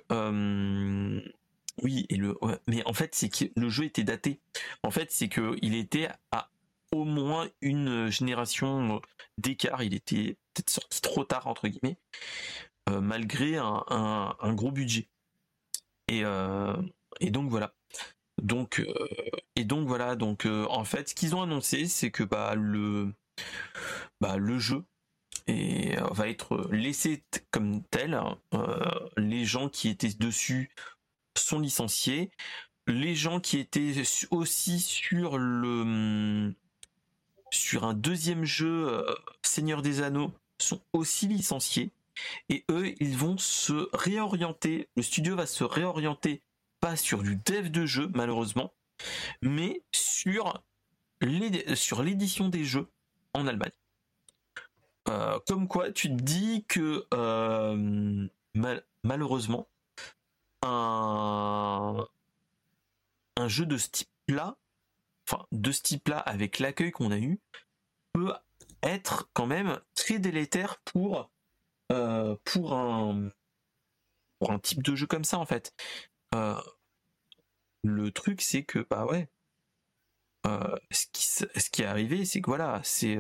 oui 1.84 2.06
et 2.10 2.16
le 2.16 2.38
mais 2.68 2.86
en 2.86 2.94
fait 2.94 3.16
c'est 3.16 3.30
que 3.30 3.46
le 3.56 3.70
jeu 3.70 3.86
était 3.86 4.04
daté. 4.04 4.40
En 4.84 4.92
fait 4.92 5.12
c'est 5.12 5.30
que 5.30 5.58
il 5.62 5.76
était 5.76 6.10
à 6.32 6.50
au 6.92 7.06
moins 7.06 7.48
une 7.62 8.10
génération 8.10 9.02
d'écart. 9.38 9.84
Il 9.84 9.94
était 9.94 10.38
peut-être 10.54 10.70
sorti 10.70 11.02
trop 11.02 11.24
tard 11.24 11.48
entre 11.48 11.68
guillemets 11.68 11.98
malgré 12.90 13.58
un, 13.58 14.54
gros 14.56 14.72
budget. 14.72 15.10
Et, 16.08 16.24
donc 17.30 17.50
voilà. 17.52 17.76
Donc 18.42 18.80
euh, 18.80 18.94
et 19.56 19.64
donc 19.64 19.88
voilà. 19.88 20.16
Donc 20.16 20.46
euh, 20.46 20.66
en 20.70 20.84
fait 20.84 21.10
ce 21.10 21.16
qu'ils 21.16 21.36
ont 21.36 21.42
annoncé 21.42 21.86
c'est 21.86 22.12
que 22.12 22.24
bah 22.24 22.56
le 22.56 23.14
bah, 24.22 24.38
le 24.38 24.60
jeu 24.60 24.86
euh, 25.50 26.08
va 26.12 26.28
être 26.28 26.70
laissé 26.72 27.24
comme 27.52 27.84
tel. 27.84 28.20
les 29.18 29.46
gens 29.46 29.70
qui 29.70 29.90
étaient 29.90 30.14
dessus 30.14 30.72
sont 31.42 31.60
licenciés. 31.60 32.32
Les 32.88 33.16
gens 33.16 33.40
qui 33.40 33.58
étaient 33.60 34.04
aussi 34.32 34.80
sur 34.80 35.38
le 35.38 36.54
sur 37.52 37.84
un 37.84 37.94
deuxième 37.94 38.46
jeu 38.46 39.06
Seigneur 39.42 39.82
des 39.82 40.02
Anneaux 40.02 40.32
sont 40.60 40.82
aussi 40.94 41.28
licenciés 41.28 41.92
et 42.50 42.66
eux 42.70 42.94
ils 43.00 43.18
vont 43.18 43.38
se 43.38 43.90
réorienter. 43.94 44.88
Le 44.96 45.04
studio 45.04 45.36
va 45.36 45.46
se 45.46 45.64
réorienter 45.64 46.42
pas 46.80 46.96
sur 46.96 47.22
du 47.22 47.36
dev 47.36 47.70
de 47.70 47.86
jeu 47.86 48.10
malheureusement, 48.14 48.74
mais 49.42 49.82
sur 49.92 50.64
l'édition 51.22 52.50
des 52.50 52.64
jeux 52.64 52.88
en 53.34 53.48
Allemagne. 53.48 53.72
Euh, 55.08 55.40
comme 55.48 55.68
quoi, 55.68 55.92
tu 55.92 56.10
te 56.10 56.22
dis 56.22 56.66
que 56.68 57.06
euh, 57.14 58.28
malheureusement, 59.04 59.68
un, 60.64 62.08
un 63.38 63.48
jeu 63.48 63.66
de 63.66 63.78
ce 63.78 63.90
type-là, 63.90 64.58
enfin 65.28 65.46
de 65.52 65.72
ce 65.72 65.82
type-là, 65.82 66.20
avec 66.20 66.60
l'accueil 66.60 66.92
qu'on 66.92 67.12
a 67.12 67.18
eu, 67.18 67.40
peut 68.14 68.34
être 68.84 69.30
quand 69.34 69.46
même 69.46 69.80
très 69.96 70.20
délétère 70.20 70.80
pour 70.86 71.30
euh, 71.92 72.36
pour 72.46 72.74
un 72.74 73.30
pour 74.40 74.52
un 74.52 74.60
type 74.60 74.84
de 74.84 74.96
jeu 74.96 75.08
comme 75.08 75.24
ça 75.24 75.38
en 75.38 75.46
fait. 75.46 75.74
Euh, 76.36 76.60
le 77.84 78.12
truc, 78.12 78.42
c'est 78.42 78.64
que, 78.64 78.80
bah 78.90 79.06
ouais, 79.06 79.30
euh, 80.46 80.78
ce, 80.92 81.06
qui, 81.12 81.24
ce 81.24 81.70
qui 81.70 81.82
est 81.82 81.86
arrivé, 81.86 82.26
c'est 82.26 82.42
que 82.42 82.50
voilà, 82.50 82.82
c'est. 82.84 83.18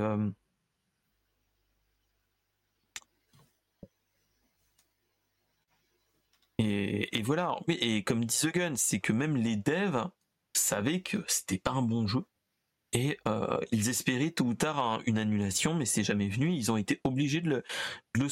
Et, 6.62 7.22
voilà, 7.22 7.57
et 7.68 8.03
comme 8.03 8.26
dit 8.26 8.38
The 8.38 8.53
Gun, 8.53 8.76
c'est 8.76 8.99
que 8.99 9.14
même 9.14 9.38
les 9.38 9.55
devs 9.55 10.10
savaient 10.53 11.01
que 11.01 11.24
c'était 11.28 11.57
pas 11.57 11.72
un 11.72 11.82
bon 11.82 12.05
jeu. 12.05 12.26
Et 12.91 13.18
ils 13.72 13.89
espéraient 13.89 14.32
tôt 14.32 14.45
ou 14.45 14.53
tard 14.55 15.01
une 15.05 15.18
annulation, 15.20 15.74
mais 15.74 15.86
c'est 15.86 16.03
jamais 16.03 16.28
venu. 16.28 16.51
Ils 16.53 16.72
ont 16.72 16.78
été 16.78 16.99
obligés 17.03 17.39
de 17.39 17.49
le, 17.49 17.64
le 18.14 18.30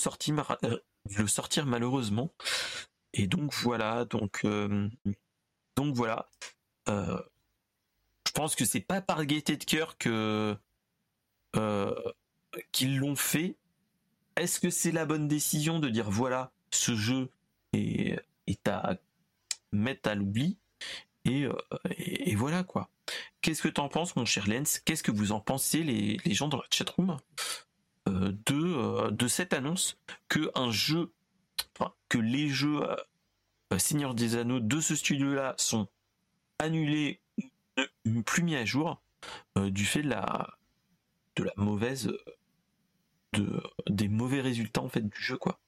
sortir, 1.28 1.66
malheureusement. 1.66 2.34
Et 3.14 3.28
donc 3.28 3.54
voilà, 3.54 4.06
donc 4.06 4.42
euh, 4.46 4.90
voilà. 5.78 6.30
Euh, 6.90 7.20
je 8.28 8.32
pense 8.32 8.56
que 8.56 8.66
c'est 8.66 8.82
pas 8.82 9.02
par 9.02 9.26
gaieté 9.26 9.58
de 9.58 9.64
cœur 9.64 9.98
que 9.98 10.56
euh, 11.56 11.96
qu'ils 12.72 12.98
l'ont 12.98 13.16
fait. 13.16 13.56
Est-ce 14.36 14.60
que 14.60 14.70
c'est 14.70 14.92
la 14.92 15.06
bonne 15.06 15.28
décision 15.28 15.80
de 15.80 15.90
dire 15.90 16.10
voilà, 16.10 16.52
ce 16.72 16.96
jeu 16.96 17.32
est 18.48 18.68
à 18.68 18.98
mettre 19.72 20.10
à 20.10 20.16
l'oubli 20.16 20.58
et, 21.26 21.46
et, 21.98 22.36
voilà 22.36 22.64
quoi. 22.64 22.90
Qu'est-ce 23.42 23.62
que 23.62 23.68
t'en 23.68 23.90
penses, 23.90 24.16
mon 24.16 24.24
cher 24.24 24.48
Lens 24.48 24.80
Qu'est-ce 24.80 25.04
que 25.04 25.12
vous 25.12 25.34
en 25.34 25.42
pensez, 25.42 25.84
les, 25.84 26.34
gens 26.34 26.48
dans 26.48 26.58
la 26.58 26.68
chatroom, 26.72 27.18
de, 28.06 29.12
de 29.12 29.28
cette 29.28 29.52
annonce 29.52 29.98
que 30.30 30.50
un 30.56 30.72
jeu 30.72 31.12
que 32.10 32.18
les 32.18 32.50
jeux 32.50 32.82
euh, 33.72 33.78
Seigneur 33.78 34.16
des 34.16 34.36
Anneaux 34.36 34.60
de 34.60 34.80
ce 34.80 34.96
studio-là 34.96 35.56
sont 35.58 35.88
annulés 36.60 37.22
plus 38.26 38.44
mis 38.44 38.56
à 38.56 38.66
jour 38.66 39.02
euh, 39.58 39.70
du 39.70 39.86
fait 39.86 40.02
de 40.02 40.10
la 40.10 40.58
de 41.36 41.44
la 41.44 41.54
mauvaise 41.58 42.12
de 43.34 43.62
des 43.88 44.08
mauvais 44.08 44.42
résultats 44.42 44.82
en 44.82 44.90
fait 44.90 45.08
du 45.08 45.22
jeu 45.22 45.38
quoi. 45.38 45.60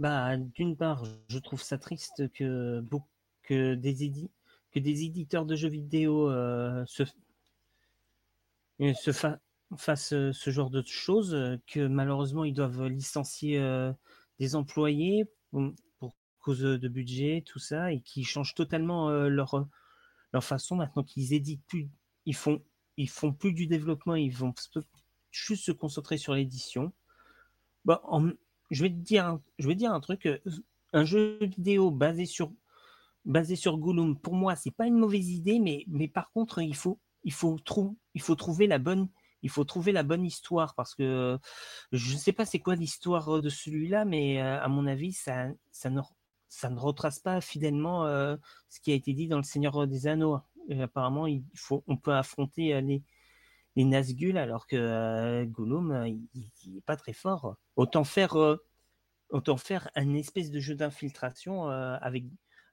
Bah 0.00 0.34
d'une 0.38 0.76
part, 0.78 1.04
je 1.28 1.38
trouve 1.38 1.62
ça 1.62 1.76
triste 1.78 2.32
que 2.32 2.82
que 3.42 3.74
des 3.74 4.30
que 4.72 4.78
des 4.80 5.04
éditeurs 5.04 5.44
de 5.44 5.54
jeux 5.54 5.68
vidéo 5.68 6.30
euh, 6.30 6.82
se 6.86 7.04
se 8.94 9.12
fassent 9.76 10.08
ce 10.32 10.50
genre 10.50 10.70
de 10.70 10.82
choses, 10.86 11.36
que 11.66 11.86
malheureusement 11.86 12.44
ils 12.44 12.54
doivent 12.54 12.86
licencier 12.86 13.62
des 14.38 14.56
employés 14.56 15.26
pour, 15.50 16.16
cause 16.40 16.60
de 16.60 16.88
budget, 16.88 17.44
tout 17.44 17.58
ça, 17.58 17.92
et 17.92 18.00
qui 18.00 18.24
changent 18.24 18.54
totalement 18.54 19.10
euh, 19.10 19.28
leur, 19.28 19.68
leur 20.32 20.42
façon 20.42 20.76
maintenant 20.76 21.04
qu'ils 21.04 21.34
éditent 21.34 21.66
plus, 21.66 21.90
ils 22.24 22.34
font, 22.34 22.62
ils 22.96 23.10
font 23.10 23.34
plus 23.34 23.52
du 23.52 23.66
développement, 23.66 24.14
ils 24.14 24.34
vont 24.34 24.54
juste 25.30 25.64
se 25.64 25.72
concentrer 25.72 26.16
sur 26.16 26.32
l'édition. 26.32 26.94
Bon, 27.84 27.98
je 28.70 28.82
vais 28.82 28.90
te 28.90 28.94
dire, 28.94 29.38
je 29.58 29.86
un 29.86 30.00
truc, 30.00 30.26
euh, 30.26 30.38
un 30.92 31.04
jeu 31.04 31.38
vidéo 31.40 31.90
basé 31.90 32.26
sur 32.26 32.52
basé 33.26 33.54
sur 33.54 33.76
Gollum, 33.76 34.18
pour 34.18 34.34
moi, 34.34 34.56
c'est 34.56 34.70
pas 34.70 34.86
une 34.86 34.98
mauvaise 34.98 35.28
idée, 35.28 35.58
mais, 35.58 36.08
par 36.08 36.32
contre, 36.32 36.60
il 36.62 36.74
faut, 36.74 36.98
trouver 38.34 38.66
la 38.66 38.78
bonne 38.78 40.24
histoire 40.24 40.74
parce 40.74 40.94
que 40.94 41.38
je 41.92 42.14
ne 42.14 42.18
sais 42.18 42.32
pas 42.32 42.46
c'est 42.46 42.60
quoi 42.60 42.76
l'histoire 42.76 43.42
de 43.42 43.48
celui-là, 43.50 44.06
mais 44.06 44.40
à 44.40 44.66
mon 44.68 44.86
avis, 44.86 45.12
ça, 45.12 45.48
ne, 45.84 46.00
retrace 46.78 47.18
pas 47.18 47.42
fidèlement 47.42 48.06
ce 48.06 48.80
qui 48.80 48.90
a 48.90 48.94
été 48.94 49.12
dit 49.12 49.28
dans 49.28 49.36
Le 49.36 49.42
Seigneur 49.42 49.86
des 49.86 50.06
Anneaux. 50.06 50.38
apparemment, 50.80 51.26
il 51.26 51.44
faut, 51.54 51.84
on 51.88 51.98
peut 51.98 52.14
affronter 52.14 52.80
les, 52.80 53.02
les 53.82 53.88
Nazgûl 53.88 54.36
alors 54.38 54.66
que 54.66 55.44
Gollum, 55.44 56.06
il 56.34 56.50
n'est 56.66 56.80
pas 56.80 56.96
très 56.96 57.12
fort. 57.12 57.56
Autant 57.76 58.04
faire, 58.04 58.36
autant 59.30 59.56
faire 59.56 59.90
un 59.94 60.14
espèce 60.14 60.50
de 60.50 60.60
jeu 60.60 60.74
d'infiltration 60.74 61.68
avec 61.68 62.24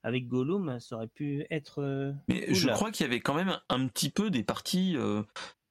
avec 0.03 0.27
Gollum, 0.27 0.79
ça 0.79 0.95
aurait 0.95 1.07
pu 1.07 1.45
être. 1.49 2.15
Mais 2.27 2.53
je 2.53 2.69
crois 2.69 2.91
qu'il 2.91 3.05
y 3.05 3.09
avait 3.09 3.19
quand 3.19 3.33
même 3.33 3.59
un 3.69 3.87
petit 3.87 4.09
peu 4.09 4.29
des 4.29 4.43
parties 4.43 4.95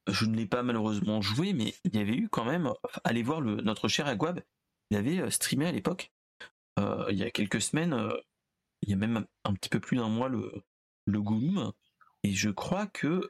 je 0.07 0.25
ne 0.25 0.35
l'ai 0.35 0.45
pas 0.45 0.63
malheureusement 0.63 1.21
joué, 1.21 1.53
mais 1.53 1.73
il 1.83 1.95
y 1.95 1.99
avait 1.99 2.15
eu 2.15 2.29
quand 2.29 2.45
même, 2.45 2.71
allez 3.03 3.23
voir 3.23 3.41
le, 3.41 3.57
notre 3.57 3.87
cher 3.87 4.07
Aguab, 4.07 4.41
il 4.89 4.97
avait 4.97 5.19
euh, 5.19 5.29
streamé 5.29 5.67
à 5.67 5.71
l'époque, 5.71 6.11
euh, 6.79 7.05
il 7.09 7.17
y 7.17 7.23
a 7.23 7.31
quelques 7.31 7.61
semaines, 7.61 7.93
euh, 7.93 8.15
il 8.81 8.89
y 8.89 8.93
a 8.93 8.97
même 8.97 9.25
un, 9.43 9.53
petit 9.53 9.69
peu 9.69 9.79
plus 9.79 9.97
d'un 9.97 10.09
mois 10.09 10.29
le, 10.29 10.51
le 11.05 11.21
Gollum, 11.21 11.71
et 12.23 12.31
je 12.31 12.49
crois 12.49 12.87
que 12.87 13.29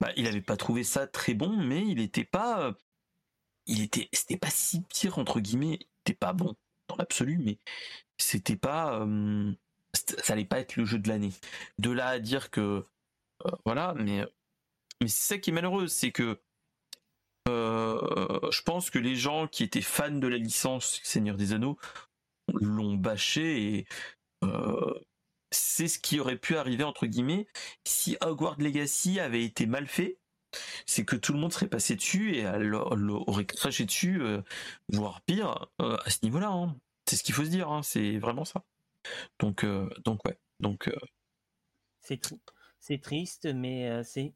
bah, 0.00 0.12
il 0.16 0.24
n'avait 0.24 0.40
pas 0.40 0.56
trouvé 0.56 0.84
ça 0.84 1.06
très 1.06 1.34
bon, 1.34 1.56
mais 1.56 1.82
il 1.82 1.96
n'était 1.96 2.24
pas, 2.24 2.74
il 3.66 3.82
était, 3.82 4.08
c'était 4.12 4.36
pas 4.36 4.50
si 4.50 4.82
pire 4.82 5.18
entre 5.18 5.40
guillemets, 5.40 5.78
il 5.80 5.86
était 6.06 6.14
pas 6.18 6.32
bon 6.32 6.54
dans 6.88 6.96
l'absolu, 6.96 7.38
mais 7.38 7.58
c'était 8.18 8.56
pas, 8.56 9.06
ça 9.94 10.32
allait 10.32 10.44
pas 10.44 10.60
être 10.60 10.76
le 10.76 10.84
jeu 10.84 10.98
de 10.98 11.08
l'année. 11.08 11.32
De 11.78 11.90
là 11.90 12.08
à 12.08 12.18
dire 12.18 12.50
que, 12.50 12.84
voilà, 13.64 13.94
mais 13.94 14.24
mais 15.00 15.08
c'est 15.08 15.34
ça 15.34 15.38
qui 15.38 15.50
est 15.50 15.52
malheureux, 15.52 15.88
c'est 15.88 16.12
que 16.12 16.40
euh, 17.48 18.50
je 18.50 18.62
pense 18.62 18.90
que 18.90 18.98
les 18.98 19.16
gens 19.16 19.46
qui 19.46 19.62
étaient 19.62 19.82
fans 19.82 20.10
de 20.10 20.26
la 20.26 20.38
licence 20.38 21.00
Seigneur 21.02 21.36
des 21.36 21.52
Anneaux 21.52 21.78
l'ont 22.54 22.94
bâché 22.94 23.76
et 23.76 23.86
euh, 24.44 24.94
c'est 25.54 25.88
ce 25.88 25.98
qui 25.98 26.20
aurait 26.20 26.36
pu 26.36 26.56
arriver 26.56 26.84
entre 26.84 27.06
guillemets 27.06 27.46
si 27.84 28.16
Hogwarts 28.20 28.60
Legacy 28.60 29.20
avait 29.20 29.44
été 29.44 29.66
mal 29.66 29.86
fait. 29.86 30.18
C'est 30.86 31.04
que 31.04 31.16
tout 31.16 31.32
le 31.32 31.40
monde 31.40 31.52
serait 31.52 31.68
passé 31.68 31.96
dessus 31.96 32.36
et 32.36 32.46
aurait 32.46 33.44
craché 33.44 33.84
dessus, 33.84 34.22
euh, 34.22 34.40
voire 34.88 35.20
pire, 35.22 35.68
à 35.78 36.10
ce 36.10 36.18
niveau-là. 36.22 36.50
Hein. 36.50 36.76
C'est 37.06 37.16
ce 37.16 37.24
qu'il 37.24 37.34
faut 37.34 37.44
se 37.44 37.50
dire, 37.50 37.70
hein. 37.70 37.82
c'est 37.82 38.18
vraiment 38.18 38.44
ça. 38.44 38.64
Donc, 39.40 39.66
donc 40.04 40.24
ouais, 40.24 40.38
donc. 40.60 40.90
C'est 42.00 43.00
triste, 43.00 43.46
mais 43.46 44.04
c'est 44.04 44.32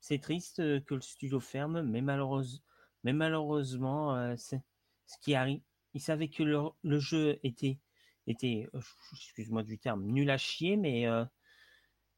c'est 0.00 0.20
triste 0.20 0.58
que 0.84 0.94
le 0.94 1.00
studio 1.00 1.40
ferme, 1.40 1.82
mais, 1.82 2.00
mais 2.00 3.12
malheureusement, 3.12 4.36
c'est 4.36 4.62
ce 5.06 5.18
qui 5.20 5.34
arrive. 5.34 5.60
Ils 5.94 6.00
savaient 6.00 6.28
que 6.28 6.42
le, 6.42 6.98
jeu 7.00 7.38
était, 7.42 7.78
était 8.26 8.68
excuse-moi 9.12 9.62
du 9.62 9.78
terme, 9.78 10.04
nul 10.04 10.30
à 10.30 10.38
chier, 10.38 10.76
mais 10.76 11.06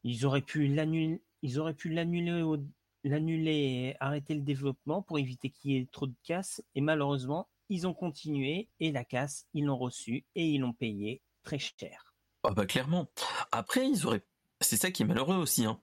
ils 0.03 0.25
auraient 0.25 0.41
pu 0.41 0.67
l'annuler, 0.67 1.21
ils 1.41 1.59
auraient 1.59 1.73
pu 1.73 1.89
l'annuler 1.89 2.55
et 3.03 3.95
arrêter 3.99 4.33
le 4.33 4.41
développement 4.41 5.01
pour 5.01 5.19
éviter 5.19 5.49
qu'il 5.49 5.71
y 5.71 5.77
ait 5.77 5.87
trop 5.91 6.07
de 6.07 6.15
casse. 6.23 6.63
Et 6.75 6.81
malheureusement, 6.81 7.47
ils 7.69 7.87
ont 7.87 7.93
continué 7.93 8.69
et 8.79 8.91
la 8.91 9.05
casse, 9.05 9.45
ils 9.53 9.65
l'ont 9.65 9.77
reçue 9.77 10.25
et 10.35 10.47
ils 10.47 10.59
l'ont 10.59 10.73
payé 10.73 11.21
très 11.43 11.59
cher. 11.59 12.13
Ah 12.43 12.51
bah 12.51 12.65
clairement. 12.65 13.09
Après, 13.51 13.87
ils 13.87 14.05
auraient. 14.05 14.23
C'est 14.61 14.77
ça 14.77 14.91
qui 14.91 15.03
est 15.03 15.05
malheureux 15.05 15.35
aussi. 15.35 15.65
Hein. 15.65 15.81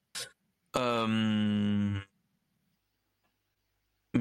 Euh, 0.77 1.99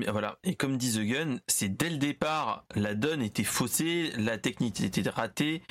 voilà. 0.03 0.39
Et 0.43 0.55
comme 0.55 0.77
dit 0.77 0.93
The 0.93 1.01
Gun, 1.01 1.37
c'est 1.47 1.69
dès 1.69 1.89
le 1.89 1.97
départ, 1.97 2.65
la 2.75 2.95
donne 2.95 3.21
était 3.21 3.43
faussée, 3.43 4.11
la 4.17 4.37
technique 4.37 4.81
était 4.81 5.09
ratée. 5.09 5.63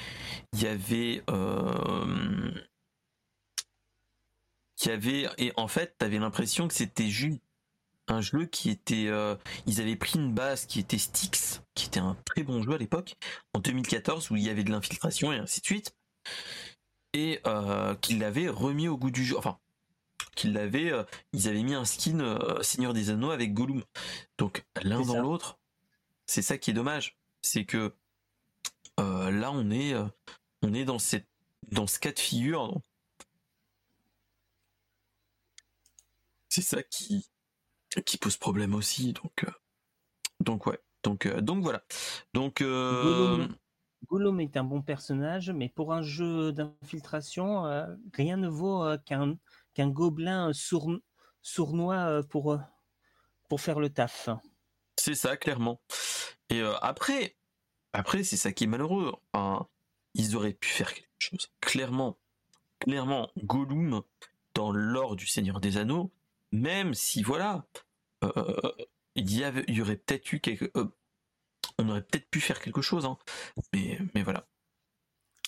Il 0.52 0.62
y 0.62 0.66
avait. 0.66 1.22
Euh, 1.30 2.52
il 4.82 4.88
y 4.88 4.90
avait. 4.90 5.26
Et 5.38 5.52
en 5.56 5.68
fait, 5.68 5.96
t'avais 5.98 6.18
l'impression 6.18 6.68
que 6.68 6.74
c'était 6.74 7.08
juste 7.08 7.40
un 8.08 8.20
jeu 8.20 8.46
qui 8.46 8.70
était. 8.70 9.06
Euh, 9.08 9.36
ils 9.66 9.80
avaient 9.80 9.96
pris 9.96 10.18
une 10.18 10.32
base 10.32 10.66
qui 10.66 10.80
était 10.80 10.98
Styx, 10.98 11.62
qui 11.74 11.86
était 11.86 12.00
un 12.00 12.16
très 12.24 12.42
bon 12.42 12.62
jeu 12.62 12.72
à 12.72 12.78
l'époque, 12.78 13.16
en 13.54 13.60
2014, 13.60 14.30
où 14.30 14.36
il 14.36 14.42
y 14.42 14.50
avait 14.50 14.64
de 14.64 14.70
l'infiltration 14.70 15.32
et 15.32 15.38
ainsi 15.38 15.60
de 15.60 15.66
suite. 15.66 15.96
Et 17.12 17.40
euh, 17.46 17.94
qu'ils 17.96 18.18
l'avaient 18.18 18.48
remis 18.48 18.88
au 18.88 18.96
goût 18.96 19.10
du 19.10 19.24
jeu. 19.24 19.38
Enfin, 19.38 19.58
qu'ils 20.34 20.52
l'avaient. 20.52 20.92
Euh, 20.92 21.04
ils 21.32 21.48
avaient 21.48 21.62
mis 21.62 21.74
un 21.74 21.84
skin 21.84 22.20
euh, 22.20 22.62
Seigneur 22.62 22.92
des 22.92 23.10
Anneaux 23.10 23.30
avec 23.30 23.54
Gollum. 23.54 23.82
Donc, 24.38 24.64
l'un 24.82 25.02
dans 25.02 25.20
l'autre, 25.20 25.58
c'est 26.26 26.42
ça 26.42 26.58
qui 26.58 26.70
est 26.70 26.74
dommage. 26.74 27.18
C'est 27.42 27.64
que 27.64 27.94
là, 28.98 29.50
on 29.52 29.70
est, 29.70 29.94
on 30.62 30.72
est 30.72 30.84
dans, 30.84 30.98
cette, 30.98 31.28
dans 31.72 31.86
ce 31.86 31.98
cas 31.98 32.12
de 32.12 32.18
figure. 32.18 32.80
C'est 36.54 36.62
ça 36.62 36.84
qui, 36.84 37.28
qui 38.02 38.16
pose 38.16 38.36
problème 38.36 38.74
aussi. 38.76 39.12
Donc, 39.12 39.42
euh, 39.42 39.50
donc 40.38 40.66
ouais. 40.66 40.78
Donc, 41.02 41.26
euh, 41.26 41.40
donc 41.40 41.64
voilà. 41.64 41.82
Donc. 42.32 42.60
Euh, 42.60 43.48
Gollum, 44.06 44.40
est 44.40 44.56
un 44.56 44.62
bon 44.62 44.80
personnage, 44.80 45.50
mais 45.50 45.68
pour 45.68 45.92
un 45.92 46.02
jeu 46.02 46.52
d'infiltration, 46.52 47.64
rien 48.12 48.36
ne 48.36 48.48
vaut 48.48 48.84
qu'un 49.06 49.36
qu'un 49.74 49.88
gobelin 49.88 50.52
sournois 51.42 52.22
pour 52.30 52.58
pour 53.48 53.60
faire 53.60 53.80
le 53.80 53.90
taf. 53.90 54.28
C'est 54.96 55.14
ça, 55.14 55.36
clairement. 55.36 55.80
Et 56.50 56.62
après, 56.80 57.36
après 57.92 58.24
c'est 58.24 58.36
ça 58.36 58.52
qui 58.52 58.64
est 58.64 58.68
malheureux. 58.68 59.12
ils 60.14 60.36
auraient 60.36 60.54
pu 60.54 60.68
faire 60.68 60.94
quelque 60.94 61.08
chose. 61.18 61.50
Clairement, 61.60 62.18
clairement, 62.78 63.30
Gollum 63.38 64.02
dans 64.54 64.72
l'or 64.72 65.16
du 65.16 65.26
Seigneur 65.26 65.60
des 65.60 65.76
Anneaux, 65.76 66.12
même 66.52 66.94
si 66.94 67.22
voilà, 67.22 67.66
euh, 68.22 68.72
il 69.16 69.30
y 69.32 69.80
aurait 69.80 69.96
peut-être 69.96 70.32
eu 70.32 70.40
quelque, 70.40 70.70
euh, 70.76 70.86
on 71.78 71.88
aurait 71.88 72.02
peut-être 72.02 72.28
pu 72.30 72.40
faire 72.40 72.60
quelque 72.60 72.82
chose, 72.82 73.04
hein. 73.04 73.18
mais, 73.72 73.98
mais 74.14 74.22
voilà. 74.22 74.46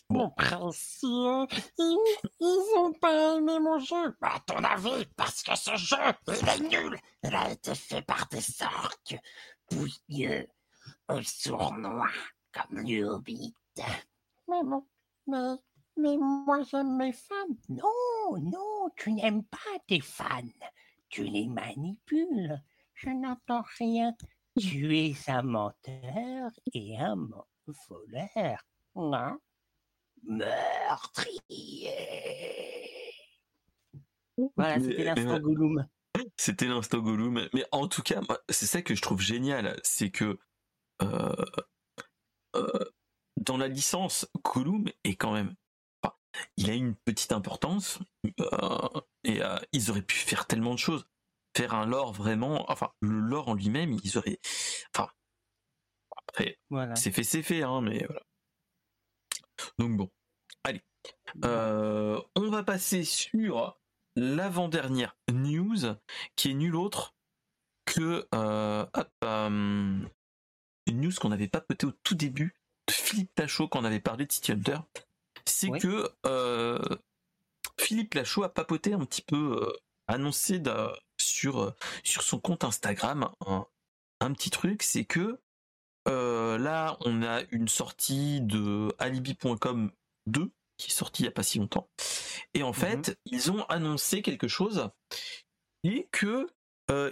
Mon 0.09 0.31
précieux, 0.31 1.47
ils, 1.79 2.19
ils 2.41 2.79
ont 2.79 2.93
pas 2.93 3.37
aimé 3.37 3.59
mon 3.59 3.79
jeu. 3.79 4.17
À 4.23 4.41
ton 4.41 4.63
avis, 4.63 5.05
parce 5.17 5.43
que 5.43 5.57
ce 5.57 5.77
jeu, 5.77 5.97
il 6.29 6.49
est 6.49 6.69
nul. 6.69 6.99
Il 7.25 7.35
a 7.35 7.51
été 7.51 7.75
fait 7.75 8.03
par 8.03 8.27
des 8.29 8.45
orques 8.63 9.19
bouilleux 9.71 10.47
sournois 11.23 12.11
comme 12.53 12.79
le. 12.79 13.19
Mais 14.49 14.63
bon, 14.63 14.87
mais, 15.27 15.57
mais 15.97 16.17
moi 16.17 16.63
j'aime 16.63 16.97
mes 16.97 17.13
fans. 17.13 17.35
Non, 17.69 18.41
non, 18.41 18.91
tu 18.97 19.13
n'aimes 19.13 19.45
pas 19.45 19.79
tes 19.89 20.01
fans 20.01 20.43
tu 21.09 21.25
les 21.25 21.47
manipules. 21.47 22.61
Je 22.95 23.11
n'entends 23.11 23.65
rien. 23.79 24.15
Tu 24.59 24.97
es 24.97 25.15
un 25.29 25.43
menteur 25.43 26.51
et 26.73 26.99
un 26.99 27.17
voleur. 27.89 28.59
Non 28.95 29.39
Meurtrier. 30.27 31.91
Voilà, 34.57 34.81
c'était 34.81 35.05
l'instant 35.05 35.41
Gollum. 35.41 35.87
C'était 36.37 36.67
l'instant 36.67 36.99
Gollum. 36.99 37.49
Mais 37.53 37.65
en 37.73 37.89
tout 37.89 38.03
cas, 38.03 38.21
c'est 38.49 38.67
ça 38.67 38.83
que 38.83 38.95
je 38.95 39.03
trouve 39.03 39.21
génial. 39.21 39.79
C'est 39.83 40.11
que 40.11 40.39
euh, 41.03 41.45
euh, 42.55 42.85
dans 43.37 43.57
la 43.57 43.69
licence, 43.69 44.29
Gollum 44.43 44.87
est 45.05 45.17
quand 45.17 45.33
même 45.33 45.55
il 46.57 46.71
a 46.71 46.75
une 46.75 46.95
petite 46.95 47.33
importance 47.33 47.99
euh, 48.41 49.01
et 49.25 49.41
ils 49.73 49.91
auraient 49.91 50.03
pu 50.03 50.17
faire 50.17 50.47
tellement 50.47 50.75
de 50.75 50.79
choses, 50.79 51.07
faire 51.57 51.75
un 51.75 51.87
lore 51.87 52.13
vraiment, 52.13 52.71
enfin 52.71 52.93
le 53.01 53.19
lore 53.19 53.49
en 53.49 53.55
lui-même, 53.55 53.97
ils 54.05 54.19
auraient, 54.19 54.39
enfin 54.95 55.11
après 56.29 56.59
c'est 56.95 57.11
fait 57.11 57.25
c'est 57.25 57.43
fait 57.43 57.63
hein, 57.63 57.81
mais 57.81 58.05
voilà. 58.05 58.23
Donc 59.79 59.97
bon, 59.97 60.11
allez, 60.67 60.83
euh, 61.45 62.21
on 62.35 62.51
va 62.51 62.63
passer 62.63 63.05
sur 63.05 63.79
l'avant-dernière 64.17 65.17
news 65.33 65.97
qui 66.37 66.51
est 66.51 66.55
nulle 66.55 66.77
autre 66.77 67.15
que 67.85 68.27
une 70.87 71.01
news 71.01 71.13
qu'on 71.21 71.29
n'avait 71.29 71.49
pas 71.49 71.61
peut-être 71.61 71.85
au 71.85 71.93
tout 72.03 72.15
début 72.15 72.55
de 72.87 72.93
Philippe 72.93 73.35
Tachot 73.35 73.69
quand 73.69 73.81
on 73.81 73.85
avait 73.85 74.01
parlé 74.01 74.27
de 74.27 74.33
City 74.33 74.53
Hunter. 74.53 74.79
C'est 75.45 75.71
que 75.71 76.11
euh, 76.27 76.79
Philippe 77.79 78.15
Lachaud 78.15 78.43
a 78.43 78.53
papoté 78.53 78.93
un 78.93 79.05
petit 79.05 79.23
peu, 79.23 79.63
euh, 79.63 79.73
annoncé 80.09 80.61
sur, 81.19 81.63
euh, 81.63 81.75
sur 82.03 82.23
son 82.23 82.41
compte 82.41 82.65
Instagram 82.65 83.31
un, 84.21 84.33
petit 84.33 84.51
truc, 84.51 84.83
c'est 84.83 85.05
que 85.05 85.39
là 86.07 86.97
on 87.01 87.23
a 87.23 87.43
une 87.51 87.69
sortie 87.69 88.41
de 88.41 88.93
alibi.com 88.99 89.93
2 90.27 90.51
qui 90.79 90.91
est 90.91 90.95
sortie 90.95 91.23
il 91.23 91.27
n'y 91.27 91.29
a 91.29 91.33
pas 91.33 91.43
si 91.43 91.59
longtemps. 91.59 91.89
Et 92.55 92.63
en 92.63 92.73
fait, 92.73 93.09
mhm. 93.09 93.15
ils 93.27 93.51
ont 93.53 93.65
annoncé 93.65 94.23
quelque 94.23 94.49
chose 94.49 94.91
et 95.85 96.09
que 96.13 96.49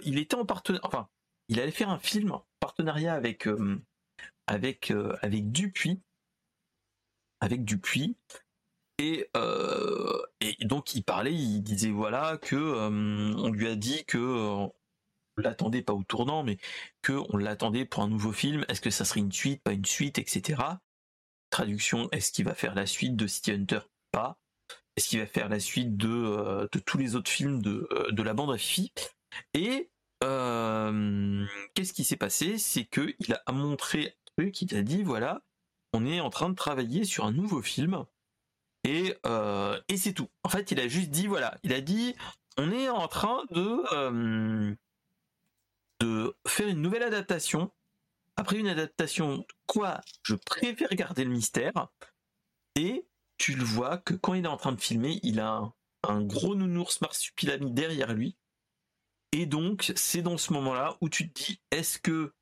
il 0.03 0.17
était 0.19 0.35
en 0.35 0.45
partenariat, 0.45 0.87
enfin, 0.87 1.09
il 1.49 1.59
allait 1.59 1.71
faire 1.71 1.89
un 1.89 1.99
film 1.99 2.31
en 2.31 2.45
partenariat 2.61 3.13
avec 3.13 3.47
avec 4.47 4.93
avec 5.21 5.51
Dupuis 5.51 5.99
avec 7.39 7.63
Dupuis. 7.63 8.17
Et, 8.97 9.29
euh, 9.35 10.21
et 10.39 10.55
donc 10.65 10.95
il 10.95 11.03
parlait, 11.03 11.33
il 11.33 11.61
disait 11.61 11.91
voilà 11.91 12.37
que 12.37 12.55
euh, 12.55 13.33
on 13.37 13.49
lui 13.49 13.67
a 13.67 13.75
dit 13.75 14.05
que 14.05 14.17
euh, 14.17 14.67
l'attendait 15.37 15.81
pas 15.81 15.93
au 15.93 16.03
tournant, 16.03 16.43
mais 16.43 16.57
que 17.01 17.13
on 17.29 17.37
l'attendait 17.37 17.85
pour 17.85 18.03
un 18.03 18.07
nouveau 18.07 18.31
film. 18.31 18.65
Est-ce 18.69 18.81
que 18.81 18.89
ça 18.89 19.03
serait 19.03 19.19
une 19.19 19.33
suite, 19.33 19.61
pas 19.63 19.73
une 19.73 19.85
suite, 19.85 20.17
etc. 20.17 20.61
Traduction 21.55 22.09
est-ce 22.11 22.33
qu'il 22.33 22.43
va 22.43 22.53
faire 22.53 22.75
la 22.75 22.85
suite 22.85 23.15
de 23.15 23.27
City 23.27 23.51
Hunter 23.51 23.79
Pas? 24.11 24.37
Est-ce 24.97 25.07
qu'il 25.07 25.19
va 25.19 25.25
faire 25.25 25.47
la 25.47 25.61
suite 25.61 25.95
de, 25.95 26.67
de 26.69 26.79
tous 26.79 26.97
les 26.97 27.15
autres 27.15 27.31
films 27.31 27.61
de, 27.61 27.87
de 28.11 28.23
la 28.23 28.33
bande 28.33 28.51
à 28.51 28.57
Fifi? 28.57 28.91
Et 29.53 29.89
qu'est-ce 30.19 31.93
qui 31.93 32.03
s'est 32.03 32.17
passé? 32.17 32.57
C'est 32.57 32.83
que 32.83 33.15
il 33.19 33.33
a 33.33 33.51
montré 33.53 34.07
un 34.07 34.43
truc, 34.43 34.61
il 34.63 34.75
a 34.75 34.81
dit 34.81 35.01
voilà 35.01 35.43
on 35.93 36.05
est 36.05 36.19
en 36.19 36.29
train 36.29 36.49
de 36.49 36.55
travailler 36.55 37.05
sur 37.05 37.23
un 37.23 37.31
nouveau 37.31 37.61
film 37.61 38.03
et, 38.83 39.15
euh, 39.25 39.79
et 39.87 39.95
c'est 39.95 40.11
tout. 40.11 40.27
En 40.43 40.49
fait, 40.49 40.71
il 40.71 40.79
a 40.81 40.89
juste 40.89 41.09
dit 41.09 41.27
voilà, 41.27 41.57
il 41.63 41.71
a 41.71 41.79
dit 41.79 42.15
on 42.57 42.69
est 42.69 42.89
en 42.89 43.07
train 43.07 43.45
de 43.51 43.81
euh, 43.93 44.75
de 46.01 46.35
faire 46.45 46.67
une 46.67 46.81
nouvelle 46.81 47.03
adaptation. 47.03 47.71
Après 48.37 48.57
une 48.59 48.67
adaptation, 48.67 49.45
quoi 49.65 50.01
Je 50.23 50.35
préfère 50.35 50.89
garder 50.89 51.23
le 51.23 51.31
mystère. 51.31 51.87
Et 52.75 53.07
tu 53.37 53.55
le 53.55 53.63
vois 53.63 53.97
que 53.97 54.13
quand 54.13 54.33
il 54.33 54.45
est 54.45 54.49
en 54.49 54.57
train 54.57 54.73
de 54.73 54.81
filmer, 54.81 55.19
il 55.23 55.39
a 55.39 55.73
un, 56.03 56.21
gros 56.21 56.55
nounours 56.55 57.01
marsupilami 57.01 57.71
derrière 57.71 58.13
lui. 58.13 58.37
Et 59.31 59.45
donc, 59.45 59.91
c'est 59.95 60.21
dans 60.21 60.37
ce 60.37 60.53
moment-là 60.53 60.97
où 61.01 61.09
tu 61.09 61.29
te 61.31 61.43
dis, 61.43 61.61
est-ce 61.71 61.99
que 61.99 62.33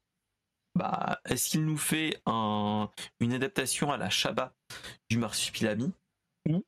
bah, 0.76 1.22
est-ce 1.26 1.50
qu'il 1.50 1.66
nous 1.66 1.78
fait 1.78 2.22
une 2.26 3.34
adaptation 3.34 3.92
à 3.92 3.98
la 3.98 4.10
Shabbat 4.10 4.56
du 5.10 5.18
Marsupilami 5.18 5.94
ou 6.50 6.66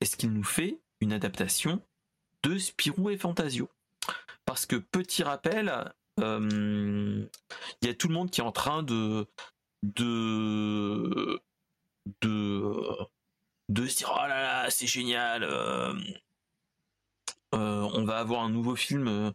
est-ce 0.00 0.16
qu'il 0.16 0.32
nous 0.32 0.44
fait 0.44 0.80
une 1.00 1.12
adaptation 1.12 1.82
de 2.42 2.58
Spirou 2.58 3.10
et 3.10 3.18
Fantasio? 3.18 3.70
Parce 4.44 4.66
que 4.66 4.76
petit 4.76 5.22
rappel, 5.22 5.92
il 6.22 7.28
y 7.82 7.88
a 7.88 7.94
tout 7.94 8.08
le 8.08 8.14
monde 8.14 8.30
qui 8.30 8.40
est 8.40 8.44
en 8.44 8.52
train 8.52 8.82
de 8.82 9.26
de 9.82 11.40
de, 12.20 13.86
se 13.86 13.96
dire 13.96 14.12
oh 14.14 14.26
là 14.26 14.42
là 14.42 14.70
c'est 14.70 14.86
génial 14.86 15.44
euh, 15.44 15.92
euh, 17.54 17.88
on 17.92 18.04
va 18.04 18.18
avoir 18.18 18.42
un 18.42 18.50
nouveau 18.50 18.76
film, 18.76 19.08
euh, 19.08 19.30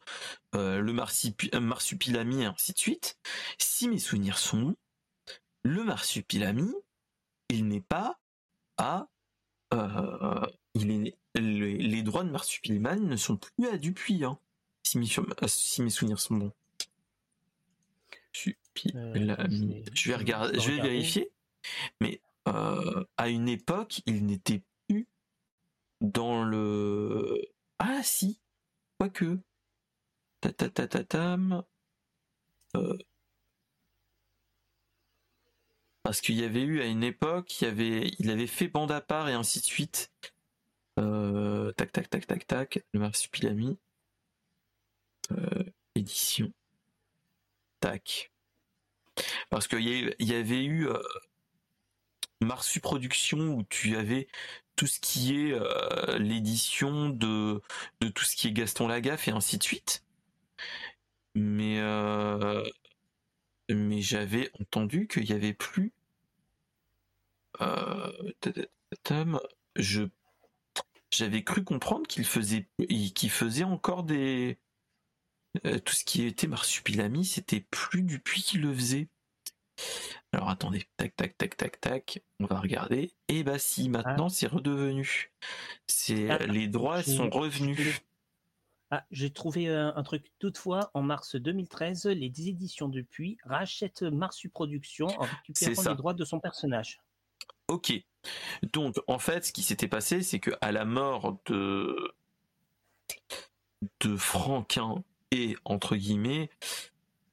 euh, 0.56 0.80
le 0.80 0.94
Marsupilami, 0.94 2.42
et 2.42 2.46
ainsi 2.46 2.74
de 2.74 2.78
suite. 2.78 3.18
Si 3.60 3.88
mes 3.88 4.00
souvenirs 4.00 4.40
sont 4.40 4.60
bons, 4.60 4.76
le 5.64 5.84
Marsupilami, 5.84 6.74
il 7.50 7.68
n'est 7.68 7.82
pas 7.82 8.20
à... 8.78 9.08
il 10.74 10.92
est, 10.92 11.18
les, 11.36 12.02
droits 12.02 12.24
de 12.24 12.32
Marsupilami 12.32 13.02
ne 13.02 13.16
sont 13.18 13.38
plus 13.38 13.68
à 13.68 13.78
Dupuis, 13.78 14.24
hein, 14.24 14.40
si 14.84 14.98
mes 14.98 15.90
souvenirs 15.90 16.20
sont 16.20 16.36
bons. 16.36 16.54
Marsupilami. 18.86 19.84
je 19.94 20.10
vais 20.10 20.16
regarder, 20.16 20.60
je 20.60 20.72
vais 20.72 20.82
vérifier. 20.82 21.32
Mais 22.02 22.22
à 22.46 23.30
une 23.30 23.50
époque, 23.50 24.02
il 24.06 24.26
n'était 24.26 24.62
plus 24.88 25.08
dans 26.02 26.44
le. 26.44 27.42
Ah 27.80 28.02
si, 28.04 28.40
quoique. 28.98 29.40
Tatatatam. 30.42 31.64
Euh, 32.76 32.98
parce 36.04 36.22
qu'il 36.22 36.36
y 36.36 36.44
avait 36.44 36.62
eu 36.62 36.82
à 36.82 36.86
une 36.86 37.04
époque, 37.04 37.62
il, 37.62 37.66
avait, 37.66 38.12
il 38.20 38.30
avait 38.30 38.48
fait 38.48 38.68
bande 38.68 38.92
à 38.92 39.02
part 39.02 39.28
et 39.30 39.34
ainsi 39.34 39.60
de 39.60 39.66
suite. 39.66 40.12
Euh, 41.00 41.72
tac, 41.74 41.92
tac, 41.92 42.10
tac, 42.10 42.26
tac, 42.26 42.48
tac. 42.48 42.86
Le 42.94 43.00
Marsupilami. 43.00 43.78
Euh, 45.32 45.64
édition. 45.96 46.52
Tac. 47.80 48.32
Parce 49.50 49.68
qu'il 49.68 49.88
y, 49.88 50.14
y, 50.20 50.34
avait 50.34 50.64
eu 50.64 50.88
euh, 50.88 51.02
Marsu 52.42 52.82
où 52.84 53.64
tu 53.70 53.96
avais 53.96 54.28
tout 54.76 54.88
ce 54.88 55.00
qui 55.00 55.36
est 55.36 55.54
euh, 55.54 56.18
l'édition 56.20 57.10
de, 57.10 57.62
tout 58.00 58.24
ce 58.24 58.36
qui 58.36 58.48
est 58.48 58.52
Gaston 58.52 58.88
Lagaffe 58.88 59.28
et 59.28 59.32
ainsi 59.32 59.58
de 59.58 59.64
suite. 59.64 60.04
Mais, 61.36 61.80
mais 63.70 64.02
j'avais 64.02 64.50
entendu 64.60 65.08
qu'il 65.08 65.24
n'y 65.26 65.34
avait 65.34 65.54
plus 65.54 65.94
euh, 67.62 68.12
j'avais 71.12 71.44
cru 71.44 71.64
comprendre 71.64 72.08
qu'il 72.08 72.26
faisait 72.26 72.68
qu'il 73.16 73.30
faisait 73.32 73.64
encore 73.64 74.04
des 74.04 74.60
euh, 75.66 75.80
tout 75.80 75.94
ce 75.96 76.04
qui 76.04 76.24
était 76.26 76.48
marsupilami, 76.48 77.26
c'était 77.26 77.62
plus 77.62 78.04
depuis 78.04 78.42
qu'il 78.42 78.62
le 78.62 78.74
faisait. 78.74 79.08
Alors 80.34 80.50
attendez, 80.50 80.86
tac 80.98 81.16
tac 81.16 81.38
tac 81.38 81.58
tac 81.58 81.82
tac, 81.82 82.22
on 82.40 82.46
va 82.46 82.60
regarder. 82.60 83.14
Et 83.28 83.44
bah 83.44 83.60
si, 83.60 83.90
maintenant 83.90 84.28
ah. 84.28 84.34
c'est 84.34 84.48
redevenu. 84.48 85.32
C'est 85.88 86.30
ah, 86.30 86.38
les 86.46 86.68
droits 86.68 87.04
sont 87.04 87.30
revenus. 87.30 88.02
Ah, 88.90 89.04
j'ai 89.12 89.32
trouvé 89.32 89.68
un, 89.68 89.94
un, 89.96 90.04
truc. 90.04 90.32
Toutefois, 90.40 90.92
en 90.94 91.02
mars 91.02 91.36
2013, 91.36 92.06
les 92.08 92.28
éditions 92.28 92.88
depuis 92.88 93.38
rachètent 93.44 94.04
Marsu 94.04 94.50
Productions 94.50 95.08
en 95.08 95.26
récupérant 95.26 95.90
les 95.90 95.96
droits 95.96 96.14
de 96.14 96.24
son 96.24 96.40
personnage. 96.40 97.02
Ok. 97.68 97.94
Donc, 98.74 98.96
en 99.08 99.20
fait, 99.20 99.46
ce 99.46 99.52
qui 99.52 99.62
s'était 99.62 99.90
passé, 99.90 100.24
c'est 100.24 100.40
que 100.40 100.52
à 100.62 100.72
la 100.72 100.86
mort 100.86 101.38
de 101.46 102.14
de 104.00 104.16
Franquin 104.18 105.04
et 105.32 105.56
entre 105.66 105.96
guillemets, 105.96 106.50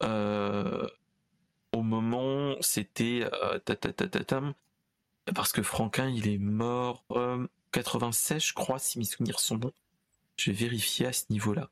euh, 0.03 0.87
c'était 2.65 3.29
euh, 3.33 3.59
parce 5.35 5.53
que 5.53 5.63
Franquin, 5.63 6.09
il 6.09 6.29
est 6.29 6.39
mort 6.39 7.05
96, 7.73 8.37
euh, 8.37 8.41
je 8.41 8.55
crois, 8.55 8.79
si 8.79 8.99
mes 8.99 9.05
souvenirs 9.05 9.41
sont 9.41 9.57
bons. 9.57 9.73
Je 10.37 10.51
vais 10.51 10.57
vérifier 10.57 11.07
à 11.07 11.13
ce 11.13 11.25
niveau-là. 11.31 11.71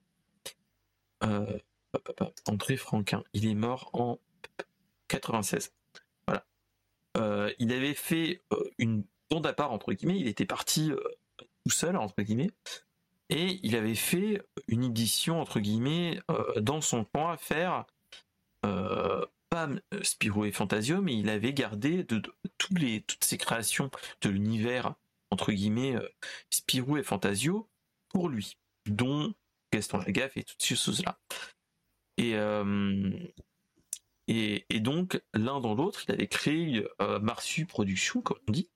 André 2.47 2.77
Franquin, 2.77 3.23
il 3.33 3.47
est 3.47 3.55
mort 3.55 3.91
en 3.93 4.19
96. 5.09 5.73
Euh, 7.17 7.53
il 7.59 7.73
avait 7.73 7.95
fait 7.95 8.41
euh, 8.53 8.71
une 8.79 9.05
bande 9.31 9.47
à 9.47 9.53
part 9.53 9.73
entre 9.73 9.93
guillemets, 9.93 10.19
il 10.19 10.29
était 10.29 10.47
parti 10.47 10.91
euh, 10.91 10.99
tout 11.65 11.71
seul 11.71 11.97
entre 11.97 12.23
guillemets, 12.23 12.51
et 13.29 13.61
il 13.63 13.77
avait 13.77 13.95
fait 13.95 14.43
une 14.69 14.85
édition 14.85 15.41
entre 15.41 15.61
guillemets 15.61 16.21
dans 16.57 16.81
son 16.81 17.05
coin 17.05 17.33
à 17.33 17.37
faire 17.37 17.85
pas 19.53 19.69
Spirou 20.03 20.47
et 20.47 20.51
Fantasio, 20.51 21.03
mais 21.03 21.15
il 21.15 21.29
avait 21.29 21.53
gardé 21.53 22.05
de, 22.05 22.23
tous 22.57 22.75
les, 22.75 23.03
toutes 23.03 23.25
ses 23.25 23.37
créations 23.37 23.91
de 24.23 24.31
l'univers 24.31 24.95
entre 25.31 25.53
guillemets 25.53 25.95
Spirou 26.49 26.97
et 26.97 27.03
Fantasio 27.03 27.69
pour 28.09 28.31
lui, 28.31 28.57
dont 28.87 29.35
Gaston 29.71 29.99
Lagaffe 29.99 30.39
et 30.39 30.43
toutes 30.43 30.63
ces 30.63 30.75
choses-là. 30.75 31.19
Et, 32.17 32.35
et, 34.29 34.81
donc, 34.81 35.21
l'un 35.35 35.61
dans 35.61 35.75
l'autre, 35.75 36.05
il 36.09 36.13
avait 36.13 36.29
créé 36.29 36.87
euh, 37.01 37.19
Marsu 37.19 37.67
Productions, 37.67 38.23
comme 38.23 38.39
on 38.49 38.53
dit. 38.53 38.71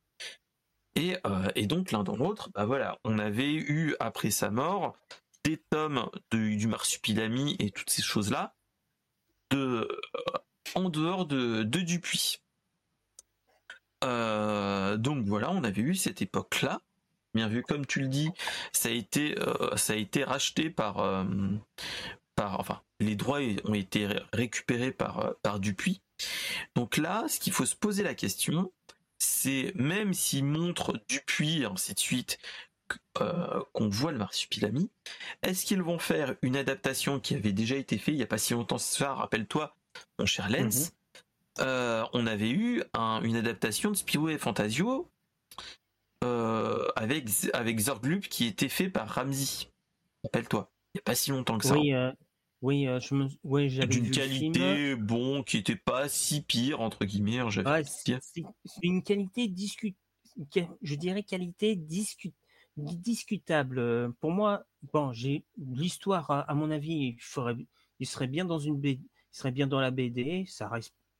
Et, 0.96 1.16
euh, 1.26 1.66
donc, 1.66 1.92
l'un 1.92 2.02
dans 2.02 2.16
l'autre, 2.16 2.50
bah 2.54 2.64
voilà, 2.64 2.98
on 3.04 3.18
avait 3.18 3.54
eu, 3.54 3.94
après 4.00 4.30
sa 4.30 4.50
mort, 4.50 4.98
des 5.44 5.56
tomes 5.56 6.10
du 6.32 6.66
Marsupilami 6.66 7.56
et 7.58 7.70
toutes 7.70 7.90
ces 7.90 8.02
choses-là, 8.02 8.56
de, 9.50 9.56
euh, 9.58 10.38
en 10.74 10.88
dehors 10.88 11.26
de, 11.26 11.62
de 11.62 11.80
Dupuis. 11.80 12.40
donc 14.02 15.26
voilà, 15.26 15.50
on 15.50 15.64
avait 15.64 15.82
eu 15.82 15.94
cette 15.94 16.22
époque-là. 16.22 16.80
Bien 17.34 17.48
vu, 17.48 17.62
comme 17.62 17.84
tu 17.84 18.00
le 18.00 18.08
dis, 18.08 18.30
ça 18.72 18.88
a 18.88 18.92
été, 18.92 19.34
ça 19.76 19.92
a 19.92 19.96
été 19.96 20.24
racheté 20.24 20.70
par, 20.70 21.26
par, 22.36 22.60
enfin, 22.60 22.80
les 23.00 23.16
droits 23.16 23.40
ont 23.64 23.74
été 23.74 24.08
récupérés 24.32 24.92
par, 24.92 25.20
euh, 25.20 25.32
par 25.42 25.58
Dupuis. 25.58 26.02
Donc 26.74 26.96
là, 26.96 27.24
ce 27.28 27.40
qu'il 27.40 27.52
faut 27.52 27.66
se 27.66 27.74
poser 27.74 28.02
la 28.02 28.14
question, 28.14 28.72
c'est 29.18 29.72
même 29.74 30.14
s'ils 30.14 30.44
montrent 30.44 31.00
Dupuis 31.08 31.62
et 31.62 31.64
ainsi 31.64 31.94
de 31.94 31.98
suite, 31.98 32.38
euh, 33.20 33.62
qu'on 33.72 33.88
voit 33.88 34.12
le 34.12 34.18
marsupilami, 34.18 34.90
est-ce 35.42 35.66
qu'ils 35.66 35.82
vont 35.82 35.98
faire 35.98 36.36
une 36.42 36.56
adaptation 36.56 37.18
qui 37.18 37.34
avait 37.34 37.52
déjà 37.52 37.74
été 37.74 37.98
faite 37.98 38.14
il 38.14 38.18
n'y 38.18 38.22
a 38.22 38.28
pas 38.28 38.38
si 38.38 38.52
longtemps 38.52 38.78
ça, 38.78 39.14
rappelle-toi, 39.14 39.74
mon 40.18 40.26
cher 40.26 40.48
Lens, 40.48 40.92
mhm. 41.58 41.64
euh, 41.64 42.04
on 42.12 42.26
avait 42.26 42.50
eu 42.50 42.82
une 42.94 43.36
adaptation 43.36 43.90
de 43.90 43.96
Spirou 43.96 44.28
et 44.28 44.38
Fantasio 44.38 45.10
avec, 46.96 47.28
avec 47.52 47.78
Zorglub 47.78 48.22
qui 48.22 48.46
était 48.46 48.68
fait 48.68 48.88
par 48.88 49.08
Ramsey. 49.08 49.68
Rappelle-toi, 50.24 50.72
il 50.94 50.98
n'y 50.98 51.00
a 51.00 51.02
pas 51.02 51.14
si 51.14 51.30
longtemps 51.30 51.58
que 51.58 51.66
ça. 51.66 51.74
Oui, 51.74 51.92
oui, 52.62 52.86
euh, 52.88 52.98
je 53.00 53.14
me, 53.14 53.28
oui, 53.44 53.68
j'avais 53.68 53.86
d'une 53.86 54.10
qualité 54.10 54.96
bon 54.96 55.42
qui 55.42 55.58
était 55.58 55.76
pas 55.76 56.08
si 56.08 56.40
pire 56.40 56.80
entre 56.80 57.04
guillemets. 57.04 57.38
Hein, 57.38 57.50
c'est 57.84 58.42
une 58.82 59.02
qualité 59.02 59.46
discute, 59.46 59.96
je 60.82 60.94
dirais 60.94 61.22
qualité 61.22 61.76
discutable. 62.76 64.12
Pour 64.20 64.30
moi, 64.30 64.64
bon, 64.92 65.12
j'ai 65.12 65.44
l'histoire 65.58 66.30
à, 66.30 66.54
mon 66.54 66.70
avis, 66.70 67.18
il 67.38 67.66
il 67.98 68.06
serait 68.06 68.26
bien 68.26 68.44
dans 68.44 68.58
une 68.58 68.78
BD, 68.78 69.00
serait 69.36 69.52
bien 69.52 69.66
dans 69.66 69.80
la 69.80 69.90
BD, 69.90 70.44
ça 70.46 70.70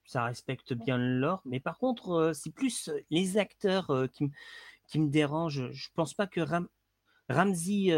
ça 0.05 0.25
respecte 0.25 0.73
bien 0.73 0.99
l'or, 0.99 1.43
mais 1.45 1.59
par 1.59 1.79
contre, 1.79 2.11
euh, 2.11 2.33
c'est 2.33 2.53
plus 2.53 2.91
les 3.11 3.39
acteurs 3.39 3.91
euh, 3.91 4.07
qui, 4.07 4.31
qui 4.87 5.01
me 5.01 5.09
dérangent. 5.09 5.69
Je 5.73 5.89
pense 5.95 6.15
pas 6.15 6.29
que 6.29 6.41
Ram, 6.41 6.69
Ramsey 7.29 7.91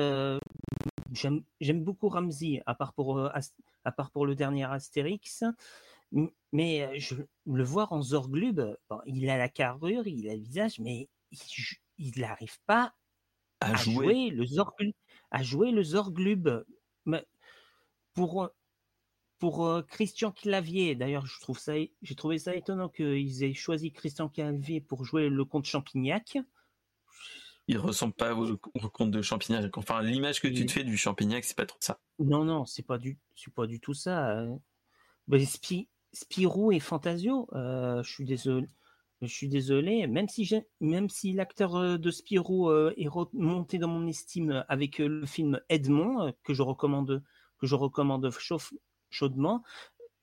J'aime 1.13 1.85
beaucoup 1.85 2.09
Ramsey, 2.09 2.63
à 2.67 2.75
part 2.75 2.93
pour, 2.93 3.19
euh, 3.19 3.31
à 3.85 3.93
part 3.93 4.11
pour 4.11 4.27
le 4.27 4.35
dernier 4.35 4.65
Astérix. 4.65 5.45
Mais 6.53 6.83
euh, 6.83 6.99
je, 6.99 7.15
le 7.47 7.65
voir 7.65 7.93
en 7.93 8.03
Zorglub, 8.03 8.77
il 9.07 9.29
a 9.31 9.39
la 9.39 9.49
carrure, 9.49 10.07
il 10.07 10.29
a 10.29 10.35
le 10.35 10.41
visage, 10.41 10.79
mais 10.79 11.09
il 11.99 12.21
n'arrive 12.21 12.59
pas 12.67 12.95
à, 13.61 13.75
jouer. 13.75 14.31
le 14.31 14.45
Zorglub. 14.47 14.93
À 15.31 15.43
jouer 15.43 15.71
le 15.71 15.83
Zorglub. 15.83 16.65
Pour, 18.15 18.51
pour 19.39 19.67
euh, 19.67 19.83
Christian 19.83 20.33
Clavier, 20.33 20.95
d'ailleurs, 20.95 21.27
je 21.27 21.41
trouve 21.41 21.59
ça, 21.59 21.75
j'ai 22.03 22.15
trouvé 22.15 22.39
ça 22.39 22.55
étonnant 22.55 22.89
qu'ils 22.89 23.45
aient 23.45 23.55
choisi 23.55 23.93
Christian 23.93 24.29
Clavier 24.29 24.81
pour 24.81 25.05
jouer 25.05 25.29
le 25.29 25.45
comte 25.45 25.67
Champignac 25.67 26.39
il 27.71 27.77
ressemble 27.77 28.15
pas 28.15 28.35
au, 28.35 28.57
conte 28.57 29.11
de 29.11 29.21
Champignac. 29.21 29.77
Enfin, 29.77 30.01
l'image 30.01 30.41
que 30.41 30.49
tu 30.49 30.65
te 30.65 30.73
fais 30.73 30.85
du 30.85 30.97
Champignac, 30.97 31.45
c'est 31.45 31.55
pas 31.55 31.67
trop 31.67 31.77
ça. 31.81 32.01
Non, 32.19 32.43
non, 32.43 32.65
c'est 32.65 32.83
pas 32.83 32.97
du, 32.97 33.19
c'est 33.37 33.53
pas 33.53 33.67
du 33.67 33.79
tout 33.79 33.93
ça. 33.93 34.47
Bah, 35.27 35.37
Spirou 36.13 36.73
et 36.73 36.81
Fantasio, 36.81 37.49
euh, 37.53 38.03
je 38.03 38.11
suis 38.11 38.25
désolé. 38.25 38.67
Je 39.21 39.27
suis 39.27 39.49
désolé, 39.49 40.07
même 40.07 40.29
si 40.29 40.49
même 40.81 41.09
si 41.09 41.33
l'acteur 41.33 41.75
euh, 41.75 41.99
de 41.99 42.11
Spirou 42.11 42.71
euh, 42.71 42.95
est 42.97 43.09
remonté 43.09 43.79
dans 43.79 43.89
mon 43.89 44.07
estime 44.07 44.65
avec 44.69 44.99
le 44.99 45.27
film 45.27 45.61
Edmond 45.69 46.33
que 46.45 46.55
je 46.55 46.63
recommande 46.63 47.25
que 47.59 47.67
je 47.67 47.75
recommande 47.75 48.31
chaudement, 49.11 49.63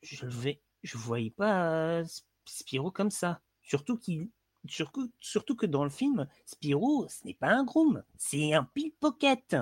je 0.01 0.25
vais 0.25 0.61
je 0.83 0.97
voyais 0.97 1.31
pas 1.31 2.03
Spirou 2.45 2.91
comme 2.91 3.11
ça. 3.11 3.41
Surtout 3.61 3.97
qu'il 3.97 4.29
Surtout, 4.67 5.11
surtout 5.19 5.55
que 5.55 5.67
dans 5.67 5.83
le 5.83 5.91
film, 5.91 6.27
Spirou, 6.45 7.05
ce 7.07 7.23
n'est 7.27 7.35
pas 7.35 7.49
un 7.49 7.63
groom, 7.63 8.03
c'est 8.17 8.53
un 8.53 8.63
pickpocket. 8.63 9.57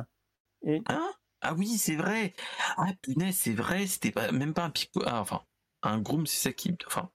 Euh, 0.66 0.80
hein 0.88 1.14
ah 1.42 1.54
oui, 1.56 1.78
c'est 1.78 1.98
vrai. 1.98 2.34
Ah 2.78 2.88
punaise, 3.02 3.36
c'est 3.36 3.54
vrai, 3.54 3.86
c'était 3.86 4.14
même 4.32 4.54
pas 4.54 4.64
un 4.64 4.70
pickpocket. 4.70 5.10
Ah, 5.12 5.20
enfin, 5.20 5.42
un 5.82 6.00
groom, 6.00 6.26
c'est 6.26 6.40
ça 6.50 6.54
qui. 6.54 6.76
Enfin. 6.88 7.12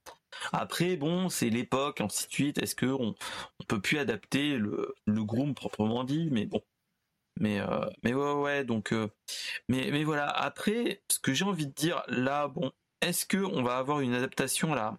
Après, 0.52 0.96
bon, 0.96 1.30
c'est 1.30 1.48
l'époque, 1.50 2.00
ainsi 2.02 2.26
de 2.26 2.32
suite. 2.32 2.58
Est-ce 2.62 2.76
qu'on 2.76 3.14
on 3.60 3.64
peut 3.64 3.80
plus 3.80 3.98
adapter 3.98 4.58
le, 4.58 4.94
le 5.06 5.24
groom 5.24 5.54
proprement 5.54 6.04
dit? 6.04 6.28
Mais 6.30 6.44
bon. 6.46 6.62
Mais 7.40 7.60
mais 8.02 8.14
ouais 8.14 8.32
ouais 8.32 8.64
donc 8.64 8.92
mais 9.68 9.90
mais 9.90 10.04
voilà. 10.04 10.28
Après 10.28 11.02
ce 11.10 11.18
que 11.18 11.32
j'ai 11.32 11.44
envie 11.44 11.66
de 11.66 11.72
dire 11.72 12.02
là 12.08 12.48
bon 12.48 12.72
est-ce 13.00 13.26
que 13.26 13.38
on 13.38 13.62
va 13.62 13.78
avoir 13.78 14.00
une 14.00 14.14
adaptation 14.14 14.72
à 14.72 14.76
la 14.76 14.98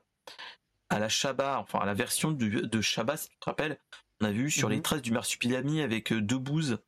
à 0.90 1.00
la 1.00 1.10
Shaba 1.10 1.60
enfin 1.60 1.80
à 1.80 1.86
la 1.86 1.94
version 1.94 2.32
de 2.32 2.82
Shaba 2.82 3.18
si 3.18 3.30
tu 3.30 3.38
te 3.40 3.46
rappelles? 3.46 3.80
On 4.22 4.26
a 4.26 4.32
vu 4.32 4.52
sur 4.52 4.70
les 4.70 4.78
mhm. 4.78 4.84
traces 4.84 5.02
du 5.02 5.12
marsupilami 5.12 5.82
avec 5.82 6.14
deux 6.14 6.40
bouses 6.40 6.80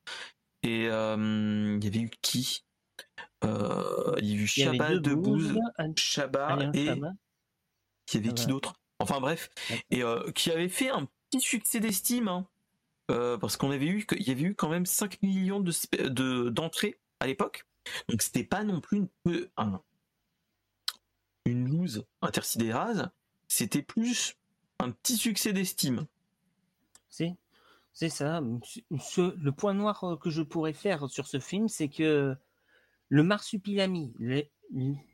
et 0.64 0.86
il 0.86 1.84
y 1.84 1.88
avait 1.88 2.00
eu 2.00 2.10
qui? 2.22 2.64
Euh, 3.44 4.16
il 4.20 4.30
y 4.30 4.34
a 4.34 4.42
eu 4.42 4.48
Shaba, 4.48 4.98
Debouze, 4.98 5.58
Shaba 5.96 6.58
et 6.74 6.86
il 6.86 6.88
y 8.14 8.18
avait 8.18 8.34
qui 8.34 8.46
d'autre? 8.46 8.74
Enfin 9.00 9.20
bref, 9.20 9.50
et 9.90 10.04
euh, 10.04 10.32
qui 10.32 10.52
avait 10.52 10.70
fait 10.70 10.90
un 10.90 11.08
petit 11.30 11.42
succès 11.42 11.80
d'estime, 11.80 12.28
hein. 12.28 12.48
Euh, 13.10 13.38
parce 13.38 13.58
qu'on 13.58 13.72
avait 13.72 13.88
eu, 13.88 14.06
il 14.18 14.28
y 14.28 14.32
avait 14.32 14.44
eu 14.44 14.56
quand 14.56 14.70
même 14.70 14.86
5 14.86 15.22
millions 15.22 15.60
de 15.60 16.50
d'entrées 16.50 17.00
à 17.20 17.28
l'époque, 17.28 17.66
donc 18.10 18.22
c'était 18.22 18.44
pas 18.44 18.64
non 18.64 18.80
plus 18.80 18.98
une 19.26 19.50
un, 19.58 19.82
une 21.46 21.68
loose 21.68 22.06
intersidérase, 22.22 23.10
c'était 23.48 23.82
plus 23.82 24.36
un 24.80 24.92
petit 24.92 25.18
succès 25.18 25.54
d'estime. 25.54 26.06
C'est 27.10 27.36
c'est 27.94 28.10
ça. 28.10 28.42
le 28.42 29.50
point 29.50 29.74
noir 29.74 30.18
que 30.22 30.30
je 30.30 30.42
pourrais 30.42 30.74
faire 30.74 31.10
sur 31.10 31.28
ce 31.28 31.40
film, 31.40 31.68
c'est 31.68 31.90
que 31.90 32.36
le 33.10 33.24
marsupilami, 33.24 34.14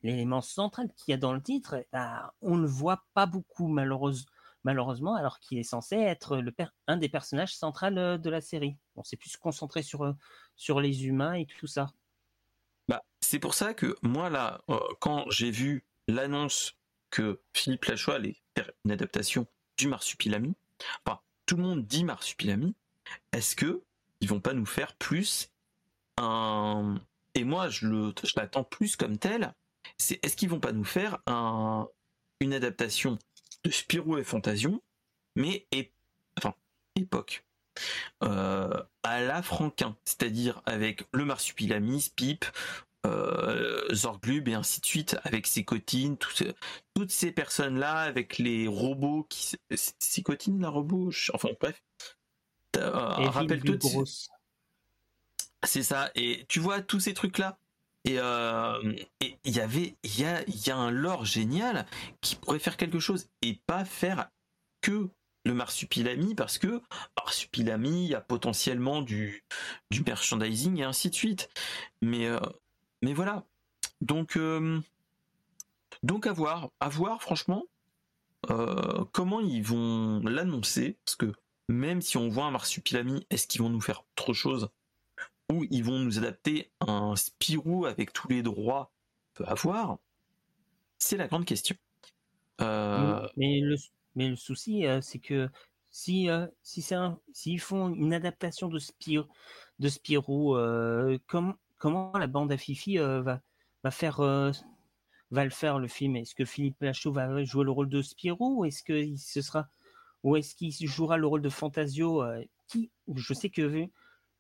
l'élément 0.04 0.42
central 0.42 0.90
qu'il 0.96 1.12
y 1.12 1.16
a 1.16 1.18
dans 1.18 1.34
le 1.34 1.42
titre, 1.42 1.84
bah, 1.92 2.34
on 2.42 2.56
ne 2.56 2.62
le 2.62 2.68
voit 2.68 3.04
pas 3.16 3.26
beaucoup 3.26 3.68
malheureusement, 3.68 4.30
alors 4.68 5.40
qu'il 5.40 5.58
est 5.58 5.64
censé 5.64 5.96
être 5.96 6.38
le 6.38 6.54
un 6.88 6.98
des 6.98 7.10
personnages 7.10 7.56
centraux 7.56 7.88
euh, 7.88 8.18
de 8.18 8.30
la 8.30 8.42
série. 8.42 8.78
On 8.96 9.04
s'est 9.04 9.18
plus 9.18 9.38
concentré 9.38 9.84
sur, 9.84 10.04
euh, 10.04 10.14
sur 10.56 10.80
les 10.80 11.06
humains 11.06 11.34
et 11.34 11.46
tout 11.46 11.68
ça. 11.68 11.92
Bah, 12.88 13.04
c'est 13.22 13.40
pour 13.40 13.54
ça 13.54 13.74
que 13.74 13.96
moi, 14.02 14.30
là, 14.30 14.62
euh, 14.70 14.80
quand 15.00 15.30
j'ai 15.30 15.52
vu 15.52 15.86
l'annonce 16.08 16.76
que 17.10 17.42
Philippe 17.54 17.86
Lachois 17.86 18.16
allait 18.16 18.38
faire 18.56 18.72
une 18.86 18.92
adaptation 18.92 19.48
du 19.78 19.88
Marsupilami, 19.88 20.56
enfin, 21.06 21.20
tout 21.46 21.58
le 21.58 21.64
monde 21.64 21.86
dit 21.86 22.04
Marsupilami, 22.04 22.76
est-ce 23.32 23.56
que 23.56 23.84
ils 24.20 24.28
vont 24.28 24.40
pas 24.40 24.54
nous 24.54 24.66
faire 24.66 24.96
plus 24.96 25.52
un, 26.18 26.96
et 27.36 27.44
moi 27.44 27.70
je 27.70 28.12
l'attends 28.36 28.64
plus 28.64 28.96
comme 28.96 29.18
tel, 29.18 29.54
c'est 29.98 30.24
est-ce 30.26 30.36
qu'ils 30.36 30.50
vont 30.50 30.60
pas 30.60 30.72
nous 30.72 30.84
faire 30.84 31.20
un, 31.28 31.88
une 32.40 32.54
adaptation 32.54 33.20
de 33.68 33.74
Spirou 33.74 34.18
et 34.18 34.24
Fantasion, 34.24 34.82
mais 35.36 35.68
enfin 36.38 36.56
époque 36.96 37.44
euh, 38.24 38.82
à 39.04 39.22
la 39.22 39.42
Franquin, 39.42 39.96
c'est-à-dire 40.06 40.62
avec 40.66 41.04
le 41.12 41.26
Marsupilami, 41.26 42.12
Pipe, 42.16 42.46
euh, 43.06 43.94
Zorglub 43.94 44.48
et 44.48 44.54
ainsi 44.54 44.82
de 44.82 44.86
suite, 44.86 45.18
avec 45.24 45.48
ses 45.48 45.64
cotines, 45.64 46.18
toutes 46.18 47.12
ces 47.12 47.32
personnes-là, 47.32 48.00
avec 48.00 48.38
les 48.38 48.68
robots 48.68 49.26
qui. 49.30 49.56
C'est 49.76 50.24
cotines 50.24 50.62
la 50.62 50.70
robot? 50.70 51.12
Enfin 51.34 51.50
bref. 51.60 51.84
Euh, 52.78 52.90
Rappelle-toi 52.92 54.04
c'est 55.64 55.84
ça. 55.84 56.12
Et 56.16 56.46
tu 56.48 56.60
vois 56.60 56.82
tous 56.82 57.00
ces 57.00 57.14
trucs 57.14 57.40
là. 58.08 58.12
Et 58.12 58.20
euh, 58.20 58.96
il 59.44 59.56
y 59.56 59.60
avait, 59.60 59.96
il 60.04 60.20
y 60.20 60.72
a, 60.72 60.78
un 60.78 60.92
lore 60.92 61.26
génial 61.26 61.86
qui 62.22 62.36
pourrait 62.36 62.60
faire 62.60 62.78
quelque 62.78 63.00
chose 63.00 63.28
et 63.42 63.60
pas 63.66 63.86
faire 63.86 64.30
que 64.82 65.10
le 65.46 65.54
marsupilami 65.54 66.36
parce 66.36 66.58
que 66.58 66.82
marsupilami, 67.18 68.06
il 68.06 68.10
y 68.10 68.16
a 68.16 68.22
potentiellement 68.22 69.02
du, 69.02 69.44
du 69.92 70.04
merchandising 70.04 70.80
et 70.80 70.84
ainsi 70.84 71.10
de 71.10 71.16
suite. 71.16 71.50
Mais, 72.02 72.28
euh, 72.28 72.40
mais 73.02 73.14
voilà. 73.14 73.46
Donc, 74.02 74.38
euh, 74.38 74.80
donc 76.04 76.28
à 76.28 76.34
voir, 76.34 76.70
à 76.80 76.90
voir 76.90 77.22
franchement 77.22 77.66
comment 79.12 79.42
ils 79.42 79.64
vont 79.64 80.22
l'annoncer 80.24 80.96
parce 81.04 81.18
que 81.18 81.34
même 81.68 82.02
si 82.02 82.16
on 82.16 82.30
voit 82.30 82.46
un 82.46 82.52
marsupilami, 82.52 83.26
est-ce 83.30 83.46
qu'ils 83.46 83.62
vont 83.62 83.70
nous 83.70 83.82
faire 83.82 84.04
autre 84.16 84.32
chose 84.32 84.70
où 85.52 85.66
ils 85.70 85.84
vont 85.84 86.00
nous 86.00 86.18
adapter 86.18 86.72
un 86.82 87.16
Spirou 87.16 87.86
avec 87.86 88.14
tous 88.14 88.28
les 88.28 88.42
droits 88.42 88.92
qu'on 89.36 89.44
peut 89.44 89.50
avoir 89.50 89.98
C'est 90.98 91.18
la 91.18 91.28
grande 91.28 91.46
question. 91.46 91.76
Euh, 92.62 93.28
mais, 93.38 93.62
le, 94.16 94.36
souci, 94.36 94.86
euh, 94.86 95.00
c'est 95.02 95.20
que 95.20 95.50
si, 95.92 96.30
euh, 96.30 96.48
si 96.64 96.84
s'ils 97.34 97.62
font 97.62 97.94
une 97.94 98.14
adaptation 98.14 98.68
de, 98.68 98.80
Spirou, 98.80 99.28
de 99.80 99.90
Spirou 99.90 100.56
comment 101.28 102.12
la 102.18 102.28
bande 102.28 102.52
à 102.52 102.58
Fifi 102.58 102.98
va, 102.98 103.42
va, 103.84 103.92
faire, 103.92 104.20
va 104.20 105.44
le 105.44 105.50
faire 105.50 105.80
le 105.80 105.88
film? 105.88 106.16
Est-ce 106.16 106.36
que 106.36 106.46
Philippe 106.46 106.82
Lachaud 106.82 107.14
va 107.14 107.44
jouer 107.44 107.64
le 107.64 107.72
rôle 107.72 107.90
de 107.90 108.02
Spirou 108.02 108.60
ou 108.60 108.66
est-ce 108.66 108.84
que 108.84 109.16
ce 109.16 109.42
sera 109.42 109.68
ou 110.24 110.36
est-ce 110.36 110.56
qu'il 110.56 110.74
jouera 110.88 111.16
le 111.18 111.28
rôle 111.28 111.42
de 111.42 111.50
Fantasio 111.50 112.24
qui 112.68 112.90
je 113.16 113.34
sais 113.34 113.50
que 113.50 113.88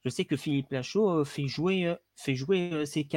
je 0.07 0.13
sais 0.13 0.23
que 0.23 0.37
Philippe 0.37 0.71
Lachaud 0.71 1.09
euh, 1.09 1.25
fait 1.25 1.47
jouer, 1.47 1.85
euh, 1.85 1.95
fait 2.15 2.33
jouer 2.33 2.71
euh, 2.71 2.85
ses, 2.85 3.07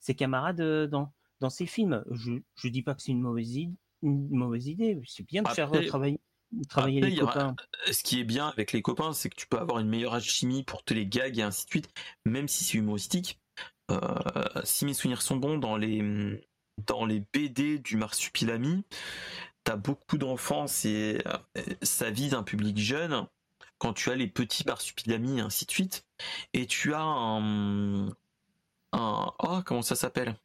ses 0.00 0.14
camarades 0.16 0.88
dans, 0.88 1.12
dans 1.38 1.50
ses 1.50 1.66
films. 1.66 2.04
Je 2.10 2.32
ne 2.32 2.68
dis 2.68 2.82
pas 2.82 2.94
que 2.94 3.02
c'est 3.02 3.12
une 3.12 3.20
mauvaise, 3.20 3.54
idée, 3.54 3.74
une 4.02 4.28
mauvaise 4.30 4.66
idée. 4.66 5.00
C'est 5.06 5.22
bien 5.22 5.42
de 5.44 5.48
faire 5.48 5.70
travailler, 5.86 6.20
travailler 6.68 7.00
les 7.00 7.16
copains. 7.16 7.54
ce 7.90 8.02
qui 8.02 8.18
est 8.18 8.24
bien 8.24 8.48
avec 8.48 8.72
les 8.72 8.82
copains, 8.82 9.12
c'est 9.12 9.30
que 9.30 9.36
tu 9.36 9.46
peux 9.46 9.58
avoir 9.58 9.78
une 9.78 9.88
meilleure 9.88 10.14
alchimie 10.14 10.64
pour 10.64 10.82
tous 10.82 10.94
les 10.94 11.06
gags 11.06 11.38
et 11.38 11.42
ainsi 11.42 11.66
de 11.66 11.70
suite, 11.70 11.94
même 12.24 12.48
si 12.48 12.64
c'est 12.64 12.78
humoristique. 12.78 13.40
si 14.64 14.84
mes 14.84 14.94
souvenirs 14.94 15.22
sont 15.22 15.36
bons, 15.36 15.58
dans 15.58 15.76
les, 15.76 16.42
dans 16.88 17.04
les 17.04 17.22
BD 17.32 17.78
du 17.78 17.96
Marsupilami, 17.96 18.84
t'as 19.62 19.76
beaucoup 19.76 20.18
d'enfants, 20.18 20.66
et 20.84 21.22
ça 21.82 22.10
vise 22.10 22.34
un 22.34 22.42
public 22.42 22.78
jeune 22.78 23.28
quand 23.82 23.94
tu 23.94 24.12
as 24.12 24.14
les 24.14 24.28
petits 24.28 24.62
marsupilami 24.64 25.38
et 25.38 25.40
ainsi 25.40 25.66
de 25.66 25.72
suite. 25.72 26.06
Et 26.52 26.68
tu 26.68 26.94
as 26.94 27.02
un, 27.02 28.06
un 28.92 29.32
oh 29.40 29.60
comment 29.66 29.82
ça 29.82 29.96
s'appelle? 29.96 30.36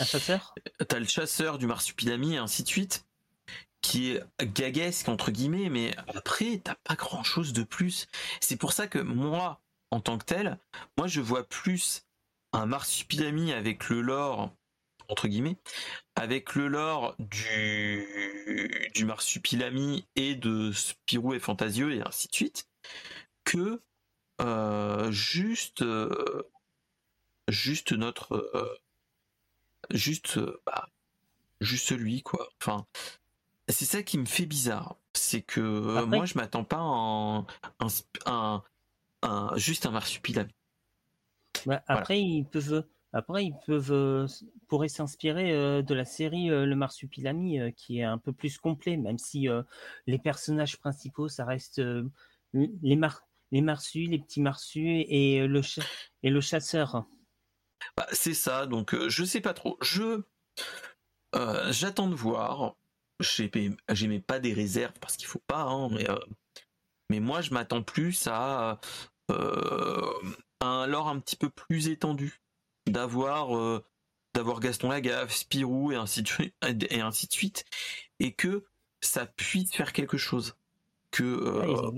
Un 0.00 0.04
chasseur? 0.06 0.54
T'as 0.88 0.98
le 0.98 1.04
chasseur 1.04 1.58
du 1.58 1.66
marsupilami 1.66 2.32
et 2.32 2.38
ainsi 2.38 2.62
de 2.62 2.68
suite 2.68 3.04
qui 3.82 4.12
est 4.12 4.24
gaguesque 4.40 5.10
entre 5.10 5.30
guillemets, 5.30 5.68
mais 5.68 5.94
après 6.08 6.62
t'as 6.64 6.76
pas 6.76 6.94
grand 6.94 7.22
chose 7.22 7.52
de 7.52 7.64
plus. 7.64 8.06
C'est 8.40 8.56
pour 8.56 8.72
ça 8.72 8.86
que 8.86 8.98
moi, 8.98 9.60
en 9.90 10.00
tant 10.00 10.16
que 10.16 10.24
tel, 10.24 10.58
moi 10.96 11.08
je 11.08 11.20
vois 11.20 11.46
plus 11.46 12.06
un 12.54 12.64
marsupilami 12.64 13.52
avec 13.52 13.90
le 13.90 14.00
lore 14.00 14.54
entre 15.08 15.28
guillemets, 15.28 15.56
avec 16.14 16.54
le 16.54 16.68
lore 16.68 17.14
du, 17.18 18.90
du 18.94 19.04
Marsupilami 19.04 20.06
et 20.16 20.34
de 20.34 20.72
Spirou 20.72 21.34
et 21.34 21.40
Fantasio 21.40 21.90
et 21.90 22.02
ainsi 22.02 22.28
de 22.28 22.34
suite, 22.34 22.68
que 23.44 23.80
euh, 24.40 25.10
juste, 25.10 25.82
euh, 25.82 26.42
juste 27.48 27.92
notre, 27.92 28.34
euh, 28.54 28.78
juste, 29.90 30.38
bah, 30.64 30.88
juste 31.60 31.92
lui 31.96 32.22
quoi. 32.22 32.48
Enfin, 32.60 32.86
c'est 33.68 33.84
ça 33.84 34.02
qui 34.02 34.18
me 34.18 34.26
fait 34.26 34.46
bizarre, 34.46 34.96
c'est 35.14 35.42
que 35.42 36.04
moi 36.04 36.26
je 36.26 36.34
m'attends 36.36 36.64
pas 36.64 36.76
à 36.76 37.46
un, 38.26 38.62
un, 39.22 39.56
juste 39.56 39.86
un 39.86 39.90
Marsupilami. 39.90 40.52
Bah, 41.64 41.82
après, 41.86 42.20
ils 42.20 42.44
peuvent 42.44 42.84
après, 43.16 43.46
ils 43.46 43.56
peuvent 43.66 43.92
euh, 43.92 44.26
pourraient 44.68 44.88
s'inspirer 44.88 45.52
euh, 45.52 45.80
de 45.80 45.94
la 45.94 46.04
série 46.04 46.50
euh, 46.50 46.66
Le 46.66 46.76
Marsupilami, 46.76 47.72
qui 47.74 48.00
est 48.00 48.04
un 48.04 48.18
peu 48.18 48.32
plus 48.32 48.58
complet, 48.58 48.98
même 48.98 49.18
si 49.18 49.48
les 50.06 50.18
personnages 50.18 50.78
principaux, 50.78 51.28
ça 51.28 51.44
reste 51.46 51.80
les, 52.52 52.96
mar 52.96 53.22
les 53.52 53.62
marsus, 53.62 54.08
les 54.08 54.18
petits 54.18 54.42
marsus 54.42 55.04
et 55.08 55.46
le, 55.46 56.40
chasseur. 56.40 57.06
Bah, 57.96 58.06
c'est 58.12 58.34
ça, 58.34 58.66
donc 58.66 58.94
je 59.08 59.24
sais 59.24 59.40
pas 59.40 59.54
trop. 59.54 59.78
Je 59.80 60.22
j'attends 61.70 62.08
de 62.08 62.14
voir. 62.14 62.76
J'aimais 63.20 64.20
pas 64.20 64.40
des 64.40 64.52
réserves 64.52 64.98
parce 65.00 65.16
qu'il 65.16 65.26
faut 65.26 65.42
pas, 65.46 65.62
hein, 65.62 65.88
mais, 65.90 66.06
mais 67.08 67.20
moi 67.20 67.40
je 67.40 67.54
m'attends 67.54 67.82
plus 67.82 68.26
à 68.30 68.78
un 69.30 70.86
lore 70.86 71.08
un 71.08 71.18
petit 71.20 71.36
peu 71.36 71.48
plus 71.48 71.88
étendu 71.88 72.42
d'avoir 72.86 73.56
euh, 73.56 73.84
d'avoir 74.34 74.60
Gaston 74.60 74.88
Lagaffe, 74.88 75.32
Spirou 75.32 75.92
et 75.92 75.96
ainsi 75.96 76.22
de 76.22 76.28
suite, 76.28 76.54
et 76.90 77.00
ainsi 77.00 77.26
de 77.26 77.32
suite, 77.32 77.64
et 78.20 78.32
que 78.32 78.64
ça 79.00 79.26
puisse 79.26 79.74
faire 79.74 79.92
quelque 79.92 80.18
chose. 80.18 80.56
Que 81.10 81.22
euh, 81.22 81.92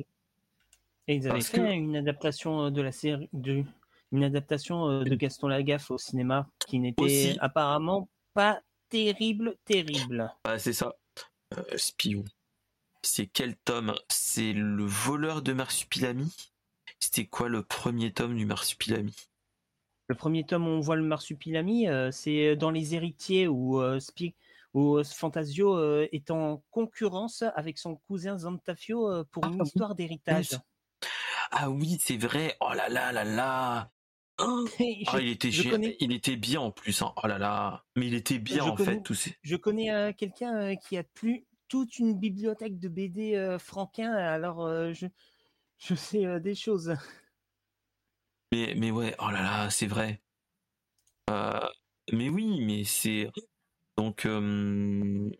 et 1.08 1.16
ils 1.16 1.28
avaient 1.28 1.40
fait 1.40 1.72
une 1.74 1.96
adaptation 1.96 2.66
euh, 2.66 2.70
de 2.70 2.82
la 2.82 2.92
série, 2.92 3.28
de, 3.32 3.64
une 4.12 4.24
adaptation 4.24 5.02
de 5.02 5.14
Gaston 5.14 5.48
Lagaffe 5.48 5.90
au 5.90 5.98
cinéma 5.98 6.48
qui 6.66 6.78
n'était 6.78 7.36
apparemment 7.40 8.08
pas 8.34 8.60
terrible, 8.90 9.56
terrible. 9.64 10.32
Ah, 10.44 10.58
c'est 10.58 10.72
ça. 10.72 10.94
Spirou. 11.76 12.24
C'est 13.02 13.26
quel 13.26 13.56
tome? 13.56 13.94
C'est 14.08 14.52
le 14.52 14.84
voleur 14.84 15.42
de 15.42 15.52
Marsupilami? 15.52 16.34
C'était 17.00 17.26
quoi 17.26 17.48
le 17.48 17.62
premier 17.62 18.12
tome 18.12 18.36
du 18.36 18.44
Marsupilami? 18.44 19.14
Le 20.08 20.14
premier 20.14 20.44
tome 20.44 20.66
où 20.66 20.70
on 20.70 20.80
voit 20.80 20.96
le 20.96 21.02
Marsupilami, 21.02 21.86
euh, 21.88 22.10
c'est 22.10 22.56
dans 22.56 22.70
Les 22.70 22.94
Héritiers 22.94 23.46
où, 23.46 23.80
euh, 23.80 24.00
Spi- 24.00 24.34
où 24.72 24.96
euh, 24.96 25.04
Fantasio 25.04 25.76
euh, 25.76 26.08
est 26.12 26.30
en 26.30 26.62
concurrence 26.70 27.42
avec 27.54 27.76
son 27.78 27.96
cousin 27.96 28.38
Zantafio 28.38 29.10
euh, 29.10 29.24
pour 29.30 29.44
Ah 29.44 29.48
une 29.48 29.60
oui. 29.60 29.66
histoire 29.66 29.94
d'héritage. 29.94 30.58
Ah 31.50 31.68
oui, 31.70 31.98
c'est 32.00 32.16
vrai. 32.16 32.56
Oh 32.60 32.72
là 32.74 32.88
là 32.88 33.12
là 33.12 33.24
là. 33.24 33.90
Oh, 34.40 34.64
Ah, 35.08 35.18
il 35.20 35.30
était 35.30 35.50
je 35.50 35.64
gé- 35.64 35.70
connais- 35.70 35.96
il 35.98 36.12
était 36.12 36.36
bien 36.36 36.60
en 36.60 36.70
plus. 36.70 37.02
hein. 37.02 37.12
Oh 37.22 37.26
là 37.26 37.38
là. 37.38 37.84
Mais 37.96 38.06
il 38.06 38.14
était 38.14 38.38
bien 38.38 38.58
Je 38.64 38.70
en 38.70 38.74
connais- 38.76 38.92
fait. 38.94 39.02
Tous 39.02 39.14
ces... 39.14 39.34
je 39.42 39.56
connais 39.56 39.92
euh, 39.92 40.12
quelqu'un 40.16 40.54
euh, 40.56 40.74
qui 40.76 40.96
a 40.96 41.02
plus 41.02 41.44
toute 41.66 41.98
une 41.98 42.14
bibliothèque 42.16 42.78
de 42.78 42.88
BD 42.88 43.34
euh, 43.34 43.58
franquin, 43.58 44.12
alors 44.12 44.64
euh, 44.64 44.92
je, 44.92 45.06
je 45.78 45.94
sais 45.96 46.24
euh, 46.24 46.38
des 46.38 46.54
choses. 46.54 46.94
Mais, 48.52 48.74
mais 48.76 48.90
ouais, 48.90 49.14
oh 49.20 49.30
là 49.30 49.42
là, 49.42 49.70
c'est 49.70 49.86
vrai. 49.86 50.20
Euh, 51.30 51.60
mais 52.12 52.28
oui, 52.28 52.60
mais 52.64 52.84
c'est. 52.84 53.30
Donc. 53.96 54.26
euh, 54.26 55.30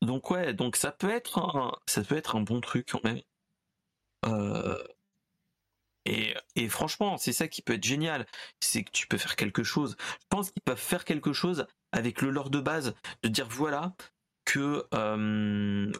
Donc 0.00 0.30
ouais, 0.30 0.54
donc 0.54 0.74
ça 0.76 0.90
peut 0.90 1.10
être 1.10 1.38
un, 1.38 1.70
ça 1.86 2.02
peut 2.02 2.16
être 2.16 2.36
un 2.36 2.40
bon 2.40 2.62
truc 2.62 2.88
quand 2.90 3.04
même. 3.04 3.20
Euh, 4.24 4.76
Et, 6.04 6.34
et 6.54 6.68
franchement, 6.68 7.16
c'est 7.18 7.32
ça 7.32 7.48
qui 7.48 7.62
peut 7.62 7.74
être 7.74 7.84
génial, 7.84 8.26
c'est 8.60 8.84
que 8.84 8.90
tu 8.92 9.06
peux 9.08 9.18
faire 9.18 9.34
quelque 9.36 9.64
chose. 9.64 9.96
Je 10.20 10.26
pense 10.28 10.50
qu'ils 10.52 10.62
peuvent 10.62 10.78
faire 10.78 11.04
quelque 11.04 11.32
chose 11.32 11.66
avec 11.92 12.22
le 12.22 12.30
lore 12.30 12.50
de 12.50 12.60
base, 12.60 12.94
de 13.22 13.28
dire 13.28 13.48
voilà 13.48 13.94
que 14.44 14.86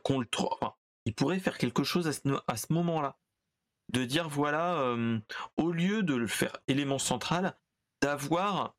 qu'on 0.02 0.18
le 0.20 0.26
tro- 0.26 0.48
enfin, 0.52 0.74
ils 1.04 1.14
pourraient 1.14 1.40
faire 1.40 1.58
quelque 1.58 1.84
chose 1.84 2.06
à 2.06 2.12
ce, 2.12 2.20
à 2.46 2.56
ce 2.56 2.72
moment-là, 2.72 3.16
de 3.90 4.04
dire 4.04 4.28
voilà 4.28 4.78
euh, 4.80 5.18
au 5.56 5.70
lieu 5.70 6.02
de 6.02 6.14
le 6.14 6.26
faire 6.26 6.56
élément 6.68 6.98
central, 6.98 7.56
d'avoir 8.00 8.74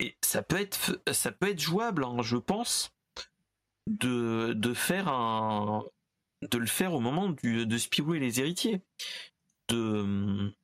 et 0.00 0.16
ça 0.22 0.42
peut 0.42 0.60
être 0.60 1.00
ça 1.12 1.32
peut 1.32 1.48
être 1.48 1.60
jouable, 1.60 2.04
hein, 2.04 2.16
je 2.22 2.36
pense, 2.36 2.94
de 3.86 4.52
de 4.54 4.74
faire 4.74 5.08
un 5.08 5.84
de 6.42 6.58
le 6.58 6.66
faire 6.66 6.94
au 6.94 7.00
moment 7.00 7.30
du, 7.30 7.66
de 7.66 7.78
Spirou 7.78 8.14
et 8.14 8.20
les 8.20 8.40
héritiers 8.40 8.80
de 9.68 10.54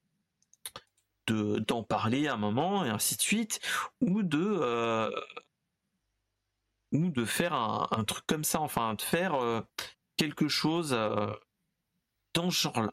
de 1.27 1.59
d'en 1.61 1.83
parler 1.83 2.29
à 2.29 2.35
un 2.35 2.37
moment 2.37 2.85
et 2.85 2.91
ainsi 2.91 3.16
de 3.16 3.22
suite 3.22 3.61
ou 4.01 4.22
de 4.22 4.39
euh, 4.61 5.11
ou 6.93 7.11
de 7.11 7.25
faire 7.25 7.55
un, 7.55 8.05
truc 8.05 8.25
comme 8.27 8.45
ça 8.45 8.61
enfin 8.61 8.95
de 8.95 9.03
faire 9.03 9.35
euh, 9.35 9.61
quelque 10.16 10.47
chose 10.49 10.97
dans 12.35 12.51
ce 12.51 12.62
genre 12.62 12.83
là 12.83 12.93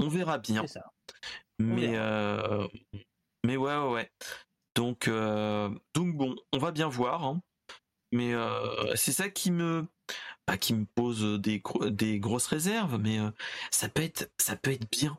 on 0.00 0.08
verra 0.08 0.38
bien. 0.38 0.66
Ça. 0.66 0.84
mais 1.58 1.88
verra. 1.88 2.02
euh, 2.04 2.68
mais 3.44 3.56
ouais 3.56 3.76
ouais 3.76 3.88
ouais. 3.92 4.10
Donc 4.76 5.08
euh, 5.08 5.68
donc 5.94 6.16
bon 6.16 6.36
on 6.52 6.58
va 6.58 6.70
bien 6.70 6.88
voir 6.88 7.24
hein. 7.24 7.42
mais 8.12 8.32
euh, 8.34 8.94
c'est 8.96 9.12
ça 9.12 9.28
qui 9.28 9.50
me 9.50 9.86
bah, 10.46 10.56
qui 10.56 10.74
me 10.74 10.84
pose 10.86 11.40
des 11.40 11.58
gro- 11.60 11.90
des 11.90 12.18
grosses 12.18 12.46
réserves 12.46 12.98
mais 12.98 13.18
euh, 13.18 13.30
ça 13.70 13.88
peut 13.88 14.02
être 14.02 14.30
ça 14.38 14.56
peut 14.56 14.70
être 14.72 14.90
bien. 14.90 15.18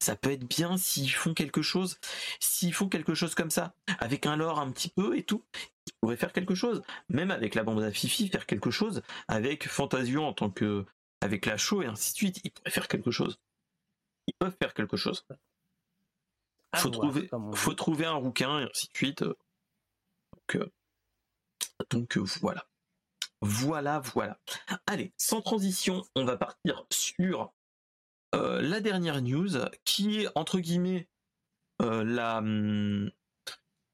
Ça 0.00 0.14
peut 0.14 0.30
être 0.30 0.46
bien 0.48 0.76
s'ils 0.76 1.10
font 1.10 1.34
quelque 1.34 1.60
chose 1.62 1.98
s'ils 2.38 2.72
font 2.74 2.88
quelque 2.88 3.14
chose 3.14 3.34
comme 3.34 3.50
ça. 3.50 3.74
Avec 3.98 4.26
un 4.26 4.36
lore 4.36 4.60
un 4.60 4.70
petit 4.70 4.90
peu 4.90 5.16
et 5.16 5.22
tout 5.24 5.42
ils 5.86 5.92
pourraient 6.00 6.16
faire 6.16 6.32
quelque 6.32 6.54
chose. 6.54 6.82
Même 7.08 7.30
avec 7.30 7.54
la 7.54 7.64
bande 7.64 7.82
à 7.82 7.90
Fifi 7.90 8.28
faire 8.28 8.46
quelque 8.46 8.70
chose. 8.70 9.02
Avec 9.28 9.66
Fantasio 9.68 10.22
en 10.22 10.32
tant 10.34 10.50
que 10.50 10.84
avec 11.20 11.46
la 11.46 11.56
show 11.56 11.82
et 11.82 11.86
ainsi 11.86 12.12
de 12.12 12.16
suite 12.16 12.40
ils 12.44 12.50
pourraient 12.52 12.70
faire 12.70 12.86
quelque 12.88 13.10
chose 13.10 13.38
ils 14.28 14.34
peuvent 14.34 14.56
faire 14.60 14.74
quelque 14.74 14.96
chose 14.96 15.24
À 16.72 16.78
faut 16.78 16.90
voir, 16.90 17.00
trouver, 17.00 17.30
faut 17.54 17.74
trouver 17.74 18.04
un 18.04 18.14
rouquin 18.14 18.60
et 18.60 18.64
ainsi 18.64 18.88
de 18.88 18.96
suite. 18.96 19.22
Donc, 19.22 20.56
euh, 20.56 20.70
donc 21.90 22.18
euh, 22.18 22.24
voilà. 22.40 22.66
Voilà, 23.40 24.00
voilà. 24.00 24.38
Allez, 24.86 25.12
sans 25.16 25.40
transition, 25.40 26.04
on 26.14 26.24
va 26.24 26.36
partir 26.36 26.84
sur 26.90 27.52
euh, 28.34 28.60
la 28.60 28.80
dernière 28.80 29.22
news 29.22 29.50
qui 29.84 30.20
est 30.20 30.28
entre 30.34 30.60
guillemets 30.60 31.08
la 31.80 32.38
hum, 32.38 33.10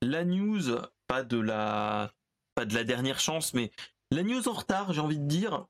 la 0.00 0.24
news 0.24 0.78
pas 1.06 1.22
de 1.22 1.38
la 1.38 2.12
pas 2.54 2.64
de 2.64 2.74
la 2.74 2.82
dernière 2.82 3.20
chance 3.20 3.52
mais 3.52 3.70
la 4.10 4.22
news 4.22 4.48
en 4.48 4.54
retard 4.54 4.94
j'ai 4.94 5.02
envie 5.02 5.18
de 5.18 5.26
dire 5.26 5.66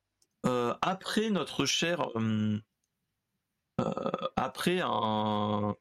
après 0.81 1.31
notre 1.31 1.67
cher 1.67 2.09
euh, 2.17 2.61
après 4.37 4.81
un 4.83 5.75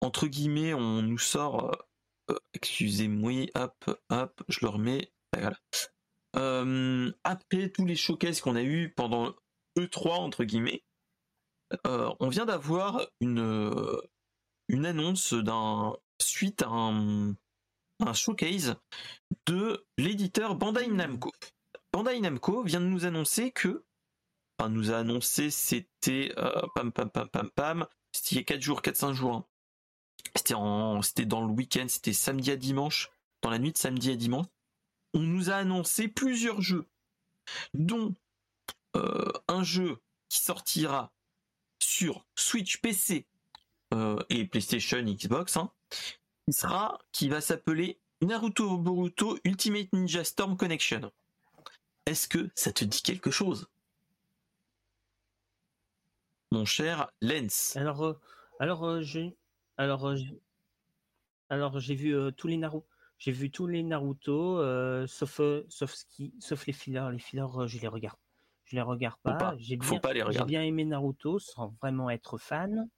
entre 0.00 0.26
guillemets, 0.26 0.74
on 0.74 1.02
nous 1.02 1.18
sort. 1.18 1.70
euh, 1.70 2.34
euh, 2.34 2.38
Excusez-moi, 2.54 3.46
hop, 3.54 4.00
hop, 4.10 4.42
je 4.48 4.58
le 4.62 4.68
remets. 4.68 5.12
Euh, 6.36 7.12
après 7.24 7.68
tous 7.70 7.84
les 7.86 7.96
showcases 7.96 8.40
qu'on 8.40 8.56
a 8.56 8.62
eu 8.62 8.92
pendant 8.94 9.34
E3 9.78 10.12
entre 10.20 10.44
guillemets, 10.44 10.82
euh, 11.86 12.12
on 12.20 12.28
vient 12.28 12.46
d'avoir 12.46 13.06
une 13.20 13.40
euh, 13.40 14.00
une 14.68 14.86
annonce 14.86 15.34
suite 16.20 16.62
à 16.62 16.68
un, 16.68 17.34
un 18.00 18.12
showcase 18.12 18.76
de 19.46 19.84
l'éditeur 19.98 20.54
Bandai 20.54 20.88
Namco. 20.88 21.32
Bandai 21.92 22.20
Namco 22.20 22.62
vient 22.62 22.80
de 22.80 22.86
nous 22.86 23.04
annoncer 23.04 23.52
que, 23.52 23.84
enfin 24.58 24.68
nous 24.68 24.90
a 24.92 24.98
annoncé, 24.98 25.50
c'était 25.50 26.32
euh, 26.38 26.62
pam 26.74 26.92
pam 26.92 27.10
pam 27.10 27.28
pam 27.28 27.50
pam, 27.50 27.86
c'était 28.12 28.36
il 28.36 28.38
y 28.38 28.40
a 28.40 28.44
4 28.44 28.60
jours, 28.60 28.80
4-5 28.82 29.12
jours. 29.12 29.34
hein. 29.34 29.46
C'était 30.36 30.54
en, 30.54 31.02
c'était 31.02 31.26
dans 31.26 31.44
le 31.44 31.52
week-end, 31.52 31.86
c'était 31.88 32.12
samedi 32.12 32.50
à 32.50 32.56
dimanche, 32.56 33.10
dans 33.42 33.50
la 33.50 33.58
nuit 33.58 33.72
de 33.72 33.78
samedi 33.78 34.10
à 34.10 34.16
dimanche. 34.16 34.46
On 35.14 35.20
nous 35.20 35.50
a 35.50 35.56
annoncé 35.56 36.08
plusieurs 36.08 36.62
jeux, 36.62 36.86
dont 37.74 38.14
euh, 38.96 39.32
un 39.48 39.62
jeu 39.62 39.98
qui 40.28 40.40
sortira 40.40 41.12
sur 41.82 42.24
Switch, 42.36 42.80
PC 42.80 43.26
euh, 43.92 44.22
et 44.30 44.46
PlayStation, 44.46 45.02
Xbox, 45.02 45.56
hein, 45.56 45.70
qui 46.46 46.52
sera, 46.54 46.98
qui 47.12 47.28
va 47.28 47.40
s'appeler 47.40 47.98
Naruto 48.22 48.78
Boruto 48.78 49.38
Ultimate 49.44 49.92
Ninja 49.92 50.24
Storm 50.24 50.56
Connection. 50.56 51.12
Est-ce 52.06 52.26
que 52.28 52.50
ça 52.54 52.72
te 52.72 52.84
dit 52.84 53.02
quelque 53.02 53.30
chose, 53.30 53.68
mon 56.52 56.66
cher 56.66 57.10
Lens 57.22 57.76
Alors, 57.76 58.04
euh, 58.04 58.12
alors 58.60 58.84
euh, 58.84 59.00
j'ai, 59.00 59.34
alors, 59.78 60.06
euh, 60.06 60.16
alors 61.48 61.80
j'ai 61.80 61.94
vu 61.94 62.14
euh, 62.14 62.30
tous 62.30 62.46
les 62.46 62.58
Naruto, 62.58 62.86
j'ai 63.18 63.32
vu 63.32 63.50
tous 63.50 63.66
les 63.66 63.82
Naruto, 63.82 64.58
euh, 64.58 65.06
sauf, 65.06 65.40
euh, 65.40 65.64
sauf 65.70 65.92
ce 65.94 66.04
qui, 66.04 66.34
sauf 66.40 66.66
les 66.66 66.72
fillers. 66.74 67.08
Les 67.10 67.18
fillers, 67.18 67.46
euh, 67.56 67.66
je 67.66 67.78
les 67.80 67.88
regarde, 67.88 68.18
je 68.64 68.76
les 68.76 68.82
regarde 68.82 69.16
pas. 69.22 69.34
pas, 69.34 69.54
J'ai 69.58 69.78
faut 69.80 69.92
bien, 69.92 70.00
pas 70.00 70.12
les 70.12 70.20
j'ai 70.20 70.26
regarder. 70.26 70.50
bien 70.50 70.62
aimé 70.62 70.84
Naruto 70.84 71.38
sans 71.38 71.74
vraiment 71.80 72.10
être 72.10 72.36
fan. 72.36 72.88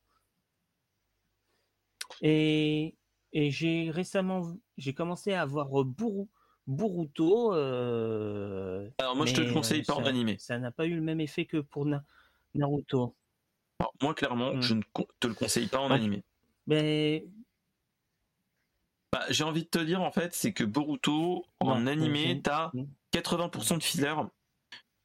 Et, 2.21 2.97
et 3.33 3.51
j'ai 3.53 3.91
récemment, 3.91 4.57
j'ai 4.79 4.95
commencé 4.95 5.33
à 5.33 5.45
voir 5.45 5.81
euh, 5.81 5.85
Buru- 5.85 6.29
Boruto. 6.67 7.55
euh, 7.55 8.91
Alors 8.99 9.15
moi 9.15 9.27
je 9.27 9.35
te 9.35 9.41
le 9.41 9.53
conseille 9.53 9.81
euh, 9.81 9.85
pas 9.85 9.95
en 9.95 10.03
ça- 10.03 10.09
animé. 10.09 10.39
Ça 10.39 10.59
n'a 10.59 10.73
pas 10.73 10.87
eu 10.87 10.95
le 10.97 11.03
même 11.03 11.21
effet 11.21 11.45
que 11.47 11.59
pour 11.59 11.87
Na- 11.87 12.05
Naruto. 12.55 13.17
Alors, 13.85 13.95
moi 14.03 14.15
clairement 14.15 14.55
Mm. 14.55 14.63
je 14.63 14.75
ne 14.75 14.83
te 15.21 15.27
le 15.27 15.35
conseille 15.35 15.67
pas 15.67 15.79
en 15.79 15.89
Donc, 15.89 15.99
animé. 15.99 16.23
Mais 16.67 17.27
Bah, 19.13 19.25
j'ai 19.31 19.45
envie 19.45 19.63
de 19.63 19.69
te 19.69 19.79
dire 19.79 20.03
en 20.03 20.11
fait 20.11 20.35
c'est 20.35 20.53
que 20.53 20.65
Boruto 20.65 21.45
en 21.61 21.87
animé 21.87 22.35
je- 22.37 22.41
t'as 22.41 22.71
Mm. 22.75 22.85
80% 23.13 23.77
de 23.79 23.83
filler. 23.83 24.15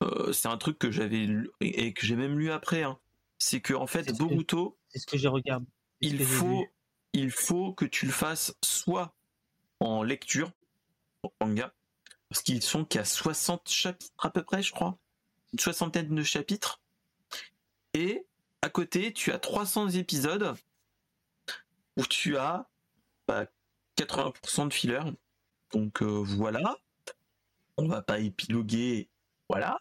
Euh, 0.01 0.31
c'est 0.31 0.47
un 0.47 0.57
truc 0.57 0.79
que 0.79 0.89
j'avais 0.91 1.25
lu 1.25 1.49
et 1.59 1.93
que 1.93 2.05
j'ai 2.05 2.15
même 2.15 2.39
lu 2.39 2.51
après. 2.51 2.83
hein. 2.83 2.97
C'est 3.37 3.61
que 3.61 3.73
en 3.73 3.85
fait 3.87 4.11
Boruto 4.17 4.77
c'est 4.87 4.99
ce 4.99 5.05
que 5.05 5.17
c'est 5.17 5.23
ce 5.27 5.61
il 6.01 6.23
faut 6.23 6.65
il 7.13 7.31
faut 7.31 7.73
que 7.73 7.85
tu 7.85 8.05
le 8.05 8.11
fasses 8.11 8.55
soit 8.63 9.13
en 9.79 10.03
lecture 10.03 10.51
en 11.23 11.31
manga 11.41 11.73
parce 12.29 12.41
qu'ils 12.41 12.61
sont 12.61 12.85
qu'à 12.85 13.03
60 13.05 13.67
chapitres 13.69 14.13
à 14.19 14.29
peu 14.29 14.43
près 14.43 14.63
je 14.63 14.71
crois 14.71 14.97
une 15.53 15.59
soixantaine 15.59 16.13
de 16.13 16.23
chapitres 16.23 16.81
et 17.93 18.25
à 18.61 18.69
côté 18.69 19.13
tu 19.13 19.31
as 19.31 19.39
300 19.39 19.89
épisodes 19.91 20.55
où 21.97 22.05
tu 22.05 22.37
as 22.37 22.67
bah, 23.27 23.45
80% 23.97 24.67
de 24.69 24.73
filler 24.73 24.99
donc 25.73 26.01
euh, 26.01 26.23
voilà 26.25 26.77
on 27.77 27.87
va 27.87 28.01
pas 28.01 28.19
épiloguer 28.19 29.09
voilà 29.49 29.79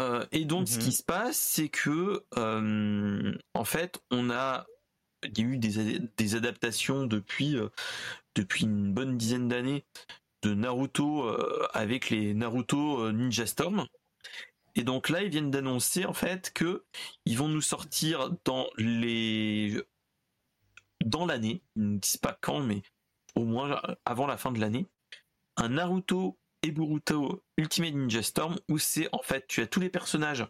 Euh, 0.00 0.26
et 0.32 0.44
donc 0.44 0.66
ce 0.68 0.76
Mhm. 0.76 0.82
qui 0.82 0.92
se 0.92 1.04
passe 1.04 1.38
c'est 1.38 1.68
que 1.68 2.24
euh, 2.36 3.32
en 3.54 3.64
fait 3.64 4.02
on 4.10 4.28
a 4.28 4.66
il 5.22 5.38
y 5.38 5.42
a 5.42 5.44
eu 5.44 5.56
des, 5.58 6.00
des 6.00 6.34
adaptations 6.34 7.06
depuis, 7.06 7.56
depuis 8.34 8.64
une 8.64 8.92
bonne 8.92 9.16
dizaine 9.16 9.48
d'années 9.48 9.84
de 10.42 10.52
Naruto 10.52 11.26
avec 11.72 12.10
les 12.10 12.34
Naruto 12.34 13.10
Ninja 13.12 13.46
Storm. 13.46 13.86
Et 14.76 14.82
donc 14.82 15.08
là, 15.08 15.22
ils 15.22 15.30
viennent 15.30 15.50
d'annoncer 15.50 16.04
en 16.04 16.12
fait 16.12 16.52
que 16.52 16.84
ils 17.26 17.38
vont 17.38 17.48
nous 17.48 17.60
sortir 17.60 18.30
dans 18.44 18.68
les 18.76 19.82
dans 21.04 21.26
l'année, 21.26 21.62
ils 21.76 21.94
ne 21.94 21.98
disent 21.98 22.16
pas 22.16 22.36
quand, 22.40 22.60
mais 22.60 22.82
au 23.34 23.44
moins 23.44 23.80
avant 24.04 24.26
la 24.26 24.36
fin 24.36 24.52
de 24.52 24.60
l'année, 24.60 24.86
un 25.56 25.70
Naruto 25.70 26.38
et 26.62 26.70
Boruto 26.70 27.42
Ultimate 27.56 27.94
Ninja 27.94 28.22
Storm 28.22 28.56
où 28.68 28.78
c'est 28.78 29.08
en 29.12 29.22
fait 29.22 29.46
tu 29.46 29.60
as 29.60 29.66
tous 29.66 29.80
les 29.80 29.90
personnages 29.90 30.46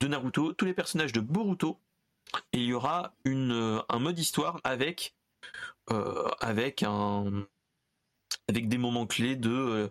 de 0.00 0.08
Naruto, 0.08 0.52
tous 0.52 0.66
les 0.66 0.74
personnages 0.74 1.12
de 1.12 1.20
Boruto 1.20 1.80
et 2.52 2.58
il 2.58 2.66
y 2.66 2.72
aura 2.74 3.14
une 3.24 3.82
un 3.88 3.98
mode 3.98 4.18
histoire 4.18 4.60
avec 4.64 5.16
euh, 5.90 6.28
avec 6.40 6.82
un 6.82 7.46
avec 8.48 8.68
des 8.68 8.78
moments 8.78 9.06
clés 9.06 9.36
de 9.36 9.90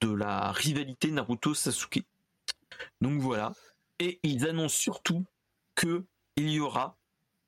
de 0.00 0.12
la 0.12 0.52
rivalité 0.52 1.10
Naruto 1.10 1.54
Sasuke. 1.54 2.04
Donc 3.00 3.20
voilà. 3.20 3.52
Et 4.00 4.18
ils 4.22 4.46
annoncent 4.46 4.76
surtout 4.76 5.24
que 5.74 6.04
il 6.36 6.50
y 6.50 6.60
aura 6.60 6.96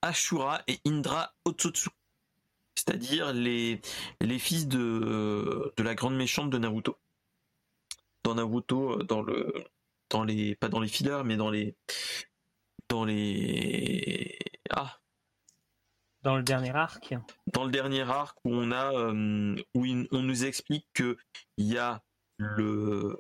Ashura 0.02 0.62
et 0.68 0.78
Indra 0.86 1.34
Otsutsu. 1.44 1.88
C'est-à-dire 2.76 3.32
les, 3.32 3.80
les 4.20 4.38
fils 4.38 4.68
de, 4.68 5.72
de 5.76 5.82
la 5.82 5.94
grande 5.94 6.16
méchante 6.16 6.50
de 6.50 6.58
Naruto. 6.58 6.96
Dans 8.22 8.34
Naruto, 8.34 9.02
dans 9.02 9.22
le. 9.22 9.52
Dans 10.10 10.22
les. 10.24 10.54
Pas 10.56 10.68
dans 10.68 10.80
les 10.80 10.88
fillers, 10.88 11.22
mais 11.24 11.36
dans 11.36 11.50
les. 11.50 11.74
Dans 12.88 13.04
les. 13.04 14.38
Ah, 14.70 14.98
Dans 16.22 16.36
le 16.36 16.42
dernier 16.42 16.70
arc. 16.70 17.14
dans 17.52 17.64
le 17.64 17.70
dernier 17.70 18.02
arc 18.02 18.38
où 18.44 18.52
on 18.54 18.70
a 18.72 18.92
euh, 18.92 19.56
où 19.74 19.84
il- 19.84 20.06
on 20.12 20.22
nous 20.22 20.44
explique 20.44 20.86
que 20.92 21.16
il 21.56 21.66
y 21.66 21.78
a 21.78 22.02
le 22.36 23.16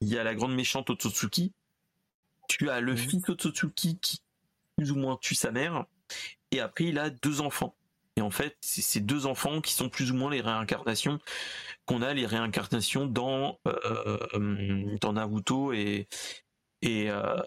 il 0.00 0.08
y 0.08 0.18
a 0.18 0.24
la 0.24 0.34
grande 0.34 0.54
méchante 0.54 0.90
Otsutsuki 0.90 1.52
tu 2.48 2.70
as 2.70 2.80
le 2.80 2.92
Mhm. 2.92 2.98
fils 2.98 3.28
Otsutsuki 3.28 3.98
qui 3.98 4.20
plus 4.76 4.92
ou 4.92 4.96
moins 4.96 5.16
tue 5.16 5.34
sa 5.34 5.50
mère 5.50 5.86
et 6.52 6.60
après 6.60 6.84
il 6.84 6.98
a 6.98 7.10
deux 7.10 7.40
enfants 7.40 7.74
et 8.16 8.20
en 8.22 8.30
fait 8.30 8.56
c'est 8.60 8.82
ces 8.82 9.00
deux 9.00 9.26
enfants 9.26 9.60
qui 9.60 9.72
sont 9.74 9.88
plus 9.88 10.10
ou 10.12 10.14
moins 10.14 10.30
les 10.30 10.40
réincarnations 10.40 11.18
qu'on 11.86 12.02
a 12.02 12.14
les 12.14 12.26
réincarnations 12.26 13.06
dans 13.06 13.58
euh, 13.66 14.18
euh, 14.34 14.96
dans 15.00 15.12
Naruto 15.14 15.72
et 15.72 16.08
et 16.82 17.10
euh, 17.10 17.40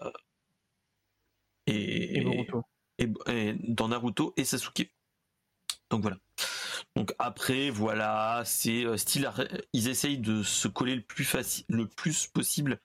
et, 1.66 2.22
et 2.98 3.54
dans 3.68 3.88
Naruto 3.88 4.34
et 4.36 4.44
Sasuke. 4.44 4.92
Donc 5.90 6.02
voilà. 6.02 6.18
Donc 7.00 7.14
après 7.18 7.70
voilà, 7.70 8.42
c'est 8.44 8.84
euh, 8.84 8.98
style 8.98 9.24
ar- 9.24 9.40
ils 9.72 9.88
essayent 9.88 10.18
de 10.18 10.42
se 10.42 10.68
coller 10.68 10.94
le 10.96 11.00
plus 11.00 11.24
facile 11.24 11.64
le 11.70 11.86
plus 11.86 12.26
possible 12.26 12.78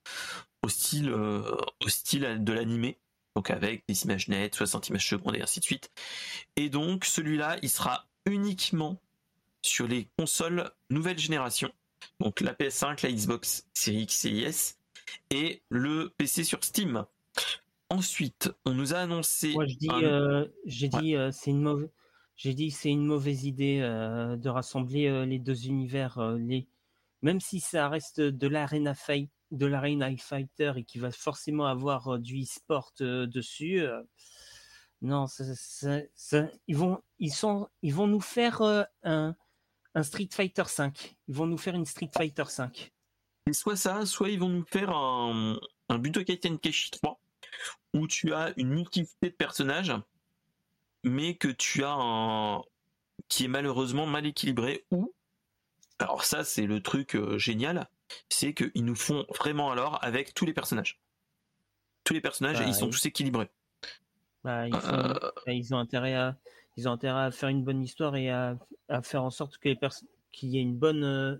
au 0.63 0.69
style 0.69 1.09
euh, 1.09 1.41
au 1.83 1.89
style 1.89 2.37
de 2.41 2.53
l'animé. 2.53 2.97
Donc 3.35 3.49
avec 3.51 3.83
des 3.89 4.03
images 4.05 4.29
nettes, 4.29 4.55
60 4.55 4.87
images 4.87 5.09
secondes 5.09 5.35
et 5.35 5.41
ainsi 5.41 5.59
de 5.59 5.65
suite. 5.65 5.91
Et 6.55 6.69
donc 6.69 7.03
celui-là, 7.03 7.57
il 7.61 7.69
sera 7.69 8.07
uniquement 8.25 9.01
sur 9.61 9.85
les 9.85 10.07
consoles 10.17 10.71
nouvelle 10.89 11.19
génération. 11.19 11.69
Donc 12.21 12.39
la 12.39 12.53
PS5, 12.53 13.01
la 13.03 13.11
Xbox 13.11 13.67
Series 13.73 14.03
X 14.03 14.23
et 14.23 14.37
S 14.43 14.77
et 15.29 15.61
le 15.67 16.13
PC 16.17 16.45
sur 16.45 16.63
Steam. 16.63 17.03
Ensuite, 17.89 18.49
on 18.63 18.73
nous 18.73 18.93
a 18.93 18.99
annoncé 18.99 19.51
Moi, 19.51 19.65
je 19.67 19.75
dis, 19.75 19.89
un- 19.89 20.01
euh, 20.03 20.47
j'ai 20.65 20.89
Ouais. 20.93 21.01
dit, 21.01 21.15
euh, 21.17 21.31
c'est 21.33 21.51
une 21.51 21.61
mauvaise. 21.61 21.89
J'ai 22.35 22.53
dit, 22.53 22.71
c'est 22.71 22.89
une 22.89 23.05
mauvaise 23.05 23.45
idée 23.45 23.79
euh, 23.81 24.35
de 24.35 24.49
rassembler 24.49 25.07
euh, 25.07 25.25
les 25.25 25.39
deux 25.39 25.67
univers. 25.67 26.17
euh, 26.17 26.37
les... 26.37 26.67
Même 27.21 27.39
si 27.39 27.59
ça 27.59 27.87
reste 27.87 28.19
de 28.19 28.47
l'arena 28.47 28.93
fight, 28.93 29.31
fighter 30.19 30.73
et 30.75 30.83
qui 30.83 30.99
va 30.99 31.11
forcément 31.11 31.65
avoir 31.65 32.19
du 32.19 32.41
e-sport 32.41 32.91
dessus. 32.99 33.83
Non, 35.01 35.25
ils 36.67 36.75
vont, 36.75 37.01
ils 37.19 37.33
sont, 37.33 37.67
ils 37.81 37.93
vont 37.93 38.07
nous 38.07 38.19
faire 38.19 38.61
un, 39.03 39.35
Street 40.03 40.27
Fighter 40.31 40.65
5. 40.65 41.15
Ils 41.27 41.35
vont 41.35 41.47
nous 41.47 41.57
faire 41.57 41.73
une 41.73 41.85
Street 41.85 42.09
Fighter 42.15 42.45
5. 42.47 42.91
C'est 43.47 43.53
soit 43.53 43.77
ça, 43.77 44.05
soit 44.05 44.29
ils 44.29 44.39
vont 44.39 44.49
nous 44.49 44.65
faire 44.65 44.89
un, 44.89 45.57
un 45.89 45.97
Budokai 45.97 46.37
Tenkaichi 46.37 46.91
3 46.91 47.19
où 47.93 48.07
tu 48.07 48.33
as 48.33 48.53
une 48.57 48.69
multiplicité 48.69 49.29
de 49.29 49.35
personnages, 49.35 49.93
mais 51.05 51.35
que 51.35 51.47
tu 51.47 51.83
as 51.83 51.93
un 51.97 52.61
qui 53.29 53.45
est 53.45 53.47
malheureusement 53.47 54.05
mal 54.05 54.25
équilibré. 54.25 54.85
Ou 54.91 55.13
alors 55.99 56.23
ça 56.25 56.43
c'est 56.43 56.65
le 56.65 56.81
truc 56.83 57.15
euh, 57.15 57.37
génial, 57.37 57.89
c'est 58.29 58.53
qu'ils 58.53 58.83
nous 58.85 58.95
font 58.95 59.25
vraiment 59.35 59.71
alors 59.71 60.03
avec 60.03 60.33
tous 60.33 60.45
les 60.45 60.53
personnages. 60.53 60.99
Tous 62.03 62.13
les 62.13 62.21
personnages, 62.21 62.59
Bah, 62.59 62.65
ils 62.67 62.75
sont 62.75 62.89
tous 62.89 63.05
équilibrés. 63.05 63.49
Bah, 64.43 64.67
ils, 64.67 64.75
sont- 64.81 64.93
Euh, 64.93 65.31
ils 65.53 65.73
ont 65.73 65.77
intérêt 65.79 66.13
à, 66.13 66.37
ils 66.77 66.87
ont 66.87 66.91
intérêt 66.91 67.23
à 67.23 67.31
faire 67.31 67.49
une 67.49 67.63
bonne 67.63 67.81
histoire 67.81 68.15
et 68.15 68.29
à, 68.29 68.57
à 68.89 69.01
faire 69.01 69.23
en 69.23 69.31
sorte 69.31 69.57
que 69.57 69.69
les 69.69 69.75
personnes, 69.75 70.07
qu'il 70.31 70.49
y 70.49 70.57
ait 70.57 70.61
une 70.61 70.77
bonne, 70.77 71.03
euh, 71.03 71.37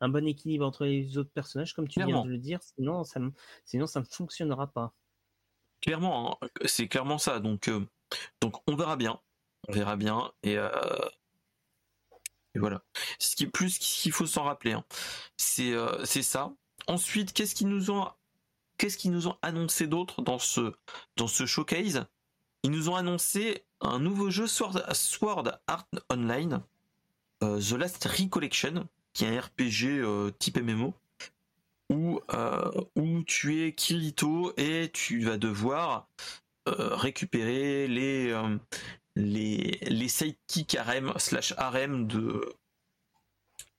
un 0.00 0.08
bon 0.08 0.26
équilibre 0.26 0.64
entre 0.64 0.86
les 0.86 1.18
autres 1.18 1.32
personnages, 1.32 1.74
comme 1.74 1.86
tu 1.88 1.94
Clairement. 2.00 2.22
viens 2.22 2.24
de 2.24 2.30
le 2.30 2.38
dire. 2.38 2.62
Sinon, 2.62 3.04
ça, 3.04 3.20
ne- 3.20 3.30
sinon, 3.66 3.86
ça 3.86 4.00
ne 4.00 4.04
fonctionnera 4.06 4.68
pas. 4.68 4.94
clairement, 5.82 6.38
hein, 6.42 6.48
c'est 6.64 6.88
clairement 6.88 7.18
ça. 7.18 7.40
Donc, 7.40 7.68
donc 8.40 8.56
on 8.66 8.76
verra 8.76 8.96
bien, 8.96 9.20
on 9.68 9.72
verra 9.72 9.96
bien 9.96 10.32
et, 10.42 10.58
euh, 10.58 10.70
voilà. 12.58 12.82
Ce 13.18 13.36
qui 13.36 13.44
est 13.44 13.48
plus 13.48 13.78
qu'il 13.78 14.12
faut 14.12 14.26
s'en 14.26 14.44
rappeler, 14.44 14.72
hein. 14.72 14.84
c'est 15.36 15.72
euh, 15.72 16.04
c'est 16.04 16.22
ça. 16.22 16.52
Ensuite, 16.86 17.32
qu'est-ce 17.32 17.54
qu'ils 17.54 17.68
nous 17.68 17.90
ont 17.90 18.10
qu'est-ce 18.78 18.96
qu'ils 18.96 19.10
nous 19.10 19.28
ont 19.28 19.36
annoncé 19.42 19.86
d'autre 19.86 20.22
dans 20.22 20.38
ce 20.38 20.72
dans 21.16 21.28
ce 21.28 21.44
showcase? 21.44 22.06
Ils 22.62 22.70
nous 22.70 22.88
ont 22.88 22.96
annoncé 22.96 23.64
un 23.80 23.98
nouveau 23.98 24.30
jeu 24.30 24.46
Sword, 24.46 24.82
Sword 24.94 25.58
Art 25.66 25.86
Online, 26.10 26.62
euh, 27.42 27.60
The 27.60 27.72
Last 27.72 28.04
Recollection, 28.04 28.88
qui 29.12 29.24
est 29.24 29.36
un 29.36 29.40
RPG 29.40 30.32
type 30.38 30.58
MMO 30.58 30.94
où, 31.90 32.20
où 32.96 33.22
tu 33.22 33.62
es 33.62 33.72
Kirito 33.74 34.52
et 34.56 34.90
tu 34.92 35.20
vas 35.20 35.36
devoir 35.36 36.08
récupérer 36.66 37.88
les, 37.88 38.30
euh, 38.30 38.58
les, 39.14 39.78
les 39.82 40.08
sidekicks 40.08 40.74
harem 40.76 41.12
slash 41.16 41.54
harem 41.56 42.06
de 42.06 42.40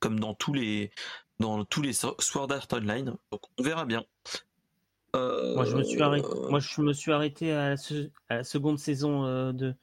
comme 0.00 0.18
dans 0.20 0.34
tous 0.34 0.52
les 0.52 0.90
dans 1.38 1.64
tous 1.64 1.82
les 1.82 1.92
Sword 1.92 2.52
Art 2.52 2.66
Online. 2.72 3.16
Donc 3.30 3.42
on 3.58 3.62
verra 3.62 3.84
bien. 3.84 4.04
Euh, 5.16 5.54
Moi, 5.54 5.64
je 5.64 5.76
me 5.76 5.82
suis 5.82 6.02
arrêté, 6.02 6.28
moi, 6.50 6.60
je 6.60 6.80
me 6.82 6.92
suis 6.92 7.12
arrêté 7.12 7.52
à 7.52 7.70
la, 7.70 7.76
se- 7.76 8.10
à 8.28 8.36
la 8.36 8.44
seconde 8.44 8.78
saison 8.78 9.24
euh, 9.24 9.52
de, 9.52 9.74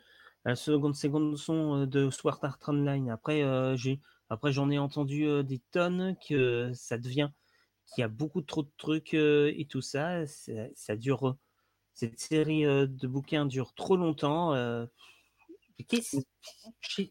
à 0.43 0.49
la 0.49 0.55
seconde 0.55 0.95
saison 0.95 1.81
euh, 1.81 1.85
de 1.87 2.09
Sword 2.11 2.39
Art 2.43 2.59
Online. 2.67 3.09
Après, 3.09 3.41
euh, 3.41 3.75
j'ai, 3.75 3.99
après, 4.29 4.51
j'en 4.51 4.69
ai 4.69 4.77
entendu 4.77 5.25
euh, 5.25 5.41
des 5.41 5.61
tonnes 5.71 6.15
que 6.29 6.71
ça 6.75 6.97
devient, 6.99 7.29
qu'il 7.87 8.01
y 8.01 8.05
a 8.05 8.07
beaucoup 8.07 8.41
trop 8.41 8.61
de 8.61 8.71
trucs 8.77 9.15
euh, 9.15 9.51
et 9.57 9.65
tout 9.65 9.81
ça. 9.81 10.27
Ça, 10.27 10.51
ça 10.75 10.95
dure, 10.95 11.35
cette 11.95 12.19
série 12.19 12.65
euh, 12.65 12.85
de 12.85 13.07
bouquins 13.07 13.45
dure 13.45 13.73
trop 13.73 13.97
longtemps. 13.97 14.53
euh, 14.53 14.85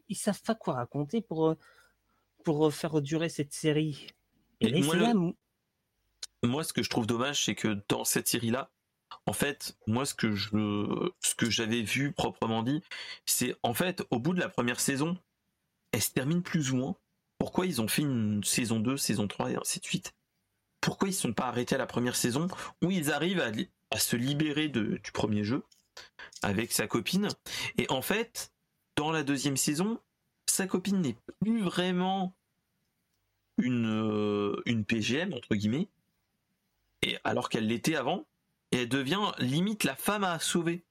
ils 0.08 0.16
savent 0.16 0.42
pas 0.42 0.54
quoi 0.54 0.74
raconter 0.74 1.20
pour, 1.20 1.48
euh, 1.48 1.54
pour 2.44 2.72
faire 2.72 3.00
durer 3.02 3.28
cette 3.28 3.52
série. 3.52 4.06
Et 4.60 4.68
moi, 4.82 4.94
le- 4.96 5.04
moi, 6.42 6.64
ce 6.64 6.72
que 6.72 6.82
je 6.82 6.90
trouve 6.90 7.06
dommage, 7.06 7.44
c'est 7.44 7.54
que 7.54 7.82
dans 7.88 8.04
cette 8.04 8.28
série-là, 8.28 8.70
en 9.26 9.32
fait, 9.32 9.76
moi, 9.86 10.04
ce 10.04 10.14
que 10.14 10.34
je, 10.34 10.48
ce 11.20 11.34
que 11.34 11.48
j'avais 11.48 11.82
vu 11.82 12.12
proprement 12.12 12.62
dit, 12.62 12.82
c'est 13.26 13.56
en 13.62 13.74
fait, 13.74 14.02
au 14.10 14.18
bout 14.18 14.34
de 14.34 14.40
la 14.40 14.48
première 14.48 14.80
saison, 14.80 15.18
elle 15.92 16.02
se 16.02 16.10
termine 16.10 16.42
plus 16.42 16.72
ou 16.72 16.76
moins. 16.76 16.96
Pourquoi 17.38 17.66
ils 17.66 17.80
ont 17.80 17.88
fait 17.88 18.02
une 18.02 18.44
saison 18.44 18.80
2, 18.80 18.96
saison 18.96 19.28
3 19.28 19.50
et 19.50 19.56
ainsi 19.56 19.80
de 19.80 19.84
suite? 19.84 20.14
Pourquoi 20.80 21.08
ils 21.08 21.12
ne 21.12 21.16
sont 21.16 21.32
pas 21.32 21.46
arrêtés 21.46 21.74
à 21.74 21.78
la 21.78 21.86
première 21.86 22.16
saison? 22.16 22.48
Où 22.82 22.90
ils 22.90 23.10
arrivent 23.10 23.40
à, 23.40 23.50
à 23.94 23.98
se 23.98 24.16
libérer 24.16 24.68
de- 24.68 24.98
du 25.02 25.12
premier 25.12 25.44
jeu 25.44 25.62
avec 26.42 26.72
sa 26.72 26.86
copine 26.86 27.28
Et 27.78 27.86
en 27.90 28.02
fait, 28.02 28.52
dans 28.96 29.10
la 29.12 29.22
deuxième 29.22 29.56
saison, 29.56 30.00
sa 30.46 30.66
copine 30.66 31.00
n'est 31.00 31.16
plus 31.40 31.62
vraiment 31.62 32.34
une, 33.58 33.86
euh, 33.86 34.60
une 34.66 34.84
PGM, 34.84 35.32
entre 35.32 35.54
guillemets, 35.54 35.88
et 37.02 37.18
alors 37.24 37.48
qu'elle 37.48 37.66
l'était 37.68 37.94
avant, 37.96 38.26
et 38.72 38.82
elle 38.82 38.88
devient 38.88 39.30
limite 39.38 39.84
la 39.84 39.94
femme 39.94 40.24
à 40.24 40.38
sauver. 40.40 40.82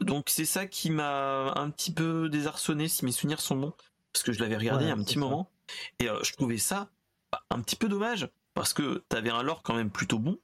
Donc 0.00 0.28
c'est 0.28 0.44
ça 0.44 0.66
qui 0.66 0.90
m'a 0.90 1.52
un 1.56 1.70
petit 1.70 1.92
peu 1.92 2.28
désarçonné, 2.28 2.88
si 2.88 3.04
mes 3.04 3.12
souvenirs 3.12 3.40
sont 3.40 3.56
bons, 3.56 3.72
parce 4.12 4.22
que 4.22 4.32
je 4.32 4.40
l'avais 4.40 4.56
regardé 4.56 4.84
Ouais, 4.84 4.90
il 4.90 4.94
y 4.94 4.98
a 4.98 5.00
un 5.00 5.04
petit 5.04 5.14
ça. 5.14 5.20
moment, 5.20 5.50
et 5.98 6.08
euh, 6.10 6.22
je 6.22 6.32
trouvais 6.34 6.58
ça 6.58 6.90
bah, 7.32 7.42
un 7.50 7.60
petit 7.62 7.76
peu 7.76 7.88
dommage, 7.88 8.28
parce 8.52 8.74
que 8.74 9.02
t'avais 9.08 9.30
un 9.30 9.42
lore 9.42 9.62
quand 9.62 9.74
même 9.74 9.90
plutôt 9.90 10.18
bon, 10.18 10.38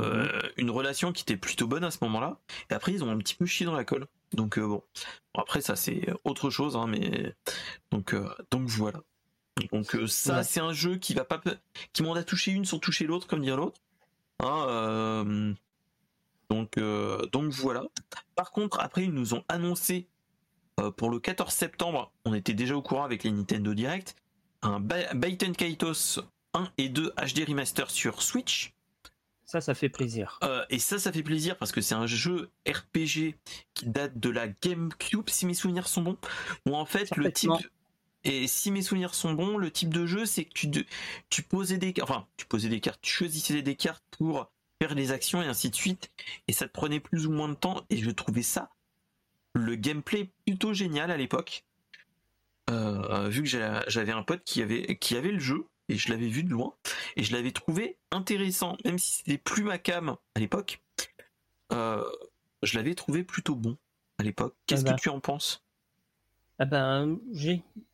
euh, 0.00 0.40
une 0.56 0.70
relation 0.70 1.12
qui 1.12 1.22
était 1.22 1.36
plutôt 1.36 1.66
bonne 1.66 1.84
à 1.84 1.90
ce 1.90 1.98
moment-là, 2.02 2.38
et 2.70 2.74
après 2.74 2.92
ils 2.92 3.04
ont 3.04 3.10
un 3.10 3.18
petit 3.18 3.34
peu 3.34 3.46
chié 3.46 3.66
dans 3.66 3.74
la 3.74 3.84
colle. 3.84 4.06
Donc 4.32 4.58
euh, 4.58 4.66
bon, 4.66 4.82
Bon, 5.34 5.40
après 5.42 5.60
ça 5.60 5.76
c'est 5.76 6.06
autre 6.24 6.50
chose, 6.50 6.76
hein, 6.76 6.86
mais 6.86 7.34
donc 7.90 8.14
euh, 8.14 8.28
donc 8.50 8.68
voilà. 8.68 9.00
Donc 9.70 9.96
ça 10.08 10.36
Ouais. 10.38 10.44
c'est 10.44 10.60
un 10.60 10.72
jeu 10.72 10.96
qui 10.96 11.12
va 11.14 11.24
pas 11.24 11.40
qui 11.92 12.02
m'en 12.02 12.14
a 12.14 12.22
touché 12.24 12.52
une 12.52 12.64
sans 12.64 12.78
toucher 12.78 13.04
l'autre, 13.06 13.26
comme 13.26 13.42
dire 13.42 13.56
l'autre. 13.56 13.80
Hein, 14.40 15.54
donc, 16.50 16.78
donc 17.32 17.52
voilà. 17.52 17.84
Par 18.34 18.50
contre, 18.52 18.80
après, 18.80 19.04
ils 19.04 19.12
nous 19.12 19.34
ont 19.34 19.44
annoncé 19.48 20.08
pour 20.96 21.10
le 21.10 21.20
14 21.20 21.52
septembre, 21.52 22.12
on 22.24 22.34
était 22.34 22.54
déjà 22.54 22.74
au 22.76 22.82
courant 22.82 23.04
avec 23.04 23.24
les 23.24 23.30
Nintendo 23.30 23.72
Direct, 23.74 24.16
un 24.62 24.80
Ba- 24.80 25.12
Baiten 25.14 25.54
Kaitos 25.54 26.20
1 26.54 26.68
et 26.78 26.88
2 26.88 27.10
HD 27.10 27.46
Remaster 27.48 27.90
sur 27.90 28.22
Switch. 28.22 28.72
Ça, 29.52 29.60
ça 29.60 29.74
fait 29.74 29.90
plaisir. 29.90 30.38
Euh, 30.44 30.64
et 30.70 30.78
ça, 30.78 30.98
ça 30.98 31.12
fait 31.12 31.22
plaisir 31.22 31.58
parce 31.58 31.72
que 31.72 31.82
c'est 31.82 31.94
un 31.94 32.06
jeu 32.06 32.48
RPG 32.66 33.34
qui 33.74 33.84
date 33.86 34.18
de 34.18 34.30
la 34.30 34.48
GameCube, 34.48 35.28
si 35.28 35.44
mes 35.44 35.52
souvenirs 35.52 35.88
sont 35.88 36.00
bons. 36.00 36.16
Où 36.66 36.74
en 36.74 36.86
fait, 36.86 37.14
le 37.18 37.24
type. 37.32 37.50
Et 38.24 38.46
si 38.46 38.70
mes 38.70 38.80
souvenirs 38.80 39.14
sont 39.14 39.34
bons, 39.34 39.58
le 39.58 39.70
type 39.70 39.92
de 39.92 40.06
jeu, 40.06 40.24
c'est 40.24 40.46
que 40.46 40.54
tu, 40.54 40.68
de- 40.68 40.86
tu 41.28 41.42
posais 41.42 41.76
des 41.76 41.92
cartes. 41.92 42.10
Enfin, 42.10 42.26
tu 42.38 42.46
posais 42.46 42.70
des 42.70 42.80
cartes, 42.80 43.00
tu 43.02 43.12
choisissais 43.12 43.60
des 43.60 43.76
cartes 43.76 44.02
pour 44.12 44.50
faire 44.80 44.94
les 44.94 45.10
actions 45.12 45.42
et 45.42 45.46
ainsi 45.46 45.68
de 45.68 45.74
suite. 45.74 46.10
Et 46.48 46.54
ça 46.54 46.66
te 46.66 46.72
prenait 46.72 47.00
plus 47.00 47.26
ou 47.26 47.30
moins 47.30 47.50
de 47.50 47.54
temps. 47.54 47.84
Et 47.90 47.98
je 47.98 48.10
trouvais 48.10 48.40
ça, 48.42 48.70
le 49.52 49.74
gameplay 49.76 50.30
plutôt 50.46 50.72
génial 50.72 51.10
à 51.10 51.18
l'époque. 51.18 51.66
Euh, 52.70 53.28
vu 53.28 53.42
que 53.42 53.48
j'a- 53.50 53.84
j'avais 53.86 54.12
un 54.12 54.22
pote 54.22 54.44
qui 54.44 54.62
avait, 54.62 54.96
qui 54.96 55.14
avait 55.14 55.32
le 55.32 55.40
jeu 55.40 55.66
et 55.88 55.96
je 55.96 56.10
l'avais 56.10 56.28
vu 56.28 56.42
de 56.44 56.50
loin 56.50 56.74
et 57.16 57.22
je 57.22 57.32
l'avais 57.32 57.52
trouvé 57.52 57.98
intéressant, 58.10 58.76
même 58.84 58.98
si 58.98 59.12
c'était 59.12 59.38
plus 59.38 59.62
ma 59.64 59.78
cam 59.78 60.16
à 60.34 60.40
l'époque. 60.40 60.80
euh, 61.72 62.04
je 62.62 62.76
l'avais 62.76 62.94
trouvé 62.94 63.24
plutôt 63.24 63.56
bon 63.56 63.76
à 64.18 64.22
l'époque. 64.22 64.54
Qu'est-ce 64.66 64.82
Ah 64.86 64.90
bah. 64.90 64.96
que 64.96 65.00
tu 65.02 65.08
en 65.08 65.20
penses? 65.20 65.64
Ah 66.58 66.64
ben, 66.64 67.18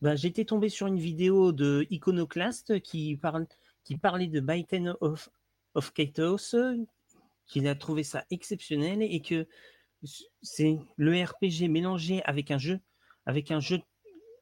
été 0.02 0.44
tombé 0.44 0.68
sur 0.68 0.86
une 0.88 0.98
vidéo 0.98 1.52
de 1.52 1.86
Iconoclast 1.90 2.80
qui, 2.80 3.16
parle, 3.16 3.46
qui 3.84 3.96
parlait 3.96 4.26
de 4.26 4.40
Baiten 4.40 4.94
of, 5.00 5.30
of 5.74 5.92
Kaitos, 5.94 6.54
qu'il 7.46 7.66
a 7.66 7.74
trouvé 7.74 8.02
ça 8.02 8.26
exceptionnel 8.30 9.00
et 9.02 9.20
que 9.22 9.46
c'est 10.42 10.78
le 10.96 11.24
RPG 11.24 11.68
mélangé 11.70 12.22
avec 12.24 12.50
un 12.50 12.58
jeu, 12.58 12.78
avec 13.24 13.50
un 13.50 13.60
jeu 13.60 13.80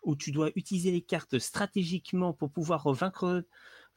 où 0.07 0.17
tu 0.17 0.33
dois 0.33 0.51
utiliser 0.55 0.91
les 0.91 1.03
cartes 1.03 1.39
stratégiquement 1.39 2.33
pour 2.33 2.51
pouvoir 2.51 2.91
vaincre, 2.93 3.45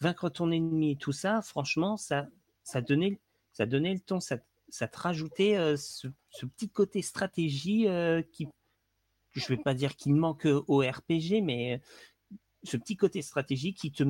vaincre 0.01 0.29
ton 0.29 0.51
ennemi 0.51 0.91
et 0.91 0.95
tout 0.97 1.13
ça. 1.13 1.41
Franchement, 1.41 1.95
ça, 1.95 2.27
ça 2.63 2.81
donnait, 2.81 3.21
ça 3.53 3.65
donnait 3.65 3.93
le 3.93 4.01
ton, 4.01 4.19
ça, 4.19 4.37
ça 4.67 4.87
te 4.87 4.99
rajoutait 4.99 5.55
euh, 5.55 5.77
ce, 5.77 6.07
petit 6.57 6.69
côté 6.69 7.01
stratégie 7.01 7.87
euh, 7.87 8.21
qui 8.33 8.47
je 9.33 9.47
vais 9.47 9.57
pas 9.57 9.75
dire 9.75 9.95
qu'il 9.95 10.15
manque 10.15 10.47
au 10.67 10.79
RPG, 10.79 11.41
mais 11.43 11.81
ce 12.63 12.77
petit 12.77 12.97
côté 12.97 13.21
stratégique 13.21 13.77
qui 13.77 13.91
te, 13.91 14.03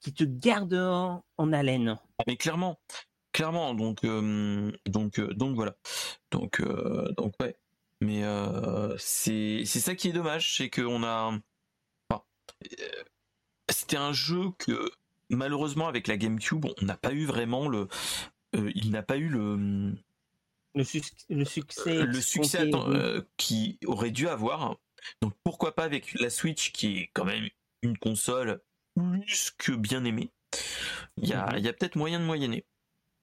qui 0.00 0.12
te 0.12 0.24
garde 0.24 0.74
en, 0.74 1.24
en 1.38 1.52
haleine. 1.52 1.98
Mais 2.26 2.36
clairement, 2.36 2.78
clairement. 3.36 3.74
Donc, 3.74 4.04
euh, 4.04 4.72
donc, 4.86 5.18
euh, 5.18 5.32
donc 5.34 5.54
voilà. 5.54 5.76
Donc, 6.30 6.60
euh, 6.60 7.12
donc 7.16 7.34
ouais. 7.40 7.56
Mais 8.00 8.24
euh, 8.24 8.96
c'est 8.98 9.64
ça 9.64 9.94
qui 9.94 10.08
est 10.08 10.12
dommage, 10.12 10.56
c'est 10.56 10.70
qu'on 10.70 11.02
a. 11.02 11.38
enfin, 12.10 12.22
euh, 12.80 13.04
C'était 13.70 13.96
un 13.96 14.12
jeu 14.12 14.50
que 14.58 14.90
malheureusement 15.30 15.88
avec 15.88 16.06
la 16.06 16.16
GameCube, 16.16 16.66
on 16.80 16.84
n'a 16.84 16.96
pas 16.96 17.12
eu 17.12 17.24
vraiment 17.24 17.68
le. 17.68 17.88
euh, 18.54 18.70
il 18.74 18.90
n'a 18.90 19.02
pas 19.02 19.16
eu 19.16 19.28
le 19.28 19.94
Le, 20.74 20.84
suc- 20.84 21.12
le 21.30 21.44
succès, 21.44 21.94
le 22.04 22.20
succès 22.20 22.70
euh, 22.74 23.22
qui 23.38 23.78
aurait 23.86 24.10
dû 24.10 24.28
avoir. 24.28 24.76
Donc 25.22 25.32
pourquoi 25.42 25.74
pas 25.74 25.84
avec 25.84 26.18
la 26.20 26.30
Switch 26.30 26.72
qui 26.72 26.98
est 26.98 27.10
quand 27.14 27.24
même 27.24 27.48
une 27.82 27.96
console 27.96 28.60
plus 28.94 29.52
que 29.56 29.72
bien 29.72 30.04
aimée. 30.04 30.30
Il 31.16 31.28
y 31.28 31.32
a, 31.34 31.54
il 31.56 31.64
y 31.64 31.68
a 31.68 31.72
peut-être 31.72 31.96
moyen 31.96 32.18
de 32.20 32.24
moyenner. 32.24 32.64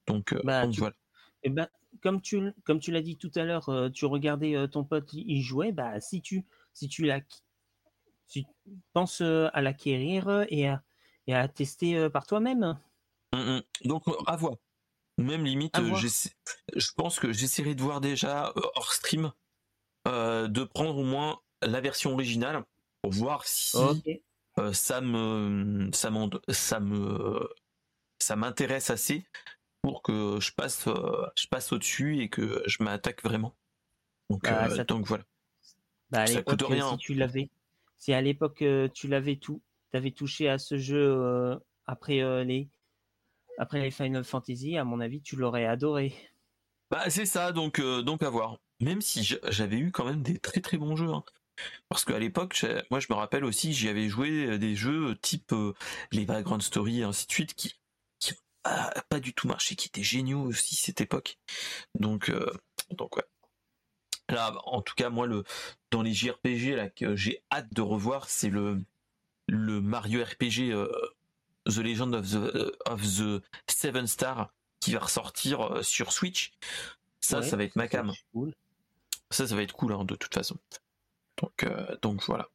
Donc, 0.06 0.34
Bah, 0.44 0.62
donc 0.64 0.74
tu- 0.74 0.80
voilà. 0.80 0.94
Eh 1.42 1.50
ben, 1.50 1.68
comme 2.02 2.20
tu, 2.20 2.38
l- 2.38 2.54
comme 2.64 2.80
tu 2.80 2.90
l'as 2.92 3.02
dit 3.02 3.16
tout 3.16 3.30
à 3.34 3.44
l'heure, 3.44 3.68
euh, 3.68 3.90
tu 3.90 4.06
regardais 4.06 4.56
euh, 4.56 4.66
ton 4.66 4.84
pote 4.84 5.12
y 5.12 5.40
jouer, 5.42 5.72
bah, 5.72 6.00
si 6.00 6.20
tu, 6.22 6.44
si 6.72 6.88
tu 6.88 7.10
si 8.26 8.44
tu 8.44 8.70
penses 8.92 9.20
euh, 9.20 9.48
à 9.52 9.62
l'acquérir 9.62 10.44
et 10.48 10.68
à, 10.68 10.82
et 11.26 11.34
à 11.34 11.48
tester 11.48 12.08
par 12.10 12.26
toi-même. 12.26 12.78
Mm, 13.34 13.38
mm. 13.56 13.62
Donc 13.84 14.04
à 14.26 14.36
voir. 14.36 14.56
Même 15.16 15.44
limite, 15.44 15.78
voir. 15.78 16.00
je 16.00 16.90
pense 16.96 17.20
que 17.20 17.32
j'essaierai 17.32 17.76
de 17.76 17.82
voir 17.82 18.00
déjà 18.00 18.52
hors 18.74 18.92
stream 18.92 19.32
euh, 20.08 20.48
de 20.48 20.64
prendre 20.64 20.96
au 20.98 21.04
moins 21.04 21.40
la 21.62 21.80
version 21.80 22.12
originale 22.12 22.64
pour 23.00 23.12
voir 23.12 23.46
si 23.46 23.78
euh, 24.58 24.72
ça 24.72 25.00
me 25.00 25.90
ça 25.92 26.10
ça 26.48 26.80
me 26.80 27.48
ça 28.18 28.36
m'intéresse 28.36 28.90
assez 28.90 29.24
pour 29.84 30.02
que 30.02 30.38
je 30.40 30.50
passe 30.52 30.86
euh, 30.88 31.26
je 31.36 31.46
passe 31.46 31.70
au 31.72 31.78
dessus 31.78 32.20
et 32.20 32.30
que 32.30 32.62
je 32.66 32.82
m'attaque 32.82 33.22
vraiment 33.22 33.54
donc, 34.30 34.44
Bah, 34.44 34.64
euh, 34.66 34.76
ça- 34.76 34.84
donc 34.84 35.06
voilà 35.06 35.24
Bah, 36.10 36.22
à 36.22 36.26
Ça 36.26 36.42
coûte 36.42 36.62
euh, 36.62 36.66
rien. 36.66 36.90
si 36.92 36.96
tu 36.96 37.12
l'avais, 37.14 37.50
si 37.98 38.12
à 38.14 38.22
l'époque 38.22 38.64
tu 38.94 39.08
l'avais 39.08 39.36
tout, 39.36 39.60
t'avais 39.92 40.10
touché 40.10 40.48
à 40.48 40.56
ce 40.58 40.78
jeu 40.78 41.58
après 41.86 42.44
les, 42.46 42.68
après 43.58 43.82
les 43.82 43.90
Final 43.90 44.24
Fantasy, 44.24 44.78
à 44.78 44.84
mon 44.84 45.00
avis, 45.00 45.20
tu 45.20 45.36
l'aurais 45.36 45.66
adoré. 45.66 46.14
bah 46.90 47.10
c'est 47.10 47.26
ça 47.26 47.52
donc 47.52 47.78
euh, 47.78 48.02
donc 48.02 48.22
à 48.22 48.30
voir 48.30 48.58
même 48.80 49.00
si 49.02 49.22
j'avais 49.22 49.76
eu 49.78 49.90
quand 49.92 50.04
même 50.06 50.22
des 50.22 50.38
très 50.38 50.60
très 50.60 50.76
bons 50.78 50.96
jeux 50.96 51.10
hein. 51.10 51.24
parce 51.88 52.04
qu'à 52.04 52.18
l'époque 52.18 52.64
moi 52.90 53.00
je 53.00 53.06
me 53.10 53.14
rappelle 53.14 53.44
aussi 53.44 53.72
j'y 53.72 53.88
avais 53.88 54.08
joué 54.08 54.58
des 54.58 54.74
jeux 54.76 55.16
type 55.20 55.52
euh, 55.52 55.72
les 56.12 56.24
background 56.24 56.62
story 56.62 57.00
et 57.00 57.04
ainsi 57.04 57.26
de 57.26 57.32
suite 57.32 57.54
qui 57.54 57.74
pas, 59.08 59.20
du 59.20 59.34
tout 59.34 59.46
marché 59.46 59.76
qui 59.76 59.88
étaient 59.88 60.02
géniaux 60.02 60.42
aussi 60.42 60.74
cette 60.74 61.00
époque 61.00 61.38
donc 61.94 62.30
euh, 62.30 62.50
donc 62.90 63.16
ouais 63.16 63.24
là 64.28 64.54
en 64.64 64.80
tout 64.82 64.94
cas 64.94 65.10
moi 65.10 65.26
le 65.26 65.44
dans 65.90 66.02
les 66.02 66.12
JRPG 66.12 66.74
là 66.76 66.88
que 66.88 67.14
j'ai 67.14 67.42
hâte 67.52 67.72
de 67.72 67.82
revoir 67.82 68.28
c'est 68.28 68.48
le 68.48 68.82
le 69.46 69.80
Mario 69.80 70.24
RPG 70.24 70.72
euh, 70.72 70.90
The 71.66 71.78
Legend 71.78 72.14
of 72.14 72.30
the 72.30 72.72
of 72.86 73.02
the 73.02 73.42
Seven 73.68 74.06
Star 74.06 74.52
qui 74.80 74.92
va 74.92 75.00
ressortir 75.00 75.60
euh, 75.60 75.82
sur 75.82 76.12
Switch 76.12 76.52
ça 77.24 77.40
Ouais, 77.40 77.46
ça 77.46 77.56
va 77.56 77.64
être 77.64 77.76
ma 77.76 77.88
cam 77.88 78.12
Cool. 78.32 78.54
ça, 79.30 79.46
ça 79.46 79.56
va 79.56 79.62
être 79.62 79.74
cool 79.74 79.92
hein, 79.92 80.04
de 80.04 80.14
toute 80.14 80.34
façon. 80.34 80.58
Donc, 81.40 81.62
euh, 81.64 81.96
donc 82.02 82.22
voilà. 82.24 82.48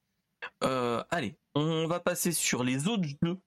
Euh, 0.64 1.04
allez, 1.10 1.36
on 1.56 1.88
va 1.88 2.00
passer 2.00 2.32
sur 2.32 2.64
les 2.64 2.88
autres 2.88 3.08
jeux. 3.24 3.38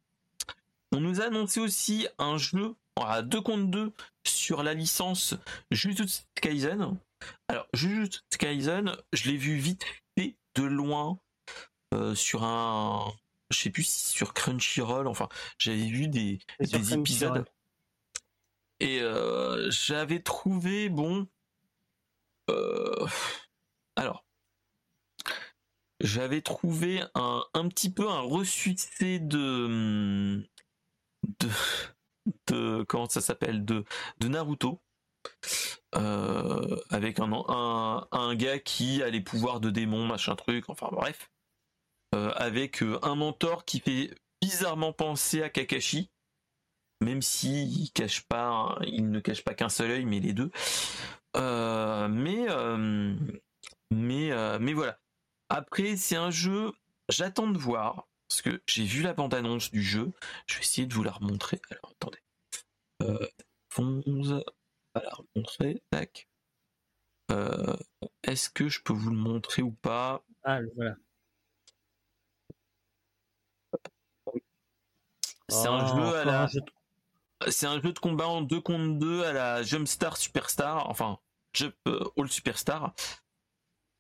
On 0.92 1.00
nous 1.00 1.20
a 1.22 1.24
annoncé 1.24 1.58
aussi 1.58 2.06
un 2.18 2.36
jeu 2.36 2.74
à 3.00 3.22
2 3.22 3.40
contre 3.40 3.70
2 3.70 3.92
sur 4.26 4.62
la 4.62 4.74
licence 4.74 5.34
Jujutsu 5.70 6.22
Kaisen. 6.34 6.98
Alors, 7.48 7.66
Jujutsu 7.72 8.20
Kaisen, 8.38 8.94
je 9.12 9.30
l'ai 9.30 9.38
vu 9.38 9.56
vite 9.56 9.84
fait 10.16 10.36
de 10.54 10.64
loin 10.64 11.18
euh, 11.94 12.14
sur 12.14 12.44
un. 12.44 13.12
Je 13.50 13.58
sais 13.58 13.70
plus 13.70 13.84
si 13.84 14.12
sur 14.12 14.34
Crunchyroll, 14.34 15.06
enfin, 15.08 15.28
j'avais 15.58 15.86
vu 15.86 16.08
des, 16.08 16.38
épisodes. 16.60 17.44
Et 18.80 19.00
euh, 19.00 19.70
j'avais 19.70 20.20
trouvé, 20.20 20.88
bon. 20.88 21.26
euh, 22.50 23.06
alors. 23.96 24.24
J'avais 26.00 26.40
trouvé 26.42 27.00
un, 27.14 27.44
un 27.54 27.68
petit 27.68 27.92
peu 27.92 28.10
un 28.10 28.22
ressuscité 28.22 29.20
de. 29.20 30.44
De. 31.40 31.48
de 32.48 32.84
comment 32.84 33.08
ça 33.08 33.20
s'appelle 33.20 33.64
de, 33.64 33.84
de 34.18 34.28
Naruto. 34.28 34.80
Euh, 35.94 36.80
avec 36.88 37.18
un, 37.20 38.34
gars 38.34 38.58
qui 38.58 39.02
a 39.02 39.10
les 39.10 39.20
pouvoirs 39.20 39.60
de 39.60 39.70
démon, 39.70 40.06
machin 40.06 40.34
truc, 40.36 40.68
enfin 40.68 40.88
bref. 40.90 41.30
Euh, 42.14 42.32
avec 42.36 42.82
euh, 42.82 42.98
un 43.02 43.14
mentor 43.14 43.64
qui 43.64 43.80
fait 43.80 44.14
bizarrement 44.40 44.92
penser 44.92 45.42
à 45.42 45.48
Kakashi 45.48 46.10
même 47.00 47.20
si 47.20 47.64
il 47.64 47.90
cache 47.90 48.22
pas, 48.22 48.78
il 48.86 49.10
ne 49.10 49.18
cache 49.18 49.42
pas 49.42 49.54
qu'un 49.54 49.68
seul 49.68 49.90
œil, 49.90 50.04
mais 50.04 50.20
les 50.20 50.32
deux. 50.32 50.52
Mais, 51.34 52.46
mais 53.90 54.72
voilà. 54.72 55.00
Après, 55.48 55.96
c'est 55.96 56.14
un 56.14 56.30
jeu. 56.30 56.70
J'attends 57.08 57.48
de 57.48 57.58
voir 57.58 58.06
parce 58.32 58.40
que 58.40 58.62
j'ai 58.66 58.84
vu 58.86 59.02
la 59.02 59.12
bande-annonce 59.12 59.70
du 59.70 59.82
jeu. 59.82 60.10
Je 60.46 60.54
vais 60.54 60.62
essayer 60.62 60.86
de 60.86 60.94
vous 60.94 61.02
la 61.02 61.10
remontrer. 61.10 61.60
Alors, 61.70 61.90
attendez. 61.90 62.22
Euh, 63.02 63.28
11. 63.76 64.42
On 64.94 64.98
va 64.98 65.04
la 65.04 65.10
remontrer. 65.10 65.82
Tac. 65.90 66.30
Euh, 67.30 67.76
Est-ce 68.22 68.48
que 68.48 68.70
je 68.70 68.80
peux 68.80 68.94
vous 68.94 69.10
le 69.10 69.16
montrer 69.16 69.60
ou 69.60 69.72
pas? 69.72 70.24
Ah, 70.44 70.60
voilà. 70.76 70.96
C'est 75.50 75.68
un 75.68 75.86
jeu 75.86 76.16
à 76.16 76.24
la. 76.24 76.48
C'est 77.50 77.66
un 77.66 77.82
jeu 77.82 77.92
de 77.92 77.98
combat 77.98 78.28
en 78.28 78.40
2 78.40 78.62
contre 78.62 78.98
2 78.98 79.24
à 79.24 79.34
la 79.34 79.62
Jumpstar 79.62 80.16
Superstar, 80.16 80.88
enfin 80.88 81.18
Jump 81.52 81.74
euh, 81.86 82.02
All 82.16 82.30
Superstar. 82.30 82.94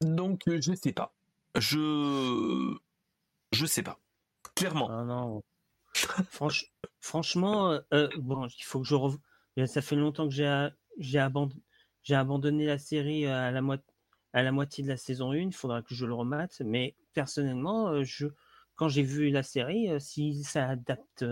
Donc 0.00 0.44
je 0.46 0.72
sais 0.74 0.94
pas. 0.94 1.14
Je 1.54 2.74
je 3.52 3.66
sais 3.66 3.82
pas. 3.82 3.98
Ah 4.90 5.04
Franchement, 7.00 7.72
euh, 7.72 7.80
euh, 7.92 8.08
bon, 8.18 8.46
il 8.46 8.64
faut 8.64 8.80
que 8.80 8.86
je 8.86 9.66
ça 9.66 9.82
fait 9.82 9.96
longtemps 9.96 10.28
que 10.28 10.34
j'ai 10.34 10.68
j'ai 10.98 11.18
abandonné, 12.14 12.66
la 12.66 12.78
série 12.78 13.26
à 13.26 13.50
la, 13.50 13.60
à 14.32 14.42
la 14.42 14.52
moitié 14.52 14.82
de 14.84 14.88
la 14.88 14.96
saison 14.96 15.32
1. 15.32 15.36
Il 15.36 15.52
faudra 15.52 15.82
que 15.82 15.94
je 15.94 16.06
le 16.06 16.14
remate. 16.14 16.60
Mais 16.64 16.96
personnellement, 17.12 17.92
quand 18.76 18.88
j'ai 18.88 19.02
vu 19.02 19.30
la 19.30 19.42
série, 19.42 19.88
si 20.00 20.42
ça 20.42 20.68
adapte 20.68 21.24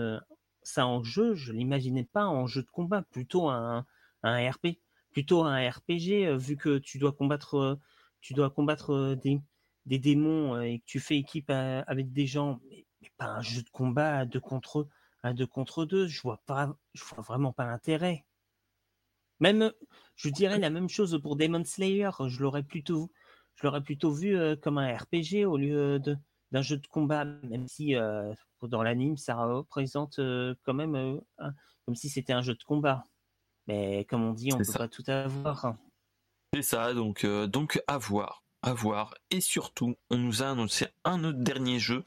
ça 0.63 0.85
en 0.85 1.03
jeu, 1.03 1.35
je 1.35 1.51
l'imaginais 1.51 2.03
pas 2.03 2.25
en 2.25 2.47
jeu 2.47 2.61
de 2.61 2.69
combat, 2.69 3.01
plutôt 3.01 3.49
un, 3.49 3.85
un 4.23 4.51
RP, 4.51 4.77
plutôt 5.11 5.43
un 5.43 5.69
RPG, 5.69 6.37
vu 6.37 6.57
que 6.57 6.77
tu 6.77 6.99
dois 6.99 7.11
combattre, 7.11 7.79
tu 8.21 8.33
dois 8.33 8.49
combattre 8.49 9.15
des, 9.15 9.99
démons 9.99 10.61
et 10.61 10.79
que 10.79 10.85
tu 10.85 10.99
fais 10.99 11.17
équipe 11.17 11.49
avec 11.49 12.13
des 12.13 12.27
gens, 12.27 12.59
pas 13.17 13.25
un 13.25 13.41
jeu 13.41 13.61
de 13.63 13.69
combat 13.69 14.19
à 14.19 14.25
deux 14.25 14.39
contre 14.39 14.87
à 15.23 15.33
deux 15.33 15.47
contre 15.47 15.85
deux. 15.85 16.07
Je 16.07 16.21
vois 16.21 16.41
pas, 16.45 16.75
je 16.93 17.03
vois 17.03 17.23
vraiment 17.23 17.53
pas 17.53 17.65
l'intérêt. 17.65 18.25
Même, 19.39 19.71
je 20.15 20.29
dirais 20.29 20.59
la 20.59 20.69
même 20.69 20.89
chose 20.89 21.19
pour 21.21 21.35
Demon 21.35 21.63
Slayer. 21.63 22.11
Je 22.27 22.41
l'aurais 22.41 22.63
plutôt, 22.63 23.11
je 23.55 23.65
l'aurais 23.65 23.81
plutôt 23.81 24.11
vu 24.11 24.37
comme 24.61 24.77
un 24.77 24.95
RPG 24.95 25.45
au 25.45 25.57
lieu 25.57 25.99
de 25.99 26.17
d'un 26.51 26.61
jeu 26.61 26.77
de 26.77 26.87
combat, 26.87 27.23
même 27.23 27.67
si 27.67 27.95
dans 28.61 28.83
l'anime 28.83 29.17
ça 29.17 29.35
représente 29.35 30.19
quand 30.63 30.73
même 30.73 31.21
comme 31.85 31.95
si 31.95 32.09
c'était 32.09 32.33
un 32.33 32.41
jeu 32.41 32.53
de 32.53 32.63
combat. 32.63 33.05
Mais 33.67 34.05
comme 34.05 34.23
on 34.23 34.33
dit, 34.33 34.51
on 34.53 34.57
peut 34.57 34.73
pas 34.73 34.87
tout 34.87 35.03
avoir. 35.07 35.75
C'est 36.53 36.61
ça, 36.61 36.93
donc 36.93 37.25
donc 37.25 37.81
à 37.87 37.97
voir 37.97 38.43
à 38.61 38.73
voir. 38.73 39.13
Et 39.29 39.41
surtout, 39.41 39.95
on 40.09 40.17
nous 40.17 40.43
a 40.43 40.49
annoncé 40.49 40.87
un 41.03 41.23
autre 41.23 41.39
dernier 41.39 41.79
jeu 41.79 42.03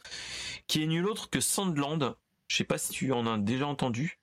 qui 0.66 0.82
est 0.82 0.86
nul 0.86 1.06
autre 1.06 1.30
que 1.30 1.40
Sandland. 1.40 2.16
Je 2.48 2.56
sais 2.56 2.64
pas 2.64 2.78
si 2.78 2.92
tu 2.92 3.12
en 3.12 3.26
as 3.26 3.38
déjà 3.38 3.66
entendu. 3.66 4.18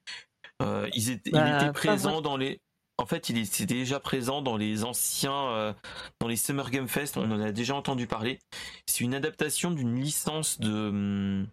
Euh, 0.61 0.89
il 0.93 1.09
était 1.09 1.71
présent 1.73 2.21
dans 2.21 2.37
les. 2.37 2.61
En 2.97 3.05
fait, 3.07 3.29
il 3.29 3.37
était 3.39 3.65
déjà 3.65 3.99
présent 3.99 4.43
dans 4.43 4.57
les 4.57 4.83
anciens, 4.83 5.49
euh, 5.49 5.73
dans 6.19 6.27
les 6.27 6.35
Summer 6.35 6.69
Game 6.69 6.87
Fest. 6.87 7.17
On 7.17 7.31
en 7.31 7.41
a 7.41 7.51
déjà 7.51 7.73
entendu 7.73 8.05
parler. 8.05 8.37
C'est 8.85 9.03
une 9.03 9.15
adaptation 9.15 9.71
d'une 9.71 9.99
licence 9.99 10.59
de 10.59 11.45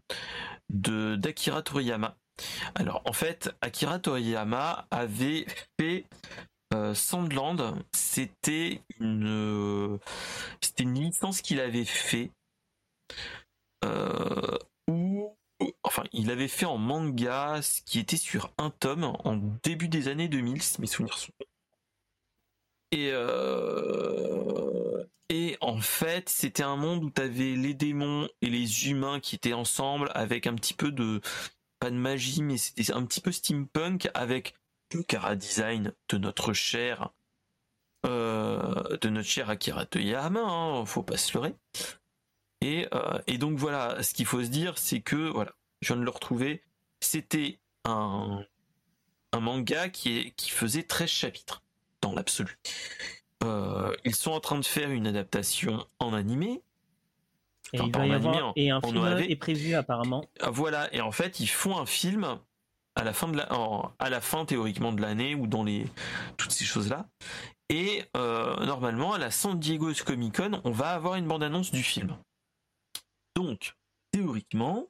de 0.69 1.17
d'Akira 1.17 1.63
Toriyama. 1.63 2.17
Alors, 2.75 3.03
en 3.05 3.13
fait, 3.13 3.51
Akira 3.63 3.99
Toriyama 3.99 4.87
avait 4.91 5.47
fait 5.81 6.07
euh, 6.75 6.95
Sandland, 6.95 7.83
c'était 7.93 8.83
une, 9.01 9.99
c'était 10.61 10.83
une 10.83 10.95
licence 10.95 11.41
qu'il 11.41 11.61
avait 11.61 11.85
fait, 11.85 12.31
euh, 13.85 14.59
enfin, 15.83 16.05
il 16.13 16.31
avait 16.31 16.49
fait 16.49 16.67
en 16.67 16.79
manga, 16.79 17.63
ce 17.63 17.83
qui 17.83 17.99
était 17.99 18.17
sur 18.17 18.53
un 18.59 18.71
tome 18.71 19.05
en 19.05 19.37
début 19.63 19.89
des 19.89 20.09
années 20.09 20.29
2000, 20.29 20.63
si 20.63 20.81
mes 20.81 20.87
souvenirs 20.87 21.19
sont. 21.19 21.33
Et 22.91 23.11
euh, 23.13 25.05
et 25.31 25.59
en 25.61 25.79
fait, 25.79 26.29
c'était 26.29 26.63
un 26.63 26.77
monde 26.77 27.05
où 27.05 27.11
tu 27.11 27.21
avais 27.21 27.55
les 27.55 27.75
démons 27.75 28.29
et 28.41 28.49
les 28.49 28.89
humains 28.89 29.21
qui 29.21 29.35
étaient 29.37 29.53
ensemble 29.53 30.11
avec 30.15 30.47
un 30.47 30.55
petit 30.55 30.73
peu 30.73 30.91
de 30.91 31.21
pas 31.81 31.91
de 31.91 31.97
magie, 31.97 32.43
mais 32.43 32.57
c'était 32.57 32.93
un 32.93 33.05
petit 33.05 33.21
peu 33.21 33.31
steampunk 33.31 34.09
avec 34.15 34.55
le 34.93 35.03
cara 35.03 35.37
design 35.37 35.93
de 36.09 36.19
notre 36.19 36.53
cher 36.53 37.11
euh, 38.07 38.97
de 39.01 39.09
notre 39.09 39.29
cher 39.29 39.51
Akira 39.51 39.85
Toyama, 39.85 40.41
hein, 40.41 40.87
faut 40.87 41.03
pas 41.03 41.17
se 41.17 41.35
leurrer. 41.35 41.55
Et, 42.61 42.87
euh, 42.95 43.19
et 43.27 43.39
donc 43.39 43.59
voilà, 43.59 44.03
ce 44.03 44.15
qu'il 44.15 44.27
faut 44.27 44.43
se 44.43 44.49
dire, 44.49 44.79
c'est 44.79 45.01
que 45.01 45.17
voilà, 45.17 45.53
je 45.81 45.89
viens 45.89 46.01
de 46.01 46.05
le 46.05 46.11
retrouver. 46.11 46.63
C'était 47.01 47.59
un, 47.85 48.45
un 49.33 49.41
manga 49.41 49.89
qui, 49.89 50.19
est, 50.19 50.31
qui 50.33 50.51
faisait 50.51 50.85
13 50.85 51.09
chapitres 51.09 51.63
dans 52.01 52.15
l'absolu. 52.15 52.59
Euh, 53.45 53.95
ils 54.05 54.15
sont 54.15 54.33
en 54.33 54.41
train 54.41 54.59
de 54.59 54.65
faire 54.65 54.91
une 54.91 55.07
adaptation 55.07 55.87
en 55.99 56.13
animé. 56.13 56.63
Et, 57.73 57.79
il 57.79 57.93
va 57.93 58.07
y 58.07 58.13
avoir, 58.13 58.53
et 58.57 58.71
un 58.71 58.81
film 58.81 59.07
est 59.07 59.37
prévu 59.37 59.75
apparemment. 59.75 60.25
Ah, 60.41 60.51
voilà, 60.51 60.93
et 60.95 61.01
en 61.01 61.13
fait, 61.13 61.39
ils 61.41 61.49
font 61.49 61.77
un 61.77 61.85
film 61.85 62.39
à 62.99 63.05
la 63.05 63.13
fin 63.13 63.29
de 63.29 63.37
la, 63.37 63.49
à 64.01 64.11
la 64.11 64.21
fin 64.21 64.45
théoriquement 64.45 64.93
de 64.93 65.01
l'année 65.01 65.37
ou 65.37 65.47
dans 65.47 65.63
les 65.63 65.87
toutes 66.37 66.51
ces 66.51 66.65
choses 66.65 66.91
là. 66.91 67.09
Et 67.69 68.05
euh, 68.17 68.67
normalement 68.67 69.13
à 69.13 69.19
la 69.19 69.31
San 69.31 69.59
Diego 69.59 69.93
Comic 70.05 70.37
Con, 70.37 70.61
on 70.65 70.73
va 70.73 70.91
avoir 70.91 71.15
une 71.15 71.29
bande 71.29 71.45
annonce 71.45 71.71
du 71.71 71.83
film. 71.83 72.17
Donc 73.37 73.77
théoriquement, 74.11 74.89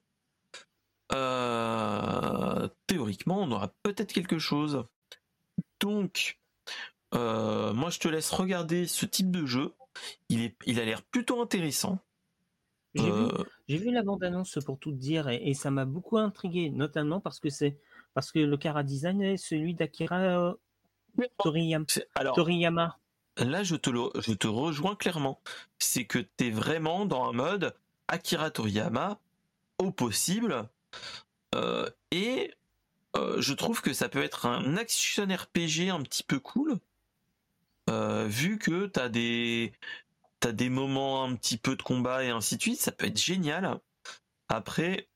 euh, 1.13 2.69
théoriquement, 2.87 3.43
on 3.43 3.51
aura 3.53 3.75
peut-être 3.83 4.13
quelque 4.13 4.39
chose. 4.39 4.87
Donc 5.81 6.41
euh, 7.15 7.75
moi 7.75 7.91
je 7.91 7.99
te 7.99 8.09
laisse 8.09 8.31
regarder 8.31 8.87
ce 8.87 9.05
type 9.05 9.31
de 9.31 9.45
jeu. 9.45 9.75
Il 10.31 10.41
est, 10.41 10.57
il 10.65 10.81
a 10.81 10.85
l'air 10.87 11.03
plutôt 11.03 11.43
intéressant. 11.43 11.99
J'ai 12.95 13.77
vu, 13.77 13.93
la 13.93 14.03
bande-annonce 14.03 14.59
pour 14.65 14.79
tout 14.79 14.93
dire 14.93 15.29
et 15.29 15.53
ça 15.53 15.71
m'a 15.71 15.85
beaucoup 15.85 16.17
intrigué, 16.17 16.71
notamment 16.71 17.21
parce 17.21 17.39
que 17.39 17.51
c'est 17.51 17.79
parce 18.19 18.33
que 18.33 18.41
le 18.41 18.57
Kara 18.57 18.83
Design 18.83 19.23
est 19.23 19.37
celui 19.37 19.75
d'Akira 19.75 20.17
euh, 20.17 20.53
Toriyama. 22.35 22.99
Là, 23.37 23.63
je 23.63 23.77
te, 23.77 23.91
je 24.21 24.33
te 24.33 24.49
rejoins 24.49 24.97
clairement. 24.97 25.41
C'est 25.79 26.05
que 26.05 26.19
tu 26.19 26.49
es 26.49 26.51
vraiment 26.51 27.07
dans 27.07 27.29
un 27.29 27.33
mode 27.33 27.77
Akira 28.09 28.51
Toriyama 28.51 29.21
au 29.79 29.93
possible. 29.93 30.69
Euh, 31.55 31.89
et 32.11 32.53
euh, 33.17 33.41
je 33.41 33.55
trouve 33.55 33.83
que 33.83 33.93
ça 33.93 34.09
peut 34.09 34.25
être 34.25 34.47
un 34.47 34.77
action 34.77 35.29
RPG 35.29 35.89
un 35.89 36.03
petit 36.03 36.25
peu 36.25 36.41
cool. 36.41 36.81
vu 37.87 38.59
que 38.59 38.87
tu 38.87 38.99
as 38.99 39.09
des, 39.09 39.73
as 40.45 40.51
des 40.51 40.71
moments 40.71 41.23
un 41.23 41.37
petit 41.37 41.57
peu 41.57 41.77
de 41.77 41.83
combat 41.83 42.25
et 42.25 42.31
ainsi 42.31 42.57
de 42.57 42.63
suite, 42.63 42.81
ça 42.81 42.91
peut 42.91 43.07
être 43.07 43.23
génial. 43.23 43.79
Après, 44.49 45.09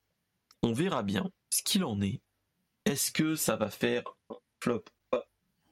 on 0.61 0.71
verra 0.71 1.03
bien 1.03 1.29
ce 1.49 1.63
qu'il 1.63 1.83
en 1.83 1.99
est. 2.01 2.22
Est-ce 2.85 3.11
que 3.11 3.35
ça 3.35 3.55
va 3.55 3.69
faire 3.69 4.03
flop? 4.59 4.83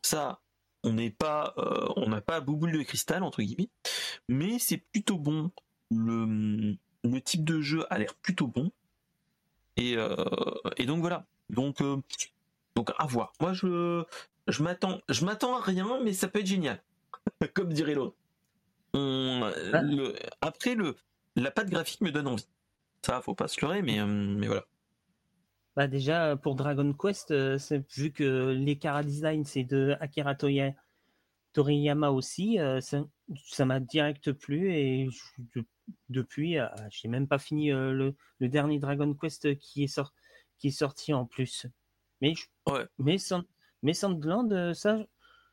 Ça, 0.01 0.41
on 0.83 0.93
n'est 0.93 1.11
pas, 1.11 1.53
euh, 1.57 1.87
on 1.95 2.09
n'a 2.09 2.21
pas 2.21 2.39
bouboule 2.41 2.71
de 2.71 2.83
cristal 2.83 3.23
entre 3.23 3.41
guillemets, 3.41 3.69
mais 4.27 4.59
c'est 4.59 4.77
plutôt 4.77 5.17
bon. 5.17 5.51
Le, 5.91 6.77
le 7.03 7.21
type 7.21 7.43
de 7.43 7.61
jeu 7.61 7.85
a 7.89 7.97
l'air 7.99 8.15
plutôt 8.15 8.47
bon. 8.47 8.71
Et, 9.77 9.95
euh, 9.97 10.15
et 10.77 10.85
donc 10.85 11.01
voilà. 11.01 11.25
Donc 11.49 11.81
euh, 11.81 11.97
donc 12.75 12.91
à 12.97 13.05
voir. 13.05 13.33
Moi 13.39 13.53
je 13.53 14.03
je 14.47 14.63
m'attends 14.63 15.01
je 15.09 15.25
m'attends 15.25 15.57
à 15.57 15.61
rien, 15.61 15.99
mais 16.03 16.13
ça 16.13 16.27
peut 16.27 16.39
être 16.39 16.47
génial. 16.47 16.81
Comme 17.53 17.73
dirait 17.73 17.95
l'autre. 17.95 18.15
Après 20.41 20.75
le 20.75 20.95
la 21.35 21.51
patte 21.51 21.69
graphique 21.69 22.01
me 22.01 22.11
donne 22.11 22.27
envie. 22.27 22.47
Ça 23.05 23.21
faut 23.21 23.35
pas 23.35 23.47
se 23.47 23.61
leurrer, 23.61 23.81
mais 23.81 24.03
mais 24.05 24.47
voilà. 24.47 24.65
Bah 25.75 25.87
déjà 25.87 26.35
pour 26.35 26.55
Dragon 26.55 26.91
Quest, 26.93 27.31
euh, 27.31 27.57
vu 27.95 28.11
que 28.11 28.49
les 28.49 28.77
Kara 28.77 29.03
Design 29.03 29.45
c'est 29.45 29.63
de 29.63 29.95
Akira 30.01 30.35
Toriyama 31.53 32.11
aussi, 32.11 32.59
euh, 32.59 32.81
ça 32.81 33.65
m'a 33.65 33.79
direct 33.79 34.33
plu 34.33 34.73
et 34.73 35.07
depuis 36.09 36.59
euh, 36.59 36.67
j'ai 36.89 37.07
même 37.07 37.25
pas 37.25 37.39
fini 37.39 37.69
le, 37.71 38.13
dernier 38.41 38.79
Dragon 38.79 39.13
Quest 39.13 39.57
qui 39.59 39.83
est, 39.83 40.01
qui 40.57 40.67
est 40.67 40.71
sorti 40.71 41.13
en 41.13 41.25
plus. 41.25 41.67
Mais 42.19 42.33
ouais. 42.67 42.85
mais, 42.99 43.15
mais 43.81 43.93
Sandland 43.93 44.73
ça 44.73 44.99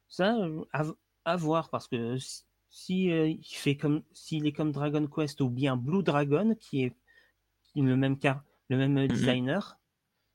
ça 0.09 0.37
à, 0.73 1.37
voir 1.37 1.71
parce 1.71 1.87
que 1.87 2.17
si 2.71 3.05
il 3.05 3.45
fait 3.45 3.77
comme 3.77 4.03
s'il 4.13 4.49
est 4.49 4.53
comme 4.53 4.73
Dragon 4.73 5.07
Quest 5.07 5.41
ou 5.43 5.49
bien 5.49 5.77
Blue 5.77 6.03
Dragon 6.03 6.57
qui 6.59 6.83
est 6.83 6.97
le 7.77 7.97
même 7.97 8.19
car 8.19 8.43
le 8.69 8.79
même 8.79 8.99
mm-hmm. 8.99 9.09
designer 9.09 9.78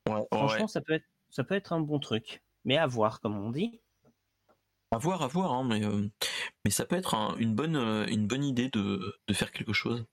Franchement, 0.06 0.68
Ça, 0.68 0.80
peut 0.80 0.94
être, 0.94 1.06
ça 1.30 1.44
peut 1.44 1.54
être 1.54 1.72
un 1.72 1.80
bon 1.80 1.98
truc. 1.98 2.42
Mais 2.64 2.76
à 2.76 2.86
voir, 2.86 3.20
comme 3.20 3.36
on 3.38 3.50
dit. 3.50 3.80
À 4.90 4.98
voir, 4.98 5.22
à 5.22 5.26
voir, 5.26 5.52
hein, 5.52 5.64
mais, 5.64 5.84
euh, 5.84 6.08
mais 6.64 6.70
ça 6.70 6.84
peut 6.84 6.96
être 6.96 7.14
une, 7.38 7.54
bonne, 7.54 7.76
euh, 7.76 8.06
une 8.06 8.26
bonne 8.26 8.44
idée 8.44 8.68
de, 8.68 9.18
faire 9.32 9.52
quelque 9.52 9.72
chose. 9.72 10.04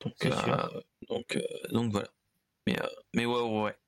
Donc, 0.00 0.14
euh, 0.24 0.80
donc, 1.08 1.38
donc 1.70 1.92
voilà. 1.92 2.08
Mais, 2.66 2.76
mais 3.14 3.26
ouais, 3.26 3.40
ouais, 3.40 3.62
ouais. 3.62 3.78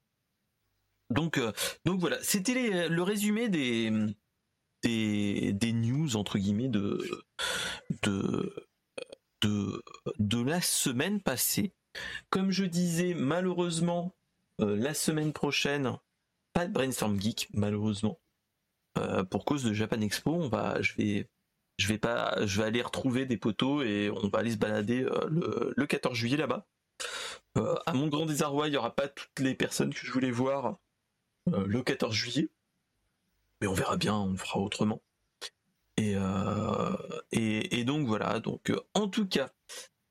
Donc, 1.10 1.38
donc 1.84 2.00
voilà, 2.00 2.22
c'était 2.22 2.88
le 2.88 3.02
résumé 3.02 3.50
des, 3.50 3.92
des, 4.82 5.52
des, 5.52 5.72
news, 5.72 6.16
entre 6.16 6.38
guillemets, 6.38 6.68
de, 6.68 6.98
de, 8.02 8.66
de, 9.42 9.82
de 10.18 10.42
la 10.42 10.62
semaine 10.62 11.20
passée. 11.20 11.74
Comme 12.30 12.50
je 12.50 12.64
disais, 12.64 13.12
malheureusement, 13.12 14.14
euh, 14.62 14.76
la 14.76 14.94
semaine 14.94 15.32
prochaine, 15.32 15.98
pas 16.52 16.66
de 16.66 16.72
brainstorm 16.72 17.20
geek 17.20 17.48
malheureusement. 17.52 18.20
Euh, 18.98 19.24
pour 19.24 19.44
cause 19.44 19.64
de 19.64 19.72
Japan 19.72 20.00
Expo, 20.00 20.32
on 20.32 20.48
va, 20.48 20.80
je 20.82 20.94
vais, 20.96 21.98
pas, 21.98 22.46
je 22.46 22.60
vais 22.60 22.66
aller 22.66 22.82
retrouver 22.82 23.26
des 23.26 23.36
poteaux 23.36 23.82
et 23.82 24.10
on 24.10 24.28
va 24.28 24.40
aller 24.40 24.52
se 24.52 24.58
balader 24.58 25.02
euh, 25.02 25.72
le, 25.74 25.86
14 25.86 26.14
juillet 26.14 26.36
là-bas. 26.36 26.66
à 27.56 27.92
mon 27.94 28.08
grand 28.08 28.26
désarroi, 28.26 28.68
il 28.68 28.74
y 28.74 28.76
aura 28.76 28.94
pas 28.94 29.08
toutes 29.08 29.40
les 29.40 29.54
personnes 29.54 29.92
que 29.92 30.06
je 30.06 30.12
voulais 30.12 30.30
voir 30.30 30.76
le 31.46 31.82
14 31.82 32.14
juillet. 32.14 32.48
mais 33.60 33.66
on 33.66 33.74
verra 33.74 33.96
bien, 33.96 34.14
on 34.14 34.36
fera 34.36 34.60
autrement. 34.60 35.02
Et, 35.96 36.16
et, 37.32 37.84
donc 37.84 38.06
voilà, 38.06 38.40
donc 38.40 38.72
en 38.94 39.08
tout 39.08 39.26
cas, 39.26 39.52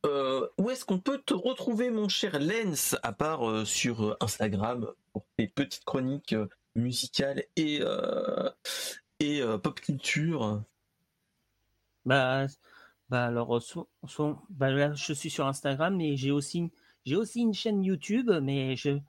où 0.04 0.70
est-ce 0.70 0.86
qu'on 0.86 1.00
peut 1.00 1.20
te 1.20 1.34
retrouver 1.34 1.90
mon 1.90 2.10
cher 2.10 2.40
Lens, 2.40 2.96
à 3.04 3.14
part 3.14 3.66
sur 3.66 4.18
Instagram, 4.20 4.92
pour 5.14 5.26
tes 5.38 5.48
petites 5.48 5.86
chroniques 5.86 6.36
musicales 6.76 7.44
et, 7.56 7.80
et 9.20 9.42
pop 9.62 9.80
culture? 9.80 10.64
Bah, 12.06 12.48
bah 13.10 13.26
alors, 13.26 13.62
bah 14.50 14.94
je 14.96 15.14
suis 15.14 15.30
sur 15.30 15.46
Instagram 15.46 16.00
et 16.02 16.18
j'ai 16.18 16.32
aussi, 16.32 16.72
aussi 17.12 17.42
une 17.42 17.54
chaîne 17.54 17.84
YouTube, 17.84 18.32
mais 18.42 18.76
je 18.76 19.00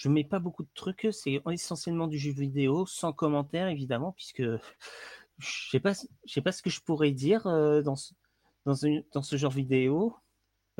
je 0.00 0.08
mets 0.08 0.24
pas 0.24 0.38
beaucoup 0.38 0.62
de 0.62 0.70
trucs. 0.74 1.08
C'est 1.12 1.42
essentiellement 1.50 2.06
du 2.06 2.18
jeu 2.18 2.32
vidéo, 2.32 2.86
sans 2.86 3.12
commentaire 3.12 3.68
évidemment, 3.68 4.12
puisque 4.12 4.42
je 5.38 5.70
sais 5.70 5.80
pas, 5.80 5.92
sais 6.24 6.40
pas 6.40 6.52
ce 6.52 6.62
que 6.62 6.70
je 6.70 6.80
pourrais 6.80 7.12
dire 7.12 7.46
euh, 7.46 7.82
dans 7.82 7.96
ce, 7.96 8.14
dans, 8.64 8.74
une, 8.74 9.04
dans 9.12 9.22
ce 9.22 9.36
genre 9.36 9.52
vidéo. 9.52 10.16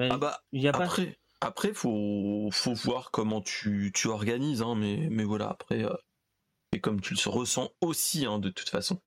Ah 0.09 0.19
bah, 0.19 0.41
y 0.53 0.67
a 0.67 0.71
après, 0.71 1.07
pas... 1.41 1.47
après, 1.49 1.75
faut, 1.75 2.49
faut 2.53 2.75
voir 2.75 3.11
comment 3.11 3.41
tu, 3.41 3.91
tu 3.95 4.09
organises, 4.09 4.63
hein, 4.63 4.75
mais, 4.77 5.09
mais 5.11 5.25
voilà, 5.25 5.49
après, 5.49 5.85
euh, 5.85 5.97
et 6.73 6.81
comme 6.81 7.01
tu 7.01 7.15
le 7.15 7.31
ressens 7.31 7.71
aussi, 7.81 8.25
hein, 8.25 8.39
de 8.39 8.51
toute 8.51 8.69
façon. 8.69 9.01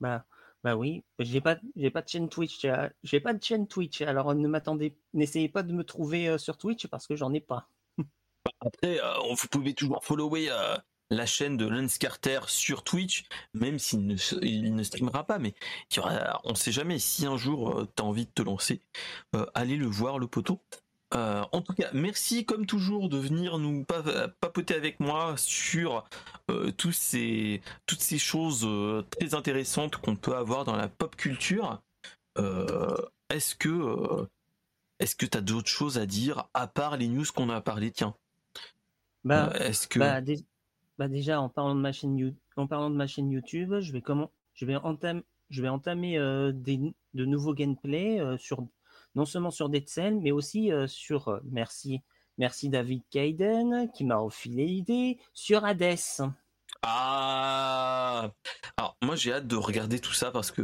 Bah, 0.00 0.26
bah 0.62 0.76
oui, 0.76 1.04
j'ai 1.18 1.40
pas, 1.40 1.56
j'ai 1.76 1.90
pas 1.90 2.02
de 2.02 2.08
chaîne 2.08 2.28
Twitch, 2.28 2.64
euh, 2.64 2.88
j'ai 3.02 3.20
pas 3.20 3.34
de 3.34 3.42
chaîne 3.42 3.66
Twitch, 3.66 4.02
alors 4.02 4.34
ne 4.34 4.48
m'attendez, 4.48 4.96
n'essayez 5.12 5.48
pas 5.48 5.62
de 5.62 5.72
me 5.72 5.84
trouver 5.84 6.38
sur 6.38 6.58
Twitch 6.58 6.86
parce 6.86 7.06
que 7.06 7.16
j'en 7.16 7.32
ai 7.32 7.40
pas. 7.40 7.68
Après, 8.60 9.00
vous 9.30 9.48
pouvez 9.48 9.74
toujours 9.74 10.04
follower 10.04 10.50
la 11.14 11.26
chaîne 11.26 11.56
de 11.56 11.66
Lance 11.66 11.98
Carter 11.98 12.40
sur 12.48 12.82
Twitch, 12.82 13.24
même 13.54 13.78
s'il 13.78 14.06
ne, 14.06 14.16
il 14.42 14.74
ne 14.74 14.82
streamera 14.82 15.24
pas, 15.24 15.38
mais 15.38 15.54
il 15.90 15.96
y 15.96 15.98
aura, 16.00 16.40
on 16.44 16.54
sait 16.54 16.72
jamais 16.72 16.98
si 16.98 17.26
un 17.26 17.36
jour 17.36 17.78
euh, 17.80 17.88
tu 17.96 18.02
as 18.02 18.06
envie 18.06 18.26
de 18.26 18.30
te 18.30 18.42
lancer, 18.42 18.80
euh, 19.34 19.46
allez 19.54 19.76
le 19.76 19.86
voir 19.86 20.18
le 20.18 20.26
poteau. 20.26 20.60
Euh, 21.14 21.44
en 21.52 21.62
tout 21.62 21.74
cas, 21.74 21.90
merci 21.92 22.44
comme 22.44 22.66
toujours 22.66 23.08
de 23.08 23.18
venir 23.18 23.58
nous 23.58 23.84
papoter 23.84 24.74
avec 24.74 24.98
moi 24.98 25.34
sur 25.36 26.04
tous 26.76 26.92
ces, 26.92 27.62
toutes 27.86 28.00
ces 28.00 28.18
choses 28.18 28.68
très 29.10 29.34
intéressantes 29.34 29.96
qu'on 29.96 30.16
peut 30.16 30.34
avoir 30.34 30.64
dans 30.64 30.74
la 30.74 30.88
pop 30.88 31.14
culture. 31.14 31.80
est-ce 33.30 33.54
que 33.54 34.26
est-ce 34.98 35.14
que 35.14 35.26
tu 35.26 35.38
as 35.38 35.40
d'autres 35.40 35.68
choses 35.68 35.98
à 35.98 36.06
dire 36.06 36.48
à 36.52 36.66
part 36.66 36.96
les 36.96 37.06
news 37.06 37.26
qu'on 37.32 37.48
a 37.50 37.60
parlé 37.60 37.92
Tiens? 37.92 38.16
Bah, 39.24 39.52
est-ce 39.58 39.86
que 39.86 39.98
bah, 39.98 40.20
bah 40.98 41.08
déjà, 41.08 41.40
en 41.40 41.48
parlant 41.48 41.74
de 41.74 41.80
ma 41.80 41.92
chaîne, 41.92 42.36
en 42.56 42.66
parlant 42.66 42.90
de 42.90 42.96
ma 42.96 43.06
chaîne 43.06 43.30
YouTube, 43.30 43.74
je 43.80 43.92
vais 43.92 44.00
comment, 44.00 44.30
je 44.54 44.64
vais 44.64 44.76
entamer, 44.76 45.24
je 45.50 45.62
vais 45.62 45.68
entamer 45.68 46.18
euh, 46.18 46.52
des, 46.52 46.80
de 47.14 47.24
nouveaux 47.24 47.54
gameplays 47.54 48.20
euh, 48.20 48.36
sur, 48.38 48.66
non 49.14 49.24
seulement 49.24 49.50
sur 49.50 49.68
Dead 49.68 49.88
Cell, 49.88 50.20
mais 50.20 50.30
aussi 50.30 50.72
euh, 50.72 50.86
sur, 50.86 51.40
merci, 51.50 52.00
merci 52.38 52.68
David 52.68 53.02
Kaiden 53.10 53.90
qui 53.92 54.04
m'a 54.04 54.16
refilé 54.16 54.66
l'idée 54.66 55.18
sur 55.32 55.64
Hades. 55.64 55.96
Ah, 56.82 58.30
alors 58.76 58.96
moi 59.02 59.16
j'ai 59.16 59.32
hâte 59.32 59.46
de 59.46 59.56
regarder 59.56 60.00
tout 60.00 60.12
ça 60.12 60.30
parce 60.30 60.50
que 60.50 60.62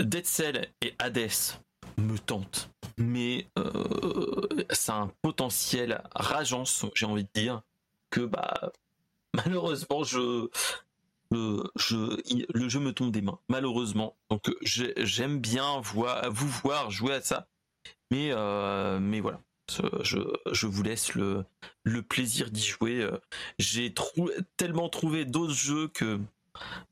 Dead 0.00 0.26
Cell 0.26 0.68
et 0.82 0.94
Hades 0.98 1.60
me 1.98 2.18
tentent, 2.18 2.70
mais 2.98 3.46
a 3.56 4.92
un 4.92 5.10
potentiel 5.22 6.02
rageant, 6.14 6.64
j'ai 6.94 7.06
envie 7.06 7.24
de 7.24 7.30
dire, 7.34 7.62
que 8.10 8.20
bah 8.20 8.72
malheureusement, 9.34 10.04
je, 10.04 10.48
je, 11.30 12.52
le 12.54 12.68
jeu 12.68 12.80
me 12.80 12.92
tombe 12.92 13.10
des 13.10 13.22
mains, 13.22 13.38
malheureusement. 13.48 14.16
Donc 14.30 14.50
j'aime 14.62 15.38
bien 15.40 15.80
voir, 15.80 16.30
vous 16.30 16.48
voir 16.48 16.90
jouer 16.90 17.14
à 17.14 17.20
ça, 17.20 17.48
mais, 18.10 18.30
euh, 18.32 18.98
mais 19.00 19.20
voilà. 19.20 19.40
Je, 20.02 20.18
je, 20.52 20.66
vous 20.66 20.82
laisse 20.82 21.14
le, 21.14 21.44
le 21.84 22.02
plaisir 22.02 22.50
d'y 22.50 22.62
jouer. 22.62 23.08
J'ai 23.58 23.94
tellement 24.58 24.90
trouvé 24.90 25.24
d'autres 25.24 25.54
jeux 25.54 25.88
que, 25.88 26.20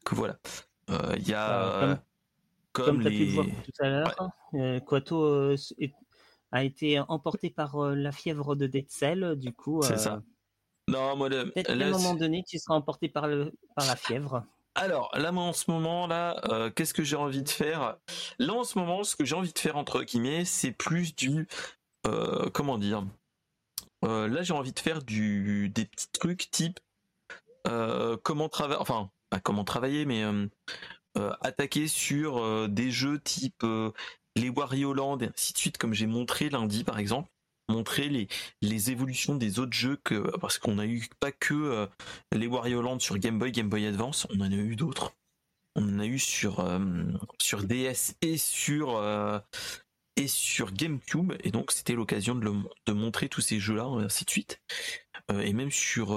que 0.07 0.15
voilà. 0.15 0.39
Euh, 0.89 1.15
il 1.19 1.29
y 1.29 1.35
a. 1.35 1.83
Euh, 1.83 1.97
comme, 2.73 3.03
tu 3.03 3.09
as 3.09 3.11
pu 3.11 3.27
le 3.27 3.33
voir 3.33 3.47
tout 3.47 3.85
à 3.85 3.89
l'heure, 3.91 4.85
Quato 4.87 5.55
a 6.51 6.65
été 6.65 6.99
emporté 7.01 7.51
par 7.51 7.79
la 7.91 8.11
fièvre 8.11 8.57
de 8.57 8.67
Dead 8.67 8.89
Cell. 8.89 9.37
Du 9.37 9.53
coup, 9.53 9.83
c'est 9.83 9.99
ça. 9.99 10.23
Non, 10.89 11.17
moi, 11.17 11.29
Peut-être 11.29 11.67
qu'à 11.67 11.73
un 11.73 11.91
moment 11.91 12.15
donné, 12.15 12.45
tu 12.47 12.59
seras 12.59 12.75
emporté 12.75 13.09
par, 13.09 13.27
le, 13.29 13.53
par 13.77 13.87
la 13.87 13.97
fièvre. 13.97 14.45
Alors, 14.75 15.11
là, 15.15 15.33
moi, 15.33 15.45
en 15.45 15.53
ce 15.53 15.71
moment, 15.71 16.07
là, 16.07 16.41
euh, 16.49 16.71
qu'est-ce 16.71 16.95
que 16.95 17.05
j'ai 17.05 17.17
envie 17.17 17.43
de 17.43 17.49
faire? 17.49 17.97
Là, 18.39 18.55
en 18.55 18.65
ce 18.65 18.79
moment, 18.79 19.05
ce 19.05 19.17
que 19.17 19.25
j'ai 19.25 19.35
envie 19.35 19.53
de 19.53 19.59
faire, 19.59 19.77
entre 19.77 20.03
guillemets, 20.03 20.45
c'est 20.45 20.73
plus 20.73 21.15
du... 21.15 21.47
Euh, 22.07 22.49
comment 22.51 22.79
dire? 22.79 23.05
Euh, 24.05 24.27
Là, 24.29 24.43
j'ai 24.43 24.55
envie 24.55 24.73
de 24.73 24.81
faire 24.81 25.03
du, 25.03 25.69
des 25.69 25.85
petits 25.85 26.11
trucs 26.13 26.51
type... 26.51 26.81
comment 28.23 28.49
travailler... 28.49 28.81
Enfin, 28.81 29.11
pas 29.31 29.41
comment 29.41 29.65
travailler, 29.65 30.05
mais... 30.05 30.25
attaquer 31.43 31.87
sur 31.87 32.69
des 32.69 32.91
jeux 32.91 33.21
type 33.21 33.65
les 34.35 34.49
Wario 34.49 34.95
Land 34.95 35.19
et 35.19 35.29
ainsi 35.29 35.53
de 35.53 35.59
suite, 35.59 35.77
comme 35.77 35.93
j'ai 35.93 36.07
montré 36.07 36.49
lundi, 36.49 36.85
par 36.85 36.99
exemple 36.99 37.29
montrer 37.73 38.09
les, 38.09 38.29
les 38.61 38.91
évolutions 38.91 39.35
des 39.35 39.59
autres 39.59 39.73
jeux 39.73 39.97
que 40.05 40.37
parce 40.39 40.59
qu'on 40.59 40.79
a 40.79 40.87
eu 40.87 41.09
pas 41.21 41.33
que 41.33 41.55
euh, 41.55 41.87
les 42.33 42.47
Wario 42.47 42.83
Land 42.83 43.01
sur 43.01 43.19
Game 43.19 43.39
Boy, 43.39 43.53
Game 43.53 43.69
Boy 43.69 43.87
Advance, 43.87 44.27
on 44.31 44.41
en 44.41 44.53
a 44.53 44.55
eu 44.55 44.77
d'autres. 44.77 45.15
On 45.75 45.83
en 45.83 45.99
a 46.01 46.07
eu 46.07 46.19
sur 46.19 46.61
euh, 46.61 46.79
sur 47.41 47.63
DS 47.63 48.15
et 48.21 48.37
sur 48.37 48.97
euh, 48.97 49.39
et 50.17 50.29
sur 50.29 50.73
GameCube 50.73 51.33
et 51.43 51.51
donc 51.51 51.73
c'était 51.73 51.95
l'occasion 51.95 52.35
de, 52.35 52.53
de 52.87 52.93
montrer 52.93 53.31
tous 53.31 53.41
ces 53.41 53.59
jeux-là 53.59 53.85
ainsi 53.85 54.27
de 54.27 54.31
suite. 54.31 54.61
et 55.31 55.55
même 55.55 55.71
sur 55.71 56.09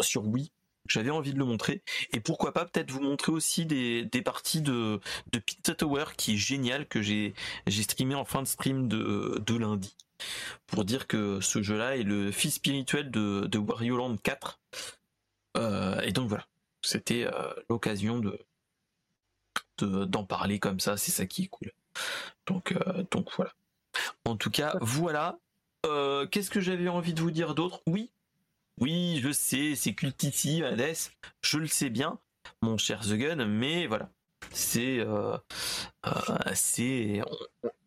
sur 0.00 0.24
Wii, 0.28 0.52
j'avais 0.88 1.10
envie 1.10 1.32
de 1.32 1.38
le 1.38 1.44
montrer 1.44 1.82
et 2.12 2.20
pourquoi 2.20 2.52
pas 2.52 2.64
peut-être 2.64 2.92
vous 2.92 3.00
montrer 3.00 3.32
aussi 3.32 3.66
des, 3.66 4.08
parties 4.24 4.62
de 4.62 5.00
de 5.32 5.38
Pizza 5.40 5.74
Tower 5.74 6.04
qui 6.16 6.34
est 6.34 6.36
génial 6.36 6.86
que 6.86 7.02
j'ai 7.02 7.34
j'ai 7.66 7.82
streamé 7.82 8.14
en 8.14 8.24
fin 8.24 8.42
de 8.42 8.46
stream 8.46 8.86
de 8.86 9.42
de 9.44 9.56
lundi 9.56 9.96
pour 10.66 10.84
dire 10.84 11.06
que 11.06 11.40
ce 11.40 11.62
jeu-là 11.62 11.96
est 11.96 12.02
le 12.02 12.32
fils 12.32 12.54
spirituel 12.54 13.10
de, 13.10 13.46
de 13.46 13.58
Wario 13.58 13.96
Land 13.96 14.16
4. 14.16 14.58
Euh, 15.56 16.00
et 16.00 16.12
donc 16.12 16.28
voilà, 16.28 16.46
c'était 16.80 17.24
euh, 17.26 17.52
l'occasion 17.68 18.18
de 18.18 18.38
d'en 19.80 20.22
parler 20.22 20.60
comme 20.60 20.78
ça, 20.78 20.96
c'est 20.96 21.10
ça 21.10 21.26
qui 21.26 21.42
est 21.42 21.46
cool. 21.48 21.72
Donc, 22.46 22.70
euh, 22.70 23.02
donc 23.10 23.28
voilà. 23.36 23.52
En 24.24 24.36
tout 24.36 24.50
cas, 24.50 24.76
voilà. 24.80 25.38
Qu'est-ce 26.30 26.50
que 26.50 26.60
j'avais 26.60 26.88
envie 26.88 27.14
de 27.14 27.20
vous 27.20 27.32
dire 27.32 27.56
d'autre? 27.56 27.82
Oui, 27.88 28.12
oui, 28.80 29.18
je 29.20 29.32
sais, 29.32 29.74
c'est 29.74 29.92
cultissime, 29.92 30.62
Hades, 30.62 30.94
je 31.40 31.58
le 31.58 31.66
sais 31.66 31.90
bien, 31.90 32.20
mon 32.60 32.78
cher 32.78 33.00
The 33.00 33.14
Gun, 33.14 33.44
mais 33.46 33.88
voilà, 33.88 34.08
c'est, 34.52 35.04
c'est, 36.54 37.20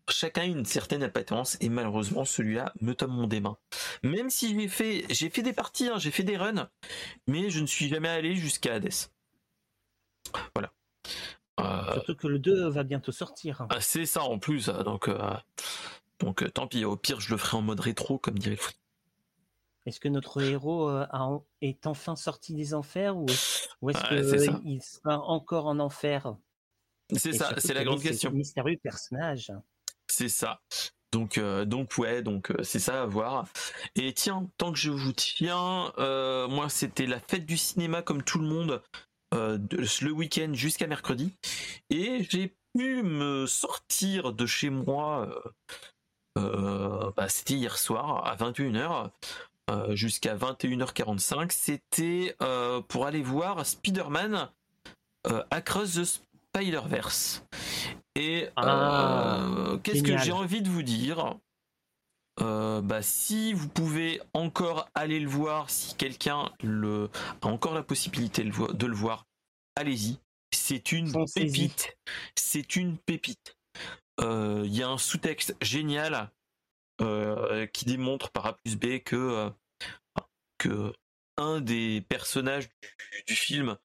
chacun 0.10 0.41
a 0.41 0.45
une 0.45 0.65
certaine 0.65 1.03
appétence 1.03 1.57
et 1.61 1.69
malheureusement 1.69 2.26
celui-là 2.26 2.73
me 2.82 2.94
tombe 2.94 3.11
mon 3.11 3.27
des 3.27 3.40
mains. 3.40 3.57
Même 4.03 4.30
si 4.30 4.60
j'ai 4.60 4.68
fait, 4.68 5.06
j'ai 5.10 5.30
fait 5.30 5.41
des 5.41 5.53
parties, 5.53 5.88
hein, 5.88 5.98
j'ai 5.98 6.11
fait 6.11 6.23
des 6.23 6.38
runs, 6.38 6.69
mais 7.27 7.49
je 7.49 7.60
ne 7.60 7.65
suis 7.65 7.88
jamais 7.88 8.10
allé 8.10 8.36
jusqu'à 8.36 8.76
Hades. 8.76 8.90
Voilà. 10.53 10.72
Euh, 11.60 11.94
Surtout 11.94 12.15
que 12.15 12.27
le 12.27 12.40
2 12.40 12.69
va 12.69 12.84
bientôt 12.84 13.11
sortir. 13.11 13.65
Ah, 13.69 13.82
c'est 13.82 14.06
ça 14.06 14.23
en 14.23 14.40
plus, 14.40 14.69
hein, 14.69 14.84
donc, 14.84 15.07
euh, 15.07 15.19
donc 16.19 16.44
euh, 16.44 16.49
tant 16.49 16.68
pis, 16.68 16.86
au 16.86 16.98
pire 16.98 17.19
je 17.19 17.32
le 17.32 17.38
ferai 17.38 17.57
en 17.57 17.61
mode 17.61 17.80
rétro 17.80 18.18
comme 18.18 18.38
dirait 18.38 18.57
Est-ce 19.86 19.99
que 19.99 20.10
notre 20.10 20.41
héros 20.41 20.91
est 21.61 21.88
enfin 21.88 22.15
sorti 22.15 22.53
des 22.53 22.73
enfers 22.73 23.18
ou, 23.18 23.26
est-ce 23.90 24.60
qu'il 24.61 24.82
sera 24.82 25.19
encore 25.19 25.68
en 25.68 25.80
enfer? 25.80 26.36
C'est 27.15 27.34
ça, 27.34 27.53
c'est 27.57 27.73
la 27.73 27.84
grande 27.84 28.02
question. 28.02 28.32
Mystérieux 28.32 28.77
personnage. 28.82 29.52
C'est 30.07 30.30
ça. 30.30 30.61
Donc, 31.15 31.38
euh, 31.38 31.64
donc 31.64 31.98
ouais, 31.98 32.22
donc 32.22 32.52
euh, 32.52 32.61
c'est 32.64 32.80
ça 32.80 33.03
à 33.03 33.06
voir. 33.06 33.48
Et 33.95 34.11
tiens, 34.11 34.49
tant 34.57 34.73
que 34.73 34.77
je 34.77 34.91
vous 34.91 35.14
tiens, 35.14 35.94
euh, 35.98 36.45
moi 36.49 36.68
c'était 36.68 37.06
la 37.06 37.22
fête 37.22 37.45
du 37.45 37.56
cinéma 37.56 38.02
comme 38.02 38.22
tout 38.22 38.38
le 38.38 38.45
monde 38.48 38.82
le 39.32 40.11
week-end 40.11 40.52
jusqu'à 40.53 40.88
mercredi, 40.88 41.34
et 41.90 42.26
j'ai 42.30 42.53
pu 42.73 43.02
me 43.03 43.45
sortir 43.48 44.34
de 44.34 44.45
chez 44.45 44.69
moi. 44.69 45.30
Bah, 46.36 47.30
c'était 47.30 47.53
hier 47.53 47.77
soir 47.77 48.26
à 48.26 48.36
21h 48.36 49.10
jusqu'à 49.90 50.36
21h45. 50.36 51.52
C'était 51.52 52.36
pour 52.88 53.06
aller 53.06 53.22
voir 53.22 53.65
Spider-Man 53.65 54.49
Across 55.52 55.94
the 55.95 56.06
Spider-Verse. 56.06 57.44
Et 58.15 58.47
ah, 58.55 59.39
euh, 59.39 59.77
qu'est-ce 59.79 60.03
que 60.03 60.17
j'ai 60.17 60.31
envie 60.31 60.61
de 60.61 60.69
vous 60.69 60.83
dire? 60.83 61.37
Euh, 62.41 62.81
bah, 62.81 63.01
si 63.01 63.53
vous 63.53 63.69
pouvez 63.69 64.21
encore 64.33 64.89
aller 64.93 65.19
le 65.19 65.29
voir, 65.29 65.69
si 65.69 65.95
quelqu'un 65.95 66.51
le, 66.61 67.09
a 67.41 67.47
encore 67.47 67.73
la 67.73 67.83
possibilité 67.83 68.43
de 68.43 68.85
le 68.85 68.95
voir, 68.95 69.25
allez-y. 69.75 70.19
C'est 70.51 70.91
une 70.91 71.11
pépite. 71.33 71.97
C'est 72.35 72.75
une 72.75 72.97
pépite. 72.97 73.57
Euh, 74.21 74.63
Il 74.65 74.75
y 74.75 74.83
a 74.83 74.89
un 74.89 74.97
sous-texte 74.97 75.55
génial 75.61 76.31
euh, 77.01 77.67
qui 77.67 77.85
démontre 77.85 78.31
par 78.31 78.45
A 78.45 78.53
plus 78.53 78.77
B 78.77 78.99
que, 78.99 79.15
euh, 79.15 79.49
que 80.57 80.93
un 81.37 81.59
des 81.59 82.01
personnages 82.07 82.69
du, 82.69 83.23
du 83.27 83.35
film 83.35 83.77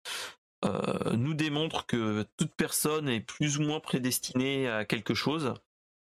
euh, 0.65 1.17
nous 1.17 1.35
démontre 1.35 1.87
que 1.87 2.27
toute 2.37 2.55
personne 2.55 3.09
est 3.09 3.21
plus 3.21 3.59
ou 3.59 3.63
moins 3.63 3.81
prédestinée 3.81 4.69
à 4.69 4.85
quelque 4.85 5.15
chose 5.15 5.55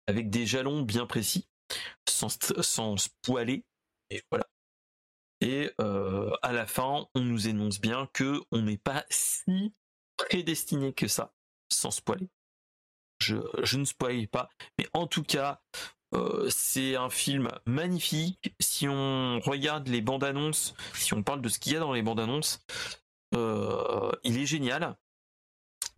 avec 0.07 0.31
des 0.31 0.47
jalons 0.47 0.83
bien 0.83 1.07
précis, 1.07 1.49
sans, 2.09 2.37
sans 2.61 2.97
se 2.97 3.09
poiler. 3.23 3.65
Et 4.11 4.23
voilà. 4.31 4.47
Et 5.41 5.73
euh, 5.81 6.31
à 6.43 6.53
la 6.53 6.67
fin, 6.67 7.09
on 7.15 7.21
nous 7.21 7.49
énonce 7.49 7.81
bien 7.81 8.09
que 8.13 8.41
on 8.51 8.63
n'est 8.63 8.79
pas 8.79 9.05
si 9.11 9.73
prédestiné 10.17 10.93
que 10.93 11.09
ça, 11.09 11.35
sans 11.69 11.91
spoiler. 11.91 12.29
Je, 13.21 13.37
je 13.63 13.79
ne 13.79 13.85
spoil 13.85 14.29
pas, 14.29 14.51
mais 14.79 14.87
en 14.93 15.07
tout 15.07 15.23
cas, 15.23 15.63
euh, 16.15 16.49
c'est 16.51 16.97
un 16.97 17.11
film 17.11 17.49
magnifique. 17.67 18.55
Si 18.61 18.87
on 18.89 19.41
regarde 19.41 19.89
les 19.89 20.01
bandes 20.01 20.25
annonces, 20.25 20.75
si 20.95 21.15
on 21.15 21.23
parle 21.23 21.41
de 21.41 21.49
ce 21.49 21.59
qu'il 21.59 21.73
y 21.73 21.77
a 21.77 21.81
dans 21.81 21.93
les 21.93 22.03
bandes 22.03 22.21
annonces, 22.21 22.65
il 23.33 24.39
est 24.39 24.47
génial. 24.47 24.97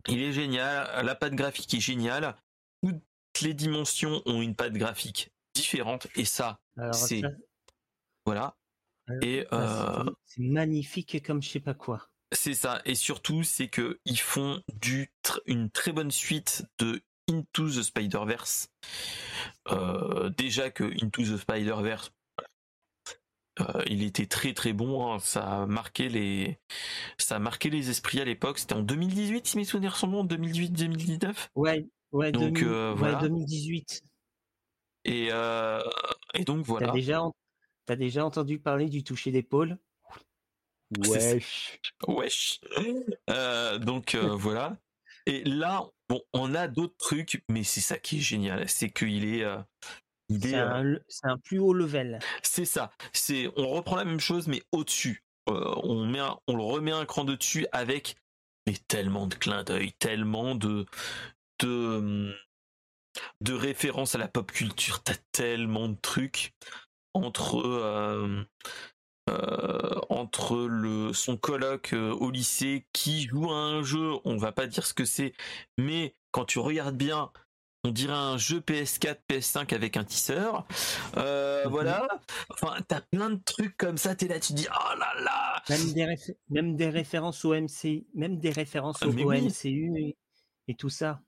Il 0.07 0.21
est 0.21 0.33
génial. 0.33 1.05
La 1.05 1.15
patte 1.15 1.33
graphique 1.35 1.73
est 1.73 1.79
géniale. 1.79 2.35
Toutes 2.83 3.01
les 3.41 3.53
dimensions 3.53 4.21
ont 4.25 4.41
une 4.41 4.55
patte 4.55 4.73
graphique 4.73 5.31
différente, 5.53 6.07
et 6.15 6.25
ça, 6.25 6.59
c'est 6.93 7.21
voilà. 8.25 8.55
Et 9.21 9.45
euh, 9.53 10.03
c'est- 10.25 10.41
magnifique 10.41 11.23
comme 11.25 11.41
je 11.41 11.49
sais 11.49 11.59
pas 11.59 11.73
quoi. 11.73 12.07
C'est 12.31 12.53
ça, 12.55 12.81
et 12.85 12.95
surtout, 12.95 13.43
c'est 13.43 13.67
que 13.67 13.99
ils 14.05 14.19
font 14.19 14.61
du 14.81 15.11
tr- 15.23 15.39
une 15.45 15.69
très 15.69 15.91
bonne 15.91 16.11
suite 16.11 16.65
de 16.79 17.01
Into 17.29 17.69
the 17.69 17.83
Spider-Verse. 17.83 18.69
Euh, 19.71 20.29
déjà 20.31 20.69
que 20.71 20.83
Into 21.03 21.23
the 21.23 21.37
Spider-Verse, 21.37 22.11
euh, 23.61 23.81
il 23.87 24.03
était 24.03 24.25
très 24.25 24.53
très 24.53 24.73
bon, 24.73 25.13
hein, 25.13 25.19
ça 25.19 25.61
a 25.61 25.65
marqué 25.65 26.09
les, 26.09 26.59
ça 27.17 27.37
a 27.37 27.39
marqué 27.39 27.69
les 27.69 27.89
esprits 27.89 28.19
à 28.19 28.25
l'époque. 28.25 28.59
C'était 28.59 28.73
en 28.73 28.81
2018, 28.81 29.47
si 29.47 29.57
mes 29.57 29.63
souvenirs 29.63 29.95
sont 29.95 30.07
bons, 30.07 30.25
2018-2019. 30.25 31.49
Ouais, 31.55 31.87
ouais, 32.11 32.31
Donc, 32.31 32.55
2000 32.55 32.67
euh, 32.67 32.91
ouais, 32.91 32.97
voilà. 32.97 33.19
2018. 33.19 34.03
Et, 35.05 35.29
euh, 35.31 35.81
et 36.33 36.43
donc 36.43 36.65
voilà. 36.65 36.87
T'as 36.87 36.93
déjà, 36.93 37.21
déjà 37.89 38.25
entendu 38.25 38.59
parler 38.59 38.89
du 38.89 39.03
toucher 39.03 39.31
d'épaule? 39.31 39.77
Wesh. 41.07 41.79
Wesh. 42.07 42.59
Donc 43.81 44.15
voilà. 44.33 44.77
Et 45.27 45.43
là, 45.43 45.83
bon, 46.09 46.21
on 46.33 46.53
a 46.53 46.67
d'autres 46.67 46.97
trucs, 46.97 47.43
mais 47.49 47.63
c'est 47.63 47.81
ça 47.81 47.97
qui 47.97 48.17
est 48.17 48.21
génial, 48.21 48.69
c'est 48.69 48.91
qu'il 48.91 49.07
est, 49.07 49.17
il 49.17 49.41
est, 49.41 49.45
C'est 50.29 50.55
euh, 50.55 50.67
un, 50.69 50.99
c'est 51.07 51.27
un 51.27 51.37
plus 51.37 51.59
haut 51.59 51.73
level. 51.73 52.19
c'est 52.43 52.65
ça. 52.65 52.91
C'est, 53.13 53.49
on 53.57 53.69
reprend 53.69 53.95
la 53.95 54.05
même 54.05 54.19
chose, 54.19 54.47
mais 54.47 54.63
au-dessus. 54.71 55.23
Euh, 55.49 55.75
on 55.83 56.05
met, 56.05 56.19
un- 56.19 56.37
on 56.47 56.55
le 56.55 56.63
remet 56.63 56.91
un 56.91 57.05
cran 57.05 57.23
de 57.23 57.35
dessus 57.35 57.67
avec, 57.71 58.15
mais 58.65 58.73
tellement 58.87 59.27
de 59.27 59.35
clins 59.35 59.63
d'œil, 59.63 59.93
tellement 59.93 60.55
de, 60.55 60.85
de, 61.59 61.67
hum, 61.67 62.33
de 63.41 63.53
références 63.53 64.15
à 64.15 64.17
la 64.17 64.27
pop 64.27 64.51
culture. 64.51 65.03
T'as 65.03 65.15
tellement 65.31 65.89
de 65.89 65.97
trucs 66.01 66.53
entre. 67.13 67.57
euh, 67.65 68.43
euh, 69.29 69.99
entre 70.09 70.67
le 70.67 71.11
son 71.13 71.37
coloc 71.37 71.93
euh, 71.93 72.11
au 72.13 72.29
lycée 72.29 72.87
qui 72.93 73.27
joue 73.27 73.51
à 73.51 73.55
un 73.55 73.83
jeu, 73.83 74.13
on 74.23 74.37
va 74.37 74.51
pas 74.51 74.67
dire 74.67 74.85
ce 74.85 74.93
que 74.93 75.05
c'est, 75.05 75.33
mais 75.79 76.15
quand 76.31 76.45
tu 76.45 76.59
regardes 76.59 76.95
bien, 76.97 77.31
on 77.85 77.91
dirait 77.91 78.13
un 78.13 78.37
jeu 78.37 78.59
PS4, 78.59 79.17
PS5 79.29 79.73
avec 79.73 79.97
un 79.97 80.03
tisseur. 80.03 80.65
Euh, 81.17 81.63
Mhm. 81.65 81.71
Voilà. 81.71 82.07
Enfin, 82.49 82.75
t'as 82.87 83.01
plein 83.01 83.29
de 83.31 83.41
trucs 83.43 83.75
comme 83.77 83.97
ça, 83.97 84.15
t'es 84.15 84.27
là, 84.27 84.39
tu 84.39 84.53
dis, 84.53 84.67
oh 84.69 84.97
là 84.99 85.13
là. 85.23 85.61
Même 85.69 85.93
des, 85.93 86.05
réfé- 86.05 86.37
même 86.49 86.75
des 86.75 86.89
références 86.89 87.43
au 87.45 87.53
MC, 87.53 88.05
même 88.13 88.37
des 88.39 88.51
références 88.51 88.97
Ah, 89.01 89.07
au, 89.07 89.11
oui. 89.11 89.41
MCU 89.41 89.91
et, 89.97 90.17
et 90.67 90.75
tout 90.75 90.89
ça. 90.89 91.21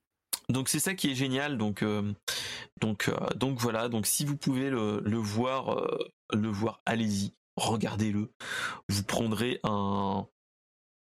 Donc 0.49 0.69
c'est 0.69 0.79
ça 0.79 0.93
qui 0.95 1.11
est 1.11 1.15
génial. 1.15 1.57
Donc 1.57 1.81
euh, 1.83 2.13
donc 2.79 3.09
euh, 3.09 3.17
donc 3.35 3.59
voilà. 3.59 3.89
Donc 3.89 4.05
si 4.05 4.23
vous 4.25 4.37
pouvez 4.37 4.69
le, 4.69 5.01
le 5.03 5.17
voir 5.17 5.85
le 6.31 6.47
voir, 6.49 6.81
allez-y, 6.85 7.33
regardez-le. 7.57 8.31
Vous 8.87 9.03
prendrez 9.03 9.59
un 9.63 10.25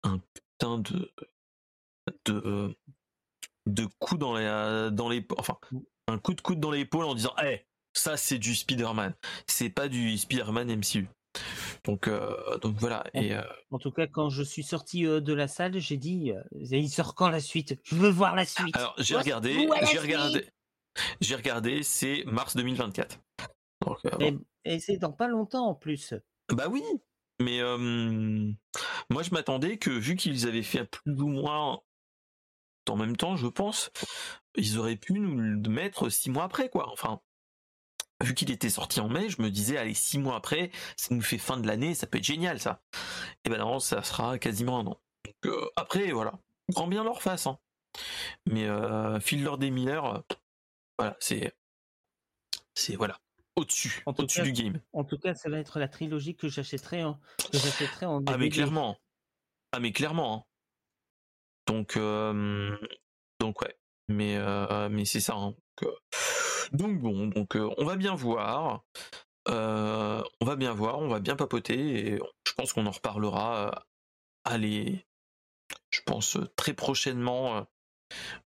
un 0.04 0.20
putain 0.34 0.80
de 0.80 1.12
de 2.26 2.76
de 3.68 3.88
coup 4.00 4.18
dans 4.18 4.36
les 4.36 4.90
dans 4.92 5.10
les 5.10 5.26
enfin 5.38 5.58
un 6.08 6.18
coup 6.18 6.34
de 6.34 6.42
coude 6.42 6.60
dans 6.60 6.72
l'épaule 6.72 7.06
en 7.06 7.14
disant 7.14 7.34
eh 7.44 7.66
ça 7.94 8.18
c'est 8.18 8.38
du 8.38 8.56
Spider-Man. 8.56 9.14
C'est 9.48 9.70
pas 9.70 9.88
du 9.88 10.18
Spider-Man 10.18 10.76
MCU. 10.76 11.08
Donc 11.84 12.08
euh, 12.08 12.58
donc 12.60 12.76
voilà 12.78 13.04
et 13.14 13.34
euh, 13.34 13.42
En 13.72 13.78
tout 13.78 13.92
cas, 13.92 14.08
quand 14.08 14.30
je 14.30 14.42
suis 14.44 14.64
sorti 14.64 15.06
euh, 15.06 15.22
de 15.22 15.34
la 15.34 15.48
salle, 15.48 15.78
j'ai 15.80 15.98
dit 15.98 16.32
il 16.62 16.90
sort 16.90 17.16
quand 17.16 17.30
la 17.30 17.40
suite? 17.40 17.80
Je 17.84 17.96
veux 17.96 18.10
voir 18.10 18.36
la 18.36 18.46
suite. 18.46 18.76
alors 18.76 18.96
j'ai 18.98 19.16
regardé 19.16 19.68
j'ai 19.92 20.00
regardé 20.00 20.50
j'ai 21.22 21.36
regardé 21.36 21.84
c'est 21.84 22.24
mars 22.26 22.56
2024. 22.56 23.20
Donc, 23.86 23.98
euh, 24.06 24.10
bon. 24.18 24.40
Et, 24.66 24.74
et 24.76 24.80
c'est 24.80 24.98
dans 24.98 25.12
pas 25.12 25.28
longtemps 25.28 25.68
en 25.68 25.76
plus. 25.76 26.14
Bah 26.50 26.68
oui, 26.70 26.84
mais 27.40 27.62
moi 29.10 29.24
je 29.24 29.32
m'attendais 29.32 29.78
que 29.78 29.92
vu 29.92 30.16
qu'ils 30.16 30.48
avaient 30.48 30.64
fait 30.64 30.86
plus 30.86 31.22
ou 31.22 31.28
moins 31.28 31.82
en 32.90 32.96
même 32.96 33.18
temps, 33.18 33.36
je 33.36 33.48
pense, 33.48 33.92
ils 34.56 34.78
auraient 34.78 34.96
pu 34.96 35.14
nous 35.14 35.38
le 35.38 35.70
mettre 35.70 36.10
six 36.10 36.30
mois 36.30 36.44
après, 36.44 36.70
quoi. 36.70 36.92
Enfin, 36.92 37.22
vu 38.24 38.34
qu'il 38.34 38.50
était 38.52 38.70
sorti 38.70 39.00
en 39.00 39.10
mai, 39.10 39.30
je 39.30 39.42
me 39.42 39.50
disais, 39.50 39.78
allez, 39.78 39.94
six 39.94 40.18
mois 40.20 40.36
après, 40.36 40.72
ça 40.98 41.14
nous 41.14 41.22
fait 41.22 41.38
fin 41.38 41.58
de 41.58 41.68
l'année, 41.68 41.94
ça 41.96 42.08
peut 42.08 42.18
être 42.18 42.24
génial, 42.24 42.60
ça. 42.60 42.82
Et 43.44 43.50
ben 43.50 43.60
non, 43.60 43.80
ça 43.80 44.04
sera 44.04 44.40
quasiment 44.40 44.80
un 44.80 44.88
an. 44.88 45.02
Donc, 45.26 45.36
euh, 45.46 45.70
après, 45.76 46.12
voilà, 46.12 46.40
prends 46.74 46.88
bien 46.88 47.04
leur 47.04 47.22
face, 47.22 47.48
hein. 47.48 47.60
Mais 48.46 48.66
euh, 48.66 49.20
file-leur 49.20 49.58
des 49.58 49.72
Miller, 49.72 50.06
euh, 50.06 50.20
voilà, 50.98 51.18
c'est, 51.20 51.56
c'est 52.76 52.96
voilà, 52.96 53.20
au-dessus, 53.56 54.04
au-dessus 54.06 54.44
du 54.44 54.52
game. 54.52 54.80
En 54.94 55.04
tout 55.04 55.18
cas, 55.18 55.34
ça 55.34 55.50
va 55.50 55.58
être 55.58 55.80
la 55.80 55.88
trilogie 55.88 56.36
que 56.36 56.48
j'achèterai 56.48 57.04
en, 57.04 57.20
que 57.52 58.06
en 58.06 58.24
Ah 58.28 58.38
mais 58.38 58.50
clairement. 58.50 58.98
Ah 59.72 59.80
mais 59.80 59.92
clairement. 59.92 60.36
hein. 60.36 60.44
Donc 61.68 61.98
donc 63.40 63.62
ouais. 63.62 63.78
Mais 64.10 64.38
mais 64.90 65.06
c'est 65.06 65.20
ça. 65.20 65.36
hein. 65.36 65.54
Donc, 65.82 65.92
donc 66.72 67.00
bon, 67.00 67.28
donc 67.28 67.56
on 67.78 67.86
va 67.86 67.96
bien 67.96 68.16
voir. 68.16 68.84
On 69.48 70.24
va 70.46 70.56
bien 70.56 70.74
voir, 70.74 71.00
on 71.00 71.08
va 71.08 71.20
bien 71.20 71.36
papoter 71.36 72.14
et 72.14 72.20
je 72.48 72.54
pense 72.54 72.74
qu'on 72.74 72.86
en 72.88 72.92
reparlera. 72.92 73.86
allez, 74.46 75.06
je 75.92 76.02
pense 76.06 76.38
très 76.56 76.74
prochainement. 76.74 77.68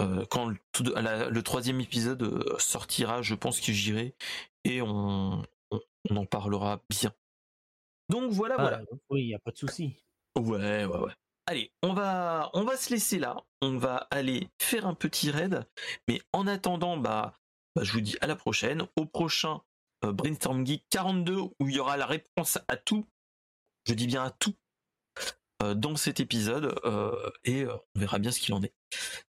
euh, 0.03 0.25
quand 0.31 0.47
le, 0.47 0.57
tout- 0.73 0.85
la- 0.95 1.31
le 1.31 1.43
troisième 1.43 1.81
épisode 1.81 2.45
sortira, 2.61 3.23
je 3.23 3.35
pense 3.35 3.59
que 3.61 3.73
j'irai 3.73 4.15
et 4.65 4.83
on, 4.83 5.43
on, 5.71 5.81
on 6.11 6.17
en 6.17 6.27
parlera 6.27 6.83
bien. 6.91 7.13
Donc 8.11 8.31
voilà, 8.31 8.57
Ah, 8.59 8.63
voilà. 8.63 8.81
Oui, 9.09 9.23
il 9.23 9.27
n'y 9.29 9.35
a 9.35 9.39
pas 9.39 9.51
de 9.53 9.57
souci. 9.57 9.97
Ouais, 10.37 10.85
ouais, 10.85 10.99
ouais. 10.99 11.13
Allez, 11.47 11.73
on 11.83 11.93
va, 11.95 12.51
on 12.55 12.65
va 12.65 12.77
se 12.77 12.91
laisser 12.91 13.19
là. 13.19 13.37
On 13.63 13.77
va 13.79 14.09
aller 14.11 14.49
faire 14.61 14.87
un 14.87 14.95
petit 14.95 15.31
raid. 15.31 15.65
Mais 16.09 16.21
en 16.33 16.47
attendant, 16.47 16.97
bah, 16.97 17.39
bah, 17.77 17.85
je 17.85 17.93
vous 17.93 18.01
dis 18.01 18.17
à 18.21 18.27
la 18.27 18.35
prochaine. 18.37 18.87
Au 18.97 19.07
prochain 19.07 19.61
euh, 20.05 20.13
Brainstorm 20.13 20.67
Geek 20.67 20.85
42 20.91 21.37
où 21.37 21.53
il 21.61 21.75
y 21.77 21.79
aura 21.79 21.97
la 21.97 22.07
réponse 22.07 22.59
à 22.69 22.77
tout. 22.77 23.07
Je 23.87 23.95
dis 23.95 24.07
bien 24.09 24.25
à 24.25 24.31
tout. 24.31 24.55
euh, 25.63 25.75
dans 25.75 25.95
cet 25.97 26.19
épisode. 26.21 26.75
euh, 26.85 27.31
et 27.45 27.67
on 27.67 27.81
verra 28.01 28.19
bien 28.19 28.33
ce 28.33 28.41
qu'il 28.41 28.53
en 28.55 28.63
est. 28.63 28.75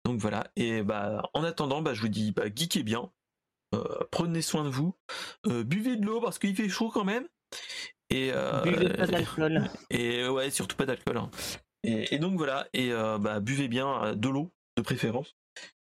Donc 0.07 0.19
voilà. 0.19 0.51
Et 0.57 0.83
bah, 0.83 1.29
en 1.35 1.45
attendant, 1.45 1.83
bah, 1.83 1.93
je 1.95 2.01
vous 2.01 2.09
dis, 2.09 2.33
bah, 2.33 2.45
geekez 2.55 2.83
bien. 2.83 3.13
Prenez 4.11 4.41
soin 4.41 4.65
de 4.65 4.71
vous. 4.71 4.95
Buvez 5.45 5.97
de 5.97 6.07
l'eau 6.07 6.23
parce 6.23 6.39
qu'il 6.39 6.57
fait 6.57 6.69
chaud 6.71 6.89
quand 6.89 7.05
même. 7.05 7.29
Et, 8.09 8.31
euh, 8.33 8.63
Buvez 8.63 8.89
pas 8.95 9.07
d'alcool. 9.07 9.69
et 9.91 10.27
ouais, 10.27 10.51
surtout 10.51 10.77
pas 10.77 10.87
d'alcool. 10.87 11.19
hein. 11.19 11.31
Et, 11.87 12.15
et 12.15 12.19
donc 12.19 12.37
voilà, 12.37 12.67
et 12.73 12.93
euh, 12.93 13.17
bah, 13.19 13.41
buvez 13.41 13.69
bien 13.69 14.05
euh, 14.05 14.15
de 14.15 14.29
l'eau 14.29 14.53
de 14.77 14.83
préférence. 14.83 15.37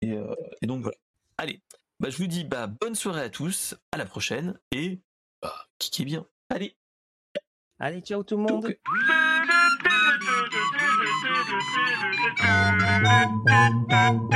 Et, 0.02 0.12
euh, 0.12 0.34
et 0.62 0.66
donc 0.66 0.82
voilà. 0.82 0.96
Allez, 1.38 1.60
bah, 2.00 2.10
je 2.10 2.18
vous 2.18 2.26
dis 2.26 2.44
bah, 2.44 2.66
bonne 2.66 2.94
soirée 2.94 3.22
à 3.22 3.30
tous, 3.30 3.74
à 3.92 3.96
la 3.96 4.04
prochaine, 4.06 4.58
et 4.72 5.00
bah, 5.42 5.68
kickez 5.78 6.04
bien. 6.04 6.26
Allez, 6.50 6.76
Allez, 7.78 8.00
ciao 8.00 8.22
tout 8.22 8.36
le 8.36 8.42
monde. 8.42 8.62
donc, 8.62 8.78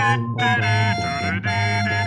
Thank 0.02 1.90
you. 1.90 1.99